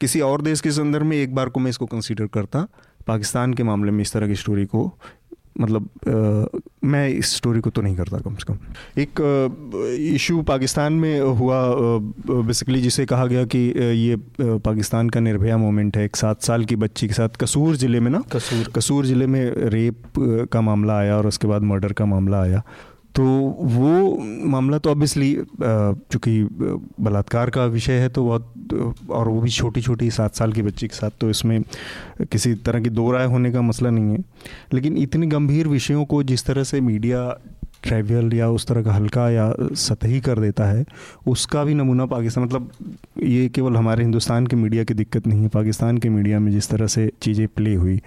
किसी 0.01 0.21
और 0.21 0.41
देश 0.41 0.61
के 0.61 0.71
संदर्भ 0.71 1.05
में 1.05 1.17
एक 1.17 1.35
बार 1.35 1.49
को 1.49 1.59
मैं 1.59 1.69
इसको 1.69 1.85
कंसिडर 1.85 2.27
करता 2.27 2.67
पाकिस्तान 3.07 3.53
के 3.53 3.63
मामले 3.63 3.91
में 3.91 4.01
इस 4.01 4.13
तरह 4.13 4.27
की 4.27 4.35
स्टोरी 4.35 4.65
को 4.65 4.97
मतलब 5.59 5.89
आ, 6.07 6.59
मैं 6.87 7.07
इस 7.09 7.35
स्टोरी 7.35 7.59
को 7.59 7.69
तो 7.69 7.81
नहीं 7.81 7.95
करता 7.95 8.17
कम 8.19 8.35
से 8.35 8.45
कम। 8.47 8.57
एक 9.01 9.19
इशू 10.13 10.41
पाकिस्तान 10.41 10.93
में 10.93 11.19
हुआ 11.39 11.61
बेसिकली 12.29 12.81
जिसे 12.81 13.05
कहा 13.05 13.25
गया 13.25 13.43
कि 13.45 13.59
ये 13.97 14.15
पाकिस्तान 14.41 15.09
का 15.09 15.19
निर्भया 15.19 15.57
मोमेंट 15.57 15.97
है। 15.97 16.05
एक 16.05 16.15
सात 16.15 16.41
साल 16.41 16.65
की 16.65 16.75
बच्ची 16.75 17.07
के 17.07 17.13
साथ 17.13 17.37
कसूर 17.41 17.75
ज़िले 17.75 17.99
में 17.99 18.11
ना 18.11 18.23
कसूर। 18.31 18.71
कसूर 18.75 19.05
ज़िले 19.05 19.27
में 19.27 19.43
रेप 19.69 20.19
का 20.51 20.61
मामला 20.61 20.97
आया 20.97 21.17
और 21.17 21.27
उसके 21.27 21.47
बाद 21.47 21.61
मर्डर 21.63 21.93
का 21.93 22.05
मामला 22.05 22.41
आया। 22.41 22.63
तो 23.15 23.23
वो 23.23 24.17
मामला 24.49 24.77
तो 24.77 24.89
ऑब्वियसली 24.91 25.33
चूँकि 25.61 26.43
बलात्कार 27.01 27.49
का 27.49 27.65
विषय 27.65 27.99
है 27.99 28.09
तो 28.09 28.25
बहुत, 28.25 29.03
और 29.09 29.27
वो 29.27 29.41
भी 29.41 29.49
छोटी 29.49 29.81
छोटी 29.81 30.09
सात 30.11 30.35
साल 30.35 30.53
की 30.53 30.61
बच्ची 30.61 30.87
के 30.87 30.95
साथ 30.95 31.19
तो 31.21 31.29
इसमें 31.29 31.61
किसी 32.31 32.53
तरह 32.55 32.79
की 32.79 32.89
दो 32.89 33.11
राय 33.11 33.25
होने 33.25 33.51
का 33.51 33.61
मसला 33.61 33.89
नहीं 33.89 34.11
है। 34.11 34.23
लेकिन 34.73 34.97
इतनी 34.97 35.27
गंभीर 35.27 35.67
विषयों 35.67 36.05
को 36.05 36.23
जिस 36.23 36.45
तरह 36.45 36.63
से 36.63 36.81
मीडिया 36.81 37.29
ट्राइवियल 37.83 38.33
या 38.33 38.49
उस 38.49 38.65
तरह 38.67 38.83
का 38.83 38.93
हल्का 38.93 39.29
या 39.29 39.51
सतही 39.61 40.19
कर 40.21 40.39
देता 40.39 40.65
है, 40.65 40.85
उसका 41.27 41.63
भी 41.63 41.73
नमूना 41.73 42.05
पाकिस्तान 42.05 42.43
मतलब 42.43 42.69
ये 43.23 43.47
केवल 43.49 43.75
हमारे 43.77 44.03
हिंदुस्तान 44.03 44.47
के 44.47 44.55
मीडिया 44.55 44.83
की 44.83 44.93
दिक्कत 44.93 45.27
नहीं 45.27 45.41
है, 45.41 45.47
पाकिस्तान 45.49 45.97
के 45.97 46.09
मीडिया 46.09 46.39
में 46.39 46.51
जिस 46.51 46.69
तरह 46.69 46.87
से 46.87 47.11
चीज़ें 47.21 47.47
प्ले 47.47 47.75
हुई 47.75 47.99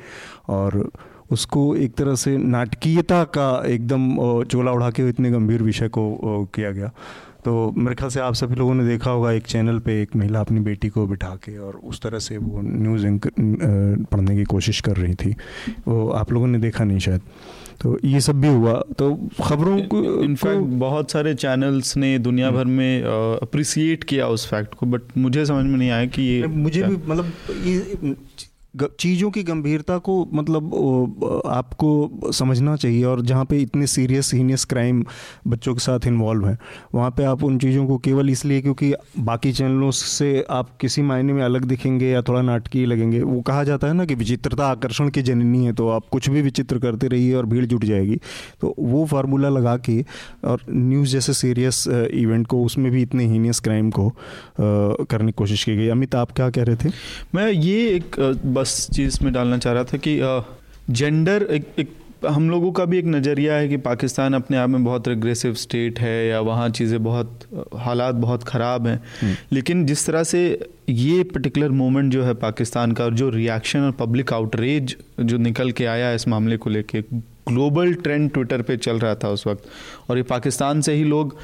और 0.49 0.91
उसको 1.31 1.74
एक 1.76 1.95
तरह 1.95 2.14
से 2.14 2.37
नाटकीयता 2.37 3.22
का 3.24 3.62
एकदम 3.66 4.43
चोला 4.45 4.72
उड़ा 4.72 4.91
के 4.91 5.09
इतने 5.09 5.31
गंभीर 5.31 5.62
विषय 5.62 5.89
को 5.89 6.45
किया 6.55 6.70
गया। 6.70 6.91
तो 7.45 7.53
मेरे 7.76 7.95
ख्याल 7.95 8.11
से 8.11 8.20
आप 8.20 8.35
सभी 8.35 8.55
लोगों 8.55 8.74
ने 8.74 8.87
देखा 8.87 9.11
होगा 9.11 9.33
एक 9.33 9.43
चैनल 9.43 9.79
पे 9.79 10.01
एक 10.03 10.16
महिला 10.16 10.41
अपनी 10.41 10.61
बेटी 10.61 10.89
को 10.89 11.07
बिठा 11.07 11.29
के 11.45 11.57
और 11.59 11.81
उस 11.85 12.01
तरह 12.01 12.18
से 12.18 12.37
वो 12.37 12.61
न्यूज़ 12.62 13.07
पढ़ने 14.05 14.37
की 14.37 14.45
कोशिश 14.45 14.81
कर 14.81 14.97
रही 14.97 15.14
थी। 15.14 15.35
वो 15.89 16.09
आप 16.11 16.33
लोगों 16.33 16.47
ने 16.47 16.59
देखा 16.59 16.85
नहीं 16.85 16.99
शायद। 16.99 17.20
तो 17.81 17.99
ये 18.05 18.20
सब 18.20 18.41
भी 18.41 18.49
हुआ। 18.49 18.72
तो 18.99 19.14
खबरों 19.45 19.79
को 19.83 20.03
इनफैक्ट 20.22 20.62
बहुत 20.79 21.11
सारे 21.11 21.35
चैनल्स 21.35 21.97
ने 21.97 22.18
दुनिया 22.18 22.51
भर 22.51 22.64
में 22.64 23.03
अप्रिसिएट 23.03 24.05
किया 24.05 24.26
उस 24.29 24.49
फैक्ट 24.51 24.74
को 24.74 24.87
बट 24.87 25.16
मुझे 25.18 25.47
समझ 25.47 25.64
में 25.64 25.79
नहीं 25.79 25.91
आया 25.91 26.07
कि 26.07 26.22
ये 26.22 26.47
मुझे 26.47 26.83
भी 26.83 26.97
मतलब 26.97 27.33
ये 27.66 28.14
चीज़ों 28.75 29.31
की 29.31 29.43
गंभीरता 29.43 29.97
को 29.99 30.14
मतलब 30.33 31.43
आपको 31.47 32.31
समझना 32.33 32.75
चाहिए 32.77 33.05
और 33.05 33.21
जहाँ 33.21 33.45
पे 33.45 33.59
इतने 33.59 33.87
सीरियस 33.87 34.33
हीनियस 34.35 34.64
क्राइम 34.64 35.05
बच्चों 35.47 35.75
के 35.75 35.81
साथ 35.81 36.07
इन्वॉल्व 36.07 36.47
हैं, 36.47 36.59
वहाँ 36.95 37.11
पे 37.11 37.25
आप 37.25 37.45
उन 37.45 37.59
चीज़ों 37.59 37.87
को 37.87 37.97
केवल 37.99 38.31
इसलिए 38.31 38.61
क्योंकि 38.62 38.93
बाकी 39.19 39.53
चैनलों 39.53 39.91
से 39.91 40.45
आप 40.51 40.77
किसी 40.81 41.03
मायने 41.03 41.33
में 41.33 41.43
अलग 41.43 41.64
दिखेंगे 41.64 42.09
या 42.09 42.23
थोड़ा 42.23 42.43
नाटकीय 42.43 42.87
लगेंगे, 42.87 43.21
वो 43.23 43.41
कहा 43.41 43.64
जाता 43.64 43.87
है 43.87 43.95
ना 43.95 44.05
कि 44.05 44.14
विचित्रता 44.14 44.66
आकर्षण 44.66 45.09
की 45.09 45.23
जननी 45.23 45.64
है 45.64 45.73
तो 45.73 45.89
आप 45.89 46.07
कुछ 46.12 46.29
भी 46.31 46.43
विचित्र 46.43 46.79
करते 46.79 47.09
रहिए 47.09 47.35
और 47.35 47.47
भीड़ 47.47 47.64
जुट 47.64 47.85
जाएगी। 47.85 48.16
तो 48.61 48.75
वो 48.79 49.05
फार्मूला 49.07 49.49
लगा 49.49 49.77
के 49.81 50.01
और 50.45 50.62
न्यूज़ 50.71 51.12
जैसे 51.12 51.33
सीरियस 51.35 51.85
इवेंट 51.89 52.47
को, 52.47 52.62
उसमें 52.64 52.91
भी 52.93 53.03
इतने 53.03 53.27
हीनियस 53.27 53.61
क्राइम 53.61 53.91
को 53.91 54.11
करने 54.61 55.27
की 55.27 55.37
कोशिश 55.39 55.64
की 55.64 55.77
गई। 55.77 55.89
अमित, 55.89 56.14
आप 56.14 56.33
क्या 56.33 56.51
कह 56.51 56.62
रहे 56.62 56.77
थे? 56.77 56.91
मैं 57.35 57.51
ये 57.51 57.87
एक 57.89 58.16
बस 58.59 58.89
चीज़ 58.93 59.19
में 59.25 59.33
डालना 59.33 59.59
चाह 59.59 59.73
रहा 59.73 59.85
था 59.85 59.99
कि 59.99 60.19
जेंडर 60.91 61.47
एक, 61.51 61.67
एक 61.79 61.97
हम 62.27 62.49
लोगों 62.51 62.71
का 62.73 62.85
भी 62.85 62.99
एक 62.99 63.05
नज़रिया 63.07 63.55
है 63.55 63.69
कि 63.69 63.77
पाकिस्तान 63.79 64.35
अपने 64.35 64.57
आप 64.57 64.69
में 64.69 64.85
बहुत 64.85 65.09
रिग्रेसिव 65.09 65.55
स्टेट 65.55 65.99
है 66.01 66.27
या 66.27 66.41
वहाँ 66.41 66.69
चीज़ें 66.71 67.03
बहुत 67.03 67.45
हालात 67.79 68.15
बहुत 68.17 68.45
ख़राब 68.45 68.87
हैं 68.87 68.97
हम्म। 69.21 69.35
लेकिन 69.53 69.85
जिस 69.87 70.07
तरह 70.07 70.23
से 70.25 70.41
ये 70.91 71.23
पर्टिकुलर 71.25 71.71
मोमेंट 71.75 72.13
जो 72.13 72.25
है 72.25 72.35
पाकिस्तान 72.37 72.93
का 72.93 73.05
और 73.05 73.15
जो 73.15 73.29
रिएक्शन 73.31 73.81
और 73.81 73.93
पब्लिक 73.99 74.33
आउटरेज 74.33 74.97
जो 75.21 75.39
निकल 75.39 75.71
के 75.73 75.87
आया 75.87 76.09
है 76.09 76.15
इस 76.15 76.29
मामले 76.29 76.57
को 76.57 76.71
लेके 76.71 77.03
ग्लोबल 77.49 77.92
ट्रेंड 77.96 78.30
ट्विटर 78.32 78.62
पे 78.62 78.76
चल 78.78 78.99
रहा 78.99 79.14
था 79.14 79.28
उस 79.30 79.46
वक्त। 79.46 79.68
और 80.11 80.16
ये 80.16 80.22
पाकिस्तान 80.24 80.80
से 80.80 80.92
ही 80.94 81.05
लोग 81.07 81.36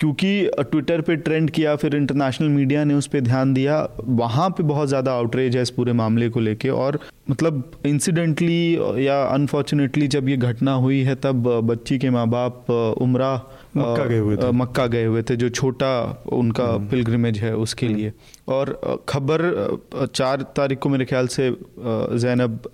क्योंकि 0.00 0.50
ट्विटर 0.60 1.00
पे 1.00 1.16
ट्रेंड 1.18 1.50
किया 1.50 1.74
फिर 1.76 1.96
इंटरनेशनल 1.96 2.48
मीडिया 2.50 2.84
ने 2.84 2.94
उस 2.94 3.06
पर 3.06 3.20
ध्यान 3.22 3.54
दिया 3.54 3.86
वहाँ 4.00 4.48
पे 4.50 4.62
बहुत 4.64 4.88
ज़्यादा 4.88 5.12
आउटरेज 5.14 5.56
है 5.56 5.62
इस 5.62 5.70
पूरे 5.70 5.92
मामले 5.94 6.28
को 6.28 6.40
लेके। 6.40 6.68
और 6.70 6.98
मतलब 7.30 7.70
इंसिडेंटली 7.86 8.74
या 9.06 9.22
अनफॉर्चुनेटली 9.24 10.06
जब 10.08 10.28
ये 10.28 10.36
घटना 10.38 10.72
हुई 10.74 11.00
है 11.00 11.14
तब 11.16 11.48
बच्ची 11.64 11.98
के 11.98 12.10
माँ 12.10 12.26
बाप 12.28 12.70
उमरा 12.70 13.34
मक्का 13.76 14.04
गए 14.04 14.18
हुए 14.18 14.36
थे। 14.36 14.50
मक्का 14.52 14.86
गए 14.86 15.04
हुए 15.04 15.22
थे 15.22 15.36
जो 15.36 15.48
छोटा 15.50 15.92
उनका 16.32 16.66
पिलग्रिमेज 16.90 17.38
है 17.38 17.54
उसके 17.56 17.88
लिए। 17.88 18.12
और 18.48 18.74
खबर 19.08 20.06
चार 20.06 20.42
तारीख 20.56 20.78
को 20.78 20.88
मेरे 20.88 21.04
ख्याल 21.04 21.26
से 21.28 21.50
जैनब 21.80 22.70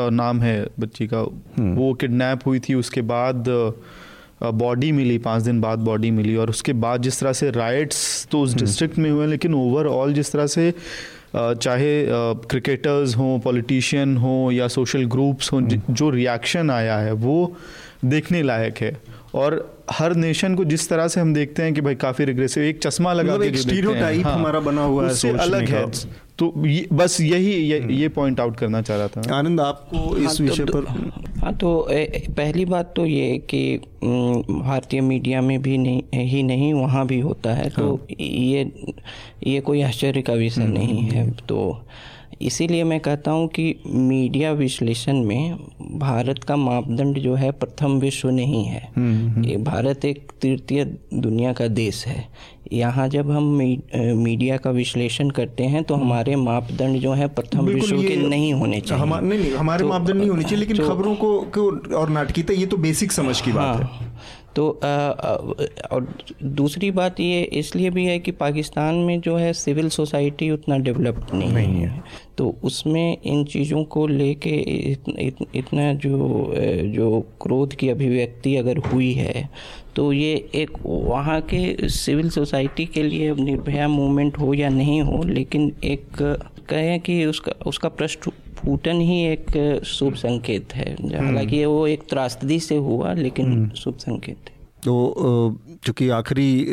नाम 0.00 0.40
है 0.40 0.66
बच्ची 0.80 1.06
का। 1.06 1.20
वो 1.74 1.92
किडनैप 1.94 2.46
हुई 2.46 2.58
थी 2.58 2.74
उसके 2.74 3.00
बाद 3.02 3.44
बॉडी 4.42 4.90
मिली 4.92 5.18
पाँच 5.18 5.42
दिन 5.42 5.60
बाद 5.60 5.78
बॉडी 5.78 6.10
मिली 6.10 6.36
और 6.36 6.50
उसके 6.50 6.72
बाद 6.72 7.02
जिस 7.02 7.20
तरह 7.20 7.32
से 7.32 7.50
राइट्स 7.50 8.28
तो 8.30 8.40
उस 8.40 8.54
डिस्ट्रिक्ट 8.54 8.98
में 8.98 9.10
हुए 9.10 9.26
लेकिन 9.26 9.54
ओवरऑल 9.54 10.12
जिस 10.12 10.32
तरह 10.32 10.46
से 10.46 10.72
चाहे 11.34 12.04
क्रिकेटर्स 12.50 13.16
हों 13.16 13.38
पॉलिटिशियन 13.40 14.16
हों 14.16 14.52
या 14.52 14.68
सोशल 14.68 15.04
ग्रुप्स 15.06 15.52
हों 15.52 15.60
जो 15.90 16.10
रिएक्शन 16.10 16.70
आया 16.70 16.96
है 16.98 17.12
वो 17.12 17.56
देखने 18.04 18.42
लायक 18.42 18.78
है। 18.78 18.96
और 19.34 19.78
हर 19.90 20.14
नेशन 20.14 20.54
को 20.54 20.64
जिस 20.64 20.88
तरह 20.88 21.08
से 21.08 21.20
हम 21.20 21.34
देखते 21.34 21.62
हैं 21.62 21.74
कि 21.74 21.80
भाई 21.80 21.94
काफ़ी 21.94 22.24
रिग्रेसिव 22.24 22.62
एक 22.62 22.78
चश्मा 22.78 23.12
लगा 23.12 23.32
मतलब 23.32 23.44
के 23.44 23.50
देखते 23.50 23.76
हैं, 23.76 24.22
हमारा 24.22 24.60
बना 24.60 24.82
हुआ 24.82 25.04
है 25.04 25.10
उससे 25.10 25.30
सोचने 25.30 25.42
अलग 25.42 25.68
है। 25.68 25.86
तो 26.38 26.66
ये, 26.66 26.88
बस 26.92 27.20
यही 27.20 27.52
ये, 27.52 27.86
ये 27.90 28.08
पॉइंट 28.08 28.40
आउट 28.40 28.56
करना 28.56 28.82
चाह 28.82 28.96
रहा 28.96 29.08
था। 29.08 29.36
आनंद 29.36 29.60
आपको 29.60 29.98
हाँ, 29.98 30.24
इस 30.24 30.30
तो- 30.30 30.40
विषय 30.40 30.64
तो- 30.64 30.76
पर 30.76 31.12
हाँ 31.38 31.54
तो 31.54 31.88
ए, 31.90 31.94
ए, 31.94 32.26
पहली 32.30 32.64
बात 32.64 32.92
तो 32.96 33.06
ये 33.06 33.38
कि 33.38 33.76
भारतीय 34.50 35.00
मीडिया 35.00 35.42
में 35.42 35.62
भी 35.62 35.78
नहीं 35.78 36.02
ही 36.14 36.42
नहीं 36.42 36.74
वहाँ 36.74 37.06
भी 37.06 37.20
होता 37.20 37.54
है। 37.54 37.70
तो 37.70 38.06
ये 38.20 38.72
ये 39.46 39.60
कोई 39.60 39.82
आश्चर्य 39.82 40.22
का 40.22 40.32
विषय 40.32 40.66
नहीं 40.66 41.00
है। 41.00 41.30
तो 41.30 41.82
इसीलिए 42.42 42.84
मैं 42.84 43.00
कहता 43.00 43.30
हूँ 43.30 43.48
कि 43.48 43.76
मीडिया 43.86 44.52
विश्लेषण 44.52 45.24
में 45.24 45.58
भारत 45.98 46.44
का 46.44 46.56
मापदंड 46.56 47.18
जो 47.18 47.34
है 47.34 47.50
प्रथम 47.50 47.98
विश्व 47.98 48.30
नहीं 48.30 48.64
है। 48.64 48.92
ये 49.50 49.56
भारत 49.56 50.04
एक 50.04 50.32
तृतीय 50.42 50.84
दुनिया 51.14 51.52
का 51.52 51.66
देश 51.66 52.06
है। 52.06 52.28
यहाँ 52.72 53.08
जब 53.08 53.30
हम 53.30 53.44
मीडिया 53.96 54.56
का 54.56 54.70
विश्लेषण 54.70 55.30
करते 55.30 55.64
हैं 55.64 55.84
तो 55.84 55.94
हमारे 55.94 56.36
मापदंड 56.36 57.00
जो 57.00 57.12
है 57.12 57.28
प्रथम 57.28 57.64
विश्व 57.64 58.02
के 58.02 58.16
नहीं 58.16 58.54
होने 58.54 58.80
चाहिए। 58.80 59.02
हमा- 59.02 59.22
नहीं 59.22 59.40
नहीं 59.40 59.52
हमारे 59.52 59.82
तो, 59.82 59.88
मापदंड 59.88 60.16
नहीं 60.16 60.30
होने 60.30 60.42
चाहिए 60.42 60.58
लेकिन 60.58 60.76
तो- 60.76 60.88
खबरों 60.88 61.14
को, 61.14 61.40
को 61.40 61.94
और 61.96 62.08
नाटकीयता 62.08 62.52
ये 62.52 62.66
तो 62.66 62.76
बेसिक 62.76 63.12
समझ 63.12 63.40
की 63.40 63.52
बात 63.52 63.76
है 63.76 63.82
हाँ। 63.82 64.07
तो 64.58 64.68
अ, 64.68 64.86
अ, 64.86 65.86
और 65.92 66.06
दूसरी 66.42 66.90
बात 66.90 67.20
ये 67.20 67.42
इसलिए 67.42 67.90
भी 67.90 68.04
है 68.04 68.18
कि 68.18 68.30
पाकिस्तान 68.30 68.94
में 68.94 69.20
जो 69.20 69.36
है 69.36 69.52
सिविल 69.52 69.88
सोसाइटी 69.88 70.50
उतना 70.50 70.78
डेवलप्ड 70.78 71.34
नहीं, 71.34 71.52
नहीं 71.52 71.80
है। 71.80 72.02
तो 72.38 72.54
उसमें 72.64 73.16
इन 73.24 73.44
चीज़ों 73.44 73.84
को 73.84 74.06
लेके 74.06 74.50
इत, 74.90 75.04
इत, 75.18 75.36
इतना 75.54 75.92
जो 75.94 76.18
जो 76.86 77.20
क्रोध 77.42 77.74
की 77.74 77.88
अभिव्यक्ति 77.88 78.56
अगर 78.56 78.78
हुई 78.78 79.12
है 79.12 79.48
तो 79.96 80.12
ये 80.12 80.48
एक 80.54 80.70
वहाँ 80.86 81.40
के 81.40 81.88
सिविल 81.88 82.30
सोसाइटी 82.30 82.86
के 82.86 83.02
लिए 83.02 83.34
निर्भया 83.34 83.88
मूवमेंट 83.88 84.38
हो 84.38 84.54
या 84.54 84.68
नहीं 84.68 85.02
हो 85.02 85.22
लेकिन 85.22 85.72
एक 85.84 86.22
कहें 86.68 87.00
कि 87.00 87.24
उसका 87.24 87.52
उसका 87.66 87.88
प्रश्न 87.88 88.30
फूटन 88.58 89.00
ही 89.00 89.20
एक 89.24 89.82
शुभ 89.86 90.14
संकेत 90.16 90.74
है। 90.74 90.92
हालाँकि 91.16 91.64
वो 91.64 91.86
एक 91.86 92.02
त्रासदी 92.10 92.58
से 92.60 92.76
हुआ 92.76 93.12
लेकिन 93.14 93.68
शुभ 93.76 93.96
संकेत 93.98 94.48
है। 94.48 94.56
तो 94.82 95.58
चूँकि 95.84 96.08
आखिरी 96.08 96.66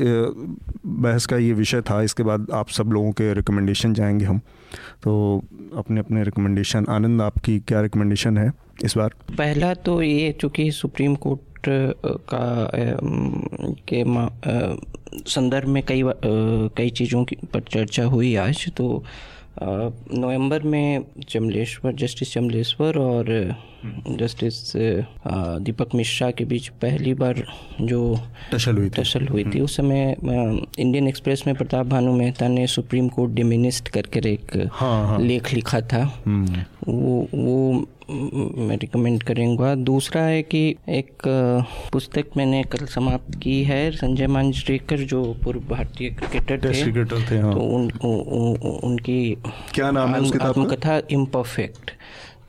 बहस 0.85 1.25
का 1.25 1.37
ये 1.37 1.53
विषय 1.53 1.81
था 1.81 2.01
इसके 2.01 2.23
बाद 2.23 2.47
आप 2.53 2.69
सब 2.69 2.91
लोगों 2.91 3.11
के 3.11 3.33
रिकमेंडेशन 3.33 3.93
जाएँगे 3.93 4.25
हम। 4.25 4.39
तो 5.03 5.43
अपने 5.77 5.99
अपने 5.99 6.23
रिकमेंडेशन 6.23 6.85
आनंद 6.89 7.21
आपकी 7.21 7.59
क्या 7.59 7.81
रिकमेंडेशन 7.81 8.37
है 8.37 8.51
इस 8.83 8.97
बार? 8.97 9.13
पहला 9.37 9.73
तो 9.73 10.01
ये 10.01 10.31
चूँकि 10.31 10.71
सुप्रीम 10.71 11.15
कोर्ट 11.15 11.67
का 12.33 12.71
के 13.89 14.03
संदर्भ 15.29 15.67
में 15.67 15.81
कई 15.83 16.03
कई 16.77 16.89
चीज़ों 16.89 17.23
की 17.25 17.35
पर 17.53 17.61
चर्चा 17.69 18.03
हुई 18.05 18.35
आज 18.35 18.65
तो 18.77 19.03
नवंबर 19.63 20.63
में 20.63 21.05
चमलेश्वर 21.29 21.93
जस्टिस 21.93 22.33
चमलेश्वर 22.33 22.97
और 22.97 23.55
जस्टिस 24.09 24.73
दीपक 25.63 25.95
मिश्रा 25.95 26.31
के 26.31 26.45
बीच 26.45 26.67
पहली 26.67 27.13
बार 27.13 27.43
जो 27.81 28.19
टसल 28.53 28.77
हुई 28.77 28.85
थी। 28.85 29.01
टसल 29.01 29.27
हुई 29.27 29.43
थी 29.43 29.59
उस 29.59 29.75
समय 29.77 30.15
इंडियन 30.79 31.07
एक्सप्रेस 31.07 31.43
में 31.47 31.55
प्रताप 31.55 31.85
भानु 31.85 32.13
मेहता 32.17 32.47
ने 32.47 32.67
सुप्रीम 32.67 33.07
कोर्ट 33.07 33.31
डिमिनिस्ट 33.31 33.87
करके 33.87 34.19
एक 34.33 34.69
हाँ, 34.73 35.07
हाँ। 35.07 35.19
लेख 35.19 35.53
लिखा 35.53 35.81
था। 35.81 36.23
हम्म, 36.25 36.63
वो 36.87 37.27
वो 37.33 37.87
म, 38.09 38.71
रिकमेंड 38.71 39.23
करूँगा 39.23 39.75
दूसरा 39.75 40.21
है 40.21 40.41
कि 40.43 40.75
एक 40.89 41.27
पुस्तक 41.91 42.25
मैंने 42.37 42.63
कल 42.63 42.85
समाप्त 42.85 43.39
की 43.39 43.63
है 43.63 43.91
संजय 43.91 44.27
मांजरेकर 44.27 44.97
जो 44.97 45.23
पूर्व 45.43 45.59
भारतीय 45.59 46.09
क्रिकेटर 46.09 46.69
थे 46.69 46.81
क्रिकेटर 46.81 47.31
थे 47.31 47.39
हाँ 47.39 47.53
तो 47.53 47.59
उन, 47.59 47.91
उ, 48.03 48.07
उ, 48.07 48.53
उ, 48.53 48.79
उनकी 48.83 49.37
क्या 49.73 49.91
नाम 49.91 50.15
है 50.15 50.21
उस 50.21 50.31
किताब? 50.31 50.47
आत्मकथा 50.47 51.01
इम्परफेक्ट 51.11 51.91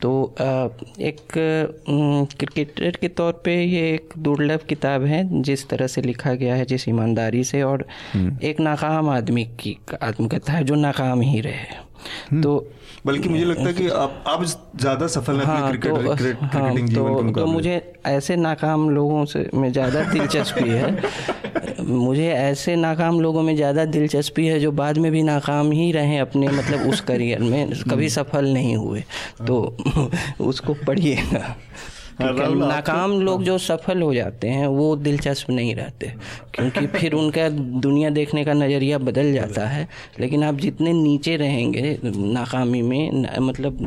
तो 0.03 0.35
एक 1.01 1.19
क्रिकेटर 2.39 2.97
के 3.01 3.09
तौर 3.09 3.33
पे 3.45 3.65
ये 3.65 3.95
एक 3.95 4.15
दुर्लभ 4.19 4.61
किताब 4.69 5.05
है 5.05 5.43
जिस 5.43 5.69
तरह 5.69 5.87
से 5.87 6.03
लिखा 6.03 6.35
गया 6.35 6.55
है 6.55 6.65
जिस 6.65 6.89
ईमानदारी 6.89 7.45
से 7.45 7.63
और 7.63 7.87
हम्म। 8.13 8.39
एक 8.43 8.61
नाकाम 8.61 9.09
आदमी 9.09 9.45
की 9.45 9.77
आत्मकथा 10.03 10.53
है 10.53 10.65
जो 10.65 10.75
नाकाम 10.75 11.21
ही 11.21 11.41
रहे। 11.41 11.86
तो 12.43 12.53
बल्कि 13.07 13.29
मुझे 13.29 13.45
लगता 13.45 13.63
है 13.63 13.73
कि 13.75 13.89
आप 13.89 14.25
आप 14.27 14.43
ज़्यादा 14.45 15.07
सफल 15.07 15.35
हैं 15.35 15.43
अपने 15.43 15.55
हाँ 15.55 15.71
क्रिकेट 15.71 15.93
तो 15.93 16.15
क्रिकेट- 16.15 16.43
हाँ 16.43 16.51
क्रिकेटिंग 16.51 16.89
जीवन 16.89 17.15
के 17.29 17.33
तो, 17.33 17.41
तो 17.41 17.47
मुझे 17.47 17.93
ऐसे 18.07 18.37
नाकाम 18.37 18.89
लोगों 18.91 19.25
से 19.25 19.49
में 19.55 19.73
ज़्यादा 19.73 20.03
दिलचस्पी 20.13 20.69
है। 20.71 21.85
मुझे 21.85 22.29
ऐसे 22.33 22.77
नाकाम 22.77 23.21
लोगों 23.21 23.43
में 23.43 23.55
ज़्यादा 23.57 23.85
दिलचस्पी 23.85 24.47
है 24.47 24.59
जो 24.61 24.73
बाद 24.73 24.99
में 24.99 25.11
भी 25.13 25.23
नाकाम 25.23 25.73
ही 25.73 25.93
रहे 25.93 26.19
अपने 26.19 26.49
मतलब 26.49 26.89
उस 26.89 27.01
करियर 27.09 27.39
में 27.39 27.71
कभी 27.91 28.09
सफल 28.09 28.53
नहीं 28.53 28.77
हुए। 28.77 29.05
तो 29.47 29.77
उसको 30.41 30.75
पढ़िएगा। 30.87 31.57
है 32.21 32.55
नाकाम 32.59 33.13
लोग 33.21 33.43
जो 33.45 33.57
सफल 33.59 34.03
हो 34.03 34.13
जाते 34.15 34.49
हैं 34.49 34.67
वो 34.67 34.95
दिलचस्प 34.97 35.51
नहीं 35.51 35.75
रहते। 35.75 36.13
क्योंकि 36.55 36.87
फिर 36.99 37.13
उनका 37.13 37.49
दुनिया 37.49 38.11
देखने 38.11 38.45
का 38.45 38.53
नज़रिया 38.53 38.99
बदल 38.99 39.33
जाता 39.33 39.67
है। 39.67 39.87
लेकिन 40.21 40.45
आप 40.45 40.59
जितने 40.59 40.93
नीचे 40.93 41.37
रहेंगे 41.37 41.99
नाकामी 42.05 42.83
में 42.83 43.11
न, 43.13 43.27
मतलब 43.41 43.79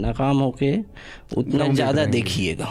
नाकाम 0.00 0.38
होके 0.38 0.74
उतना 1.36 1.66
ज़्यादा 1.68 2.04
देखिएगा। 2.06 2.66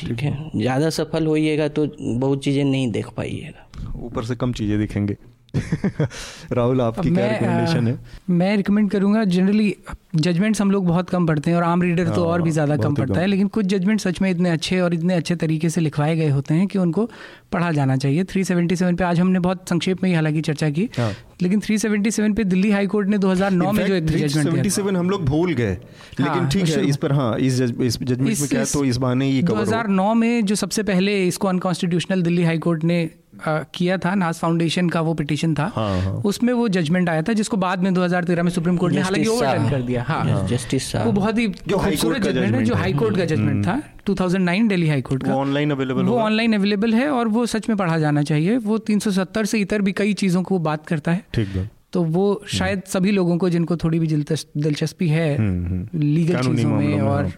ठीक 0.00 0.20
है? 0.20 0.50
ज़्यादा 0.56 0.90
सफल 0.90 1.26
होइएगा 1.26 1.68
तो 1.68 1.86
बहुत 2.00 2.44
चीज़ें 2.44 2.64
नहीं 2.64 2.90
देख 2.92 3.08
पाइएगा। 3.16 3.92
ऊपर 3.96 4.24
से 4.24 4.36
कम 4.36 4.52
चीज़ें 4.52 4.78
दिखेंगे। 4.78 5.16
राहुल 6.52 6.80
आपकी 6.80 7.10
क्या 7.10 7.26
रिकमेंडेशन 7.26 7.86
है? 7.88 7.98
मैं 8.30 8.56
रिकमेंड 8.56 8.90
करूँगा 8.90 9.24
जनरली 9.26 9.74
जजमेंट्स 10.16 10.60
हम 10.60 10.70
लोग 10.70 10.86
बहुत 10.86 11.10
कम 11.10 11.26
पढ़ते 11.26 11.50
हैं 11.50 11.56
और 11.56 11.62
आम 11.62 11.82
रीडर 11.82 12.08
तो 12.08 12.22
हाँ, 12.22 12.32
और 12.32 12.42
भी 12.42 12.50
ज़्यादा 12.50 12.76
कम 12.76 12.94
पढ़ता 12.94 13.20
है 13.20 13.26
लेकिन 13.26 13.48
कुछ 13.48 13.66
जजमेंट 13.66 14.00
सच 14.00 14.20
में 14.20 14.30
इतने 14.30 14.50
अच्छे 14.50 14.80
और 14.80 14.94
इतने 14.94 15.14
अच्छे 15.14 15.36
तरीके 15.36 15.70
से 15.70 15.80
लिखवाए 15.80 16.16
गए 16.16 16.28
होते 16.28 16.54
हैं 16.54 16.66
कि 16.66 16.78
उनको 16.78 17.08
पढ़ा 17.52 17.70
जाना 17.72 17.96
चाहिए। 17.96 18.24
377 18.24 18.96
पे 18.98 19.04
आज 19.04 19.20
हमने 19.20 19.38
बहुत 19.38 19.68
संक्षेप 19.68 20.02
में 20.02 20.08
ही 20.10 20.14
हालाँकि 20.14 20.40
चर्चा 20.40 20.70
की 20.70 20.88
हाँ। 20.98 21.10
लेकिन 21.42 21.60
377 21.60 22.34
पे 22.36 22.44
दिल्ली 22.44 22.70
हाई 22.70 22.86
कोर्ट 22.86 23.08
ने 23.08 23.18
2009 23.18 23.72
में 23.72 23.86
जो 23.86 23.94
एक 23.94 24.06
जजमेंट 24.06 24.48
दिया 24.50 24.62
था। 24.62 24.70
77 24.70 24.96
हम 24.96 25.10
लोग 25.10 25.24
भूल 25.24 25.52
गए 25.52 25.72
लेकिन 25.72 26.26
हाँ, 26.26 26.48
ठीक 26.48 26.68
है 26.68 26.86
इस 26.86 26.96
पर 26.96 27.12
हाँ 27.12 27.36
इस 27.38 27.58
जजमेंट 27.58 28.40
में 28.40 28.48
क्या 28.48 28.64
तो 28.64 28.84
इस 28.84 28.96
बहाने 28.96 29.28
ये 29.30 29.42
कवर 29.42 29.58
हो। 29.58 29.64
2009 29.64 30.14
में 30.14 30.44
जो 30.44 30.54
सबसे 30.54 30.82
पहले 30.82 31.26
इसको 31.26 31.48
अनकॉन्स्टिट्यूशनल 31.48 32.22
दिल्ली 32.22 32.42
हाई 32.42 32.58
कोर्ट 32.58 32.84
ने 32.84 33.10
किया 33.42 33.96
था 33.98 34.14
नाज 34.14 34.34
फाउंडेशन 34.34 34.88
का 34.88 35.00
वो 35.00 35.14
पिटीशन 35.14 35.54
था। 35.54 35.70
हाँ, 35.74 36.00
हाँ। 36.00 36.12
उसमें 36.24 36.52
वो 36.52 36.68
जजमेंट 36.68 37.08
आया 37.08 37.22
था 37.22 37.32
जिसको 37.32 37.56
बाद 37.56 37.82
में 37.82 37.92
2013 37.94 38.42
में 38.42 38.50
सुप्रीम 38.50 38.76
कोर्ट 38.76 38.94
ने 38.94 39.00
हालाँकि 39.00 39.28
ओवरटर्न 39.28 39.70
कर 39.70 39.82
दिया। 39.82 40.02
हाँ। 40.02 40.46
जस्टिस 40.48 40.94
वो 40.96 41.12
बहुत 41.12 41.38
ही 41.38 41.46
खूबसूरत 41.48 42.22
जजमेंट 42.22 42.54
है 42.54 42.64
जो 42.64 42.74
हाई 42.74 42.92
कोर्ट 42.92 43.16
का 43.16 43.24
जजमेंट 43.24 43.66
था 43.66 43.80
2009 44.06 44.68
दिल्ली 44.68 44.88
हाई 44.88 45.02
कोर्ट 45.02 45.22
का। 45.22 45.34
ऑनलाइन 45.34 45.70
अवेलेबल 45.70 46.02
वो 46.02 46.18
ऑनलाइन 46.18 46.54
अवेलेबल 46.54 46.94
है 46.94 47.08
और 47.10 47.28
वो 47.28 47.46
सच 47.46 47.68
में 47.68 47.76
पढ़ा 47.78 47.98
जाना 47.98 48.22
चाहिए। 48.22 48.56
वो 48.56 48.78
370 48.80 49.44
से 49.44 49.60
इतर 49.60 49.82
भी 49.82 49.92
कई 49.92 50.12
चीज़ों 50.14 50.42
को 50.42 50.54
वो 50.54 50.58
बात 50.60 50.86
करता 50.86 51.12
है। 51.12 51.24
ठीक 51.34 51.48
है। 51.48 51.70
तो 51.92 52.02
वो 52.02 52.42
शायद 52.48 52.82
सभी 52.86 53.10
लोगों 53.10 53.36
को 53.38 53.48
जिनको 53.48 53.76
थोड़ी 53.76 53.98
भी 53.98 54.06
दिलचस्पी 54.06 55.08
है 55.08 55.36
हम्म, 55.38 55.66
हम्म। 55.66 56.00
लीगल 56.00 56.38
चीज़ों 56.38 56.70
में 56.70 56.86
में, 56.86 57.00
और 57.00 57.32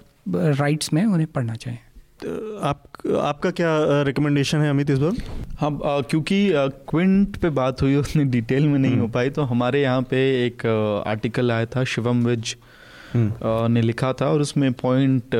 राइट्स 0.54 0.92
में 0.92 1.04
उन्हें 1.04 1.26
पढ़ना 1.26 1.54
चाहिए। 1.54 1.78
आप 2.62 2.82
आपका 3.14 3.50
क्या 3.50 4.02
रिकमेंडेशन 4.02 4.58
है 4.58 4.70
अमित 4.70 4.90
इस 4.90 4.98
बार? 4.98 5.12
हाँ 5.60 6.02
क्योंकि 6.02 6.50
क्विंट 6.88 7.36
पे 7.36 7.50
बात 7.50 7.82
हुई 7.82 7.96
उतनी 7.96 8.24
डिटेल 8.24 8.68
में 8.68 8.78
नहीं 8.78 8.94
हो 8.94 9.00
हम्म। 9.00 9.12
पाई 9.12 9.30
तो 9.30 9.42
हमारे 9.42 9.82
यहाँ 9.82 10.02
पे 10.02 10.46
एक 10.46 10.66
आर्टिकल 11.06 11.52
आया 11.52 11.66
था 11.66 11.84
शिवम 11.84 12.26
विज 12.26 12.56
हम्म। 13.14 13.72
ने 13.72 13.80
लिखा 13.80 14.12
था 14.12 14.26
और 14.26 14.40
उसमें 14.40 14.72
point 14.72 15.34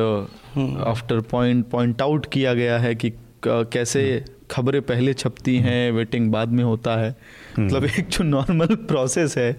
after 0.86 1.20
point 1.20 1.68
point 1.68 2.02
out 2.02 2.26
किया 2.32 2.54
गया 2.54 2.78
है 2.78 2.94
कि 2.94 3.12
कैसे 3.46 4.24
खबरें 4.50 4.82
पहले 4.82 5.14
छपती 5.14 5.56
हैं 5.56 5.90
वेटिंग 5.92 6.30
बाद 6.32 6.48
में 6.48 6.64
होता 6.64 6.96
है। 6.96 7.16
मतलब 7.58 7.84
एक 7.84 8.08
जो 8.08 8.24
नॉर्मल 8.24 8.66
प्रोसेस 8.66 9.38
है 9.38 9.52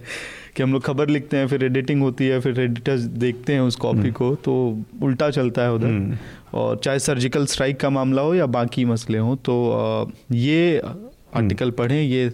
कि 0.57 0.63
हम 0.63 0.73
लोग 0.73 0.83
खबर 0.83 1.09
लिखते 1.09 1.37
हैं 1.37 1.47
फिर 1.47 1.63
एडिटिंग 1.63 2.01
होती 2.01 2.27
है 2.27 2.39
फिर 2.39 2.59
एडिटर्स 2.59 3.01
देखते 3.23 3.53
हैं 3.53 3.61
उस 3.61 3.75
कॉपी 3.75 3.99
हम्म। 3.99 4.11
को 4.11 4.35
तो 4.35 4.83
उल्टा 5.01 5.29
चलता 5.29 5.61
है 5.61 5.73
उधर। 5.73 5.87
हम्म। 5.87 6.17
और 6.53 6.77
चाहे 6.77 6.99
सर्जिकल 6.99 7.45
स्ट्राइक 7.45 7.79
का 7.79 7.89
मामला 7.89 8.21
हो 8.21 8.33
या 8.33 8.45
बाकी 8.55 8.85
मसले 8.85 9.17
हों 9.17 9.35
तो 9.45 10.11
ये 10.31 10.79
आर्टिकल 10.79 11.65
हम्म। 11.65 11.75
पढ़ें 11.75 12.01
ये 12.01 12.31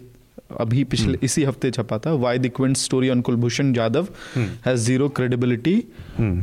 अभी 0.59 0.83
पिछले 0.83 1.17
इसी 1.23 1.43
हफ़्ते 1.43 1.71
छपा 1.71 1.97
था 1.97 2.13
why 2.23 2.39
the 2.39 2.51
Quint 2.55 2.77
story 2.77 3.09
on 3.09 3.21
Kulbhushan 3.21 3.75
Yadav 3.75 4.07
has 4.37 4.79
zero 4.79 5.09
credibility 5.09 5.83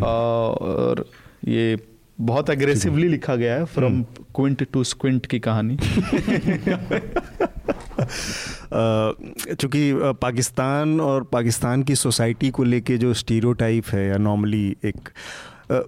और 0.04 1.04
ये 1.48 1.78
बहुत 2.20 2.50
अग्रेसिवली 2.50 3.08
लिखा 3.08 3.36
गया 3.36 3.54
है 3.54 3.64
फ्रॉम 3.74 4.02
क्विंट 4.34 4.66
टू 4.72 4.84
स्क्विंट 4.84 5.26
की 5.26 5.38
कहानी। 5.38 5.76
चूँकि 8.72 9.92
पाकिस्तान 10.22 11.00
और 11.00 11.24
पाकिस्तान 11.24 11.82
की 11.82 11.94
सोसाइटी 11.94 12.50
को 12.50 12.64
लेके 12.64 12.98
जो 12.98 13.12
स्टीरियोटाइप 13.14 13.86
है 13.86 14.06
या 14.08 14.16
नॉर्मली 14.18 14.76
एक 14.84 15.08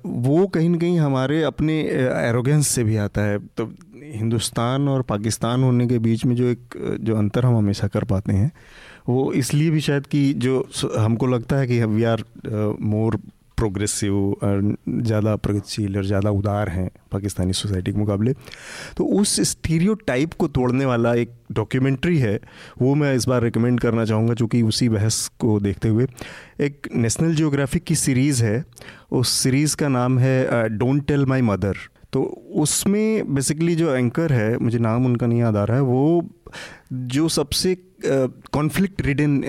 वो 0.07 0.47
कहीं 0.47 0.69
ना 0.69 0.79
कहीं 0.79 0.99
हमारे 0.99 1.43
अपने 1.43 1.81
एरोगेंस 1.83 2.69
से 2.69 2.85
भी 2.85 2.97
आता 2.97 3.21
है। 3.21 3.39
तो 3.57 3.65
हिंदुस्तान 4.05 4.89
और 4.89 5.03
पाकिस्तान 5.03 5.63
होने 5.63 5.87
के 5.87 5.99
बीच 5.99 6.25
में 6.25 6.35
जो 6.37 6.47
एक 6.47 6.99
जो 7.01 7.17
अंतर 7.17 7.47
हम 7.47 7.57
हमेशा 7.57 7.89
कर 7.89 8.05
पाते 8.05 8.33
हैं, 8.33 8.51
वो 9.09 9.33
इसलिए 9.33 9.71
भी 9.71 9.81
शायद 9.81 10.07
कि 10.07 10.33
जो 10.35 10.69
हमको 10.99 11.27
लगता 11.27 11.57
है 11.57 11.67
कि 11.67 11.85
वी 11.85 12.05
आर 12.05 12.25
मोर 12.81 13.19
प्रोग्रेसिव 13.63 14.15
ज़्यादा 14.45 15.35
प्रगतिशील 15.39 15.97
और 15.97 16.05
ज़्यादा 16.07 16.31
उदार 16.33 16.69
हैं 16.69 16.89
पाकिस्तानी 17.13 17.53
सोसाइटी 17.55 17.93
के 17.93 17.99
मुकाबले। 17.99 18.33
तो 18.97 19.05
उस 19.21 19.41
स्टीरियो 19.51 19.95
टाइप 20.07 20.33
को 20.35 20.49
तोड़ने 20.51 20.85
वाला 20.85 21.15
एक 21.15 21.35
डॉक्यूमेंट्री 21.53 22.19
है, 22.19 22.39
वो 22.83 22.95
मैं 22.95 23.15
इस 23.15 23.29
बार 23.29 23.43
रिकमेंड 23.43 23.81
करना 23.81 24.05
चाहूँगा 24.05 24.35
चूँकि 24.35 24.63
उसी 24.65 24.89
बहस 24.89 25.27
को 25.41 25.59
देखते 25.61 25.89
हुए। 25.89 26.07
एक 26.61 26.89
नेशनल 26.97 27.35
जियोग्राफिक 27.35 27.85
की 27.85 27.95
सीरीज़ 27.97 28.45
है, 28.45 28.65
उस 29.13 29.33
सीरीज़ 29.33 29.77
का 29.77 29.89
नाम 29.91 30.19
है 30.19 30.69
डोंट 30.71 31.07
टेल 31.07 31.27
माई 31.27 31.43
मदर 31.45 31.77
तो 32.13 32.23
उसमें 32.61 33.35
बेसिकली 33.35 33.75
जो 33.75 33.95
एंकर 33.95 34.33
है, 34.33 34.57
मुझे 34.59 34.79
नाम 34.79 35.07
उनका 35.07 35.27
नहीं 35.27 35.41
याद 35.41 35.57
आ 35.57 35.65
रहा 35.65 35.77
है, 35.77 35.83
वो 35.83 36.29
जो 36.93 37.29
सबसे 37.31 37.77
कॉन्फ्लिक्ट 38.05 39.03
रिडन 39.03 39.41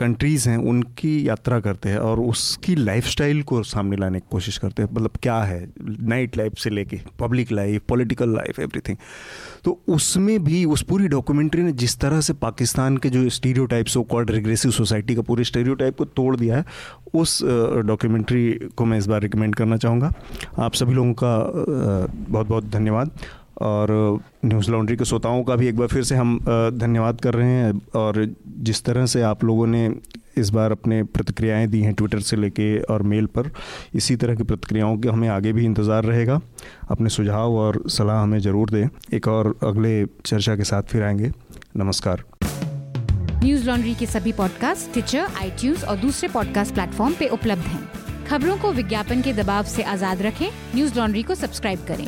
कंट्रीज़ 0.00 0.48
हैं, 0.48 0.56
उनकी 0.58 1.28
यात्रा 1.28 1.58
करते 1.60 1.88
हैं 1.88 1.98
और 1.98 2.20
उसकी 2.20 2.74
लाइफस्टाइल 2.76 3.42
को 3.42 3.62
सामने 3.64 3.96
लाने 3.96 4.20
की 4.20 4.26
कोशिश 4.30 4.58
करते 4.58 4.82
हैं। 4.82 4.88
मतलब 4.92 5.10
क्या 5.22 5.38
है? 5.42 5.66
नाइट 5.80 6.36
लाइफ 6.36 6.58
से 6.58 6.70
लेके 6.70 7.00
public 7.20 7.52
life 7.52 7.82
political 7.88 8.34
life 8.34 8.60
everything 8.60 8.96
तो 9.64 9.78
उसमें 9.88 10.42
भी, 10.44 10.64
उस 10.64 10.82
पूरी 10.82 11.08
डॉक्यूमेंट्री 11.08 11.62
ने 11.62 11.72
जिस 11.74 11.98
तरह 12.00 12.20
से 12.20 12.32
पाकिस्तान 12.32 12.96
के 12.96 13.10
जो 13.10 13.28
stereotype 13.66 13.86
so 13.86 14.02
called 14.04 14.30
regressive 14.30 14.70
society 14.70 15.14
का 15.14 15.22
पूरे 15.22 15.44
स्टीरियो 15.44 15.74
टाइप 15.74 15.98
को 15.98 16.04
तोड़ 16.06 16.36
दिया 16.36 16.56
है, 16.56 16.64
उस 17.14 17.38
डॉक्यूमेंट्री 17.86 18.52
को 18.76 18.84
मैं 18.84 18.98
इस 18.98 19.06
बार 19.06 19.22
रिकमेंड 19.22 19.54
करना 19.54 19.76
चाहूँगा। 19.76 20.12
आप 20.58 20.74
सभी 20.74 20.94
लोगों 20.94 21.12
का 21.14 21.36
बहुत 22.28 22.46
बहुत 22.46 22.70
धन्यवाद। 22.70 23.10
और 23.62 23.90
न्यूज़ 24.44 24.70
लॉन्ड्री 24.70 24.96
के 24.96 25.04
श्रोताओं 25.04 25.42
का 25.44 25.56
भी 25.56 25.68
एक 25.68 25.76
बार 25.76 25.88
फिर 25.88 26.02
से 26.02 26.16
हम 26.16 26.38
धन्यवाद 26.74 27.20
कर 27.20 27.34
रहे 27.34 27.48
हैं। 27.48 27.80
और 27.96 28.26
जिस 28.60 28.82
तरह 28.84 29.06
से 29.06 29.22
आप 29.22 29.44
लोगों 29.44 29.66
ने 29.66 29.88
इस 30.38 30.50
बार 30.50 30.72
अपने 30.72 31.02
प्रतिक्रियाएँ 31.04 31.66
दी 31.66 31.80
हैं 31.80 31.92
ट्विटर 31.94 32.20
से 32.20 32.36
लेके 32.36 32.78
और 32.82 33.02
मेल 33.02 33.26
पर, 33.26 33.50
इसी 33.94 34.16
तरह 34.16 34.34
की 34.34 34.42
प्रतिक्रियाओं 34.42 34.96
के 34.98 35.08
हमें 35.08 35.28
आगे 35.28 35.52
भी 35.52 35.64
इंतज़ार 35.64 36.04
रहेगा। 36.04 36.40
अपने 36.90 37.08
सुझाव 37.08 37.54
और 37.54 37.82
सलाह 37.88 38.22
हमें 38.22 38.38
ज़रूर 38.38 38.70
दें। 38.70 38.86
एक 39.14 39.28
और 39.28 39.54
अगले 39.62 40.04
चर्चा 40.26 40.56
के 40.56 40.64
साथ 40.64 40.82
फिर 40.82 41.02
आएँगे। 41.02 41.30
नमस्कार। 41.76 42.24
न्यूज़ 43.44 43.66
लॉन्ड्री 43.66 43.94
के 43.94 44.06
सभी 44.06 44.32
पॉडकास्ट 44.32 44.92
ट्विटर 44.92 45.26
आई 45.36 45.74
और 45.88 45.96
दूसरे 45.96 46.28
पॉडकास्ट 46.28 46.74
प्लेटफॉर्म 46.74 47.14
पे 47.14 47.28
उपलब्ध 47.28 47.62
हैं। 47.62 47.88
खबरों 48.26 48.56
को 48.56 48.72
विज्ञापन 48.72 49.22
के 49.22 49.32
दबाव 49.32 49.64
से 49.64 49.82
आज़ाद 49.82 50.22
रखें। 50.22 50.48
न्यूज़ 50.74 50.98
लॉन्ड्री 50.98 51.22
को 51.22 51.34
सब्सक्राइब 51.34 51.84
करें। 51.88 52.06